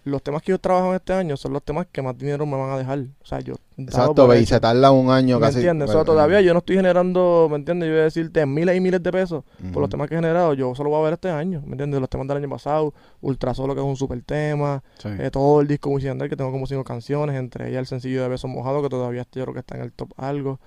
los 0.04 0.22
temas 0.22 0.40
que 0.42 0.50
yo 0.52 0.58
trabajo 0.58 0.94
este 0.94 1.12
año 1.12 1.36
son 1.36 1.52
los 1.52 1.62
temas 1.62 1.86
que 1.92 2.00
más 2.00 2.16
dinero 2.16 2.46
me 2.46 2.56
van 2.56 2.70
a 2.70 2.78
dejar. 2.78 3.00
O 3.22 3.26
sea, 3.26 3.40
yo... 3.40 3.54
Exacto, 3.76 4.34
y 4.34 4.44
se 4.46 4.60
tarda 4.60 4.90
un 4.90 5.10
año 5.10 5.38
¿Me 5.38 5.46
casi. 5.46 5.58
entiendes? 5.58 5.86
bueno, 5.86 6.00
So, 6.00 6.04
todavía 6.04 6.40
yo 6.42 6.52
no 6.52 6.58
estoy 6.58 6.76
generando, 6.76 7.46
¿me 7.50 7.56
entiendes? 7.56 7.86
Yo 7.88 7.92
voy 7.94 8.00
a 8.00 8.04
decirte 8.04 8.44
miles 8.44 8.76
y 8.76 8.80
miles 8.80 9.02
de 9.02 9.10
pesos 9.12 9.42
por 9.72 9.80
los 9.80 9.88
temas 9.88 10.08
que 10.08 10.14
he 10.14 10.18
generado. 10.18 10.52
Yo 10.54 10.74
solo 10.74 10.90
voy 10.90 11.00
a 11.00 11.04
ver 11.04 11.12
este 11.14 11.30
año, 11.30 11.62
¿me 11.64 11.72
entiendes? 11.72 11.98
Los 12.00 12.10
temas 12.10 12.26
del 12.28 12.36
año 12.38 12.48
pasado, 12.50 12.92
Ultra 13.22 13.54
Solo, 13.54 13.74
que 13.74 13.80
es 13.80 13.86
un 13.86 13.96
super 13.96 14.20
tema, 14.22 14.82
Sí. 14.98 15.08
eh, 15.18 15.30
todo 15.30 15.60
el 15.62 15.66
disco 15.68 15.90
Wisin 15.90 16.18
que 16.18 16.36
tengo 16.36 16.50
como 16.52 16.66
cinco 16.66 16.84
canciones, 16.84 17.36
entre 17.36 17.68
ellas 17.70 17.80
el 17.80 17.86
sencillo 17.86 18.22
de 18.22 18.28
Besos 18.28 18.50
Mojados, 18.50 18.82
que 18.82 18.88
todavía 18.90 19.26
yo 19.32 19.42
creo 19.44 19.54
que 19.54 19.60
está 19.60 19.76
en 19.76 19.82
el 19.82 19.92
top 19.92 20.10
algo. 20.18 20.58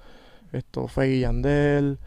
Esto, 0.52 0.88
Fey 0.88 1.16
y 1.16 1.20
Yandel, 1.22 1.98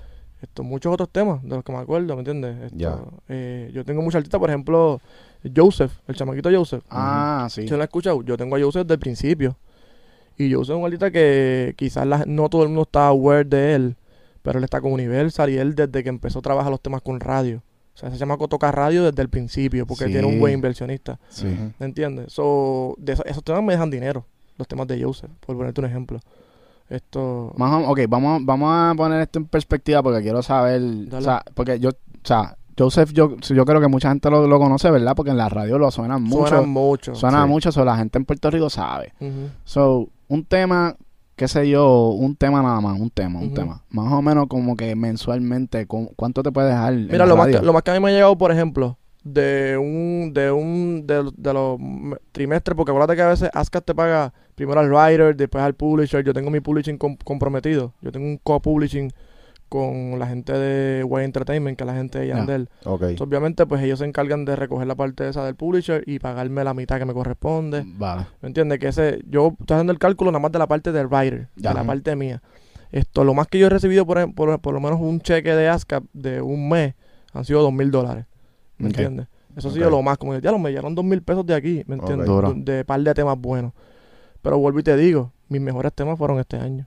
esto, 0.42 0.62
muchos 0.62 0.92
otros 0.92 1.08
temas 1.10 1.42
de 1.42 1.48
los 1.50 1.64
que 1.64 1.72
me 1.72 1.78
acuerdo, 1.78 2.14
¿me 2.14 2.20
entiendes? 2.20 2.72
Esto, 2.72 3.12
eh, 3.28 3.70
yo 3.74 3.84
tengo 3.84 4.02
muchos 4.02 4.16
artistas, 4.16 4.38
por 4.40 4.50
ejemplo, 4.50 5.00
Joseph, 5.54 5.92
el 6.08 6.14
chamaquito 6.16 6.50
Joseph. 6.52 6.82
Ah, 6.90 7.46
sí. 7.50 7.62
¿Quién 7.66 7.76
lo 7.76 7.82
ha 7.82 7.84
escuchado? 7.84 8.22
Yo 8.22 8.36
tengo 8.36 8.56
a 8.56 8.60
Joseph 8.60 8.82
desde 8.84 8.94
el 8.94 9.00
principio. 9.00 9.56
Y 10.38 10.52
Joseph 10.52 10.74
es 10.76 10.78
un 10.80 10.84
artista 10.84 11.10
que 11.10 11.74
quizás 11.76 12.06
la- 12.06 12.24
no 12.26 12.48
todo 12.48 12.62
el 12.62 12.68
mundo 12.68 12.82
está 12.82 13.06
aware 13.08 13.44
de 13.44 13.74
él, 13.74 13.96
pero 14.42 14.58
él 14.58 14.64
está 14.64 14.80
con 14.80 14.92
Universal 14.92 15.48
y 15.50 15.56
él 15.58 15.74
desde 15.74 16.02
que 16.02 16.08
empezó 16.08 16.40
a 16.40 16.42
trabajar 16.42 16.70
los 16.70 16.80
temas 16.80 17.00
con 17.02 17.20
radio. 17.20 17.62
O 17.94 17.98
sea, 17.98 18.10
ese 18.10 18.18
chamaco 18.18 18.46
toca 18.46 18.70
radio 18.70 19.04
desde 19.04 19.22
el 19.22 19.30
principio 19.30 19.86
porque 19.86 20.04
Sí. 20.04 20.10
tiene 20.12 20.26
un 20.26 20.38
buen 20.38 20.52
inversionista. 20.52 21.18
Sí. 21.30 21.46
¿Me 21.78 21.86
entiendes? 21.86 22.32
So, 22.32 22.94
de 22.98 23.14
esos 23.14 23.42
temas 23.42 23.62
me 23.62 23.72
dejan 23.72 23.88
dinero. 23.90 24.26
Los 24.58 24.68
temas 24.68 24.86
de 24.86 25.02
Joseph, 25.02 25.30
por 25.40 25.56
ponerte 25.56 25.80
un 25.80 25.86
ejemplo. 25.86 26.20
Esto... 26.88 27.52
Más 27.56 27.84
ok, 27.88 28.00
vamos, 28.08 28.42
vamos 28.44 28.70
a 28.72 28.94
poner 28.96 29.20
esto 29.22 29.38
en 29.38 29.46
perspectiva 29.46 30.02
porque 30.02 30.22
quiero 30.22 30.42
saber, 30.42 30.80
Dale. 31.08 31.16
o 31.16 31.20
sea, 31.20 31.42
porque 31.54 31.80
yo, 31.80 31.90
o 31.90 31.94
sea, 32.26 32.56
Joseph, 32.78 33.12
yo, 33.12 33.36
yo 33.38 33.64
creo 33.64 33.80
que 33.80 33.88
mucha 33.88 34.08
gente 34.10 34.28
lo, 34.30 34.46
lo 34.46 34.58
conoce, 34.58 34.90
¿verdad? 34.90 35.14
Porque 35.16 35.30
en 35.30 35.38
la 35.38 35.48
radio 35.48 35.78
lo 35.78 35.90
suenan 35.90 36.22
mucho, 36.22 36.48
Suena 36.48 36.66
mucho. 36.66 37.14
suena 37.14 37.42
sí. 37.44 37.48
mucho, 37.48 37.72
so, 37.72 37.84
la 37.84 37.96
gente 37.96 38.18
en 38.18 38.24
Puerto 38.24 38.50
Rico 38.50 38.68
sabe. 38.70 39.12
So, 39.64 40.08
un 40.28 40.44
tema, 40.44 40.96
qué 41.36 41.48
sé 41.48 41.68
yo, 41.68 42.10
un 42.10 42.36
tema 42.36 42.62
nada 42.62 42.80
más, 42.80 43.00
un 43.00 43.10
tema, 43.10 43.40
un 43.40 43.54
tema. 43.54 43.82
Más 43.90 44.12
o 44.12 44.20
menos 44.22 44.46
como 44.48 44.76
que 44.76 44.94
mensualmente, 44.94 45.86
¿cu- 45.86 46.12
¿cuánto 46.16 46.42
te 46.42 46.52
puede 46.52 46.68
dejar? 46.68 46.92
Mira, 46.94 47.24
lo 47.26 47.36
más, 47.36 47.48
que, 47.48 47.60
lo 47.60 47.72
más 47.72 47.82
que 47.82 47.90
a 47.90 47.94
mí 47.94 48.00
me 48.00 48.10
ha 48.10 48.12
llegado, 48.12 48.36
por 48.36 48.52
ejemplo, 48.52 48.98
de 49.24 49.76
un 49.76 50.32
de 50.34 50.52
un 50.52 51.04
de, 51.06 51.30
de 51.36 51.52
los 51.52 51.80
me- 51.80 52.16
trimestres, 52.32 52.76
porque 52.76 52.92
acuérdate 52.92 53.16
que 53.16 53.22
a 53.22 53.28
veces 53.28 53.50
ASCAP 53.52 53.84
te 53.84 53.94
paga 53.94 54.32
primero 54.54 54.78
al 54.80 54.88
writer, 54.92 55.34
después 55.34 55.64
al 55.64 55.74
publisher. 55.74 56.22
Yo 56.22 56.32
tengo 56.32 56.50
mi 56.50 56.60
publishing 56.60 56.96
com- 56.98 57.16
comprometido. 57.24 57.92
Yo 58.02 58.12
tengo 58.12 58.26
un 58.26 58.38
co-publishing 58.42 59.10
con 59.68 60.18
la 60.18 60.26
gente 60.26 60.52
de 60.52 61.02
Way 61.04 61.24
Entertainment, 61.24 61.76
que 61.76 61.84
es 61.84 61.86
la 61.86 61.94
gente 61.94 62.18
de 62.20 62.28
Ya. 62.28 62.36
Yandel. 62.36 62.68
Entonces, 62.84 63.20
obviamente, 63.20 63.66
pues 63.66 63.82
ellos 63.82 63.98
se 63.98 64.04
encargan 64.04 64.44
de 64.44 64.56
recoger 64.56 64.86
la 64.86 64.94
parte 64.94 65.28
esa 65.28 65.44
del 65.44 65.54
publisher 65.56 66.02
y 66.06 66.18
pagarme 66.18 66.62
la 66.64 66.72
mitad 66.74 66.98
que 66.98 67.04
me 67.04 67.12
corresponde. 67.14 67.84
Vale. 67.98 68.26
¿Me 68.42 68.48
entiendes? 68.48 68.78
Que 68.78 68.88
ese, 68.88 69.20
yo 69.28 69.54
estoy 69.60 69.74
haciendo 69.74 69.92
el 69.92 69.98
cálculo 69.98 70.30
nada 70.30 70.40
más 70.40 70.52
de 70.52 70.58
la 70.58 70.66
parte 70.66 70.92
del 70.92 71.06
writer, 71.06 71.48
Ya. 71.56 71.70
de 71.70 71.74
la 71.74 71.84
parte 71.84 72.14
mía. 72.16 72.42
Esto, 72.92 73.24
lo 73.24 73.34
más 73.34 73.48
que 73.48 73.58
yo 73.58 73.66
he 73.66 73.70
recibido 73.70 74.06
por, 74.06 74.32
por, 74.34 74.60
por 74.60 74.72
lo 74.74 74.80
menos 74.80 75.00
un 75.00 75.20
cheque 75.20 75.54
de 75.54 75.68
ASCAP 75.68 76.04
de 76.12 76.40
un 76.40 76.68
mes 76.68 76.94
han 77.32 77.44
sido 77.44 77.60
dos 77.62 77.72
mil 77.72 77.90
dólares. 77.90 78.26
¿Me 78.78 78.88
Ok. 78.88 78.94
entiendes? 78.94 79.26
Eso 79.56 79.68
ha 79.68 79.70
Ok. 79.70 79.76
sido 79.76 79.90
lo 79.90 80.02
más, 80.02 80.18
como 80.18 80.32
que 80.32 80.40
ya 80.40 80.52
lo 80.52 80.58
me 80.58 80.70
llegaron 80.70 80.94
dos 80.94 81.04
mil 81.04 81.22
pesos 81.22 81.44
de 81.44 81.54
aquí, 81.54 81.82
¿me 81.86 81.96
entiendes? 81.96 82.28
De, 82.64 82.72
de 82.76 82.84
par 82.84 83.00
de 83.00 83.12
temas 83.14 83.38
buenos. 83.38 83.72
Pero 84.42 84.58
vuelvo 84.58 84.78
y 84.78 84.82
te 84.84 84.96
digo, 84.96 85.32
mis 85.48 85.60
mejores 85.60 85.92
temas 85.92 86.16
fueron 86.18 86.38
este 86.38 86.56
año. 86.56 86.86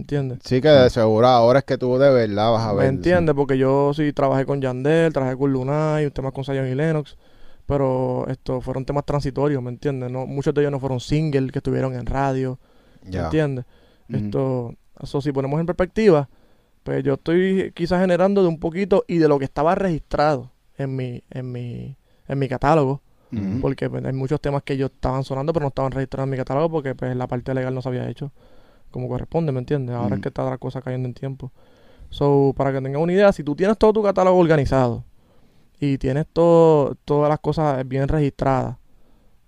¿Me 0.00 0.02
entiendes? 0.02 0.38
Sí, 0.44 0.62
que 0.62 0.68
de 0.68 0.88
seguro 0.88 1.26
ahora 1.26 1.58
es 1.58 1.66
que 1.66 1.76
tú 1.76 1.98
de 1.98 2.10
verdad 2.10 2.52
vas 2.52 2.62
a 2.62 2.72
ver. 2.72 2.84
¿Me 2.84 2.88
entiendes? 2.88 3.34
Porque 3.34 3.58
yo 3.58 3.92
sí 3.92 4.14
trabajé 4.14 4.46
con 4.46 4.62
Yandel, 4.62 5.12
trabajé 5.12 5.36
con 5.36 5.52
Lunay, 5.52 6.10
temas 6.10 6.32
con 6.32 6.42
Zion 6.42 6.66
y 6.66 6.74
Lennox. 6.74 7.18
Pero 7.66 8.26
estos 8.28 8.64
fueron 8.64 8.86
temas 8.86 9.04
transitorios, 9.04 9.62
¿me 9.62 9.68
entiendes? 9.68 10.10
No, 10.10 10.24
muchos 10.24 10.54
de 10.54 10.62
ellos 10.62 10.72
no 10.72 10.80
fueron 10.80 11.00
singles 11.00 11.52
que 11.52 11.58
estuvieron 11.58 11.94
en 11.94 12.06
radio. 12.06 12.58
¿Me 13.04 13.18
entiendes? 13.18 13.66
Esto, 14.08 14.74
eso 15.02 15.20
si 15.20 15.32
ponemos 15.32 15.60
en 15.60 15.66
perspectiva, 15.66 16.30
pues 16.82 17.04
yo 17.04 17.14
estoy 17.14 17.70
quizás 17.74 18.00
generando 18.00 18.40
de 18.40 18.48
un 18.48 18.58
poquito 18.58 19.04
y 19.06 19.18
de 19.18 19.28
lo 19.28 19.38
que 19.38 19.44
estaba 19.44 19.74
registrado 19.74 20.50
en 20.78 20.96
mi, 20.96 21.22
en 21.30 21.52
mi, 21.52 21.94
en 22.26 22.38
mi 22.38 22.48
catálogo, 22.48 23.02
porque 23.60 23.90
pues, 23.90 24.02
hay 24.02 24.14
muchos 24.14 24.40
temas 24.40 24.62
que 24.62 24.78
yo 24.78 24.86
estaban 24.86 25.24
sonando 25.24 25.52
pero 25.52 25.64
no 25.64 25.68
estaban 25.68 25.92
registrados 25.92 26.26
en 26.26 26.30
mi 26.30 26.36
catálogo 26.38 26.70
porque 26.70 26.94
pues 26.94 27.14
la 27.14 27.26
parte 27.26 27.52
legal 27.54 27.74
no 27.74 27.82
se 27.82 27.88
había 27.90 28.08
hecho 28.08 28.32
como 28.90 29.08
corresponde, 29.08 29.52
¿me 29.52 29.58
entiendes? 29.60 29.94
Ahora 29.96 30.08
es 30.08 30.12
Ujú. 30.14 30.22
que 30.22 30.28
está 30.28 30.48
la 30.48 30.58
cosa 30.58 30.80
cayendo 30.82 31.08
en 31.08 31.14
tiempo. 31.14 31.50
So, 32.10 32.52
para 32.56 32.72
que 32.72 32.80
tengan 32.80 33.00
una 33.02 33.12
idea, 33.12 33.32
si 33.32 33.44
tú 33.44 33.54
tienes 33.54 33.78
todo 33.78 33.92
tu 33.92 34.02
catálogo 34.02 34.38
organizado 34.38 35.04
y 35.78 35.96
tienes 35.98 36.26
todo, 36.32 36.96
todas 37.04 37.28
las 37.28 37.38
cosas 37.38 37.86
bien 37.86 38.08
registradas, 38.08 38.76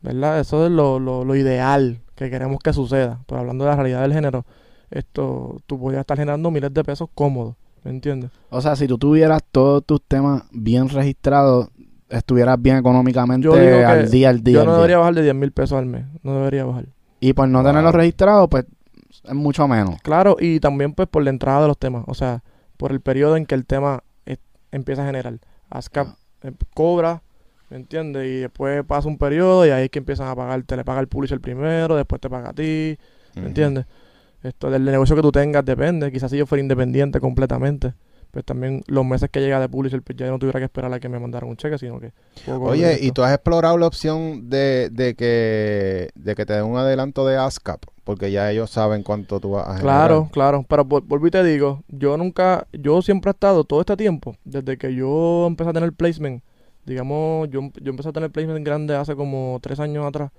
¿verdad? 0.00 0.40
Eso 0.40 0.64
es 0.66 0.70
lo, 0.72 0.98
lo, 0.98 1.24
lo 1.24 1.34
ideal 1.36 2.00
que 2.14 2.30
queremos 2.30 2.58
que 2.62 2.72
suceda. 2.72 3.20
Pero 3.26 3.40
hablando 3.40 3.64
de 3.64 3.70
la 3.70 3.76
realidad 3.76 4.02
del 4.02 4.12
género, 4.12 4.44
esto 4.90 5.56
tú 5.66 5.78
podrías 5.80 6.00
estar 6.00 6.16
generando 6.16 6.50
miles 6.50 6.72
de 6.72 6.84
pesos 6.84 7.08
cómodos, 7.14 7.56
¿me 7.84 7.90
entiendes? 7.90 8.30
O 8.50 8.60
sea, 8.60 8.76
si 8.76 8.86
tú 8.86 8.98
tuvieras 8.98 9.42
todos 9.50 9.84
tus 9.84 10.00
temas 10.02 10.44
bien 10.52 10.88
registrados, 10.88 11.68
estuvieras 12.08 12.60
bien 12.60 12.76
económicamente 12.76 13.48
al 13.84 14.08
día, 14.10 14.28
al 14.30 14.42
día. 14.42 14.54
Yo 14.60 14.64
no 14.64 14.70
día. 14.72 14.76
debería 14.76 14.98
bajar 14.98 15.14
de 15.14 15.22
10 15.22 15.34
mil 15.34 15.50
pesos 15.50 15.78
al 15.78 15.86
mes, 15.86 16.04
no 16.22 16.34
debería 16.36 16.64
bajar. 16.64 16.86
Y 17.20 17.32
por 17.32 17.48
no 17.48 17.58
Wow. 17.62 17.68
tenerlos 17.68 17.94
registrados, 17.94 18.48
pues 18.50 18.66
es 19.24 19.34
mucho 19.34 19.66
menos. 19.68 20.00
Claro, 20.02 20.36
y 20.38 20.60
también 20.60 20.92
pues 20.94 21.08
por 21.08 21.22
la 21.22 21.30
entrada 21.30 21.62
de 21.62 21.68
los 21.68 21.78
temas, 21.78 22.04
o 22.06 22.14
sea, 22.14 22.42
por 22.76 22.90
el 22.92 23.00
periodo 23.00 23.36
en 23.36 23.46
que 23.46 23.54
el 23.54 23.64
tema 23.66 24.02
empieza 24.70 25.02
a 25.02 25.06
generar. 25.06 25.34
ASCAP 25.70 26.06
Ah. 26.08 26.16
eh, 26.44 26.52
cobra, 26.74 27.22
¿me 27.70 27.76
entiendes? 27.76 28.26
Y 28.26 28.36
después 28.40 28.82
pasa 28.86 29.06
un 29.08 29.18
periodo 29.18 29.66
y 29.66 29.70
ahí 29.70 29.84
es 29.84 29.90
que 29.90 29.98
empiezan 29.98 30.28
a 30.28 30.34
pagar, 30.34 30.62
te 30.62 30.76
le 30.76 30.84
paga 30.84 31.00
el 31.00 31.08
publisher 31.08 31.40
primero, 31.40 31.94
después 31.94 32.20
te 32.20 32.30
paga 32.30 32.50
a 32.50 32.52
ti, 32.54 32.96
¿me 33.34 33.46
entiendes? 33.46 33.84
Esto 34.42 34.70
del 34.70 34.84
negocio 34.84 35.14
que 35.14 35.22
tú 35.22 35.30
tengas 35.30 35.64
depende, 35.64 36.10
quizás 36.10 36.30
si 36.30 36.38
yo 36.38 36.46
fuera 36.46 36.62
independiente 36.62 37.20
completamente, 37.20 37.92
pues 38.32 38.44
también 38.44 38.82
los 38.88 39.04
meses 39.04 39.30
que 39.30 39.40
llega 39.40 39.60
de 39.60 39.68
publisher, 39.68 40.02
pues 40.02 40.16
ya 40.18 40.26
no 40.28 40.40
tuviera 40.40 40.58
que 40.58 40.64
esperar 40.64 40.92
a 40.92 40.98
que 41.00 41.08
me 41.08 41.20
mandaran 41.20 41.48
un 41.50 41.56
cheque, 41.56 41.78
sino 41.78 42.00
que... 42.00 42.12
Oye, 42.64 42.98
¿y 43.00 43.12
tú 43.12 43.22
has 43.22 43.32
explorado 43.34 43.78
la 43.78 43.86
opción 43.86 44.48
de, 44.50 44.88
de 44.90 45.14
que 45.14 46.10
de 46.14 46.34
que 46.34 46.46
te 46.46 46.54
den 46.54 46.64
un 46.64 46.78
adelanto 46.78 47.26
de 47.26 47.36
ASCAP? 47.36 47.84
Porque 48.04 48.32
ya 48.32 48.50
ellos 48.50 48.70
saben 48.70 49.04
cuánto 49.04 49.38
tú 49.38 49.52
vas 49.52 49.68
a 49.68 49.72
generar. 49.78 49.82
Claro, 49.82 50.28
claro, 50.32 50.64
pero 50.68 50.84
vol- 50.84 51.02
vuelvo 51.06 51.26
y 51.26 51.30
te 51.30 51.42
digo, 51.44 51.82
yo 51.88 52.16
nunca, 52.16 52.66
yo 52.72 53.02
siempre 53.02 53.30
he 53.30 53.32
estado 53.32 53.64
todo 53.64 53.80
este 53.80 53.96
tiempo, 53.96 54.36
desde 54.44 54.78
que 54.78 54.94
yo 54.94 55.46
empecé 55.46 55.70
a 55.70 55.72
tener 55.72 55.92
placement 55.92 56.42
digamos, 56.84 57.48
yo, 57.50 57.60
yo 57.80 57.90
empecé 57.90 58.08
a 58.08 58.12
tener 58.12 58.30
placement 58.32 58.64
grande 58.66 58.96
hace 58.96 59.14
como 59.14 59.58
tres 59.62 59.78
años 59.78 60.04
atrás. 60.04 60.32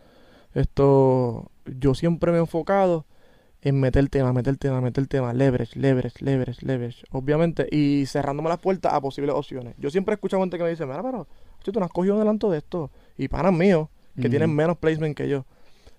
Esto, 0.53 1.51
yo 1.65 1.95
siempre 1.95 2.31
me 2.31 2.37
he 2.39 2.41
enfocado 2.41 3.05
en 3.65 3.79
meter 3.79 4.09
tema, 4.09 4.33
meter 4.33 4.57
tema, 4.57 4.81
meter 4.81 5.07
tema, 5.07 5.33
leverage, 5.33 5.79
leverage, 5.79 6.23
leverage, 6.23 6.65
leverage, 6.65 7.05
obviamente, 7.11 7.65
y 7.71 8.05
cerrándome 8.07 8.49
las 8.49 8.59
puertas 8.59 8.93
a 8.93 8.99
posibles 8.99 9.33
opciones. 9.33 9.73
Yo 9.77 9.89
siempre 9.89 10.13
he 10.13 10.15
escuchado 10.15 10.43
gente 10.43 10.57
que 10.57 10.63
me 10.63 10.69
dice, 10.69 10.85
mira, 10.85 11.01
pero 11.01 11.27
tú 11.63 11.79
no 11.79 11.85
has 11.85 11.91
cogido 11.91 12.17
adelanto 12.17 12.51
de 12.51 12.57
esto, 12.57 12.91
y 13.17 13.29
panas 13.29 13.53
míos, 13.53 13.87
que 14.21 14.29
tienen 14.29 14.53
menos 14.53 14.77
placement 14.77 15.15
que 15.15 15.29
yo. 15.29 15.45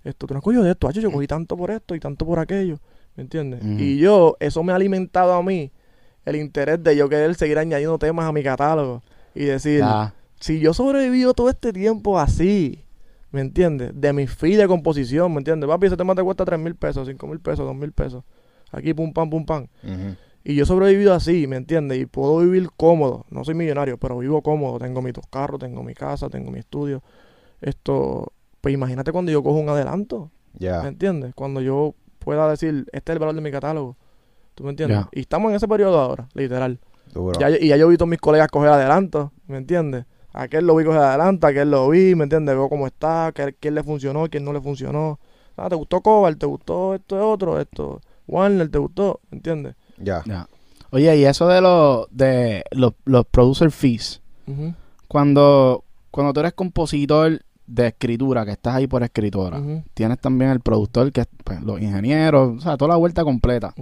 Esto, 0.04 0.26
tú 0.26 0.34
no 0.34 0.38
has 0.38 0.44
cogido 0.44 0.62
de 0.62 0.72
esto, 0.72 0.86
hacho, 0.88 1.00
yo 1.00 1.10
cogí 1.10 1.26
tanto 1.26 1.56
por 1.56 1.70
esto 1.70 1.94
y 1.94 2.00
tanto 2.00 2.26
por 2.26 2.38
aquello, 2.38 2.78
¿me 3.16 3.22
entiendes? 3.22 3.64
Y 3.64 3.96
yo, 3.96 4.36
eso 4.40 4.62
me 4.62 4.72
ha 4.72 4.76
alimentado 4.76 5.32
a 5.32 5.42
mí 5.42 5.72
el 6.26 6.36
interés 6.36 6.82
de 6.82 6.94
yo 6.96 7.08
querer 7.08 7.34
seguir 7.34 7.58
añadiendo 7.58 7.98
temas 7.98 8.26
a 8.26 8.32
mi 8.32 8.42
catálogo 8.42 9.02
y 9.34 9.46
decir, 9.46 9.82
si 10.38 10.60
yo 10.60 10.72
he 10.72 10.74
sobrevivido 10.74 11.32
todo 11.32 11.48
este 11.48 11.72
tiempo 11.72 12.18
así, 12.18 12.83
¿me 13.34 13.40
entiendes? 13.40 13.90
De 13.94 14.12
mi 14.12 14.28
fee 14.28 14.54
de 14.54 14.68
composición, 14.68 15.32
¿me 15.32 15.38
entiendes? 15.38 15.68
Papi, 15.68 15.88
ese 15.88 15.96
tema 15.96 16.14
te 16.14 16.22
cuesta 16.22 16.44
3 16.44 16.56
mil 16.60 16.76
pesos, 16.76 17.08
5 17.08 17.26
mil 17.26 17.40
pesos, 17.40 17.66
2 17.66 17.74
mil 17.74 17.90
pesos. 17.90 18.22
Aquí, 18.70 18.94
pum, 18.94 19.12
pam, 19.12 19.28
pum, 19.28 19.44
pam. 19.44 19.66
Y 20.44 20.54
yo 20.54 20.62
he 20.62 20.66
sobrevivido 20.66 21.12
así, 21.14 21.48
¿me 21.48 21.56
entiendes? 21.56 21.98
Y 21.98 22.06
puedo 22.06 22.38
vivir 22.38 22.68
cómodo. 22.76 23.26
No 23.30 23.44
soy 23.44 23.54
millonario, 23.54 23.98
pero 23.98 24.18
vivo 24.18 24.40
cómodo. 24.40 24.78
Tengo 24.78 25.02
mis 25.02 25.14
dos 25.14 25.24
carros, 25.28 25.58
tengo 25.58 25.82
mi 25.82 25.94
casa, 25.94 26.28
tengo 26.28 26.52
mi 26.52 26.60
estudio. 26.60 27.02
Esto, 27.60 28.32
pues 28.60 28.72
imagínate 28.72 29.10
cuando 29.10 29.32
yo 29.32 29.42
cojo 29.42 29.58
un 29.58 29.68
adelanto, 29.68 30.30
¿me 30.52 30.60
Ya. 30.66 30.86
entiendes? 30.86 31.34
Cuando 31.34 31.60
yo 31.60 31.94
pueda 32.20 32.48
decir, 32.48 32.86
este 32.92 33.10
es 33.10 33.14
el 33.14 33.18
valor 33.18 33.34
de 33.34 33.40
mi 33.40 33.50
catálogo. 33.50 33.96
¿Tú 34.54 34.62
me 34.62 34.70
entiendes? 34.70 34.98
Y 35.12 35.20
estamos 35.20 35.50
en 35.50 35.56
ese 35.56 35.66
periodo 35.66 35.98
ahora, 35.98 36.28
literal. 36.34 36.78
Duro. 37.12 37.36
Ya, 37.40 37.50
y 37.50 37.66
ya 37.68 37.76
yo 37.76 37.88
vi 37.88 37.96
todos 37.96 38.08
mis 38.08 38.20
colegas 38.20 38.46
coger 38.48 38.68
adelanto, 38.70 39.32
¿me 39.48 39.56
entiendes? 39.56 40.04
Aquel 40.34 40.66
lo 40.66 40.74
vi 40.76 40.84
coger 40.84 41.00
adelanto, 41.00 41.46
aquel 41.46 41.70
lo 41.70 41.88
vi, 41.88 42.14
¿me 42.14 42.24
entiendes? 42.24 42.54
Veo 42.54 42.68
cómo 42.68 42.86
está, 42.86 43.30
qué- 43.34 43.54
quién 43.58 43.74
le 43.76 43.82
funcionó, 43.82 44.28
quién 44.28 44.44
no 44.44 44.52
le 44.52 44.60
funcionó. 44.60 45.18
Ah, 45.56 45.68
¿te 45.68 45.76
gustó 45.76 46.00
Cobalt? 46.00 46.38
¿Te 46.38 46.46
gustó 46.46 46.94
esto 46.94 47.14
de 47.16 47.22
otro? 47.22 47.60
Esto, 47.60 48.00
Warner, 48.26 48.68
¿te 48.68 48.78
gustó? 48.78 49.20
¿Me 49.30 49.36
entiendes? 49.36 49.76
Ya. 49.96 50.22
Ya. 50.26 50.48
Oye, 50.90 51.16
y 51.16 51.24
eso 51.24 51.46
de 51.48 51.60
los 51.60 52.06
de 52.10 52.64
los, 52.72 52.92
los 53.04 53.24
producer 53.26 53.70
fees, 53.70 54.20
Ujú, 54.46 54.74
cuando 55.08 55.84
cuando 56.10 56.32
tú 56.32 56.40
eres 56.40 56.52
compositor 56.52 57.40
de 57.66 57.86
escritura, 57.88 58.44
que 58.44 58.52
estás 58.52 58.74
ahí 58.74 58.86
por 58.86 59.02
escritora, 59.02 59.60
tienes 59.94 60.18
también 60.20 60.50
el 60.50 60.60
productor, 60.60 61.10
que 61.12 61.22
es 61.22 61.28
pues, 61.44 61.62
los 61.62 61.80
ingenieros, 61.80 62.58
o 62.58 62.60
sea, 62.60 62.76
toda 62.76 62.90
la 62.90 62.96
vuelta 62.96 63.24
completa. 63.24 63.72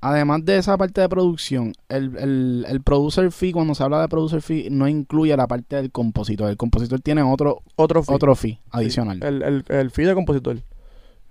Además 0.00 0.44
de 0.44 0.58
esa 0.58 0.76
parte 0.78 1.00
de 1.00 1.08
producción, 1.08 1.72
el, 1.88 2.16
el, 2.18 2.66
el 2.68 2.82
producer 2.82 3.32
fee, 3.32 3.52
cuando 3.52 3.74
se 3.74 3.82
habla 3.82 4.00
de 4.00 4.08
producer 4.08 4.40
fee, 4.42 4.68
no 4.70 4.86
incluye 4.86 5.36
la 5.36 5.48
parte 5.48 5.74
del 5.76 5.90
compositor. 5.90 6.48
El 6.50 6.56
compositor 6.56 7.00
tiene 7.00 7.22
otro 7.22 7.62
Otro 7.74 8.02
fee. 8.04 8.14
otro 8.14 8.34
fee 8.36 8.60
adicional. 8.70 9.22
El, 9.24 9.42
el, 9.42 9.64
el 9.68 9.90
fee 9.90 10.04
de 10.04 10.14
compositor. 10.14 10.58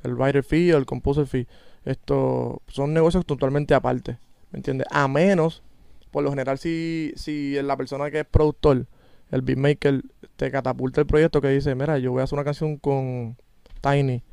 El 0.03 0.15
writer 0.15 0.43
fee 0.43 0.74
o 0.74 0.78
el 0.78 0.86
composer 0.86 1.26
fee. 1.28 1.47
Esto 1.86 2.61
son 2.68 2.93
negocios 2.93 3.26
totalmente 3.26 3.74
aparte. 3.74 4.18
¿Me 4.51 4.57
entiendes? 4.57 4.88
A 4.91 5.07
menos, 5.07 5.63
por 6.11 6.24
lo 6.24 6.30
general, 6.30 6.57
si, 6.57 7.13
si 7.15 7.53
la 7.61 7.78
persona 7.78 8.11
que 8.11 8.20
es 8.20 8.26
productor, 8.26 8.86
el 9.32 9.41
beatmaker, 9.41 10.03
te 10.36 10.51
catapulta 10.51 10.99
el 11.01 11.07
proyecto 11.07 11.39
que 11.39 11.49
dice, 11.49 11.74
mira, 11.76 11.97
yo 11.99 12.11
voy 12.11 12.20
a 12.22 12.26
hacer 12.26 12.38
una 12.38 12.43
canción 12.43 12.76
con 12.78 13.38
Tiny. 13.82 14.24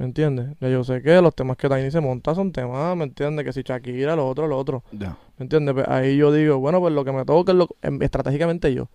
¿Me 0.00 0.06
entiendes? 0.06 0.56
Ya 0.60 0.70
yo 0.70 0.82
sé 0.82 1.02
que 1.02 1.20
los 1.20 1.34
temas 1.34 1.58
que 1.58 1.68
Tiny 1.68 1.90
se 1.90 2.00
monta 2.00 2.34
son 2.34 2.52
temas, 2.52 2.96
¿me 2.96 3.04
entiendes? 3.04 3.44
Que 3.44 3.52
si 3.52 3.60
Shakira, 3.60 4.16
lo 4.16 4.26
otro, 4.26 4.48
lo 4.48 4.56
otro. 4.56 4.82
¿Me 5.36 5.44
entiendes? 5.44 5.74
Pues 5.74 5.86
ahí 5.88 6.16
yo 6.16 6.32
digo, 6.32 6.58
bueno, 6.58 6.80
pues 6.80 6.94
lo 6.94 7.04
que 7.04 7.12
me 7.12 7.22
toca 7.26 7.52
es 7.52 7.58
lo 7.58 7.68
em, 7.82 8.00
estratégicamente 8.00 8.72
yo. 8.72 8.88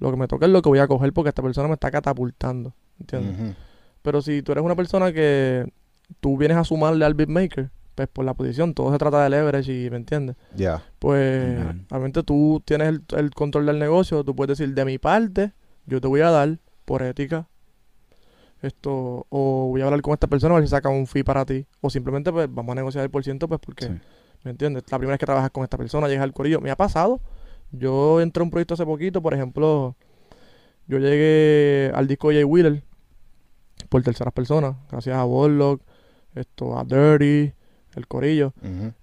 Lo 0.00 0.10
que 0.10 0.16
me 0.16 0.26
toca 0.26 0.46
es 0.46 0.50
lo 0.50 0.60
que 0.60 0.68
voy 0.68 0.80
a 0.80 0.88
coger 0.88 1.12
porque 1.12 1.28
esta 1.28 1.42
persona 1.44 1.68
me 1.68 1.74
está 1.74 1.92
catapultando. 1.92 2.74
¿Entiendes? 2.98 3.38
Ujú. 3.38 3.54
Pero 4.02 4.20
si 4.20 4.42
tú 4.42 4.50
eres 4.50 4.64
una 4.64 4.74
persona 4.74 5.12
que 5.12 5.72
tú 6.18 6.36
vienes 6.36 6.56
a 6.56 6.64
sumarle 6.64 7.04
al 7.04 7.14
beatmaker, 7.14 7.70
pues 7.94 8.08
por 8.08 8.24
la 8.24 8.34
posición, 8.34 8.74
todo 8.74 8.90
se 8.90 8.98
trata 8.98 9.22
de 9.22 9.30
leverage 9.30 9.72
y, 9.72 9.90
¿me 9.90 9.96
entiendes? 9.98 10.34
Ya. 10.56 10.82
Pues, 10.98 11.56
Ujú. 11.56 11.84
obviamente 11.90 12.24
tú 12.24 12.60
tienes 12.64 12.88
el, 12.88 13.04
el 13.16 13.30
control 13.30 13.66
del 13.66 13.78
negocio, 13.78 14.24
tú 14.24 14.34
puedes 14.34 14.58
decir, 14.58 14.74
de 14.74 14.84
mi 14.84 14.98
parte, 14.98 15.52
yo 15.86 16.00
te 16.00 16.08
voy 16.08 16.22
a 16.22 16.32
dar, 16.32 16.58
por 16.84 17.04
ética, 17.04 17.46
esto, 18.62 19.26
o 19.28 19.68
voy 19.68 19.80
a 19.80 19.84
hablar 19.84 20.00
con 20.02 20.12
esta 20.14 20.26
persona 20.26 20.54
a 20.54 20.58
ver 20.58 20.66
si 20.66 20.70
saca 20.70 20.88
un 20.88 21.06
fee 21.06 21.22
para 21.24 21.44
ti, 21.44 21.66
o 21.80 21.90
simplemente 21.90 22.32
pues 22.32 22.48
vamos 22.52 22.72
a 22.72 22.74
negociar 22.76 23.04
el 23.04 23.10
por 23.10 23.22
ciento, 23.24 23.48
pues 23.48 23.60
porque, 23.60 23.86
Sí. 23.86 23.92
¿me 24.44 24.50
entiendes? 24.50 24.84
La 24.90 24.98
primera 24.98 25.14
vez 25.14 25.20
que 25.20 25.26
trabajas 25.26 25.50
con 25.50 25.62
esta 25.64 25.76
persona, 25.78 26.08
llegas 26.08 26.24
al 26.24 26.32
corillo, 26.32 26.60
me 26.60 26.70
ha 26.70 26.76
pasado, 26.76 27.20
yo 27.72 28.20
entré 28.20 28.40
a 28.40 28.44
un 28.44 28.50
proyecto 28.50 28.74
hace 28.74 28.84
poquito, 28.84 29.20
por 29.22 29.34
ejemplo, 29.34 29.94
yo 30.86 30.98
llegué 30.98 31.92
al 31.94 32.06
disco 32.06 32.28
de 32.30 32.36
Jay 32.36 32.44
Wheeler 32.44 32.82
por 33.88 34.02
terceras 34.02 34.32
personas, 34.32 34.74
gracias 34.90 35.16
a 35.16 35.24
Warlock, 35.24 35.82
esto, 36.34 36.78
a 36.78 36.84
Dirty, 36.84 37.52
el 37.94 38.06
corillo. 38.06 38.52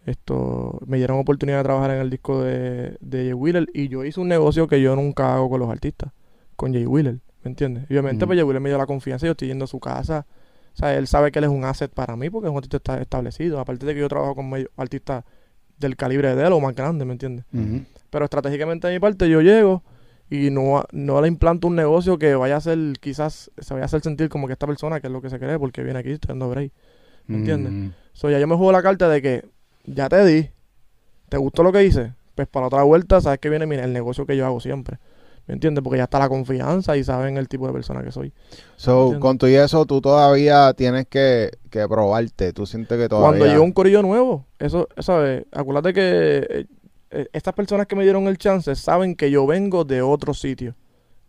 Esto 0.06 0.80
me 0.86 0.98
dieron 0.98 1.20
oportunidad 1.20 1.58
de 1.60 1.64
trabajar 1.64 1.92
en 1.92 2.02
el 2.02 2.10
disco 2.10 2.42
de, 2.44 2.98
de 3.02 3.24
Jay 3.26 3.34
Wheeler 3.34 3.68
y 3.74 3.88
yo 3.88 4.04
hice 4.06 4.20
un 4.20 4.28
negocio 4.28 4.68
que 4.68 4.82
yo 4.82 4.96
nunca 4.96 5.34
hago 5.36 5.50
con 5.50 5.60
los 5.60 5.70
artistas, 5.70 6.12
con 6.56 6.74
Jay 6.74 6.86
Wheeler, 6.86 7.20
¿me 7.46 7.52
entiendes? 7.52 7.86
Obviamente 7.86 8.26
Ujú. 8.26 8.34
pues 8.34 8.44
Wheeler 8.44 8.62
me 8.62 8.70
dio 8.70 8.78
la 8.78 8.86
confianza, 8.88 9.26
yo 9.26 9.32
estoy 9.32 9.48
yendo 9.48 9.66
a 9.66 9.68
su 9.68 9.80
casa, 9.80 10.26
o 10.74 10.78
sea, 10.78 10.94
él 10.98 11.08
sabe 11.08 11.32
que 11.32 11.40
él 11.40 11.46
es 11.46 11.52
un 11.52 11.64
asset 11.64 11.92
para 11.94 12.16
mí 12.18 12.30
porque 12.30 12.48
es 12.48 12.52
un 12.52 12.58
artista 12.58 12.78
esta- 12.78 13.02
establecido, 13.02 13.60
aparte 13.60 13.86
de 13.86 13.94
que 13.94 14.02
yo 14.02 14.10
trabajo 14.10 14.36
con 14.36 14.50
medio- 14.50 14.70
artistas 14.76 15.24
del 15.78 15.96
calibre 15.96 16.36
de 16.36 16.46
él 16.46 16.52
o 16.54 16.60
más 16.60 16.76
grande, 16.76 17.06
¿me 17.06 17.14
entiendes? 17.14 17.46
Pero 18.10 18.26
estratégicamente 18.26 18.88
de 18.88 18.94
mi 18.94 19.00
parte 19.00 19.30
yo 19.30 19.42
llego 19.42 19.84
y 20.30 20.50
no, 20.50 20.84
no 20.92 21.22
le 21.22 21.28
implanto 21.28 21.68
un 21.68 21.76
negocio 21.76 22.18
que 22.18 22.34
vaya 22.36 22.56
a 22.56 22.58
hacer, 22.58 22.78
quizás 23.00 23.52
se 23.58 23.74
vaya 23.74 23.84
a 23.84 23.86
hacer 23.86 24.02
sentir 24.02 24.28
como 24.28 24.48
que 24.48 24.54
esta 24.54 24.66
persona, 24.66 25.00
que 25.00 25.08
es 25.08 25.14
lo 25.14 25.22
que 25.22 25.30
se 25.30 25.38
cree, 25.38 25.60
porque 25.60 25.84
viene 25.84 26.00
aquí, 26.00 26.12
estoy 26.12 26.30
dando 26.30 26.50
break. 26.50 26.72
¿Me 27.28 27.38
entiendes? 27.38 27.74
Mm. 27.74 27.90
So, 28.14 28.30
ya 28.30 28.40
yo 28.40 28.48
me 28.48 28.56
juego 28.56 28.72
la 28.72 28.82
carta 28.82 29.08
de 29.10 29.22
que 29.22 29.46
ya 29.86 30.10
te 30.10 30.26
di, 30.26 30.50
¿te 31.30 31.38
gustó 31.38 31.62
lo 31.64 31.72
que 31.72 31.84
hice? 31.84 32.14
Pues 32.36 32.48
para 32.48 32.68
otra 32.68 32.84
vuelta, 32.84 33.22
sabes 33.22 33.40
que 33.40 33.50
viene 33.50 33.66
mira, 33.66 33.84
el 33.84 33.94
negocio 33.94 34.26
que 34.26 34.36
yo 34.36 34.46
hago 34.46 34.60
siempre. 34.60 34.98
¿Me 35.48 35.54
entiendes? 35.54 35.84
Porque 35.84 35.98
ya 35.98 36.06
está 36.06 36.18
la 36.18 36.28
confianza 36.28 36.98
y 36.98 37.04
saben 37.04 37.38
el 37.38 37.48
tipo 37.48 37.68
de 37.68 37.74
persona 37.74 38.04
que 38.04 38.12
soy. 38.12 38.34
So, 38.78 39.20
con 39.20 39.38
todo 39.38 39.50
y 39.50 39.56
eso, 39.56 39.86
tú 39.86 40.02
todavía 40.02 40.74
tienes 40.74 41.06
que, 41.08 41.52
que 41.70 41.88
probarte. 41.88 42.52
Tú 42.52 42.66
sientes 42.66 42.98
que 42.98 43.08
todavía... 43.08 43.30
Cuando 43.30 43.46
llega 43.46 43.62
un 43.62 43.72
corillo 43.72 44.02
nuevo, 44.02 44.46
eso, 44.58 44.88
¿sabes? 44.98 45.46
Acuérdate 45.52 45.94
que 45.94 46.48
eh, 46.50 46.66
eh, 47.12 47.28
estas 47.32 47.54
personas 47.54 47.86
que 47.86 47.96
me 47.96 48.04
dieron 48.04 48.28
el 48.28 48.38
chance 48.40 48.74
saben 48.76 49.16
que 49.16 49.30
yo 49.30 49.46
vengo 49.46 49.84
de 49.84 50.02
otro 50.02 50.34
sitio. 50.34 50.76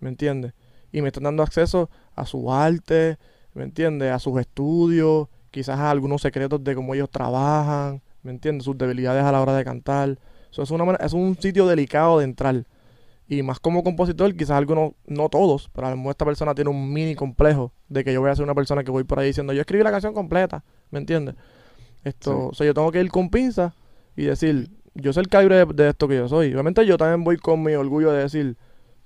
¿Me 0.01 0.09
entiendes? 0.09 0.55
Y 0.93 1.03
me 1.03 1.09
están 1.09 1.25
dando 1.25 1.43
acceso 1.43 1.91
a 2.15 2.25
su 2.25 2.51
arte, 2.51 3.19
¿me 3.53 3.65
entiendes? 3.65 4.13
A 4.13 4.19
sus 4.19 4.41
estudios, 4.41 5.29
quizás 5.51 5.79
a 5.79 5.91
algunos 5.91 6.23
secretos 6.23 6.65
de 6.65 6.75
cómo 6.75 6.95
ellos 6.95 7.11
trabajan, 7.11 8.01
¿me 8.23 8.31
entiendes? 8.31 8.65
Sus 8.65 8.79
debilidades 8.79 9.25
a 9.25 9.33
la 9.33 9.43
hora 9.43 9.55
de 9.55 9.65
cantar. 9.65 10.19
Eso 10.51 10.63
es, 10.63 10.71
una, 10.71 10.95
es 10.97 11.13
un 11.13 11.37
sitio 11.39 11.67
delicado 11.67 12.19
de 12.19 12.25
entrar. 12.25 12.65
Y 13.29 13.43
más 13.43 13.59
como 13.59 13.83
compositor, 13.83 14.35
quizás 14.37 14.53
algunos, 14.53 14.93
no 15.07 15.29
todos, 15.29 15.69
pero 15.73 15.89
a 15.89 15.91
lo 15.91 15.97
mejor 15.97 16.11
esta 16.13 16.25
persona 16.25 16.55
tiene 16.55 16.71
un 16.71 16.93
mini 16.93 17.17
complejo 17.17 17.73
de 17.89 18.05
que 18.05 18.13
yo 18.13 18.21
voy 18.21 18.31
a 18.31 18.37
ser 18.37 18.45
una 18.45 18.55
persona 18.55 18.85
que 18.85 18.91
voy 18.91 19.05
por 19.05 19.19
ahí 19.19 19.27
diciendo, 19.27 19.53
yo 19.53 19.61
escribí 19.61 19.83
la 19.83 19.91
canción 19.91 20.15
completa, 20.15 20.63
¿me 20.91 21.01
entiendes? 21.01 21.35
Esto, 22.05 22.49
o 22.49 22.55
sea, 22.55 22.67
yo 22.67 22.75
tengo 22.75 22.93
que 22.93 23.01
ir 23.01 23.11
con 23.11 23.31
pinza 23.31 23.75
y 24.17 24.27
decir, 24.27 24.71
yo 24.95 25.13
sé 25.13 25.21
el 25.21 25.29
calibre 25.29 25.57
de, 25.57 25.67
de 25.67 25.89
esto 25.89 26.07
que 26.07 26.17
yo 26.17 26.29
soy. 26.29 26.53
Obviamente 26.53 26.87
yo 26.87 26.97
también 26.97 27.25
voy 27.25 27.37
con 27.37 27.63
mi 27.63 27.75
orgullo 27.75 28.13
de 28.13 28.23
decir, 28.23 28.57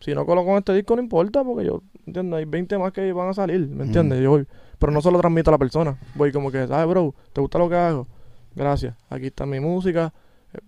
si 0.01 0.15
no 0.15 0.27
coloco 0.27 0.51
en 0.51 0.59
este 0.59 0.75
disco 0.75 0.97
no 0.97 1.03
importa, 1.03 1.45
porque 1.45 1.67
yo, 1.67 1.83
¿entiendes? 2.07 2.39
Hay 2.39 2.45
20 2.45 2.79
más 2.79 2.93
que 2.93 3.13
van 3.13 3.29
a 3.29 3.35
salir, 3.35 3.69
¿me 3.69 3.85
entiendes? 3.85 4.21
Yo 4.21 4.31
voy, 4.31 4.47
pero 4.79 4.93
no 4.93 5.01
se 5.01 5.11
lo 5.11 5.19
transmito 5.19 5.51
a 5.51 5.53
la 5.53 5.59
persona. 5.59 5.99
Voy 6.15 6.33
como 6.33 6.51
que, 6.51 6.67
¿sabes, 6.67 6.87
bro? 6.87 7.15
¿Te 7.33 7.41
gusta 7.41 7.59
lo 7.59 7.69
que 7.69 7.77
hago? 7.77 8.07
Gracias. 8.55 8.95
Aquí 9.09 9.27
está 9.27 9.47
mi 9.47 9.61
música. 9.61 10.13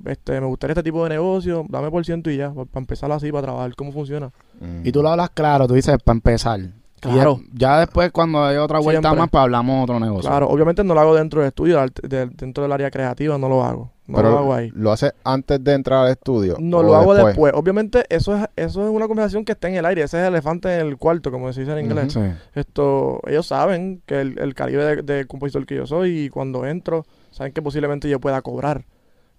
Este, 0.04 0.40
me 0.40 0.46
gustaría 0.46 0.72
este 0.72 0.82
tipo 0.82 1.02
de 1.04 1.10
negocio. 1.10 1.64
Dame 1.68 1.90
por 1.90 2.04
ciento 2.04 2.30
y 2.30 2.36
ya, 2.36 2.50
para 2.52 2.66
empezar 2.74 3.10
así, 3.12 3.30
para 3.32 3.42
trabajar. 3.42 3.74
¿Cómo 3.74 3.92
funciona? 3.92 4.30
Mm. 4.60 4.86
Y 4.86 4.92
tú 4.92 5.02
lo 5.02 5.08
hablas 5.10 5.30
claro, 5.30 5.66
tú 5.66 5.74
dices 5.74 5.96
para 6.02 6.16
empezar. 6.16 6.60
Claro. 7.00 7.40
Y 7.42 7.58
ya, 7.58 7.72
ya 7.74 7.80
después, 7.80 8.12
cuando 8.12 8.44
hay 8.44 8.56
otra 8.58 8.78
vuelta 8.78 9.08
Siempre. 9.08 9.20
más, 9.20 9.30
pues 9.30 9.42
hablamos 9.42 9.82
otro 9.82 9.98
negocio. 9.98 10.30
Claro, 10.30 10.48
obviamente 10.48 10.84
no 10.84 10.94
lo 10.94 11.00
hago 11.00 11.14
dentro 11.16 11.40
del 11.40 11.48
estudio, 11.48 11.84
dentro 12.04 12.62
del 12.62 12.70
área 12.70 12.92
creativa 12.92 13.36
no 13.38 13.48
lo 13.48 13.64
hago. 13.64 13.90
No 14.06 14.16
Pero 14.16 14.30
lo 14.30 14.38
hago 14.38 14.54
ahí. 14.54 14.70
¿Lo 14.74 14.92
haces 14.92 15.12
antes 15.24 15.62
de 15.62 15.72
entrar 15.74 16.04
al 16.04 16.12
estudio? 16.12 16.56
No, 16.60 16.82
lo 16.82 16.94
hago 16.94 17.14
después. 17.14 17.52
Obviamente, 17.54 18.04
eso 18.08 18.36
es, 18.36 18.46
eso 18.56 18.84
es 18.84 18.90
una 18.90 19.08
conversación 19.08 19.44
que 19.44 19.52
está 19.52 19.68
en 19.68 19.76
el 19.76 19.86
aire. 19.86 20.02
Ese 20.02 20.18
es 20.18 20.22
el 20.26 20.34
elefante 20.34 20.72
en 20.74 20.86
el 20.86 20.96
cuarto, 20.96 21.30
como 21.32 21.52
se 21.52 21.60
dice 21.60 21.72
en 21.72 21.86
inglés. 21.86 22.12
Sí. 22.12 22.20
Esto, 22.54 23.20
ellos 23.26 23.46
saben 23.46 24.02
que 24.06 24.20
el, 24.20 24.38
el 24.38 24.54
calibre 24.54 24.96
de, 24.96 25.02
de 25.02 25.26
compositor 25.26 25.66
que 25.66 25.76
yo 25.76 25.86
soy 25.86 26.24
y 26.24 26.28
cuando 26.30 26.66
entro, 26.66 27.04
saben 27.30 27.52
que 27.52 27.62
posiblemente 27.62 28.08
yo 28.08 28.20
pueda 28.20 28.42
cobrar. 28.42 28.84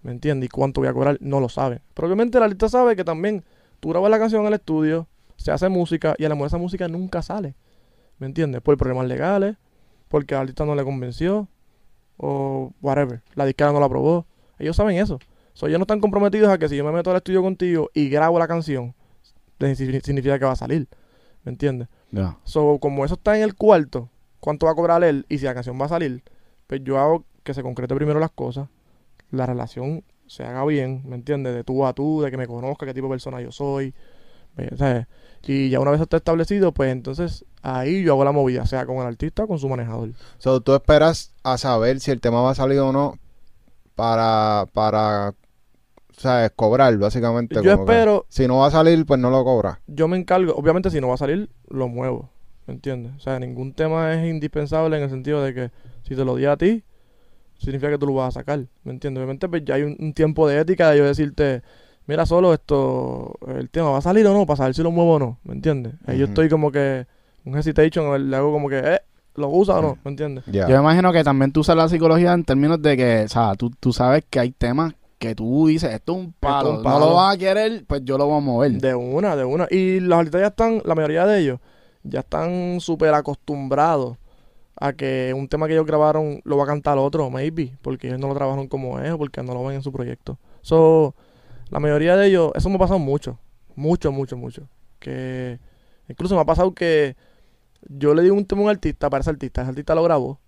¿Me 0.04 0.12
entiendes? 0.12 0.47
Y 0.47 0.49
cuánto 0.49 0.82
voy 0.82 0.89
a 0.89 0.93
cobrar, 0.93 1.18
no 1.22 1.39
lo 1.39 1.49
saben. 1.49 1.82
Pero 1.93 2.08
obviamente 2.08 2.39
la 2.39 2.47
lista 2.47 2.70
sabe 2.70 2.95
que 2.95 3.04
también 3.04 3.43
tú 3.80 3.89
grabas 3.89 4.12
la 4.12 4.20
canción 4.20 4.41
en 4.41 4.47
el 4.47 4.54
estudio, 4.54 5.08
se 5.38 5.51
hace 5.51 5.70
música 5.70 6.16
y 6.18 6.26
a 6.26 6.30
la 6.30 6.36
mejor 6.36 6.47
esa 6.47 6.58
música 6.58 6.88
nunca 6.88 7.22
sale. 7.22 7.56
¿Me 8.20 8.28
entiendes? 8.28 8.62
Por 8.62 8.78
problemas 8.78 9.08
legales, 9.08 9.56
porque 10.10 10.36
al 10.36 10.41
artista 10.41 10.66
no 10.66 10.76
le 10.76 10.84
convenció 10.84 11.47
o 12.18 12.72
whatever. 12.82 13.22
La 13.36 13.45
disquera 13.45 13.72
no 13.72 13.80
la 13.80 13.88
aprobó. 13.88 14.26
Ellos 14.60 14.76
saben 14.76 14.97
eso. 14.97 15.20
So, 15.54 15.68
ellos 15.68 15.80
no 15.80 15.84
están 15.84 15.99
comprometidos 15.99 16.49
a 16.49 16.58
que 16.58 16.68
si 16.70 16.76
yo 16.76 16.84
me 16.84 16.91
meto 16.91 17.12
al 17.12 17.18
estudio 17.18 17.41
contigo 17.41 17.89
y 17.93 18.10
grabo 18.10 18.39
la 18.39 18.47
canción, 18.47 18.93
significa 19.60 20.38
que 20.38 20.45
va 20.45 20.51
a 20.51 20.56
salir. 20.56 20.88
¿Me 21.43 21.51
entiendes? 21.51 21.88
Ya. 22.12 22.38
So, 22.43 22.80
como 22.80 23.06
eso 23.06 23.16
está 23.16 23.36
en 23.38 23.43
el 23.43 23.56
cuarto, 23.56 24.10
¿cuánto 24.39 24.66
va 24.66 24.74
a 24.74 24.76
cobrar 24.76 25.04
él? 25.04 25.26
Y 25.30 25.38
si 25.38 25.45
la 25.45 25.54
canción 25.54 25.80
va 25.80 25.86
a 25.86 25.89
salir, 25.89 26.24
pues 26.68 26.82
yo 26.84 26.97
hago 26.99 27.26
que 27.43 27.54
se 27.54 27.62
concrete 27.62 27.93
primero 27.95 28.20
las 28.20 28.32
cosas, 28.32 28.70
la 29.34 29.45
relación 29.45 30.03
se 30.27 30.43
haga 30.43 30.63
bien, 30.65 31.01
¿me 31.05 31.15
entiendes? 31.15 31.53
De 31.53 31.63
tú 31.63 31.86
a 31.86 31.93
tú, 31.93 32.21
de 32.21 32.31
que 32.31 32.38
me 32.38 32.47
conozca, 32.47 32.86
qué 32.86 32.93
tipo 32.93 33.07
de 33.07 33.11
persona 33.11 33.41
yo 33.41 33.51
soy, 33.51 33.93
¿me- 34.55 34.69
¿sabes? 34.77 35.07
Y 35.45 35.69
ya 35.69 35.79
una 35.79 35.91
vez 35.91 35.99
está 36.01 36.17
establecido, 36.17 36.71
pues 36.73 36.91
entonces 36.91 37.45
ahí 37.61 38.03
yo 38.03 38.13
hago 38.13 38.23
la 38.23 38.31
movida, 38.31 38.65
sea 38.65 38.86
con 38.86 38.97
el 38.97 39.03
artista 39.07 39.43
o 39.43 39.47
con 39.47 39.59
su 39.59 39.67
manejador. 39.67 40.11
So, 40.38 40.61
tú 40.61 40.73
esperas 40.73 41.34
a 41.43 41.57
saber 41.57 41.99
si 41.99 42.11
el 42.11 42.21
tema 42.21 42.41
va 42.41 42.51
a 42.51 42.55
salir 42.55 42.79
o 42.79 42.91
no 42.93 43.19
para, 43.95 44.65
para, 44.73 45.34
¿sabes? 46.17 46.51
Cobrar, 46.55 46.97
básicamente. 46.97 47.55
Yo 47.55 47.75
como 47.75 47.86
que 47.86 47.93
espero, 47.93 48.25
si 48.29 48.47
no 48.47 48.59
va 48.59 48.67
a 48.67 48.71
salir, 48.71 49.05
pues 49.05 49.19
no 49.19 49.29
lo 49.29 49.43
cobras. 49.43 49.79
yo 49.88 50.07
me 50.07 50.17
encargo, 50.17 50.53
obviamente 50.55 50.89
si 50.89 51.01
no 51.01 51.09
va 51.09 51.15
a 51.15 51.17
salir, 51.17 51.49
lo 51.67 51.88
muevo, 51.88 52.29
¿me 52.67 52.73
entiendes? 52.75 53.13
O 53.17 53.19
sea, 53.19 53.39
ningún 53.39 53.73
tema 53.73 54.13
es 54.13 54.29
indispensable 54.29 54.97
en 54.97 55.03
el 55.03 55.09
sentido 55.09 55.41
de 55.43 55.53
que 55.53 55.71
si 56.03 56.15
te 56.15 56.23
lo 56.25 56.36
di 56.36 56.45
a 56.45 56.57
ti, 56.57 56.84
significa 57.66 57.91
que 57.91 57.97
tú 57.97 58.07
lo 58.07 58.14
vas 58.14 58.36
a 58.36 58.39
sacar, 58.39 58.66
¿me 58.84 58.91
entiendes? 58.91 59.20
Obviamente 59.20 59.47
pues 59.49 59.64
ya 59.66 59.76
hay 59.76 59.84
un, 59.84 59.95
un 59.99 60.14
tiempo 60.14 60.47
de 60.47 60.59
ética 60.59 60.91
de 60.91 60.97
yo 60.99 61.05
decirte, 61.05 61.61
mira 62.05 62.26
solo 62.26 62.53
esto, 62.53 63.34
el 63.47 63.70
tema 63.70 63.89
va 63.89 63.97
a 63.99 64.01
salir 64.01 64.26
o 64.28 64.34
no, 64.34 64.45
para 64.45 64.57
saber 64.57 64.76
si 64.76 64.84
lo 64.84 64.91
muevo 64.91 65.14
o 65.14 65.20
no, 65.20 65.39
¿me 65.43 65.53
entiendes? 65.53 65.93
Ahí 66.05 66.18
yo 66.18 66.26
estoy 66.26 66.49
como 66.49 66.72
que, 66.72 67.05
un 67.45 67.57
hesitation, 67.57 68.30
le 68.30 68.36
hago 68.36 68.51
como 68.51 68.70
que, 68.70 68.80
eh, 68.80 69.01
¿lo 69.36 69.49
usa 69.49 69.80
o 69.80 69.82
no? 69.82 69.97
¿Me 70.03 70.11
entiendes? 70.11 70.43
Ya. 70.47 70.68
Yo 70.68 70.76
me 70.76 70.82
imagino 70.82 71.11
que 71.11 71.24
también 71.24 71.51
tú 71.51 71.61
usas 71.61 71.76
la 71.76 71.89
psicología 71.89 72.34
en 72.34 72.43
términos 72.43 72.82
de 72.82 72.97
que, 72.97 73.24
o 73.26 73.28
sea, 73.28 73.55
tú, 73.55 73.72
tú 73.80 73.93
sabes 73.93 74.24
que 74.30 74.39
hay 74.39 74.51
temas 74.51 74.93
que 75.18 75.36
tú 75.36 75.68
dices, 75.68 75.93
esto 75.93 76.14
es 76.14 76.20
un 76.20 76.34
palo, 76.34 76.72
un 76.72 76.78
no 76.78 76.84
palo. 76.84 77.05
lo 77.05 77.14
vas 77.16 77.36
a 77.36 77.38
querer, 77.38 77.86
pues 77.88 78.01
yo 78.03 78.18
lo 78.18 78.26
voy 78.28 78.38
a 78.38 78.41
mover. 78.41 78.72
De 78.74 78.93
una, 78.93 79.36
de 79.36 79.45
una. 79.45 79.68
Y 79.72 80.01
los 80.01 80.20
artistas 80.20 80.41
ya 80.41 80.47
están, 80.47 80.82
la 80.84 80.95
mayoría 80.95 81.26
de 81.26 81.39
ellos, 81.39 81.59
ya 82.03 82.20
están 82.20 82.82
súper 82.82 83.14
acostumbrados 83.14 84.18
a 84.76 84.93
que 84.93 85.34
un 85.36 85.47
tema 85.47 85.67
que 85.67 85.74
ellos 85.74 85.86
grabaron 85.86 86.41
lo 86.43 86.57
va 86.57 86.63
a 86.63 86.67
cantar 86.67 86.97
otro, 86.97 87.30
maybe, 87.30 87.78
porque 87.82 88.07
ellos 88.07 88.19
no 88.19 88.28
lo 88.28 88.34
trabajaron 88.34 88.67
como 88.67 88.99
es 88.99 89.11
o 89.11 89.17
porque 89.17 89.43
no 89.43 89.53
lo 89.53 89.63
ven 89.63 89.78
en 89.78 89.84
su 89.84 89.91
proyecto. 89.91 90.38
So, 90.61 91.15
la 91.69 91.80
mayoría 91.80 92.15
de 92.15 92.28
ellos, 92.28 92.51
eso 92.55 92.69
me 92.69 92.76
ha 92.76 92.80
pasado 92.80 92.99
mucho, 92.99 93.39
mucho, 93.76 94.11
mucho, 94.11 94.38
mucho. 94.38 94.67
Que 94.99 95.59
incluso 96.07 96.36
me 96.36 96.41
ha 96.41 96.45
pasado 96.45 96.74
que 96.74 97.15
yo 97.89 98.13
le 98.13 98.24
di 98.24 98.30
un 98.30 98.45
tema 98.45 98.61
a 98.61 98.63
un 98.65 98.69
artista 98.69 99.09
para 99.09 99.21
ese 99.21 99.30
artista, 99.30 99.61
ese 99.61 99.69
artista 99.69 99.95
lo 99.95 100.03
grabó 100.03 100.39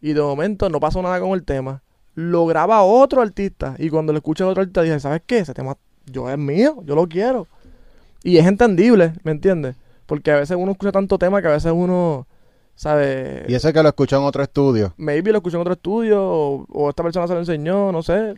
y 0.00 0.12
de 0.12 0.20
momento 0.20 0.68
no 0.68 0.80
pasó 0.80 1.00
nada 1.02 1.20
con 1.20 1.30
el 1.30 1.44
tema, 1.44 1.82
lo 2.14 2.46
graba 2.46 2.82
otro 2.82 3.22
artista 3.22 3.76
y 3.78 3.88
cuando 3.88 4.12
lo 4.12 4.18
escucha 4.18 4.46
otro 4.46 4.62
artista 4.62 4.82
dije, 4.82 4.98
¿sabes 5.00 5.22
qué? 5.24 5.38
Ese 5.38 5.54
tema 5.54 5.76
yo 6.06 6.28
es 6.28 6.38
mío, 6.38 6.82
yo 6.84 6.94
lo 6.94 7.08
quiero. 7.08 7.46
Y 8.24 8.36
es 8.38 8.46
entendible, 8.46 9.14
¿me 9.22 9.32
entiendes? 9.32 9.76
Porque 10.06 10.30
a 10.32 10.36
veces 10.36 10.56
uno 10.58 10.72
escucha 10.72 10.92
tanto 10.92 11.18
tema 11.18 11.40
que 11.40 11.48
a 11.48 11.52
veces 11.52 11.72
uno, 11.74 12.26
¿sabe? 12.74 13.44
Y 13.48 13.54
ese 13.54 13.72
que 13.72 13.82
lo 13.82 13.88
escuchó 13.88 14.18
en 14.18 14.24
otro 14.24 14.42
estudio. 14.42 14.94
Maybe 14.96 15.30
lo 15.32 15.38
escuchó 15.38 15.56
en 15.56 15.62
otro 15.62 15.74
estudio 15.74 16.22
o, 16.22 16.66
o 16.70 16.88
esta 16.90 17.02
persona 17.02 17.26
se 17.26 17.34
lo 17.34 17.40
enseñó, 17.40 17.92
no 17.92 18.02
sé. 18.02 18.34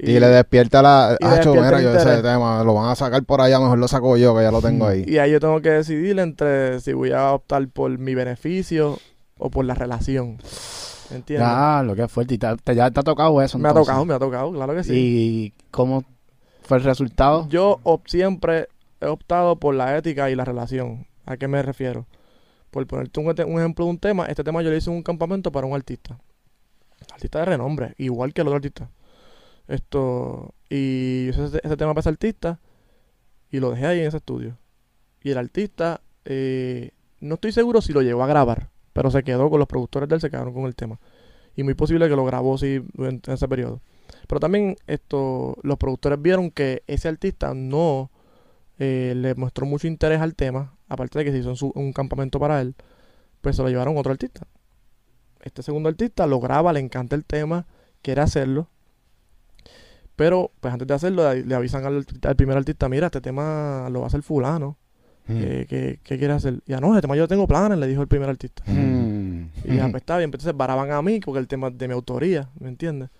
Y, 0.00 0.20
le 0.20 0.28
despierta 0.28 0.80
la... 0.80 1.16
y 1.18 1.24
le 1.24 1.30
Acho, 1.30 1.52
despierta 1.52 1.76
mira, 1.78 1.90
el 1.90 1.96
yo 2.04 2.10
ese 2.10 2.22
tema 2.22 2.62
lo 2.62 2.74
van 2.74 2.88
a 2.90 2.94
sacar 2.94 3.22
por 3.24 3.40
allá, 3.40 3.58
mejor 3.58 3.78
lo 3.78 3.88
saco 3.88 4.16
yo, 4.16 4.36
que 4.36 4.42
ya 4.42 4.52
lo 4.52 4.62
tengo 4.62 4.86
ahí. 4.86 5.04
Y 5.08 5.18
ahí 5.18 5.32
yo 5.32 5.40
tengo 5.40 5.60
que 5.60 5.70
decidir 5.70 6.18
entre 6.20 6.78
si 6.80 6.92
voy 6.92 7.10
a 7.10 7.32
optar 7.32 7.66
por 7.68 7.96
mi 7.98 8.14
beneficio 8.14 8.98
o 9.38 9.50
por 9.50 9.64
la 9.64 9.74
relación. 9.74 10.38
¿Me 11.10 11.16
entiendes? 11.16 11.48
Ya, 11.48 11.82
lo 11.84 11.96
que 11.96 12.02
es 12.02 12.12
fuerte. 12.12 12.34
Y 12.34 12.38
te, 12.38 12.46
te- 12.62 12.74
ya 12.76 12.90
te 12.92 13.00
ha 13.00 13.02
tocado 13.02 13.42
eso. 13.42 13.58
me 13.58 13.66
ha 13.66 13.70
entonces. 13.70 13.88
tocado, 13.88 14.04
me 14.04 14.14
ha 14.14 14.18
tocado, 14.20 14.52
claro 14.52 14.74
que 14.74 14.84
sí. 14.84 14.92
¿Y 14.94 15.52
cómo 15.72 16.04
fue 16.62 16.76
el 16.76 16.84
resultado? 16.84 17.48
Yo 17.48 17.80
op- 17.82 18.06
siempre 18.06 18.68
he 19.00 19.06
optado 19.06 19.56
por 19.56 19.74
la 19.74 19.96
ética 19.96 20.30
y 20.30 20.36
la 20.36 20.44
relación. 20.44 21.06
¿A 21.26 21.36
qué 21.38 21.48
me 21.48 21.60
refiero? 21.62 22.06
Por 22.86 23.10
ponerte 23.10 23.44
un, 23.44 23.58
ejemplo 23.58 23.84
de 23.84 23.90
un 23.90 23.98
tema, 23.98 24.26
este 24.26 24.44
tema 24.44 24.62
yo 24.62 24.70
le 24.70 24.76
hice 24.76 24.90
un 24.90 25.02
campamento 25.02 25.50
para 25.50 25.66
un 25.66 25.74
artista. 25.74 26.18
Artista 27.12 27.40
de 27.40 27.44
renombre, 27.46 27.94
igual 27.98 28.32
que 28.32 28.42
el 28.42 28.48
otro 28.48 28.56
artista. 28.56 28.90
Esto, 29.66 30.54
y 30.68 31.26
yo 31.26 31.44
hice 31.44 31.60
ese, 31.62 31.76
tema 31.76 31.92
para 31.92 32.00
ese 32.00 32.08
artista 32.08 32.60
y 33.50 33.60
lo 33.60 33.70
dejé 33.70 33.86
ahí 33.86 34.00
en 34.00 34.06
ese 34.06 34.18
estudio. 34.18 34.56
Y 35.22 35.30
el 35.30 35.38
artista, 35.38 36.00
eh, 36.24 36.92
no 37.20 37.34
estoy 37.34 37.52
seguro 37.52 37.80
si 37.80 37.92
lo 37.92 38.02
llegó 38.02 38.22
a 38.22 38.26
grabar, 38.26 38.70
pero 38.92 39.10
se 39.10 39.22
quedó 39.22 39.50
con 39.50 39.58
los 39.58 39.68
productores 39.68 40.08
de 40.08 40.14
él, 40.16 40.20
se 40.20 40.30
quedaron 40.30 40.54
con 40.54 40.64
el 40.64 40.74
tema. 40.74 41.00
Y 41.56 41.64
muy 41.64 41.74
posible 41.74 42.08
que 42.08 42.16
lo 42.16 42.24
grabó 42.24 42.56
sí 42.58 42.82
en, 42.98 43.20
en 43.26 43.32
ese 43.32 43.48
periodo. 43.48 43.80
Pero 44.26 44.40
también 44.40 44.76
esto, 44.86 45.56
los 45.62 45.76
productores 45.78 46.20
vieron 46.20 46.50
que 46.50 46.82
ese 46.86 47.08
artista 47.08 47.54
no 47.54 48.10
eh, 48.78 49.14
le 49.16 49.34
mostró 49.34 49.66
mucho 49.66 49.88
interés 49.88 50.20
al 50.20 50.36
tema, 50.36 50.76
aparte 50.88 51.18
de 51.18 51.24
que 51.26 51.32
se 51.32 51.38
hizo 51.38 51.50
en 51.50 51.56
su- 51.56 51.72
un 51.74 51.92
campamento 51.92 52.38
para 52.40 52.60
él, 52.60 52.74
pues 53.40 53.56
se 53.56 53.62
lo 53.62 53.68
llevaron 53.68 53.96
a 53.96 54.00
otro 54.00 54.12
artista. 54.12 54.46
Este 55.40 55.62
segundo 55.62 55.88
artista 55.88 56.26
lo 56.26 56.40
graba, 56.40 56.72
le 56.72 56.80
encanta 56.80 57.14
el 57.16 57.24
tema, 57.24 57.66
quiere 58.02 58.20
hacerlo, 58.22 58.68
pero 60.16 60.50
pues 60.60 60.72
antes 60.72 60.88
de 60.88 60.94
hacerlo 60.94 61.32
le, 61.32 61.54
avisan 61.54 61.84
al, 61.84 62.04
al 62.22 62.36
primer 62.36 62.56
artista, 62.56 62.88
mira, 62.88 63.06
este 63.06 63.20
tema 63.20 63.88
lo 63.90 64.00
va 64.00 64.06
a 64.06 64.08
hacer 64.08 64.22
fulano, 64.22 64.76
Mm. 65.30 65.38
¿qué, 65.40 65.66
qué, 65.68 66.00
qué 66.02 66.16
quiere 66.18 66.32
hacer? 66.32 66.54
Y 66.66 66.70
ya 66.70 66.80
no, 66.80 66.88
este 66.94 67.02
tema 67.02 67.14
yo 67.14 67.28
tengo 67.28 67.46
planes, 67.46 67.76
le 67.78 67.86
dijo 67.86 68.00
el 68.00 68.08
primer 68.08 68.30
artista. 68.30 68.62
Mm. 68.66 69.50
Y 69.64 69.76
ya, 69.76 69.82
pues 69.90 69.96
está 70.00 70.16
bien, 70.16 70.28
entonces 70.28 70.56
varaban 70.56 70.90
a 70.90 71.02
mí 71.02 71.20
porque 71.20 71.38
el 71.38 71.46
tema 71.46 71.68
es 71.68 71.76
de 71.76 71.86
mi 71.86 71.92
autoría, 71.92 72.48
¿me 72.58 72.70
entiendes? 72.70 73.10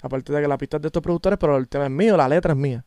Aparte 0.00 0.32
de 0.32 0.40
que 0.40 0.48
la 0.48 0.56
pista 0.56 0.78
es 0.78 0.82
de 0.84 0.88
estos 0.88 1.02
productores, 1.02 1.38
pero 1.38 1.58
el 1.58 1.68
tema 1.68 1.84
es 1.84 1.90
mío, 1.90 2.16
la 2.16 2.30
letra 2.30 2.52
es 2.54 2.58
mía. 2.58 2.82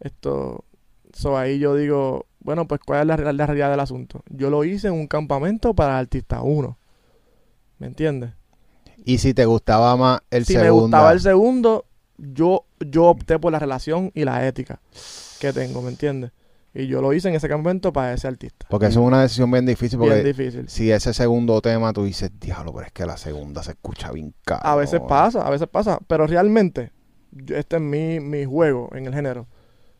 Esto, 0.00 0.64
so 1.12 1.38
ahí 1.38 1.60
yo 1.60 1.76
digo, 1.76 2.26
bueno, 2.46 2.68
pues 2.68 2.80
cuál 2.80 3.00
es 3.00 3.06
la, 3.18 3.32
la 3.32 3.46
realidad 3.46 3.70
del 3.70 3.80
asunto. 3.80 4.22
Yo 4.30 4.50
lo 4.50 4.62
hice 4.62 4.86
en 4.86 4.94
un 4.94 5.08
campamento 5.08 5.74
para 5.74 5.94
el 5.94 5.98
artista 5.98 6.42
1, 6.42 6.78
¿me 7.80 7.88
entiendes? 7.88 8.30
Y 9.04 9.18
si 9.18 9.34
te 9.34 9.44
gustaba 9.46 9.96
más 9.96 10.20
el 10.30 10.44
si 10.44 10.52
segundo. 10.52 10.72
me 10.74 10.80
gustaba 10.82 11.12
el 11.12 11.20
segundo, 11.20 11.86
yo, 12.16 12.64
yo 12.78 13.06
opté 13.06 13.40
por 13.40 13.50
la 13.50 13.58
relación 13.58 14.12
y 14.14 14.24
la 14.24 14.46
ética 14.46 14.80
que 15.40 15.52
tengo, 15.52 15.82
¿me 15.82 15.90
entiendes? 15.90 16.30
Y 16.72 16.86
yo 16.86 17.00
lo 17.00 17.12
hice 17.12 17.28
en 17.28 17.34
ese 17.34 17.48
campamento 17.48 17.92
para 17.92 18.12
ese 18.12 18.28
artista. 18.28 18.64
Porque 18.70 18.86
eso 18.86 19.00
es 19.00 19.06
una 19.06 19.22
decisión 19.22 19.50
bien 19.50 19.66
difícil. 19.66 19.98
Porque 19.98 20.22
Bien 20.22 20.26
difícil. 20.26 20.68
si 20.68 20.92
ese 20.92 21.14
segundo 21.14 21.60
tema 21.60 21.92
tú 21.92 22.04
dices, 22.04 22.30
diablo, 22.38 22.72
pero 22.72 22.86
es 22.86 22.92
que 22.92 23.06
la 23.06 23.16
segunda 23.16 23.64
se 23.64 23.72
escucha 23.72 24.12
bien 24.12 24.34
caro. 24.44 24.64
A 24.64 24.76
veces 24.76 25.00
pasa, 25.08 25.44
a 25.44 25.50
veces 25.50 25.66
pasa, 25.66 25.98
pero 26.06 26.28
realmente, 26.28 26.92
este 27.48 27.76
es 27.76 27.82
mi, 27.82 28.20
mi 28.20 28.44
juego 28.44 28.88
en 28.94 29.06
el 29.06 29.14
género. 29.14 29.48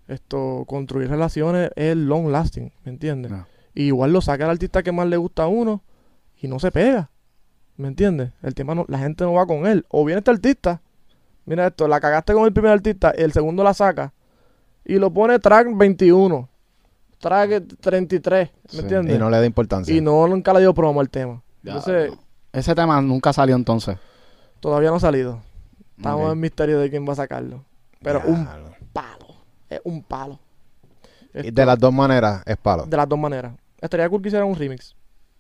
Esto, 0.09 0.65
construir 0.67 1.09
relaciones 1.11 1.71
es 1.77 1.97
long 1.97 2.29
lasting, 2.29 2.73
¿me 2.85 2.93
entiendes? 2.93 3.33
No. 3.33 3.47
Y 3.75 3.85
igual 3.85 4.13
lo 4.13 4.21
saca 4.21 4.45
el 4.45 4.51
artista 4.51 4.83
que 4.83 4.93
más 4.93 5.07
le 5.09 5.17
gusta 5.17 5.43
a 5.45 5.47
uno 5.49 5.83
y 6.41 6.49
no 6.49 6.59
se 6.59 6.71
pega, 6.71 7.11
¿me 7.77 7.89
entiendes? 7.89 8.31
El 8.43 8.55
tema 8.55 8.75
no, 8.75 8.85
la 8.89 8.99
gente 8.99 9.25
no 9.25 9.33
va 9.35 9.47
con 9.47 9.67
él. 9.67 9.85
O 9.89 10.05
viene 10.05 10.19
este 10.21 10.31
artista, 10.31 10.81
mira 11.45 11.67
esto, 11.67 11.89
la 11.89 12.01
cagaste 12.01 12.33
con 12.35 12.45
el 12.45 12.53
primer 12.53 12.71
artista, 12.73 13.11
el 13.11 13.33
segundo 13.33 13.65
la 13.65 13.75
saca 13.75 14.13
y 14.85 14.97
lo 14.99 15.13
pone 15.13 15.39
track 15.41 15.69
21, 15.77 16.49
track 17.19 17.65
33, 17.81 18.51
¿me 18.51 18.71
Sí, 18.71 18.79
entiendes? 18.79 19.17
Y 19.17 19.19
no 19.19 19.29
le 19.29 19.39
da 19.39 19.45
importancia. 19.47 19.95
Y 19.95 20.01
no 20.01 20.27
nunca 20.29 20.53
le 20.53 20.61
dio 20.61 20.73
promo 20.73 21.01
al 21.01 21.11
tema. 21.11 21.43
Ya, 21.63 21.73
Entonces, 21.73 22.13
Ese 22.53 22.75
tema 22.77 23.01
nunca 23.03 23.33
salió 23.33 23.57
entonces. 23.57 23.99
todavía 24.61 24.91
no 24.91 24.97
ha 24.97 25.01
salido. 25.01 25.41
Estamos 25.97 26.33
en 26.33 26.39
misterio 26.41 26.79
de 26.79 26.91
quién 26.91 27.07
va 27.09 27.13
a 27.15 27.17
sacarlo. 27.17 27.65
Pero 28.03 28.21
un 28.27 28.45
Diablo. 28.45 28.65
palo. 28.69 28.76
Es 29.69 29.81
un 29.85 30.03
palo. 30.03 30.39
Y 31.35 31.39
Esto- 31.39 31.53
de 31.53 31.67
las 31.67 31.79
dos 31.79 31.93
maneras 31.93 32.43
es 32.47 32.57
palo. 32.57 32.85
de 32.87 32.97
las 32.97 33.09
dos 33.09 33.19
maneras. 33.19 33.55
Estaría 33.81 34.09
cool 34.09 34.23
que 34.23 34.29
hiciera 34.29 34.45
un 34.45 34.55
remix. 34.57 34.95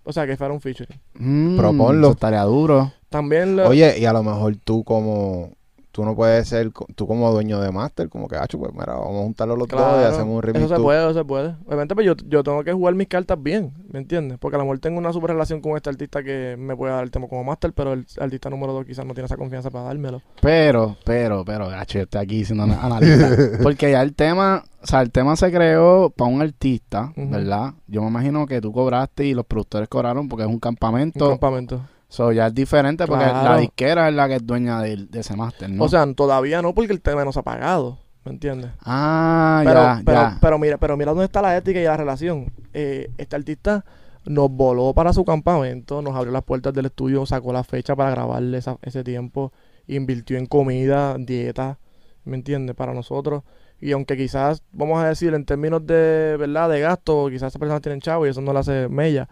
O 0.05 0.13
sea, 0.13 0.27
que 0.27 0.37
fuera 0.37 0.53
un 0.53 0.61
featuring. 0.61 1.01
Mm, 1.15 1.57
Proponlo. 1.57 2.07
eso 2.09 2.13
estaría 2.15 2.43
duro. 2.43 2.93
También 3.09 3.57
lo- 3.57 3.69
Oye, 3.69 3.99
y 3.99 4.05
a 4.05 4.13
lo 4.13 4.23
mejor 4.23 4.57
tú 4.57 4.85
como... 4.85 5.51
Tú 5.97 6.05
no 6.05 6.15
puedes 6.15 6.47
ser... 6.47 6.71
Tú 6.95 7.07
como 7.07 7.33
dueño 7.33 7.59
de 7.59 7.73
Master, 7.73 8.11
como 8.11 8.29
que, 8.29 8.37
hacho, 8.37 8.59
pues 8.59 8.71
mira, 8.75 8.93
vamos 8.93 9.19
a 9.19 9.23
juntarlo 9.23 9.57
los 9.57 9.67
dos 9.67 9.81
y 9.81 10.05
hacemos 10.05 10.35
un 10.37 10.43
remix 10.43 10.61
Eso 10.67 10.69
se 10.69 10.77
tú. 10.77 10.83
puede, 10.83 10.99
eso 11.03 11.15
se 11.19 11.25
puede. 11.25 11.55
Obviamente, 11.65 11.95
pues 11.95 12.07
yo, 12.07 12.13
yo 12.29 12.43
tengo 12.45 12.63
que 12.65 12.75
jugar 12.75 12.95
mis 12.95 13.09
cartas 13.09 13.43
bien, 13.43 13.73
¿me 13.91 13.99
entiendes? 14.01 14.37
Porque 14.39 14.57
a 14.57 14.59
lo 14.59 14.65
mejor 14.67 14.79
tengo 14.81 14.99
una 14.99 15.11
super 15.15 15.31
relación 15.31 15.63
con 15.63 15.75
este 15.75 15.89
artista 15.89 16.23
que 16.23 16.55
me 16.59 16.77
puede 16.77 16.93
dar 16.93 17.03
el 17.03 17.11
tema 17.11 17.29
como 17.29 17.45
máster, 17.45 17.73
pero 17.73 17.95
el 17.95 18.05
artista 18.21 18.51
número 18.51 18.75
dos 18.75 18.85
quizás 18.85 19.07
no 19.07 19.15
tiene 19.15 19.25
esa 19.25 19.39
confianza 19.39 19.71
para 19.71 19.87
dármelo. 19.87 20.21
Pero, 20.43 20.99
pero, 21.07 21.47
pero, 21.47 21.67
gacho, 21.71 21.97
yo 21.99 22.03
estoy 22.05 22.21
aquí 22.21 22.45
ana- 22.53 22.79
analista. 22.83 23.31
Porque 23.63 23.91
ya 23.91 24.03
el 24.03 24.15
tema, 24.15 24.65
o 24.83 24.87
sea, 24.87 25.01
el 25.01 25.11
tema 25.11 25.35
se 25.37 25.51
creó 25.51 26.11
para 26.11 26.31
un 26.31 26.43
artista. 26.43 27.11
¿verdad? 27.17 27.73
Yo 27.87 28.03
me 28.03 28.09
imagino 28.09 28.47
que 28.47 28.61
tú 28.61 28.71
cobraste 28.71 29.25
y 29.25 29.33
los 29.33 29.47
productores 29.47 29.89
cobraron 29.89 30.29
porque 30.29 30.43
es 30.43 30.49
un 30.49 30.55
Un 30.57 30.61
campamento. 30.61 31.87
So, 32.09 32.31
ya 32.33 32.47
es 32.47 32.55
diferente 32.55 33.07
porque 33.07 33.25
Claro. 33.25 33.51
la 33.51 33.57
disquera 33.59 34.09
es 34.09 34.15
la 34.15 34.29
que 34.29 34.37
es 34.37 34.47
dueña 34.47 34.81
del- 34.81 35.11
de, 35.11 35.21
ese 35.21 35.37
máster, 35.37 35.69
¿no? 35.71 35.85
O 35.85 35.89
sea, 35.89 36.07
todavía 36.15 36.63
no 36.63 36.75
porque 36.75 36.93
el 36.93 37.01
tema 37.01 37.25
no 37.25 37.33
se 37.33 37.41
ha 37.41 37.43
pagado, 37.43 37.99
¿me 38.25 38.33
entiendes? 38.33 38.71
ah, 38.85 39.63
pero, 39.65 39.81
ya, 39.81 40.03
pero, 40.05 40.21
ya. 40.21 40.39
pero 40.41 40.59
mira, 40.59 40.79
pero 40.79 40.97
mira 40.97 41.11
dónde 41.11 41.25
está 41.25 41.43
la 41.43 41.57
ética 41.57 41.81
y 41.81 41.85
la 41.85 41.97
relación. 41.97 42.53
Eh, 42.73 43.11
este 43.19 43.35
artista 43.37 43.85
nos 44.25 44.51
voló 44.51 44.93
para 44.95 45.13
su 45.13 45.25
campamento, 45.25 46.01
nos 46.03 46.15
abrió 46.15 46.33
las 46.33 46.45
puertas 46.45 46.73
del 46.75 46.87
estudio, 46.87 47.27
sacó 47.27 47.53
la 47.53 47.65
fecha 47.65 47.95
para 47.97 48.11
grabarle 48.11 48.59
esa- 48.59 48.79
ese 48.83 49.03
tiempo, 49.05 49.53
invirtió 49.89 50.39
en 50.39 50.47
comida, 50.47 51.17
dieta, 51.19 51.79
¿me 52.25 52.37
entiendes? 52.37 52.75
Para 52.77 52.93
nosotros. 52.95 53.43
Y 53.81 53.93
aunque 53.93 54.17
quizás, 54.17 54.63
vamos 54.73 55.03
a 55.03 55.09
decir, 55.09 55.35
en 55.35 55.45
términos 55.45 55.85
de, 55.87 56.37
¿verdad? 56.39 56.71
De 56.71 56.81
gasto, 56.81 57.27
quizás 57.29 57.49
esas 57.49 57.59
personas 57.61 57.83
tienen 57.83 58.01
chavo 58.01 58.27
y 58.27 58.31
eso 58.31 58.41
no 58.41 58.53
le 58.53 58.61
hace 58.61 58.89
mella. 58.89 59.29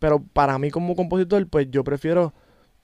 Pero 0.00 0.20
para 0.32 0.58
mí 0.58 0.72
como 0.72 0.96
compositor, 0.96 1.46
pues 1.46 1.70
yo 1.70 1.84
prefiero 1.84 2.32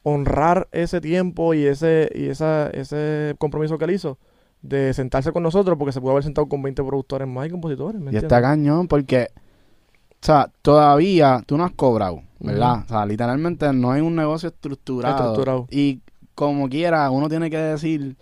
honrar 0.05 0.69
ese 0.71 1.01
tiempo 1.01 1.53
y 1.55 1.67
ese 1.67 2.09
y 2.15 2.27
esa, 2.27 2.71
ese 2.71 3.35
compromiso 3.39 3.77
que 3.77 3.87
él 3.87 3.91
hizo 3.91 4.19
de 4.63 4.95
sentarse 4.95 5.33
con 5.33 5.43
nosotros 5.43 5.77
porque 5.77 5.93
se 5.93 6.01
puede 6.01 6.13
haber 6.13 6.25
sentado 6.25 6.49
con 6.49 6.63
20 6.63 6.85
productores 6.85 7.27
más 7.27 7.49
y 7.49 7.51
compositores. 7.51 8.01
¿me 8.01 8.13
Y 8.13 8.17
está 8.17 8.41
cañón 8.41 8.87
porque, 8.87 9.31
o 9.35 10.25
sea, 10.27 10.51
todavía 10.63 11.43
tú 11.47 11.57
no 11.57 11.65
has 11.65 11.73
cobrado, 11.73 12.23
¿verdad? 12.39 12.85
O 12.85 12.89
sea, 12.89 13.07
literalmente 13.07 13.73
no 13.73 13.91
hay 13.91 14.01
un 14.01 14.15
negocio 14.15 14.49
estructurado. 14.49 15.17
Estructurado. 15.17 15.67
Y 15.71 16.01
como 16.35 16.69
quiera, 16.69 17.11
uno 17.11 17.29
tiene 17.29 17.51
que 17.51 17.59
decir, 17.59 18.17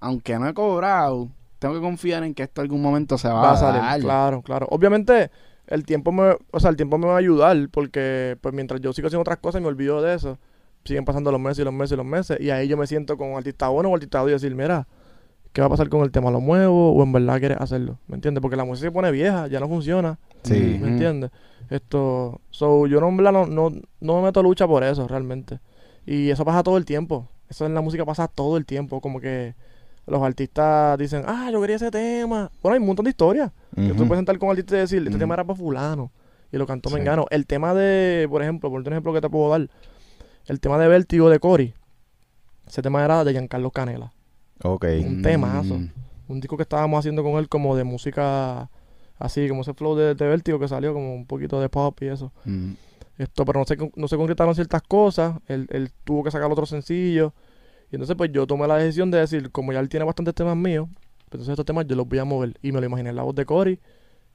aunque 0.00 0.38
no 0.38 0.48
he 0.48 0.54
cobrado, 0.54 1.28
tengo 1.58 1.74
que 1.74 1.80
confiar 1.80 2.24
en 2.24 2.34
que 2.34 2.42
esto 2.42 2.62
algún 2.62 2.80
momento 2.80 3.18
se 3.18 3.28
va, 3.28 3.42
va 3.42 3.52
a 3.52 3.56
salir. 3.56 4.02
Claro, 4.02 4.42
claro. 4.42 4.66
Obviamente, 4.70 5.30
el 5.70 5.84
tiempo 5.86 6.12
me, 6.12 6.36
o 6.50 6.60
sea, 6.60 6.70
el 6.70 6.76
tiempo 6.76 6.98
me 6.98 7.06
va 7.06 7.14
a 7.14 7.18
ayudar 7.18 7.56
porque 7.70 8.36
pues 8.40 8.54
mientras 8.54 8.80
yo 8.80 8.92
sigo 8.92 9.06
haciendo 9.06 9.22
otras 9.22 9.38
cosas 9.38 9.60
y 9.60 9.62
me 9.62 9.68
olvido 9.68 10.02
de 10.02 10.14
eso, 10.14 10.38
siguen 10.84 11.04
pasando 11.04 11.30
los 11.32 11.40
meses 11.40 11.60
y 11.60 11.64
los 11.64 11.72
meses 11.72 11.92
y 11.92 11.96
los 11.96 12.06
meses 12.06 12.40
y 12.40 12.50
ahí 12.50 12.68
yo 12.68 12.76
me 12.76 12.86
siento 12.86 13.16
con 13.16 13.30
un 13.30 13.38
artista 13.38 13.68
bueno 13.68 13.88
o 13.88 13.94
artista 13.94 14.22
y 14.24 14.30
decir, 14.30 14.54
mira, 14.54 14.86
¿qué 15.52 15.60
va 15.60 15.68
a 15.68 15.70
pasar 15.70 15.88
con 15.88 16.02
el 16.02 16.10
tema? 16.10 16.30
¿Lo 16.30 16.40
muevo 16.40 16.92
o 16.92 17.02
en 17.02 17.12
verdad 17.12 17.38
quieres 17.38 17.58
hacerlo? 17.60 17.98
¿Me 18.08 18.16
entiendes? 18.16 18.42
Porque 18.42 18.56
la 18.56 18.64
música 18.64 18.88
se 18.88 18.92
pone 18.92 19.10
vieja, 19.12 19.46
ya 19.46 19.60
no 19.60 19.68
funciona. 19.68 20.18
Sí. 20.42 20.78
¿Me 20.80 20.88
entiendes? 20.88 21.30
Esto, 21.70 22.40
so, 22.50 22.88
yo 22.88 23.00
no, 23.00 23.08
en 23.08 23.16
verdad, 23.16 23.32
no, 23.32 23.46
no, 23.46 23.70
no 24.00 24.16
me 24.16 24.22
meto 24.22 24.40
a 24.40 24.42
lucha 24.42 24.66
por 24.66 24.82
eso, 24.82 25.06
realmente. 25.06 25.60
Y 26.04 26.30
eso 26.30 26.44
pasa 26.44 26.64
todo 26.64 26.76
el 26.76 26.84
tiempo. 26.84 27.28
Eso 27.48 27.66
en 27.66 27.74
la 27.74 27.80
música 27.80 28.04
pasa 28.04 28.26
todo 28.26 28.56
el 28.56 28.66
tiempo. 28.66 29.00
Como 29.00 29.20
que 29.20 29.54
los 30.10 30.22
artistas 30.22 30.98
dicen, 30.98 31.22
ah, 31.26 31.50
yo 31.52 31.60
quería 31.60 31.76
ese 31.76 31.90
tema. 31.90 32.50
Bueno, 32.62 32.74
hay 32.74 32.80
un 32.80 32.86
montón 32.86 33.04
de 33.04 33.10
historias. 33.10 33.52
Que 33.74 33.94
tú 33.94 34.06
puedes 34.06 34.18
sentar 34.18 34.36
con 34.38 34.48
un 34.48 34.52
artista 34.52 34.76
y 34.76 34.80
decir, 34.80 35.02
este 35.06 35.18
tema 35.18 35.34
era 35.34 35.44
para 35.44 35.56
fulano. 35.56 36.10
Y 36.52 36.58
lo 36.58 36.66
cantó 36.66 36.88
Sí. 36.88 36.96
Mengano. 36.96 37.26
El 37.30 37.46
tema 37.46 37.74
de, 37.74 38.26
por 38.28 38.42
ejemplo, 38.42 38.70
por 38.70 38.80
un 38.80 38.86
ejemplo 38.88 39.12
que 39.12 39.20
te 39.20 39.30
puedo 39.30 39.48
dar. 39.50 39.68
El 40.46 40.58
tema 40.58 40.78
de 40.78 40.88
Vértigo 40.88 41.30
de 41.30 41.38
Cory. 41.38 41.74
Ese 42.66 42.82
tema 42.82 43.04
era 43.04 43.22
de 43.22 43.32
Giancarlo 43.32 43.70
Canela. 43.70 44.12
Ok. 44.64 44.84
Un 45.06 45.22
temazo. 45.22 45.78
Mm. 45.78 45.90
Un 46.28 46.40
disco 46.40 46.56
que 46.56 46.64
estábamos 46.64 46.98
haciendo 46.98 47.22
con 47.22 47.34
él 47.34 47.48
como 47.48 47.76
de 47.76 47.84
música 47.84 48.68
así, 49.18 49.48
como 49.48 49.60
ese 49.62 49.74
flow 49.74 49.94
de, 49.94 50.14
de 50.16 50.26
Vértigo 50.28 50.58
que 50.58 50.66
salió, 50.66 50.92
como 50.92 51.14
un 51.14 51.26
poquito 51.26 51.60
de 51.60 51.68
pop 51.68 51.96
y 52.02 52.06
eso. 52.06 52.32
Mm. 52.44 52.72
Esto, 53.18 53.44
pero 53.44 53.60
no 53.60 53.66
se, 53.66 53.76
no 53.94 54.08
se 54.08 54.16
concretaron 54.16 54.54
ciertas 54.56 54.82
cosas. 54.82 55.36
Él, 55.46 55.68
él 55.70 55.92
tuvo 56.02 56.24
que 56.24 56.30
sacar 56.32 56.50
otro 56.50 56.66
sencillo. 56.66 57.32
Y 57.90 57.96
entonces, 57.96 58.16
pues 58.16 58.30
yo 58.32 58.46
tomé 58.46 58.66
la 58.68 58.76
decisión 58.76 59.10
de 59.10 59.18
decir, 59.18 59.50
como 59.50 59.72
ya 59.72 59.80
él 59.80 59.88
tiene 59.88 60.04
bastantes 60.06 60.34
temas 60.34 60.56
míos, 60.56 60.86
pues 61.28 61.32
entonces 61.32 61.50
estos 61.50 61.66
temas 61.66 61.86
yo 61.86 61.96
los 61.96 62.08
voy 62.08 62.18
a 62.18 62.24
mover. 62.24 62.56
Y 62.62 62.72
me 62.72 62.80
lo 62.80 62.86
imaginé 62.86 63.10
en 63.10 63.16
la 63.16 63.22
voz 63.22 63.34
de 63.34 63.44
Cory. 63.44 63.80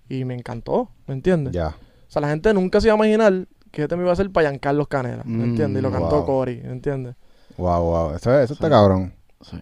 Y 0.09 0.23
me 0.25 0.35
encantó, 0.35 0.89
¿me 1.07 1.13
entiendes? 1.15 1.53
Ya. 1.53 1.69
O 1.69 1.75
sea, 2.11 2.21
la 2.21 2.29
gente 2.29 2.53
nunca 2.53 2.79
se 2.81 2.87
iba 2.87 2.93
a 2.93 2.97
imaginar 2.97 3.47
que 3.71 3.83
este 3.83 3.95
me 3.95 4.03
iba 4.03 4.11
a 4.11 4.15
ser 4.15 4.29
para 4.31 4.49
Giancarlo 4.49 4.85
Canela, 4.85 5.23
¿me 5.25 5.37
Mm, 5.45 5.49
entiendes? 5.49 5.79
Y 5.79 5.83
lo 5.83 5.91
cantó 5.91 6.17
wow. 6.17 6.25
Cory, 6.25 6.61
¿me 6.61 6.71
entiendes? 6.71 7.15
Wow, 7.57 7.81
wow. 7.83 8.15
Eso, 8.15 8.37
eso 8.39 8.53
está 8.53 8.69
cabrón. 8.69 9.13
Sí. 9.41 9.57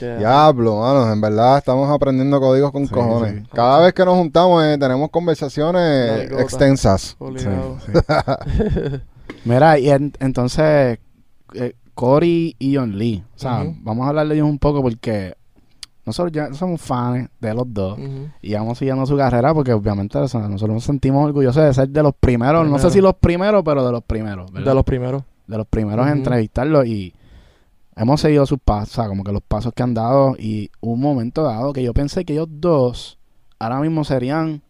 Diablo, 0.00 0.80
mano. 0.80 1.12
En 1.12 1.20
verdad 1.20 1.58
estamos 1.58 1.88
aprendiendo 1.88 2.40
códigos 2.40 2.72
con 2.72 2.86
Sí, 2.86 2.92
cojones. 2.92 3.42
sí. 3.42 3.48
Cada 3.54 3.78
vez 3.80 3.92
que 3.94 4.04
nos 4.04 4.16
juntamos 4.16 4.62
eh, 4.64 4.76
tenemos 4.78 5.10
conversaciones 5.10 6.30
extensas. 6.32 7.16
Sí, 7.36 7.38
sí. 7.38 7.92
Mira, 9.44 9.78
y 9.78 9.90
en- 9.90 10.12
entonces, 10.20 10.98
eh, 11.54 11.74
Cory 11.94 12.56
y 12.58 12.76
John 12.76 12.98
Lee, 12.98 13.22
o 13.34 13.38
sea, 13.38 13.64
vamos 13.82 14.06
a 14.06 14.08
hablar 14.10 14.28
de 14.28 14.34
ellos 14.34 14.48
un 14.48 14.58
poco 14.58 14.82
porque 14.82 15.34
nosotros 16.04 16.32
ya 16.32 16.52
somos 16.54 16.80
fans 16.80 17.28
de 17.40 17.54
los 17.54 17.72
dos 17.72 17.98
y 18.40 18.54
vamos 18.54 18.78
siguiendo 18.78 19.06
su 19.06 19.16
carrera 19.16 19.54
porque 19.54 19.72
obviamente 19.72 20.18
o 20.18 20.26
sea, 20.26 20.40
nosotros 20.48 20.74
nos 20.74 20.84
sentimos 20.84 21.24
orgullosos 21.26 21.62
de 21.64 21.72
ser 21.74 21.88
de 21.90 22.02
los 22.02 22.14
primeros, 22.18 22.68
no 22.68 22.78
sé 22.78 22.90
si 22.90 23.00
los 23.00 23.14
primeros, 23.14 23.62
pero 23.64 23.84
de 23.86 23.92
los 23.92 24.02
primeros, 24.02 24.50
¿verdad? 24.52 24.70
De 24.70 24.74
los 24.74 24.84
primeros. 24.84 25.22
de 25.46 25.58
los 25.58 25.66
primeros 25.66 26.06
en 26.06 26.12
Ujú. 26.12 26.18
entrevistarlos 26.18 26.86
y 26.86 27.12
hemos 27.94 28.20
seguido 28.20 28.46
sus 28.46 28.58
pasos, 28.58 28.92
o 28.98 29.02
sea, 29.02 29.08
como 29.08 29.22
que 29.22 29.32
los 29.32 29.42
pasos 29.42 29.72
que 29.74 29.82
han 29.82 29.92
dado 29.94 30.34
y 30.38 30.70
un 30.80 30.98
momento 31.00 31.42
dado 31.42 31.72
que 31.72 31.82
yo 31.82 31.92
pensé 31.92 32.24
que 32.24 32.32
ellos 32.32 32.48
dos 32.50 33.18
ahora 33.58 33.80
mismo 33.80 34.02
serían 34.04 34.62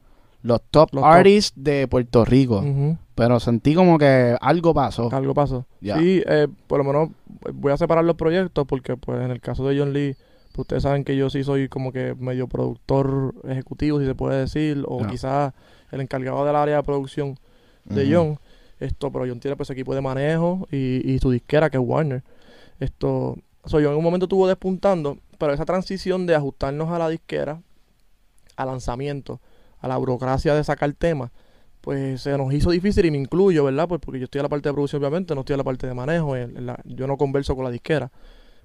los 0.42 0.60
top 0.72 0.88
Los 0.92 1.02
top. 1.02 1.10
artists 1.12 1.52
de 1.54 1.86
Puerto 1.86 2.24
Rico, 2.24 2.58
Ujú. 2.58 2.96
Pero 3.14 3.40
sentí 3.40 3.74
como 3.74 3.98
que 3.98 4.36
algo 4.40 4.74
pasó. 4.74 5.08
Algo 5.12 5.34
pasó. 5.34 5.66
Ya. 5.80 5.98
Sí, 5.98 6.22
eh, 6.26 6.48
por 6.66 6.78
lo 6.78 6.84
menos 6.84 7.10
voy 7.54 7.72
a 7.72 7.76
separar 7.76 8.04
los 8.04 8.16
proyectos 8.16 8.66
porque 8.66 8.96
pues 8.96 9.22
en 9.22 9.30
el 9.30 9.40
caso 9.40 9.66
de 9.66 9.78
John 9.78 9.92
Lee, 9.92 10.16
pues, 10.52 10.60
ustedes 10.60 10.82
saben 10.82 11.04
que 11.04 11.16
yo 11.16 11.30
sí 11.30 11.44
soy 11.44 11.68
como 11.68 11.92
que 11.92 12.14
medio 12.14 12.46
productor 12.48 13.34
ejecutivo, 13.48 14.00
si 14.00 14.06
se 14.06 14.14
puede 14.14 14.40
decir, 14.40 14.84
o 14.86 15.06
quizás 15.06 15.52
el 15.90 16.00
encargado 16.00 16.44
del 16.44 16.56
área 16.56 16.76
de 16.76 16.82
producción 16.82 17.38
de. 17.84 18.12
John. 18.12 18.38
Esto, 18.80 19.12
pero 19.12 19.26
John 19.28 19.38
tiene 19.38 19.56
pues 19.56 19.70
equipo 19.70 19.94
de 19.94 20.00
manejo 20.00 20.66
y, 20.72 21.08
y 21.08 21.20
su 21.20 21.30
disquera 21.30 21.70
que 21.70 21.76
es 21.76 21.82
Warner. 21.84 22.24
Esto, 22.80 23.38
so, 23.64 23.78
yo 23.78 23.92
en 23.92 23.96
un 23.96 24.02
momento 24.02 24.24
estuvo 24.24 24.48
despuntando, 24.48 25.18
pero 25.38 25.52
esa 25.52 25.64
transición 25.64 26.26
de 26.26 26.34
ajustarnos 26.34 26.90
a 26.90 26.98
la 26.98 27.08
disquera, 27.08 27.62
al 28.56 28.66
lanzamiento, 28.66 29.40
a 29.78 29.86
la 29.86 29.96
burocracia 29.98 30.54
de 30.56 30.64
sacar 30.64 30.92
temas, 30.94 31.30
pues 31.82 32.22
se 32.22 32.38
nos 32.38 32.52
hizo 32.54 32.70
difícil 32.70 33.04
y 33.04 33.10
me 33.10 33.18
incluyo, 33.18 33.64
¿verdad? 33.64 33.86
Pues 33.88 34.00
porque 34.00 34.18
yo 34.20 34.24
estoy 34.24 34.38
en 34.38 34.44
la 34.44 34.48
parte 34.48 34.68
de 34.70 34.72
producción, 34.72 35.02
obviamente, 35.02 35.34
no 35.34 35.40
estoy 35.42 35.54
en 35.54 35.58
la 35.58 35.64
parte 35.64 35.86
de 35.86 35.92
manejo, 35.94 36.34
en- 36.36 36.56
en 36.56 36.66
la- 36.66 36.80
yo 36.84 37.06
no 37.06 37.18
converso 37.18 37.54
con 37.54 37.64
la 37.64 37.70
disquera, 37.70 38.10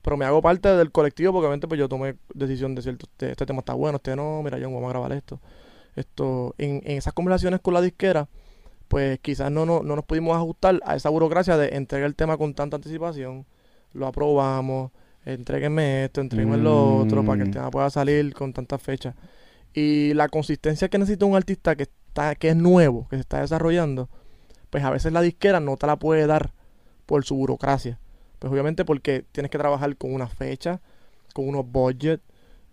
pero 0.02 0.16
me 0.18 0.24
hago 0.26 0.42
parte 0.42 0.70
del 0.70 0.92
colectivo 0.92 1.34
porque 1.34 1.48
obviamente 1.48 1.68
pues 1.68 1.78
yo 1.80 1.90
tomé 1.90 2.16
decisión 2.34 2.76
de 2.76 2.82
cierto, 2.84 3.08
este, 3.12 3.32
este 3.32 3.46
tema 3.46 3.60
está 3.60 3.74
bueno, 3.74 3.98
este 3.98 4.16
no, 4.16 4.42
mira, 4.44 4.58
John, 4.62 4.72
vamos 4.74 4.86
a 4.88 4.92
grabar 4.92 5.12
esto. 5.12 5.40
Esto, 5.96 6.54
en, 6.60 6.82
en 6.86 6.98
esas 7.00 7.12
conversaciones 7.14 7.60
con 7.60 7.74
la 7.74 7.82
disquera, 7.82 8.28
pues 8.88 9.20
quizás 9.20 9.52
no, 9.52 9.66
no, 9.66 9.82
no 9.82 9.96
nos 9.96 10.06
pudimos 10.06 10.38
ajustar 10.38 10.80
a 10.86 10.96
esa 10.96 11.10
burocracia 11.10 11.58
de 11.58 11.76
entregar 11.76 12.08
el 12.08 12.16
tema 12.16 12.38
con 12.38 12.54
tanta 12.54 12.76
anticipación, 12.78 13.46
lo 13.94 14.06
aprobamos, 14.08 14.92
entréguenme 15.26 16.06
esto, 16.06 16.22
entréguenme 16.22 16.58
lo 16.58 16.98
otro, 17.00 17.26
para 17.26 17.38
que 17.38 17.44
el 17.44 17.50
Mm. 17.50 17.54
tema 17.54 17.72
pueda 17.72 17.90
salir 17.90 18.34
con 18.34 18.54
tantas 18.54 18.82
fechas. 18.82 19.16
Y 19.74 20.14
la 20.14 20.30
consistencia 20.30 20.90
que 20.90 20.98
necesita 20.98 21.26
un 21.26 21.36
artista 21.36 21.76
que 21.76 21.84
está, 21.84 22.36
que 22.36 22.50
es 22.50 22.56
nuevo, 22.56 23.08
que 23.10 23.18
se 23.18 23.22
está 23.22 23.42
desarrollando, 23.42 24.10
pues 24.70 24.84
a 24.84 24.90
veces 24.90 25.14
la 25.14 25.22
disquera 25.22 25.60
no 25.60 25.78
te 25.78 25.88
la 25.88 25.98
puede 25.98 26.28
dar 26.28 26.54
por 27.06 27.24
su 27.26 27.36
burocracia. 27.36 28.00
Pues 28.40 28.52
obviamente 28.52 28.86
porque 28.86 29.26
tienes 29.32 29.52
que 29.52 29.58
trabajar 29.58 29.96
con 29.98 30.14
una 30.14 30.28
fecha, 30.28 30.82
con 31.34 31.48
unos 31.48 31.70
budgets, 31.72 32.24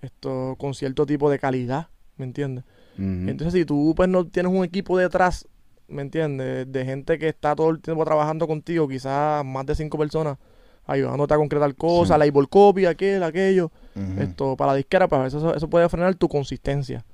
esto, 0.02 0.56
con 0.58 0.74
cierto 0.74 1.06
tipo 1.06 1.30
de 1.30 1.38
calidad, 1.38 1.88
¿me 2.16 2.24
entiendes? 2.24 2.64
Entonces, 2.96 3.52
si 3.52 3.64
tú 3.64 3.92
pues 3.96 4.08
no 4.08 4.26
tienes 4.26 4.52
un 4.52 4.64
equipo 4.64 4.96
detrás, 4.96 5.48
¿me 5.88 6.02
entiendes? 6.02 6.70
De 6.70 6.84
gente 6.84 7.18
que 7.18 7.28
está 7.28 7.56
todo 7.56 7.70
el 7.70 7.80
tiempo 7.80 8.04
trabajando 8.04 8.46
contigo, 8.46 8.86
quizás 8.86 9.44
más 9.44 9.66
de 9.66 9.74
cinco 9.74 9.98
personas, 9.98 10.38
ayudándote 10.86 11.34
a 11.34 11.36
concretar 11.36 11.74
cosas, 11.74 12.08
Sí. 12.16 12.18
la 12.20 12.26
label 12.26 12.48
copy, 12.48 12.86
aquel, 12.86 13.22
aquello, 13.22 13.70
esto 14.18 14.56
para 14.56 14.72
la 14.72 14.76
disquera, 14.76 15.08
pues 15.08 15.20
a 15.20 15.24
veces 15.24 15.38
eso, 15.42 15.54
eso 15.54 15.68
puede 15.70 15.88
frenar 15.88 16.14
tu 16.16 16.28
consistencia. 16.28 17.04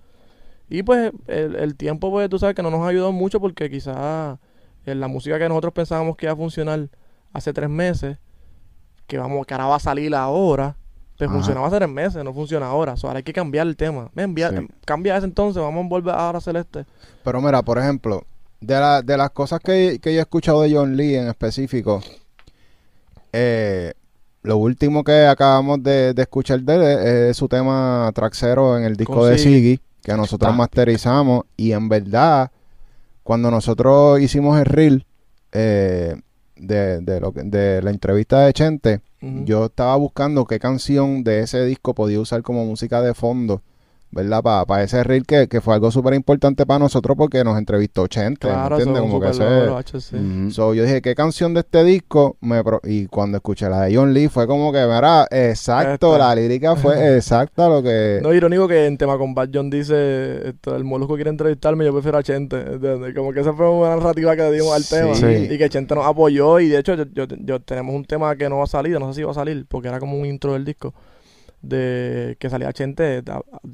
Y 0.68 0.82
pues 0.82 1.12
el, 1.26 1.56
el 1.56 1.74
tiempo, 1.76 2.10
pues 2.10 2.28
tú 2.30 2.38
sabes 2.38 2.54
que 2.54 2.62
no 2.62 2.70
nos 2.70 2.80
ha 2.82 2.88
ayudado 2.88 3.12
mucho 3.12 3.40
porque 3.40 3.68
quizás 3.70 4.38
en 4.86 5.00
la 5.00 5.08
música 5.08 5.38
que 5.38 5.48
nosotros 5.48 5.72
pensábamos 5.72 6.16
que 6.16 6.26
iba 6.26 6.32
a 6.32 6.36
funcionar 6.36 6.88
hace 7.32 7.52
tres 7.52 7.68
meses, 7.68 8.18
que 9.06 9.18
vamos, 9.18 9.46
que 9.46 9.54
ahora 9.54 9.66
va 9.66 9.76
a 9.76 9.80
salir 9.80 10.14
ahora, 10.14 10.76
pues 11.18 11.28
Ajá. 11.28 11.36
funcionaba 11.36 11.66
hace 11.66 11.76
tres 11.76 11.88
meses, 11.90 12.24
no 12.24 12.32
funciona 12.32 12.66
ahora. 12.66 12.96
So, 12.96 13.08
ahora 13.08 13.18
hay 13.18 13.22
que 13.24 13.32
cambiar 13.32 13.66
el 13.66 13.76
tema. 13.76 14.10
Ven, 14.14 14.30
envía- 14.30 14.50
Sí. 14.50 14.66
Cambia 14.86 15.16
ese 15.16 15.26
entonces, 15.26 15.60
vamos 15.62 15.84
a 15.84 15.88
volver 15.88 16.14
ahora 16.14 16.36
a 16.36 16.38
hacer 16.38 16.56
este. 16.56 16.86
Pero 17.24 17.40
mira, 17.42 17.62
por 17.62 17.76
ejemplo, 17.78 18.24
de, 18.60 18.74
la- 18.80 19.02
de 19.02 19.16
las 19.16 19.30
cosas 19.30 19.60
que, 19.60 19.98
que 20.00 20.12
yo 20.14 20.18
he 20.20 20.22
escuchado 20.22 20.62
de 20.62 20.72
John 20.74 20.96
Lee 20.96 21.16
en 21.16 21.28
específico, 21.28 22.00
eh, 23.32 23.92
lo 24.42 24.56
último 24.56 25.04
que 25.04 25.26
acabamos 25.26 25.82
de, 25.82 26.14
de 26.14 26.22
escuchar 26.22 26.60
de 26.62 26.74
él 26.74 26.82
es, 26.82 26.98
es 27.30 27.36
su 27.36 27.48
tema 27.48 28.10
traxero 28.14 28.78
en 28.78 28.84
el 28.84 28.96
disco 28.96 29.24
de 29.26 29.36
Siggy. 29.38 29.80
Que 30.02 30.12
nosotros 30.16 30.50
masterizamos. 30.56 31.44
Y 31.58 31.72
en 31.72 31.88
verdad, 31.90 32.50
cuando 33.22 33.50
nosotros 33.50 34.18
hicimos 34.20 34.58
el 34.58 34.64
reel 34.64 35.06
eh, 35.52 36.14
de, 36.56 37.00
de, 37.00 37.20
lo 37.20 37.32
que- 37.32 37.42
de 37.42 37.82
la 37.82 37.90
entrevista 37.90 38.40
de 38.40 38.52
Chente, 38.52 39.00
yo 39.44 39.66
estaba 39.66 39.94
buscando 39.96 40.46
qué 40.46 40.58
canción 40.58 41.22
de 41.22 41.40
ese 41.40 41.62
disco 41.66 41.94
podía 41.94 42.18
usar 42.20 42.40
como 42.42 42.64
música 42.64 43.02
de 43.02 43.12
fondo, 43.12 43.60
¿verdad? 44.12 44.42
Para 44.66 44.82
ese 44.82 45.04
reel 45.04 45.24
que, 45.24 45.46
que 45.48 45.60
fue 45.60 45.74
algo 45.74 45.90
súper 45.90 46.14
importante 46.14 46.66
para 46.66 46.78
nosotros 46.80 47.16
porque 47.16 47.44
nos 47.44 47.56
entrevistó 47.58 48.06
Chente, 48.06 48.48
¿me 48.48 48.52
Claro, 48.54 48.76
entiendes? 48.78 49.02
Como 49.02 49.20
que. 49.20 50.50
So, 50.52 50.74
yo 50.74 50.82
dije, 50.84 51.00
¿qué 51.02 51.14
canción 51.14 51.54
de 51.54 51.60
este 51.60 51.84
disco? 51.84 52.36
Me 52.40 52.62
pro- 52.64 52.80
y 52.84 53.06
cuando 53.06 53.36
escuché 53.38 53.68
la 53.68 53.82
de 53.82 53.94
John 53.96 54.12
Lee 54.12 54.28
fue 54.28 54.46
como 54.46 54.72
que, 54.72 54.84
mira, 54.84 55.26
exacto, 55.30 56.14
Esta. 56.14 56.18
la 56.28 56.34
lírica 56.34 56.76
fue 56.76 57.16
exacta 57.16 57.68
lo 57.68 57.82
que... 57.82 58.18
No 58.22 58.32
irónico 58.34 58.66
que 58.68 58.86
en 58.86 58.98
tema 58.98 59.16
con 59.18 59.34
Bad 59.34 59.50
John 59.52 59.70
dice, 59.70 60.48
esto, 60.48 60.74
el 60.76 60.84
Molusco 60.84 61.14
quiere 61.14 61.30
entrevistarme, 61.30 61.84
yo 61.84 61.92
prefiero 61.92 62.18
a 62.18 62.22
Chente. 62.22 62.56
¿entiendes? 62.60 63.14
Como 63.14 63.32
que 63.32 63.40
esa 63.40 63.52
fue 63.52 63.70
una 63.70 63.90
narrativa 63.96 64.34
que 64.36 64.42
le 64.42 64.52
dimos 64.52 64.72
al 64.74 64.82
Sí. 64.82 64.94
tema. 64.96 65.14
Sí. 65.14 65.48
Y 65.50 65.58
que 65.58 65.68
Chente 65.68 65.94
nos 65.94 66.06
apoyó 66.06 66.58
y 66.60 66.68
de 66.68 66.78
hecho 66.78 66.94
yo, 66.94 67.04
yo- 67.14 67.26
yo- 67.38 67.60
tenemos 67.60 67.94
un 67.94 68.04
tema 68.04 68.34
que 68.36 68.48
no 68.48 68.58
va 68.58 68.64
a 68.64 68.66
salir, 68.66 68.98
no 68.98 69.12
sé 69.12 69.20
si 69.20 69.22
va 69.24 69.30
a 69.30 69.34
salir, 69.34 69.66
porque 69.68 69.88
era 69.88 70.00
como 70.00 70.16
un 70.18 70.26
intro 70.26 70.52
del 70.54 70.64
disco. 70.64 70.92
De 71.62 72.36
que 72.38 72.48
salía 72.48 72.72
Chente 72.72 73.22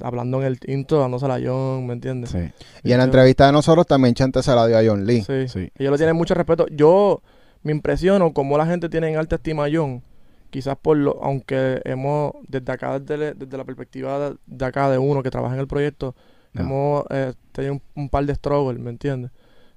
hablando 0.02 0.40
en 0.40 0.46
el 0.46 0.58
intro, 0.66 0.98
dándose 0.98 1.28
la 1.28 1.40
John, 1.42 1.86
¿me 1.86 1.92
entiendes? 1.92 2.30
Sí, 2.30 2.38
Y 2.82 2.92
en 2.92 2.98
la 2.98 3.04
entrevista 3.04 3.46
de 3.46 3.52
nosotros 3.52 3.86
también 3.86 4.14
Chente 4.14 4.42
se 4.42 4.54
la 4.54 4.66
dio 4.66 4.78
a 4.78 4.82
John 4.84 5.06
Lee. 5.06 5.22
Sí. 5.22 5.48
sí. 5.48 5.70
Ellos 5.78 5.92
le 5.92 5.96
tienen 5.98 6.16
mucho 6.16 6.34
respeto. 6.34 6.66
Yo 6.68 7.22
me 7.62 7.72
impresiono 7.72 8.32
cómo 8.32 8.58
la 8.58 8.66
gente 8.66 8.88
tiene 8.88 9.10
en 9.10 9.16
alta 9.16 9.36
estima 9.36 9.66
a 9.66 9.68
John. 9.72 10.02
Quizás 10.50 10.76
por 10.80 10.96
lo, 10.96 11.22
aunque 11.22 11.80
hemos, 11.84 12.32
desde 12.48 12.72
acá, 12.72 12.98
desde, 12.98 13.34
desde 13.34 13.56
la 13.56 13.64
perspectiva 13.64 14.30
de, 14.30 14.36
de 14.46 14.64
acá 14.64 14.90
de 14.90 14.98
uno 14.98 15.22
que 15.22 15.30
trabaja 15.30 15.54
en 15.54 15.60
el 15.60 15.66
proyecto, 15.66 16.14
hemos 16.54 17.04
eh, 17.10 17.34
tenido 17.52 17.74
un, 17.74 17.82
un 17.94 18.08
par 18.08 18.24
de 18.24 18.34
struggles, 18.34 18.80
¿me 18.80 18.90
entiendes? 18.90 19.30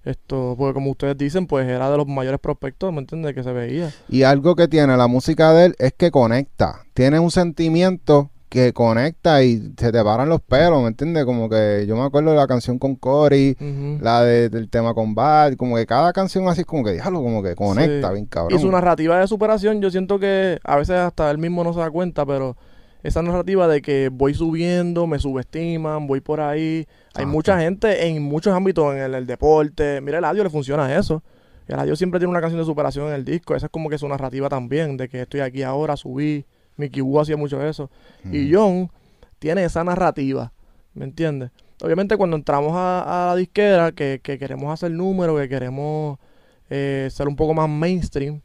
Esto, 0.09 0.55
porque 0.57 0.73
como 0.73 0.91
ustedes 0.91 1.17
dicen, 1.17 1.45
pues 1.47 1.67
era 1.67 1.89
de 1.89 1.97
los 1.97 2.07
mayores 2.07 2.39
prospectos, 2.39 2.91
¿me 2.93 2.99
entiendes? 2.99 3.33
Que 3.33 3.43
se 3.43 3.51
veía. 3.51 3.91
Y 4.07 4.23
algo 4.23 4.55
que 4.55 4.67
tiene 4.67 4.95
la 4.97 5.07
música 5.07 5.53
de 5.53 5.65
él 5.65 5.75
es 5.79 5.93
que 5.93 6.11
conecta. 6.11 6.83
Tiene 6.93 7.19
un 7.19 7.31
sentimiento 7.31 8.29
que 8.49 8.73
conecta 8.73 9.43
y 9.43 9.73
se 9.77 9.91
te 9.91 10.03
paran 10.03 10.27
los 10.27 10.41
pelos, 10.41 10.81
¿me 10.81 10.87
entiendes? 10.87 11.23
Como 11.23 11.47
que 11.49 11.85
yo 11.87 11.95
me 11.95 12.01
acuerdo 12.01 12.31
de 12.31 12.37
la 12.37 12.47
canción 12.47 12.79
con 12.79 12.95
Cory, 12.95 13.55
la 14.01 14.23
de- 14.23 14.49
del 14.49 14.69
tema 14.71 14.95
con 14.95 15.13
Bad, 15.13 15.53
como 15.53 15.75
que 15.75 15.85
cada 15.85 16.11
canción 16.13 16.47
así 16.47 16.63
como 16.63 16.83
que, 16.83 16.91
déjalo, 16.93 17.21
como 17.21 17.43
que 17.43 17.53
conecta 17.53 18.07
Sí. 18.07 18.13
bien 18.15 18.25
cabrón. 18.25 18.57
Y 18.57 18.59
su 18.59 18.71
narrativa 18.71 19.19
de 19.19 19.27
superación, 19.27 19.81
yo 19.81 19.91
siento 19.91 20.17
que 20.17 20.57
a 20.63 20.77
veces 20.77 20.95
hasta 20.95 21.29
él 21.29 21.37
mismo 21.37 21.63
no 21.63 21.73
se 21.73 21.79
da 21.79 21.91
cuenta, 21.91 22.25
pero 22.25 22.57
esa 23.03 23.21
narrativa 23.21 23.67
de 23.67 23.81
que 23.81 24.09
voy 24.09 24.33
subiendo, 24.33 25.07
me 25.07 25.19
subestiman, 25.19 26.07
voy 26.07 26.21
por 26.21 26.41
ahí. 26.41 26.87
Hay 27.13 27.25
mucha 27.25 27.59
gente 27.59 28.07
en 28.07 28.21
muchos 28.21 28.53
ámbitos, 28.53 28.93
en 28.93 29.01
el, 29.01 29.15
el 29.15 29.25
deporte. 29.25 30.01
Mira, 30.01 30.17
el 30.17 30.25
audio 30.25 30.43
le 30.43 30.49
funciona 30.49 30.95
eso. 30.95 31.23
El 31.67 31.79
audio 31.79 31.95
siempre 31.95 32.19
tiene 32.19 32.31
una 32.31 32.41
canción 32.41 32.59
de 32.59 32.65
superación 32.65 33.07
en 33.07 33.13
el 33.13 33.23
disco. 33.23 33.55
Esa 33.55 33.67
es 33.67 33.71
como 33.71 33.89
que 33.89 33.97
su 33.97 34.07
narrativa 34.07 34.49
también, 34.49 34.97
de 34.97 35.07
que 35.07 35.21
estoy 35.21 35.41
aquí 35.41 35.63
ahora, 35.63 35.95
subí. 35.95 36.45
Mickey 36.77 37.01
Wu 37.01 37.19
hacía 37.19 37.37
mucho 37.37 37.63
eso. 37.63 37.91
Y 38.31 38.53
John 38.53 38.89
tiene 39.37 39.63
esa 39.63 39.83
narrativa, 39.83 40.51
¿me 40.93 41.05
entiendes? 41.05 41.51
Obviamente 41.81 42.17
cuando 42.17 42.35
entramos 42.35 42.73
a, 42.75 43.23
a 43.23 43.27
la 43.27 43.35
disquera, 43.35 43.91
que, 43.91 44.19
que 44.23 44.37
queremos 44.37 44.73
hacer 44.73 44.91
números, 44.91 45.39
que 45.39 45.47
queremos 45.47 46.17
eh, 46.69 47.07
ser 47.11 47.27
un 47.27 47.35
poco 47.35 47.53
más 47.53 47.69
mainstream, 47.69 48.41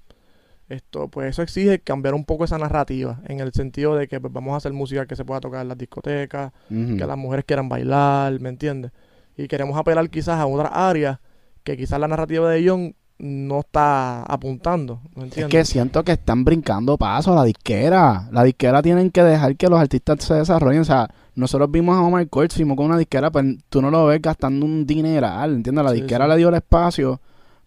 esto, 0.68 1.08
pues 1.08 1.28
eso 1.30 1.42
exige 1.42 1.78
cambiar 1.80 2.14
un 2.14 2.24
poco 2.24 2.44
esa 2.44 2.58
narrativa, 2.58 3.20
en 3.26 3.40
el 3.40 3.52
sentido 3.52 3.94
de 3.96 4.08
que 4.08 4.20
pues, 4.20 4.32
vamos 4.32 4.54
a 4.54 4.56
hacer 4.56 4.72
música 4.72 5.06
que 5.06 5.16
se 5.16 5.24
pueda 5.24 5.40
tocar 5.40 5.62
en 5.62 5.68
las 5.68 5.78
discotecas, 5.78 6.52
que 6.68 7.06
las 7.06 7.18
mujeres 7.18 7.44
quieran 7.44 7.68
bailar, 7.68 8.40
¿me 8.40 8.48
entiendes? 8.48 8.92
Y 9.36 9.46
queremos 9.48 9.76
apelar 9.78 10.08
quizás 10.10 10.38
a 10.40 10.46
otras 10.46 10.70
áreas 10.72 11.18
que 11.64 11.76
quizás 11.76 11.98
la 12.00 12.08
narrativa 12.08 12.50
de 12.50 12.66
John 12.68 12.94
no 13.18 13.60
está 13.60 14.22
apuntando, 14.22 15.00
¿me 15.14 15.22
Es 15.22 15.24
entiendes? 15.26 15.50
que 15.50 15.64
siento 15.64 16.02
que 16.02 16.12
están 16.12 16.44
brincando 16.44 16.96
pasos 16.98 17.32
a 17.32 17.36
la 17.36 17.44
disquera. 17.44 18.28
La 18.32 18.42
disquera 18.42 18.82
tienen 18.82 19.10
que 19.10 19.22
dejar 19.22 19.56
que 19.56 19.68
los 19.68 19.78
artistas 19.80 20.22
se 20.24 20.34
desarrollen. 20.34 20.80
O 20.80 20.84
sea, 20.84 21.08
nosotros 21.34 21.70
vimos 21.70 21.96
a 21.96 22.02
Omar 22.02 22.28
Courtz, 22.28 22.54
firmó 22.56 22.74
con 22.76 22.86
una 22.86 22.98
disquera, 22.98 23.30
pero 23.30 23.48
tú 23.68 23.80
no 23.80 23.90
lo 23.90 24.06
ves 24.06 24.20
gastando 24.20 24.66
un 24.66 24.84
dineral, 24.86 25.54
¿entiendes? 25.54 25.84
La 25.84 25.90
Sí, 25.90 25.96
disquera 26.00 26.24
sí. 26.24 26.30
le 26.30 26.36
dio 26.38 26.48
el 26.48 26.54
espacio 26.56 27.20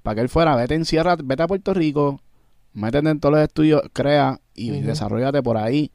para 0.03 0.15
que 0.15 0.21
él 0.21 0.29
fuera, 0.29 0.55
vete, 0.55 0.75
encierra, 0.75 1.15
vete 1.21 1.43
a 1.43 1.47
Puerto 1.47 1.73
Rico, 1.73 2.19
métete 2.77 3.09
en 3.09 3.19
todos 3.19 3.33
los 3.35 3.43
estudios, 3.43 3.81
crea 3.93 4.39
y 4.55 4.71
Ujú. 4.71 4.87
desarrollate 4.87 5.41
por 5.43 5.57
ahí. 5.57 5.91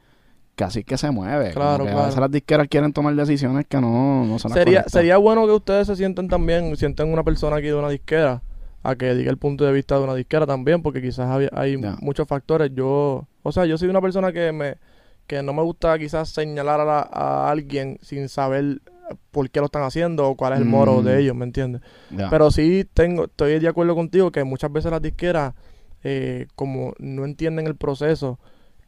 Que 0.55 0.65
así 0.65 0.85
que 0.85 0.99
se 0.99 1.11
mueve. 1.11 1.53
Claro, 1.53 1.85
que 1.85 1.91
A 1.91 1.93
claro. 1.95 2.07
veces 2.09 2.21
las 2.21 2.31
disqueras 2.31 2.69
quieren 2.69 2.93
tomar 2.93 3.15
decisiones 3.15 3.65
que 3.67 3.81
no, 3.81 4.27
no 4.27 4.39
son 4.39 4.51
las 4.51 4.59
sería, 4.59 4.73
correctas. 4.81 4.93
sería 4.93 5.17
bueno 5.17 5.47
que 5.47 5.53
ustedes 5.53 5.87
se 5.87 5.97
sienten 5.97 6.29
también, 6.29 6.77
sienten 6.77 7.11
una 7.11 7.23
persona 7.25 7.57
aquí 7.57 7.69
de 7.69 7.75
una 7.75 7.89
disquera, 7.89 8.43
a 8.83 8.95
que 8.97 9.15
diga 9.15 9.31
el 9.31 9.39
punto 9.39 9.65
de 9.65 9.73
vista 9.73 9.97
de 9.97 10.05
una 10.05 10.15
disquera 10.15 10.45
también, 10.47 10.83
porque 10.83 11.01
quizás 11.01 11.27
había- 11.31 11.49
hay 11.55 11.81
Ya. 11.81 11.97
muchos 12.03 12.29
factores. 12.29 12.71
Yo, 12.75 13.27
o 13.43 13.53
sea, 13.53 13.65
yo 13.65 13.79
soy 13.79 13.89
una 13.89 14.01
persona 14.03 14.31
que 14.33 14.53
me 14.53 14.77
que 15.27 15.41
no 15.43 15.55
me 15.55 15.63
gusta 15.63 15.97
quizás 15.99 16.29
señalar 16.29 16.81
a, 16.81 16.85
la- 16.85 17.09
a 17.11 17.49
alguien 17.51 17.97
sin 18.03 18.29
saber 18.29 18.83
por 19.31 19.49
qué 19.49 19.61
lo 19.61 19.67
están 19.67 19.85
haciendo 19.85 20.29
o 20.29 20.37
cuál 20.37 20.53
es 20.55 20.59
el 20.59 20.65
moro 20.67 21.01
Mm. 21.01 21.05
de 21.05 21.21
ellos, 21.21 21.35
¿me 21.37 21.45
entiendes? 21.47 21.81
Pero 22.29 22.51
sí 22.51 22.87
tengo, 22.93 23.25
estoy 23.25 23.59
de 23.59 23.69
acuerdo 23.69 23.95
contigo 23.95 24.31
que 24.33 24.43
muchas 24.45 24.71
veces 24.71 24.91
las 24.91 25.01
disqueras, 25.01 25.55
eh, 26.05 26.47
como 26.55 26.95
no 26.99 27.24
entienden 27.24 27.66
el 27.66 27.77
proceso 27.77 28.39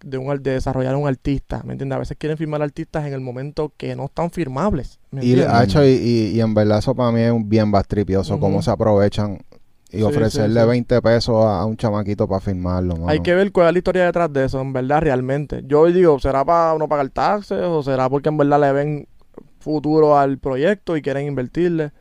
de, 0.03 0.19
un, 0.19 0.43
de 0.43 0.53
desarrollar 0.53 0.97
un 0.97 1.07
artista, 1.09 1.63
¿me 1.65 1.73
entiendes? 1.73 1.97
A 1.97 2.01
veces 2.01 2.17
quieren 2.19 2.37
firmar 2.37 2.63
artistas 2.63 3.07
en 3.07 3.13
el 3.13 3.21
momento 3.21 3.73
que 3.77 3.97
no 3.97 4.05
están 4.07 4.31
firmables, 4.31 4.99
¿me 5.11 5.25
Y, 5.25 5.41
ha 5.41 5.63
hecho, 5.65 5.85
y, 5.85 5.91
y- 5.91 6.27
y 6.37 6.41
en 6.41 6.53
verdad 6.55 6.79
eso 6.79 6.95
para 6.95 7.11
mí 7.13 7.21
es 7.21 7.33
un 7.33 7.49
bien 7.49 7.71
bastripioso, 7.71 8.35
Ujú. 8.35 8.41
cómo 8.43 8.63
se 8.63 8.71
aprovechan 8.71 9.39
y 9.91 9.99
Sí, 9.99 10.03
ofrecerle 10.03 10.61
sí, 10.61 10.67
sí. 10.67 10.69
20 10.69 11.01
pesos 11.03 11.37
a, 11.45 11.61
a 11.61 11.65
un 11.65 11.77
chamaquito 11.77 12.27
para 12.27 12.41
firmarlo. 12.41 12.95
mano. 12.97 13.09
Hay 13.09 13.21
que 13.21 13.33
ver 13.35 13.53
cuál 13.53 13.69
es 13.69 13.73
la 13.75 13.79
historia 13.79 14.05
detrás 14.07 14.33
de 14.33 14.45
eso, 14.45 14.61
en 14.61 14.73
verdad, 14.73 15.01
realmente. 15.03 15.63
Yo 15.67 15.87
digo, 15.87 16.19
¿será 16.19 16.45
para 16.45 16.77
no 16.79 16.89
pagar 16.89 17.09
taxes 17.11 17.61
o 17.63 17.83
será 17.83 18.11
porque 18.11 18.29
en 18.29 18.37
verdad 18.37 18.61
le 18.61 18.73
ven 18.73 19.09
futuro 19.61 20.19
al 20.19 20.39
proyecto 20.39 20.97
y 20.97 21.03
quieren 21.03 21.27
invertirle? 21.29 21.93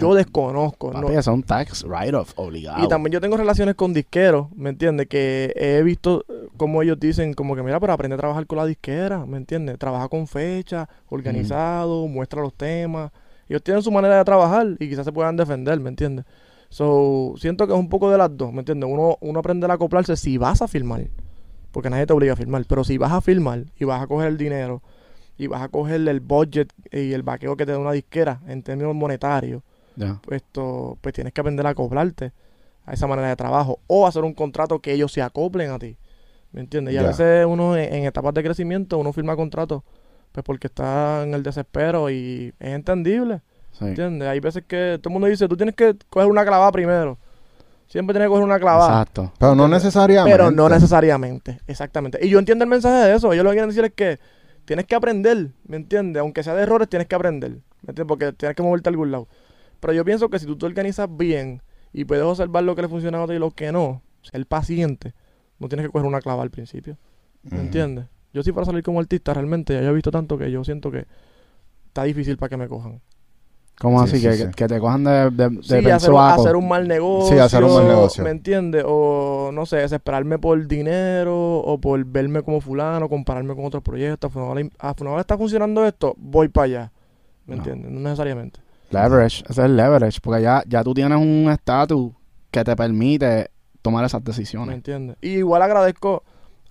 Yo 0.00 0.14
desconozco. 0.14 0.92
¿no? 0.92 1.02
Papi, 1.02 1.14
es 1.14 1.26
un 1.26 1.42
tax 1.42 1.84
write-off 1.84 2.32
obligado. 2.36 2.84
Y 2.84 2.88
también 2.88 3.12
yo 3.12 3.20
tengo 3.20 3.36
relaciones 3.36 3.74
con 3.74 3.92
disqueros, 3.92 4.48
¿me 4.54 4.70
entiendes? 4.70 5.06
Que 5.08 5.52
he 5.56 5.82
visto 5.82 6.24
eh, 6.28 6.48
como 6.56 6.82
ellos 6.82 6.98
dicen, 6.98 7.34
como 7.34 7.56
que 7.56 7.62
mira, 7.62 7.80
pero 7.80 7.92
aprende 7.92 8.14
a 8.14 8.18
trabajar 8.18 8.46
con 8.46 8.58
la 8.58 8.66
disquera, 8.66 9.26
¿me 9.26 9.36
entiendes? 9.36 9.78
Trabaja 9.78 10.08
con 10.08 10.26
fecha, 10.26 10.88
organizado, 11.08 12.06
muestra 12.06 12.42
los 12.42 12.54
temas. 12.54 13.10
Ellos 13.48 13.62
tienen 13.62 13.82
su 13.82 13.90
manera 13.90 14.16
de 14.18 14.24
trabajar 14.24 14.66
y 14.78 14.88
quizás 14.88 15.04
se 15.04 15.12
puedan 15.12 15.36
defender, 15.36 15.78
¿me 15.80 15.90
entiendes? 15.90 16.24
So, 16.70 17.34
siento 17.36 17.66
que 17.66 17.72
es 17.72 17.78
un 17.78 17.88
poco 17.88 18.10
de 18.10 18.18
las 18.18 18.36
dos, 18.36 18.52
¿me 18.52 18.60
entiendes? 18.60 18.90
Uno, 18.90 19.16
uno 19.20 19.38
aprende 19.38 19.66
a 19.66 19.72
acoplarse 19.72 20.16
si 20.16 20.38
vas 20.38 20.62
a 20.62 20.68
filmar, 20.68 21.08
porque 21.70 21.90
nadie 21.90 22.06
te 22.06 22.12
obliga 22.12 22.32
a 22.32 22.36
filmar, 22.36 22.64
pero 22.68 22.82
si 22.84 22.98
vas 22.98 23.12
a 23.12 23.20
filmar 23.20 23.66
y 23.78 23.84
vas 23.84 24.02
a 24.02 24.06
coger 24.06 24.28
el 24.28 24.38
dinero 24.38 24.82
y 25.36 25.46
vas 25.46 25.62
a 25.62 25.68
coger 25.68 26.08
el 26.08 26.20
budget 26.20 26.72
y 26.90 27.12
el 27.12 27.22
vaqueo 27.22 27.56
que 27.56 27.66
te 27.66 27.72
da 27.72 27.78
una 27.78 27.92
disquera 27.92 28.40
en 28.46 28.62
términos 28.62 28.94
monetarios, 28.94 29.62
Ya. 29.96 30.20
pues, 30.22 30.42
esto, 30.42 30.98
pues 31.00 31.14
tienes 31.14 31.32
que 31.32 31.40
aprender 31.40 31.66
a 31.66 31.70
acoplarte 31.70 32.32
a 32.84 32.92
esa 32.92 33.06
manera 33.06 33.28
de 33.28 33.36
trabajo 33.36 33.80
o 33.86 34.06
hacer 34.06 34.24
un 34.24 34.34
contrato 34.34 34.80
que 34.80 34.92
ellos 34.92 35.12
se 35.12 35.22
acoplen 35.22 35.70
a 35.70 35.78
ti. 35.78 35.96
¿Me 36.52 36.60
entiendes? 36.60 36.94
Y 36.94 36.98
a 36.98 37.02
veces 37.02 37.46
uno 37.46 37.76
en, 37.76 37.92
en 37.92 38.04
etapas 38.04 38.32
de 38.34 38.42
crecimiento, 38.42 38.98
uno 38.98 39.12
firma 39.12 39.34
contratos 39.34 39.82
pues 40.34 40.44
porque 40.44 40.66
está 40.66 41.22
en 41.22 41.32
el 41.32 41.44
desespero 41.44 42.10
y 42.10 42.52
es 42.58 42.74
entendible. 42.74 43.40
Sí. 43.70 43.84
¿Entiendes? 43.84 44.28
Hay 44.28 44.40
veces 44.40 44.64
que 44.66 44.98
todo 45.00 45.10
el 45.10 45.12
mundo 45.12 45.28
dice, 45.28 45.46
tú 45.46 45.56
tienes 45.56 45.76
que 45.76 45.96
coger 46.10 46.28
una 46.28 46.44
clavada 46.44 46.72
primero. 46.72 47.18
Siempre 47.86 48.14
tienes 48.14 48.26
que 48.26 48.30
coger 48.30 48.44
una 48.44 48.58
clavada. 48.58 49.02
Exacto. 49.02 49.32
Pero 49.38 49.54
no 49.54 49.68
necesariamente. 49.68 50.36
Pero 50.36 50.50
no 50.50 50.68
necesariamente, 50.68 51.60
exactamente. 51.68 52.18
Y 52.20 52.30
yo 52.30 52.40
entiendo 52.40 52.64
el 52.64 52.70
mensaje 52.70 53.08
de 53.08 53.14
eso. 53.14 53.32
Ellos 53.32 53.44
lo 53.44 53.50
que 53.50 53.54
quieren 53.54 53.70
decir 53.70 53.84
es 53.84 53.92
que 53.92 54.18
tienes 54.64 54.86
que 54.86 54.96
aprender, 54.96 55.50
¿me 55.68 55.76
entiendes? 55.76 56.20
Aunque 56.20 56.42
sea 56.42 56.54
de 56.54 56.64
errores, 56.64 56.88
tienes 56.88 57.06
que 57.06 57.14
aprender, 57.14 57.52
¿me 57.82 57.90
entiendes? 57.90 58.06
Porque 58.08 58.32
tienes 58.32 58.56
que 58.56 58.62
moverte 58.64 58.88
a 58.88 58.90
algún 58.90 59.12
lado. 59.12 59.28
Pero 59.84 59.92
yo 59.92 60.02
pienso 60.02 60.30
que 60.30 60.38
si 60.38 60.46
tú 60.46 60.56
te 60.56 60.64
organizas 60.64 61.06
bien 61.14 61.60
y 61.92 62.06
puedes 62.06 62.24
observar 62.24 62.64
lo 62.64 62.74
que 62.74 62.80
le 62.80 62.88
funciona 62.88 63.18
a 63.18 63.22
otro 63.22 63.36
y 63.36 63.38
lo 63.38 63.50
que 63.50 63.70
no, 63.70 64.00
ser 64.22 64.46
paciente, 64.46 65.12
no 65.58 65.68
tienes 65.68 65.84
que 65.86 65.92
coger 65.92 66.08
una 66.08 66.22
clava 66.22 66.42
al 66.42 66.48
principio, 66.50 66.96
¿me 67.42 67.60
entiendes? 67.60 68.06
Yo 68.32 68.42
sí 68.42 68.50
para 68.50 68.64
salir 68.64 68.82
como 68.82 68.98
artista, 68.98 69.34
realmente, 69.34 69.74
ya 69.74 69.86
he 69.90 69.92
visto 69.92 70.10
tanto 70.10 70.38
que 70.38 70.50
yo 70.50 70.64
siento 70.64 70.90
que 70.90 71.04
está 71.88 72.04
difícil 72.04 72.38
para 72.38 72.48
que 72.48 72.56
me 72.56 72.66
cojan. 72.66 73.02
¿Cómo 73.78 73.98
Sí, 74.06 74.12
así? 74.16 74.20
sí, 74.20 74.26
que, 74.26 74.32
sí. 74.36 74.44
que 74.56 74.66
te 74.68 74.80
cojan 74.80 75.04
de, 75.04 75.30
de, 75.30 75.48
de 75.50 75.62
Sí, 75.62 75.74
hacer, 75.74 75.82
un- 75.84 75.84
pensuaco. 75.84 76.40
hacer 76.40 76.56
un 76.56 76.66
mal 76.66 76.88
negocio. 76.88 77.34
Sí, 77.36 77.38
hacer 77.38 77.62
un 77.62 77.74
mal 77.74 77.86
negocio. 77.86 78.24
¿Me 78.24 78.30
entiendes? 78.30 78.84
O 78.86 79.50
no 79.52 79.66
sé, 79.66 79.76
desesperarme 79.76 80.38
por 80.38 80.66
dinero 80.66 81.58
o 81.58 81.78
por 81.78 82.02
verme 82.06 82.42
como 82.42 82.62
fulano, 82.62 83.06
compararme 83.10 83.54
con 83.54 83.66
otros 83.66 83.82
proyectos. 83.82 84.30
A 84.78 84.94
Funabala 84.94 85.20
está 85.20 85.36
funcionando 85.36 85.84
esto, 85.84 86.14
voy 86.16 86.48
para 86.48 86.64
allá. 86.64 86.92
¿Me 87.46 87.56
No. 87.56 87.62
entiendes? 87.62 87.90
No 87.92 88.00
necesariamente. 88.00 88.63
Leverage, 88.94 89.42
ese 89.48 89.52
es 89.52 89.58
el 89.66 89.76
leverage, 89.76 90.20
porque 90.22 90.42
ya, 90.42 90.62
ya 90.66 90.82
tú 90.82 90.94
tienes 90.94 91.18
un 91.18 91.50
estatus 91.50 92.12
que 92.50 92.64
te 92.64 92.74
permite 92.76 93.50
tomar 93.82 94.04
esas 94.04 94.22
¿Me 94.22 94.26
decisiones. 94.26 94.74
entiendes? 94.74 95.16
Y 95.20 95.30
igual 95.38 95.60
agradezco, 95.62 96.22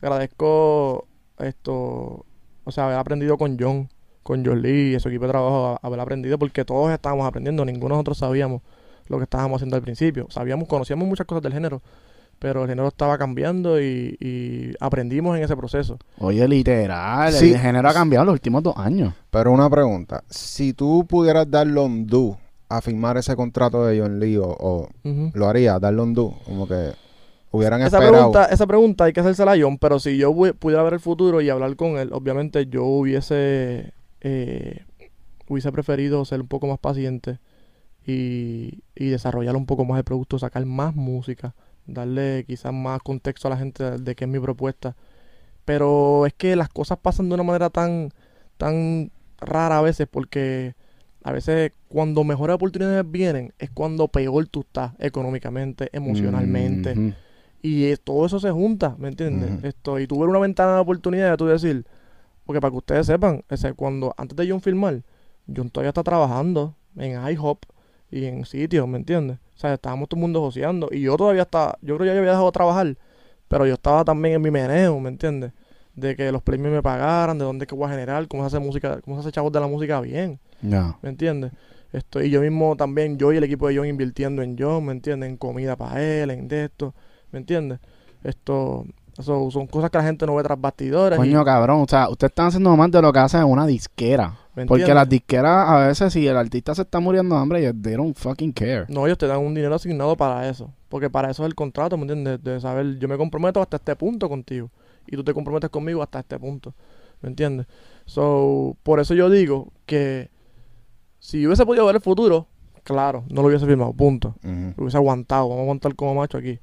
agradezco 0.02 1.08
esto, 1.38 2.26
o 2.64 2.72
sea, 2.72 2.86
haber 2.86 2.98
aprendido 2.98 3.38
con 3.38 3.58
John, 3.60 3.90
con 4.24 4.46
John 4.46 4.62
Lee 4.62 4.96
y 4.96 5.00
su 5.00 5.10
equipo 5.10 5.26
de 5.26 5.32
trabajo, 5.32 5.78
haber 5.82 6.00
aprendido 6.00 6.40
porque 6.40 6.64
todos 6.66 6.92
estábamos 6.92 7.28
aprendiendo, 7.28 7.66
ninguno 7.66 7.96
de 7.96 7.98
nosotros 7.98 8.18
sabíamos 8.18 8.62
lo 9.08 9.18
que 9.18 9.24
estábamos 9.24 9.58
haciendo 9.58 9.76
al 9.76 9.82
principio. 9.82 10.28
Sabíamos, 10.30 10.68
conocíamos 10.68 11.08
muchas 11.08 11.26
cosas 11.28 11.44
del 11.44 11.54
género, 11.54 11.82
pero 12.44 12.64
el 12.64 12.68
género 12.70 12.90
estaba 12.90 13.18
cambiando 13.18 13.80
y, 13.82 14.18
y 14.20 14.74
aprendimos 14.82 15.38
en 15.38 15.44
ese 15.44 15.56
proceso. 15.56 15.98
Oye, 16.20 16.46
literal, 16.46 17.32
Sí. 17.32 17.54
el 17.54 17.58
género 17.60 17.88
ha 17.88 17.94
cambiado 17.94 18.24
en 18.24 18.28
los 18.28 18.34
últimos 18.34 18.62
dos 18.62 18.76
años. 18.78 19.14
Pero 19.32 19.54
una 19.54 19.70
pregunta. 19.70 20.26
Si 20.30 20.74
tú 20.74 21.06
pudieras 21.08 21.50
darle 21.50 21.80
un 21.80 22.06
do 22.06 22.38
a 22.68 22.82
firmar 22.82 23.16
ese 23.16 23.34
contrato 23.38 23.86
de 23.86 23.98
John 24.02 24.20
Lee, 24.20 24.36
o, 24.42 24.90
lo 25.34 25.48
harías, 25.48 25.80
darle 25.80 26.02
un 26.02 26.14
do, 26.14 26.34
como 26.44 26.68
que 26.68 26.92
hubieran 27.52 27.80
Esa 27.82 27.98
esperado. 28.00 28.12
pregunta, 28.32 28.46
esa 28.54 28.68
pregunta 28.68 29.04
hay 29.06 29.14
que 29.14 29.22
hacérsela 29.22 29.54
a 29.54 29.58
John, 29.58 29.78
pero 29.78 30.00
si 30.00 30.18
yo 30.18 30.34
pu- 30.34 30.54
pudiera 30.54 30.84
ver 30.84 30.96
el 30.96 31.00
futuro 31.00 31.40
y 31.40 31.50
hablar 31.50 31.78
con 31.78 31.98
él, 31.98 32.10
obviamente 32.12 32.66
yo 32.66 32.84
hubiese 32.84 33.94
eh, 34.20 34.84
hubiese 35.48 35.72
preferido 35.72 36.26
ser 36.26 36.42
un 36.42 36.48
poco 36.50 36.68
más 36.68 36.80
paciente 36.80 37.40
y, 38.06 38.82
y 38.96 39.08
desarrollar 39.08 39.56
un 39.56 39.66
poco 39.66 39.86
más 39.86 39.98
el 39.98 40.04
producto, 40.04 40.38
sacar 40.40 40.66
más 40.66 40.94
música, 40.94 41.54
darle 41.86 42.46
quizás 42.48 42.74
más 42.74 43.02
contexto 43.02 43.48
a 43.48 43.52
la 43.52 43.58
gente 43.58 43.98
de, 44.00 44.16
qué 44.16 44.26
es 44.26 44.30
mi 44.30 44.40
propuesta. 44.40 44.96
Pero 45.66 46.26
es 46.26 46.34
que 46.34 46.56
las 46.56 46.70
cosas 46.70 46.98
pasan 47.02 47.30
de 47.30 47.36
una 47.36 47.44
manera 47.44 47.70
tan, 47.70 48.12
tan 48.58 49.12
rara 49.40 49.80
a 49.80 49.82
veces 49.82 50.08
porque 50.10 50.76
a 51.24 51.32
veces 51.32 51.72
cuando 51.88 52.24
mejores 52.24 52.56
oportunidades 52.56 53.10
vienen 53.10 53.54
es 53.60 53.70
cuando 53.70 54.08
peor 54.08 54.48
tú 54.48 54.62
estás 54.62 54.92
económicamente, 55.00 55.90
emocionalmente. 55.94 57.16
Y 57.62 57.86
eh, 57.86 57.98
todo 57.98 58.26
eso 58.26 58.42
se 58.42 58.52
junta, 58.52 58.96
¿me 58.98 59.08
entiendes? 59.08 59.64
Esto, 59.64 60.00
y 60.00 60.06
tú 60.06 60.20
ver 60.20 60.28
una 60.28 60.40
ventana 60.40 60.76
de 60.76 60.80
oportunidad 60.82 61.38
tú 61.38 61.46
decir, 61.46 61.86
porque 62.46 62.60
para 62.60 62.72
que 62.72 62.78
ustedes 62.78 63.08
sepan, 63.08 63.46
ese, 63.50 63.74
cuando 63.74 64.14
antes 64.18 64.36
de 64.36 64.50
John 64.50 64.60
filmar, 64.60 65.02
John 65.48 65.70
todavía 65.70 65.90
está 65.90 66.04
trabajando 66.04 66.76
en 66.98 67.26
IHOP 67.26 67.64
y 68.12 68.26
en 68.26 68.46
sitios, 68.46 68.86
¿me 68.86 68.98
entiendes? 68.98 69.40
O 69.56 69.60
sea, 69.60 69.74
estábamos 69.74 70.10
todo 70.10 70.18
el 70.18 70.22
mundo 70.22 70.42
joseando. 70.42 70.90
Y 70.92 71.02
yo 71.02 71.16
todavía 71.16 71.44
estaba, 71.44 71.78
yo 71.82 71.96
creo 71.96 72.00
que 72.00 72.06
ya 72.08 72.14
yo 72.14 72.20
había 72.20 72.32
dejado 72.32 72.48
de 72.48 72.52
trabajar, 72.52 72.98
pero 73.48 73.66
yo 73.66 73.74
estaba 73.74 74.04
también 74.04 74.36
en 74.36 74.42
mi 74.42 74.52
meneo, 74.52 75.00
¿me 75.00 75.10
entiendes? 75.10 75.52
De 75.96 76.16
que 76.16 76.32
los 76.32 76.42
premios 76.42 76.74
me 76.74 76.82
pagaran, 76.82 77.38
de 77.38 77.46
dónde 77.46 77.66
es 77.66 77.70
que 77.70 77.76
voy 77.76 77.88
a 77.88 77.92
generar, 77.92 78.28
cómo 78.28 78.44
se 78.44 78.48
hace 78.48 78.66
música, 78.66 79.00
cómo 79.02 79.18
se 79.18 79.22
hace 79.22 79.32
chavos 79.32 79.52
de 79.52 79.60
la 79.60 79.68
música 79.68 80.02
bien. 80.02 80.40
Ya. 80.62 80.98
¿me 81.02 81.10
entiendes? 81.10 81.52
Esto, 81.92 82.24
y 82.24 82.32
yo 82.32 82.42
mismo 82.42 82.76
también, 82.76 83.20
yo 83.20 83.32
y 83.32 83.38
el 83.38 83.44
equipo 83.44 83.68
de 83.68 83.78
John 83.78 83.86
invirtiendo 83.86 84.42
en 84.42 84.58
John, 84.58 84.86
¿me 84.86 84.94
entiendes? 84.94 85.30
En 85.30 85.38
comida 85.38 85.76
para 85.76 86.02
él, 86.02 86.32
en 86.32 86.48
de 86.48 86.66
esto, 86.66 86.96
¿me 87.32 87.38
entiendes? 87.38 87.80
Esto, 88.24 88.86
eso 89.18 89.52
son 89.52 89.68
cosas 89.68 89.90
que 89.90 89.98
la 89.98 90.04
gente 90.04 90.26
no 90.26 90.36
ve 90.36 90.44
tras 90.44 90.60
bastidores. 90.60 91.18
y- 91.18 91.20
Coño, 91.22 91.44
cabrón. 91.46 91.82
O 91.82 91.86
sea, 91.88 92.10
ustedes 92.10 92.32
están 92.32 92.48
haciendo 92.48 92.76
más 92.76 92.90
de 92.92 93.02
lo 93.02 93.14
que 93.14 93.20
hace 93.20 93.44
una 93.44 93.66
disquera. 93.68 94.38
¿me 94.56 94.66
Porque 94.68 94.94
las 94.94 95.10
disqueras, 95.10 95.68
a 95.70 95.88
veces, 95.88 96.14
si 96.14 96.28
el 96.28 96.38
artista 96.38 96.76
se 96.76 96.84
está 96.84 97.00
muriendo 97.00 97.36
de 97.36 97.42
hambre, 97.42 97.60
ellos- 97.60 97.76
they 97.82 97.94
don't 97.96 98.16
fucking 98.16 98.52
care. 98.52 98.86
No, 98.88 99.06
ellos 99.06 99.18
te 99.18 99.26
dan 99.28 99.40
un 99.40 99.54
dinero 99.54 99.74
asignado 99.76 100.16
para 100.16 100.48
eso. 100.48 100.72
Porque 100.90 101.10
para 101.10 101.32
eso 101.32 101.44
es 101.44 101.48
el 101.48 101.56
contrato, 101.56 101.98
¿me 101.98 102.04
entiendes? 102.04 102.44
De 102.44 102.60
saber, 102.62 103.00
yo 103.00 103.08
me 103.08 103.18
comprometo 103.18 103.62
hasta 103.62 103.78
este 103.78 103.96
punto 103.96 104.30
contigo. 104.30 104.70
Y 105.08 105.16
tú 105.16 105.24
te 105.24 105.34
comprometes 105.34 105.70
conmigo 105.70 106.02
hasta 106.04 106.20
este 106.20 106.38
punto. 106.40 106.74
¿Me 107.22 107.30
entiendes? 107.30 107.66
So, 108.06 108.76
por 108.84 109.00
eso 109.00 109.14
yo 109.14 109.30
digo 109.30 109.72
que 109.86 110.30
si 111.20 111.42
yo 111.42 111.50
hubiese 111.50 111.66
podido 111.66 111.86
ver 111.86 111.96
el 111.96 112.02
futuro, 112.02 112.48
claro, 112.84 113.24
no 113.30 113.42
lo 113.42 113.48
hubiese 113.48 113.66
firmado, 113.66 113.94
punto. 113.94 114.36
Lo 114.78 114.84
hubiese 114.84 114.98
aguantado, 114.98 115.44
vamos 115.50 115.60
a 115.60 115.64
aguantar 115.64 115.96
como 115.96 116.14
macho 116.16 116.38
aquí. 116.38 116.60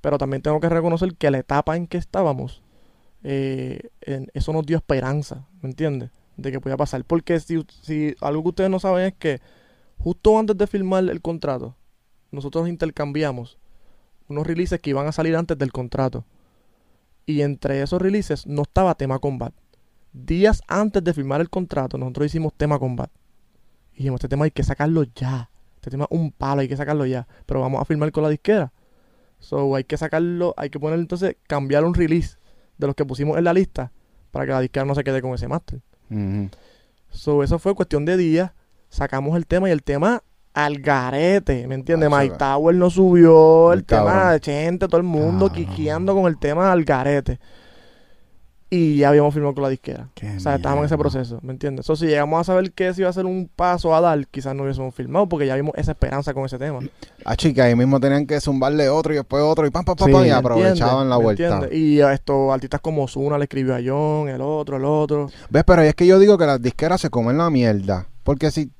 Pero 0.00 0.18
también 0.18 0.42
tengo 0.42 0.60
que 0.60 0.68
reconocer 0.68 1.14
que 1.16 1.30
la 1.30 1.38
etapa 1.38 1.76
en 1.76 1.86
que 1.86 1.98
estábamos, 1.98 2.62
eh, 3.24 3.80
en- 4.02 4.28
eso 4.34 4.52
nos 4.52 4.64
dio 4.64 4.76
esperanza, 4.76 5.46
¿me 5.60 5.68
entiendes? 5.70 6.10
De 6.36 6.52
que 6.52 6.60
podía 6.60 6.76
pasar. 6.76 7.04
Porque 7.04 7.40
si, 7.40 7.64
si 7.82 8.14
algo 8.20 8.42
que 8.44 8.48
ustedes 8.50 8.70
no 8.70 8.78
saben 8.78 9.06
es 9.06 9.14
que 9.14 9.40
justo 9.98 10.38
antes 10.38 10.56
de 10.56 10.66
firmar 10.66 11.04
el 11.08 11.20
contrato, 11.20 11.74
nosotros 12.30 12.68
intercambiamos 12.68 13.58
unos 14.28 14.46
releases 14.46 14.80
que 14.80 14.90
iban 14.90 15.06
a 15.06 15.12
salir 15.12 15.34
antes 15.36 15.58
del 15.58 15.72
contrato. 15.72 16.24
Y 17.26 17.42
entre 17.42 17.82
esos 17.82 18.00
releases 18.00 18.46
no 18.46 18.62
estaba 18.62 18.94
tema 18.94 19.18
combat. 19.18 19.52
Días 20.12 20.62
antes 20.68 21.02
de 21.04 21.12
firmar 21.12 21.40
el 21.40 21.50
contrato, 21.50 21.98
nosotros 21.98 22.26
hicimos 22.26 22.54
tema 22.54 22.78
combat. 22.78 23.10
Y 23.92 23.98
dijimos, 23.98 24.18
este 24.18 24.28
tema 24.28 24.44
hay 24.44 24.50
que 24.50 24.62
sacarlo 24.62 25.02
ya. 25.02 25.50
Este 25.74 25.90
tema 25.90 26.06
un 26.10 26.30
palo, 26.32 26.60
hay 26.60 26.68
que 26.68 26.76
sacarlo 26.76 27.04
ya. 27.04 27.26
Pero 27.46 27.60
vamos 27.60 27.80
a 27.80 27.84
firmar 27.84 28.12
con 28.12 28.22
la 28.22 28.28
disquera. 28.30 28.72
So 29.38 29.74
hay 29.76 29.84
que 29.84 29.96
sacarlo, 29.96 30.54
hay 30.56 30.70
que 30.70 30.80
poner 30.80 30.98
entonces, 30.98 31.36
cambiar 31.46 31.84
un 31.84 31.94
release 31.94 32.36
de 32.76 32.86
los 32.86 32.96
que 32.96 33.04
pusimos 33.04 33.38
en 33.38 33.44
la 33.44 33.52
lista 33.52 33.92
para 34.30 34.46
que 34.46 34.52
la 34.52 34.60
disquera 34.60 34.84
no 34.84 34.94
se 34.94 35.04
quede 35.04 35.22
con 35.22 35.34
ese 35.34 35.48
máster. 35.48 35.80
So 37.10 37.42
eso 37.42 37.58
fue 37.58 37.74
cuestión 37.74 38.04
de 38.04 38.16
días. 38.16 38.52
Sacamos 38.88 39.36
el 39.36 39.46
tema 39.46 39.68
y 39.68 39.72
el 39.72 39.82
tema 39.82 40.22
al 40.54 40.78
garete, 40.80 41.66
¿me 41.68 41.74
entiendes? 41.74 42.08
Ah, 42.12 42.18
Mike. 42.18 42.36
Tower 42.38 42.74
no 42.74 42.90
subió, 42.90 43.72
el 43.72 43.80
El 43.80 43.84
tema 43.84 44.32
de 44.32 44.40
Chente, 44.40 44.88
todo 44.88 44.96
el 44.96 45.02
mundo 45.04 45.48
Cabrón. 45.48 45.66
quiqueando 45.66 46.14
con 46.14 46.26
el 46.26 46.38
tema 46.38 46.72
al 46.72 46.84
garete. 46.84 47.38
Y 48.70 48.98
ya 48.98 49.08
habíamos 49.08 49.32
firmado 49.32 49.54
con 49.54 49.62
la 49.62 49.70
disquera. 49.70 50.08
Qué 50.14 50.36
O 50.36 50.40
sea, 50.40 50.56
estábamos 50.56 50.82
en 50.82 50.86
ese 50.86 50.96
mierda. 50.96 51.10
proceso, 51.10 51.38
¿me 51.42 51.52
entiendes? 51.52 51.86
So, 51.86 51.96
si 51.96 52.06
llegamos 52.06 52.38
a 52.40 52.44
saber 52.44 52.70
que 52.72 52.88
ese 52.88 53.00
iba 53.00 53.08
a 53.08 53.12
ser 53.14 53.24
un 53.24 53.48
paso 53.54 53.94
a 53.94 54.00
dar, 54.02 54.26
quizás 54.26 54.54
no 54.54 54.64
hubiésemos 54.64 54.94
firmado 54.94 55.26
porque 55.26 55.46
ya 55.46 55.54
vimos 55.56 55.72
esa 55.76 55.92
esperanza 55.92 56.34
con 56.34 56.44
ese 56.44 56.58
tema. 56.58 56.80
Ah, 57.24 57.34
chica, 57.34 57.64
ahí 57.64 57.74
mismo 57.74 57.98
tenían 57.98 58.26
que 58.26 58.38
zumbarle 58.42 58.90
otro 58.90 59.14
y 59.14 59.16
después 59.16 59.42
otro 59.42 59.66
y 59.66 59.70
pam, 59.70 59.84
pam, 59.86 59.96
pam, 59.96 60.06
Sí, 60.08 60.12
pam, 60.12 60.22
y 60.22 60.28
¿me 60.28 60.32
aprovechaban 60.32 61.08
la 61.08 61.16
¿Me 61.16 61.24
vuelta. 61.24 61.44
entiendes? 61.44 61.78
Y 61.78 62.00
a 62.02 62.12
estos 62.12 62.52
artistas 62.52 62.80
como 62.82 63.08
Zuna 63.08 63.38
le 63.38 63.44
escribió 63.44 63.74
a 63.74 63.80
John, 63.82 64.28
el 64.28 64.40
otro, 64.42 64.76
el 64.76 64.84
otro. 64.84 65.30
¿Ves? 65.48 65.64
Pero 65.64 65.80
es 65.82 65.94
que 65.94 66.06
yo 66.06 66.18
digo 66.18 66.36
que 66.36 66.44
las 66.44 66.60
disqueras 66.60 67.00
se 67.00 67.08
comen 67.08 67.38
la 67.38 67.48
mierda. 67.48 68.06
Porque 68.22 68.50
si 68.50 68.70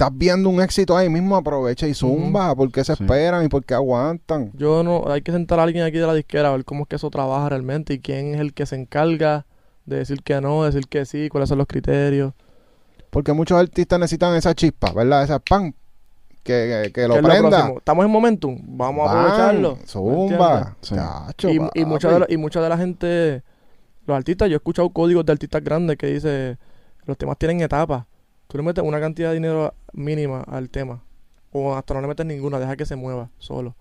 estás 0.00 0.16
viendo 0.16 0.48
un 0.48 0.62
éxito 0.62 0.96
ahí 0.96 1.10
mismo, 1.10 1.36
aprovecha 1.36 1.86
y 1.86 1.92
zumba. 1.94 2.54
porque 2.56 2.84
se 2.84 2.96
Sí. 2.96 3.02
esperan 3.02 3.44
y 3.44 3.48
porque 3.48 3.74
aguantan? 3.74 4.50
Yo 4.54 4.82
no, 4.82 5.04
hay 5.08 5.20
que 5.20 5.30
sentar 5.30 5.60
a 5.60 5.64
alguien 5.64 5.84
aquí 5.84 5.98
de 5.98 6.06
la 6.06 6.14
disquera 6.14 6.48
a 6.48 6.52
ver 6.52 6.64
cómo 6.64 6.82
es 6.84 6.88
que 6.88 6.96
eso 6.96 7.10
trabaja 7.10 7.50
realmente 7.50 7.94
y 7.94 7.98
quién 8.00 8.34
es 8.34 8.40
el 8.40 8.54
que 8.54 8.64
se 8.64 8.76
encarga 8.76 9.46
de 9.84 9.96
decir 9.96 10.22
que 10.22 10.40
no, 10.40 10.64
decir 10.64 10.86
que 10.88 11.04
sí, 11.04 11.28
cuáles 11.28 11.48
son 11.50 11.58
los 11.58 11.66
criterios. 11.66 12.32
Porque 13.10 13.32
muchos 13.34 13.58
artistas 13.58 13.98
necesitan 13.98 14.34
esa 14.36 14.54
chispa, 14.54 14.92
¿verdad? 14.92 15.24
Esa 15.24 15.38
pan 15.38 15.74
que, 16.42 16.82
que, 16.84 16.92
que 16.92 17.02
¿Qué 17.02 17.08
lo 17.08 17.20
prenda. 17.20 17.72
Estamos 17.76 18.04
en 18.04 18.10
momentum, 18.10 18.58
vamos 18.64 19.06
a 19.06 19.12
aprovecharlo. 19.12 19.76
¿me 19.76 19.86
Zumba. 19.86 20.76
Sí. 20.80 20.94
Chacho? 20.94 21.50
Y, 21.50 21.60
y 21.74 21.84
mucha 21.84 22.10
de 22.10 22.20
la, 22.20 22.26
y 22.28 22.36
mucha 22.38 22.62
de 22.62 22.68
la 22.70 22.78
gente, 22.78 23.42
los 24.06 24.16
artistas, 24.16 24.48
yo 24.48 24.54
he 24.54 24.56
escuchado 24.56 24.88
códigos 24.90 25.26
de 25.26 25.32
artistas 25.32 25.62
grandes 25.62 25.98
que 25.98 26.06
dice, 26.06 26.56
los 27.04 27.18
temas 27.18 27.36
tienen 27.36 27.60
etapas. 27.60 28.04
Tú 28.50 28.58
le 28.58 28.64
metes 28.64 28.82
una 28.82 28.98
cantidad 28.98 29.28
de 29.28 29.34
dinero 29.34 29.74
mínima 29.92 30.40
al 30.40 30.70
tema, 30.70 31.02
o 31.52 31.76
hasta 31.76 31.94
no 31.94 32.00
le 32.00 32.08
metes 32.08 32.26
ninguna, 32.26 32.58
deja 32.58 32.76
que 32.76 32.84
se 32.84 32.96
mueva 32.96 33.30
solo. 33.38 33.76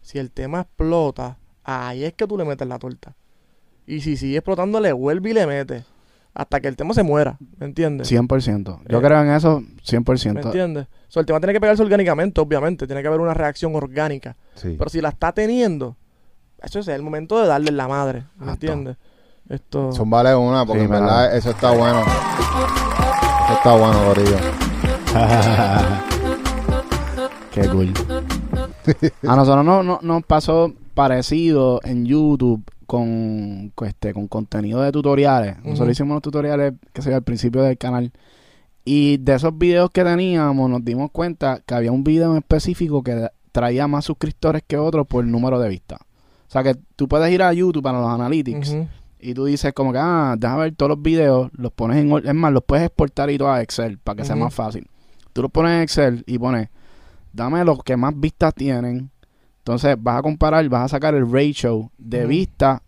Si 0.00 0.18
el 0.18 0.30
tema 0.30 0.62
explota, 0.62 1.36
ahí 1.64 2.02
es 2.04 2.14
que 2.14 2.26
tú 2.26 2.38
le 2.38 2.44
metes 2.46 2.66
la 2.66 2.78
torta. 2.78 3.14
Y 3.86 4.00
si 4.00 4.16
sigue 4.16 4.38
explotando, 4.38 4.80
le 4.80 4.92
vuelve 4.92 5.30
y 5.30 5.32
le 5.34 5.46
mete. 5.46 5.84
Hasta 6.32 6.60
que 6.60 6.68
el 6.68 6.76
tema 6.76 6.94
se 6.94 7.02
muera, 7.02 7.36
¿me 7.58 7.66
entiendes? 7.66 8.10
100%. 8.10 8.80
Yo 8.88 8.98
Eh, 8.98 9.02
creo 9.02 9.20
en 9.22 9.30
eso 9.30 9.60
¿Me 9.60 9.66
100%. 9.82 10.44
entiendes? 10.46 10.86
O 10.86 11.10
sea, 11.10 11.20
el 11.20 11.26
tema 11.26 11.38
tiene 11.40 11.52
que 11.52 11.60
pegarse 11.60 11.82
orgánicamente, 11.82 12.40
obviamente. 12.40 12.86
Tiene 12.86 13.02
que 13.02 13.08
haber 13.08 13.20
una 13.20 13.32
reacción 13.34 13.74
orgánica. 13.74 14.36
Sí. 14.54 14.76
Pero 14.78 14.90
si 14.90 15.00
la 15.00 15.10
está 15.10 15.32
teniendo, 15.32 15.96
eso 16.62 16.78
es 16.80 16.88
el 16.88 17.02
momento 17.02 17.40
de 17.40 17.46
darle 17.48 17.70
la 17.70 17.86
madre. 17.88 18.24
¿Me 18.38 18.52
entiendes? 18.52 18.96
Esto. 19.48 19.92
Zumbale 19.92 20.34
una, 20.34 20.64
porque 20.66 20.80
Sí, 20.80 20.84
en 20.86 20.90
verdad 20.90 21.36
eso 21.36 21.50
está 21.50 21.70
bueno. 21.70 22.02
Está 23.66 23.78
bueno. 23.78 24.14
Qué 27.52 27.68
cool. 27.68 27.92
A 29.28 29.34
nosotros 29.34 29.64
no, 29.64 29.82
no- 29.82 29.98
nos 30.02 30.22
pasó 30.22 30.72
parecido 30.94 31.80
en 31.82 32.06
YouTube 32.06 32.62
con, 32.86 33.72
con 33.74 33.88
este, 33.88 34.14
con 34.14 34.28
contenido 34.28 34.82
de 34.82 34.92
tutoriales. 34.92 35.56
Nosotros 35.64 35.90
hicimos 35.90 36.12
unos 36.12 36.22
tutoriales, 36.22 36.74
que 36.92 37.02
se 37.02 37.12
al 37.12 37.24
principio 37.24 37.62
del 37.62 37.76
canal. 37.76 38.12
Y 38.84 39.16
de 39.16 39.34
esos 39.34 39.58
videos 39.58 39.90
que 39.90 40.04
teníamos, 40.04 40.70
nos 40.70 40.84
dimos 40.84 41.10
cuenta 41.10 41.60
que 41.66 41.74
había 41.74 41.90
un 41.90 42.04
video 42.04 42.30
en 42.30 42.36
específico 42.36 43.02
que 43.02 43.30
traía 43.50 43.88
más 43.88 44.04
suscriptores 44.04 44.62
que 44.64 44.78
otros 44.78 45.08
por 45.08 45.24
número 45.24 45.58
de 45.58 45.70
vistas. 45.70 45.98
O 46.02 46.50
sea 46.52 46.62
que 46.62 46.76
tú 46.94 47.08
puedes 47.08 47.32
ir 47.32 47.42
a 47.42 47.52
YouTube 47.52 47.82
para 47.82 48.00
los 48.00 48.10
analytics. 48.10 48.76
Y 49.18 49.34
tú 49.34 49.44
dices 49.46 49.72
como 49.72 49.92
que, 49.92 49.98
ah, 50.00 50.34
déjame 50.38 50.62
ver 50.62 50.74
todos 50.74 50.90
los 50.90 51.02
videos, 51.02 51.50
los 51.54 51.72
pones 51.72 51.98
en... 51.98 52.12
Es 52.26 52.34
más, 52.34 52.52
los 52.52 52.64
puedes 52.64 52.84
exportar 52.84 53.30
y 53.30 53.38
todo 53.38 53.50
a 53.50 53.62
Excel 53.62 53.98
para 53.98 54.16
que 54.16 54.24
sea 54.24 54.36
más 54.36 54.54
fácil. 54.54 54.86
Tú 55.32 55.42
los 55.42 55.50
pones 55.50 55.72
en 55.72 55.82
Excel 55.82 56.24
y 56.26 56.38
pones, 56.38 56.68
dame 57.32 57.64
los 57.64 57.82
que 57.82 57.96
más 57.96 58.18
vistas 58.18 58.54
tienen. 58.54 59.10
Entonces 59.58 59.96
vas 59.98 60.18
a 60.18 60.22
comparar, 60.22 60.68
vas 60.68 60.84
a 60.84 60.88
sacar 60.88 61.14
el 61.14 61.30
ratio 61.30 61.90
de 61.98 62.26
vistas 62.26 62.80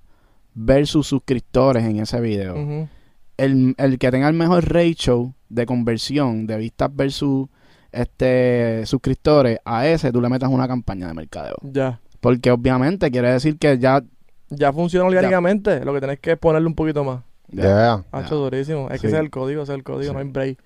versus 0.55 1.07
suscriptores 1.07 1.85
en 1.85 1.99
ese 1.99 2.21
video. 2.21 2.89
El, 3.37 3.75
el 3.79 3.99
que 3.99 4.11
tenga 4.11 4.29
el 4.29 4.35
mejor 4.35 4.73
ratio 4.73 5.35
de 5.49 5.67
conversión 5.67 6.47
de 6.47 6.59
vistas 6.59 6.91
versus 6.95 7.49
este 7.91 8.85
suscriptores, 8.85 9.59
a 9.65 9.87
ese 9.87 10.13
tú 10.13 10.21
le 10.21 10.29
metas 10.29 10.51
una 10.51 10.69
campaña 10.69 11.09
de 11.09 11.15
mercadeo. 11.15 11.57
Ya. 11.63 12.01
Porque 12.21 12.51
obviamente 12.51 13.11
quiere 13.11 13.33
decir 13.33 13.59
que 13.59 13.79
ya... 13.79 14.03
Ya 14.51 14.73
funciona 14.73 15.07
orgánicamente. 15.07 15.85
Lo 15.85 15.93
que 15.93 16.01
tenés 16.01 16.21
que 16.21 16.33
es 16.33 16.39
ponerle 16.39 16.67
un 16.69 16.75
poquito 16.75 17.05
más. 17.05 17.21
Yeah. 17.51 18.05
Hacho 18.13 18.37
durísimo. 18.37 18.89
Es 18.91 19.01
que 19.01 19.07
ese 19.07 19.17
es 19.17 19.23
el 19.23 19.31
código, 19.31 19.63
ese 19.63 19.73
es 19.73 19.77
el 19.79 19.85
código, 19.85 20.11
Sí. 20.11 20.13
no 20.13 20.19
hay 20.19 20.29
break. 20.29 20.59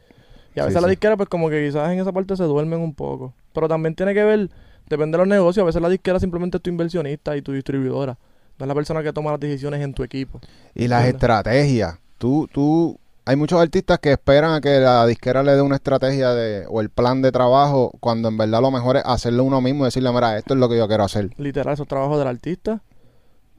Y 0.55 0.61
a 0.61 0.65
Sí, 0.65 0.69
veces 0.69 0.83
la 0.83 0.89
sí. 0.89 0.91
disquera, 0.91 1.17
pues 1.17 1.29
como 1.29 1.49
que 1.49 1.65
quizás 1.67 1.91
en 1.91 1.99
esa 2.01 2.13
parte 2.13 2.37
se 2.37 2.45
duermen 2.45 2.81
un 2.81 2.95
poco. 2.95 3.33
Pero 3.53 3.69
también 3.69 3.95
tiene 3.95 4.15
que 4.15 4.23
ver, 4.25 4.51
depende 4.89 5.17
de 5.17 5.19
los 5.19 5.29
negocios. 5.29 5.63
A 5.63 5.67
veces 5.67 5.81
la 5.83 5.89
disquera 5.89 6.19
simplemente 6.21 6.57
es 6.59 6.63
tu 6.63 6.71
inversionista 6.71 7.37
y 7.37 7.43
tu 7.43 7.53
distribuidora. 7.53 8.19
No 8.59 8.65
es 8.65 8.69
la 8.69 8.75
persona 8.75 9.03
que 9.03 9.13
toma 9.13 9.31
las 9.31 9.41
decisiones 9.41 9.81
en 9.81 9.95
tu 9.95 10.03
equipo. 10.03 10.41
Y 10.75 10.89
las 10.89 11.07
estrategias. 11.07 11.99
Tú, 12.19 12.49
tú, 12.53 12.99
hay 13.25 13.37
muchos 13.37 13.61
artistas 13.61 13.99
que 13.99 14.13
esperan 14.13 14.53
a 14.55 14.61
que 14.61 14.79
la 14.79 15.07
disquera 15.07 15.43
le 15.43 15.53
dé 15.53 15.63
una 15.63 15.77
estrategia 15.77 16.35
de, 16.35 16.67
o 16.69 16.81
el 16.81 16.91
plan 16.91 17.23
de 17.23 17.33
trabajo, 17.33 17.93
cuando 18.01 18.29
en 18.29 18.37
verdad 18.37 18.61
lo 18.61 18.71
mejor 18.71 18.97
es 18.99 19.03
hacerlo 19.07 19.45
uno 19.45 19.61
mismo 19.61 19.85
y 19.85 19.87
decirle, 19.87 20.13
mira, 20.13 20.37
esto 20.37 20.55
es 20.55 20.61
lo 20.61 20.69
que 20.69 20.77
yo 20.77 20.87
quiero 20.87 21.05
hacer. 21.05 21.31
Literal, 21.39 21.73
esos 21.75 21.89
trabajos 21.89 22.19
del 22.19 22.29
artista. 22.29 22.81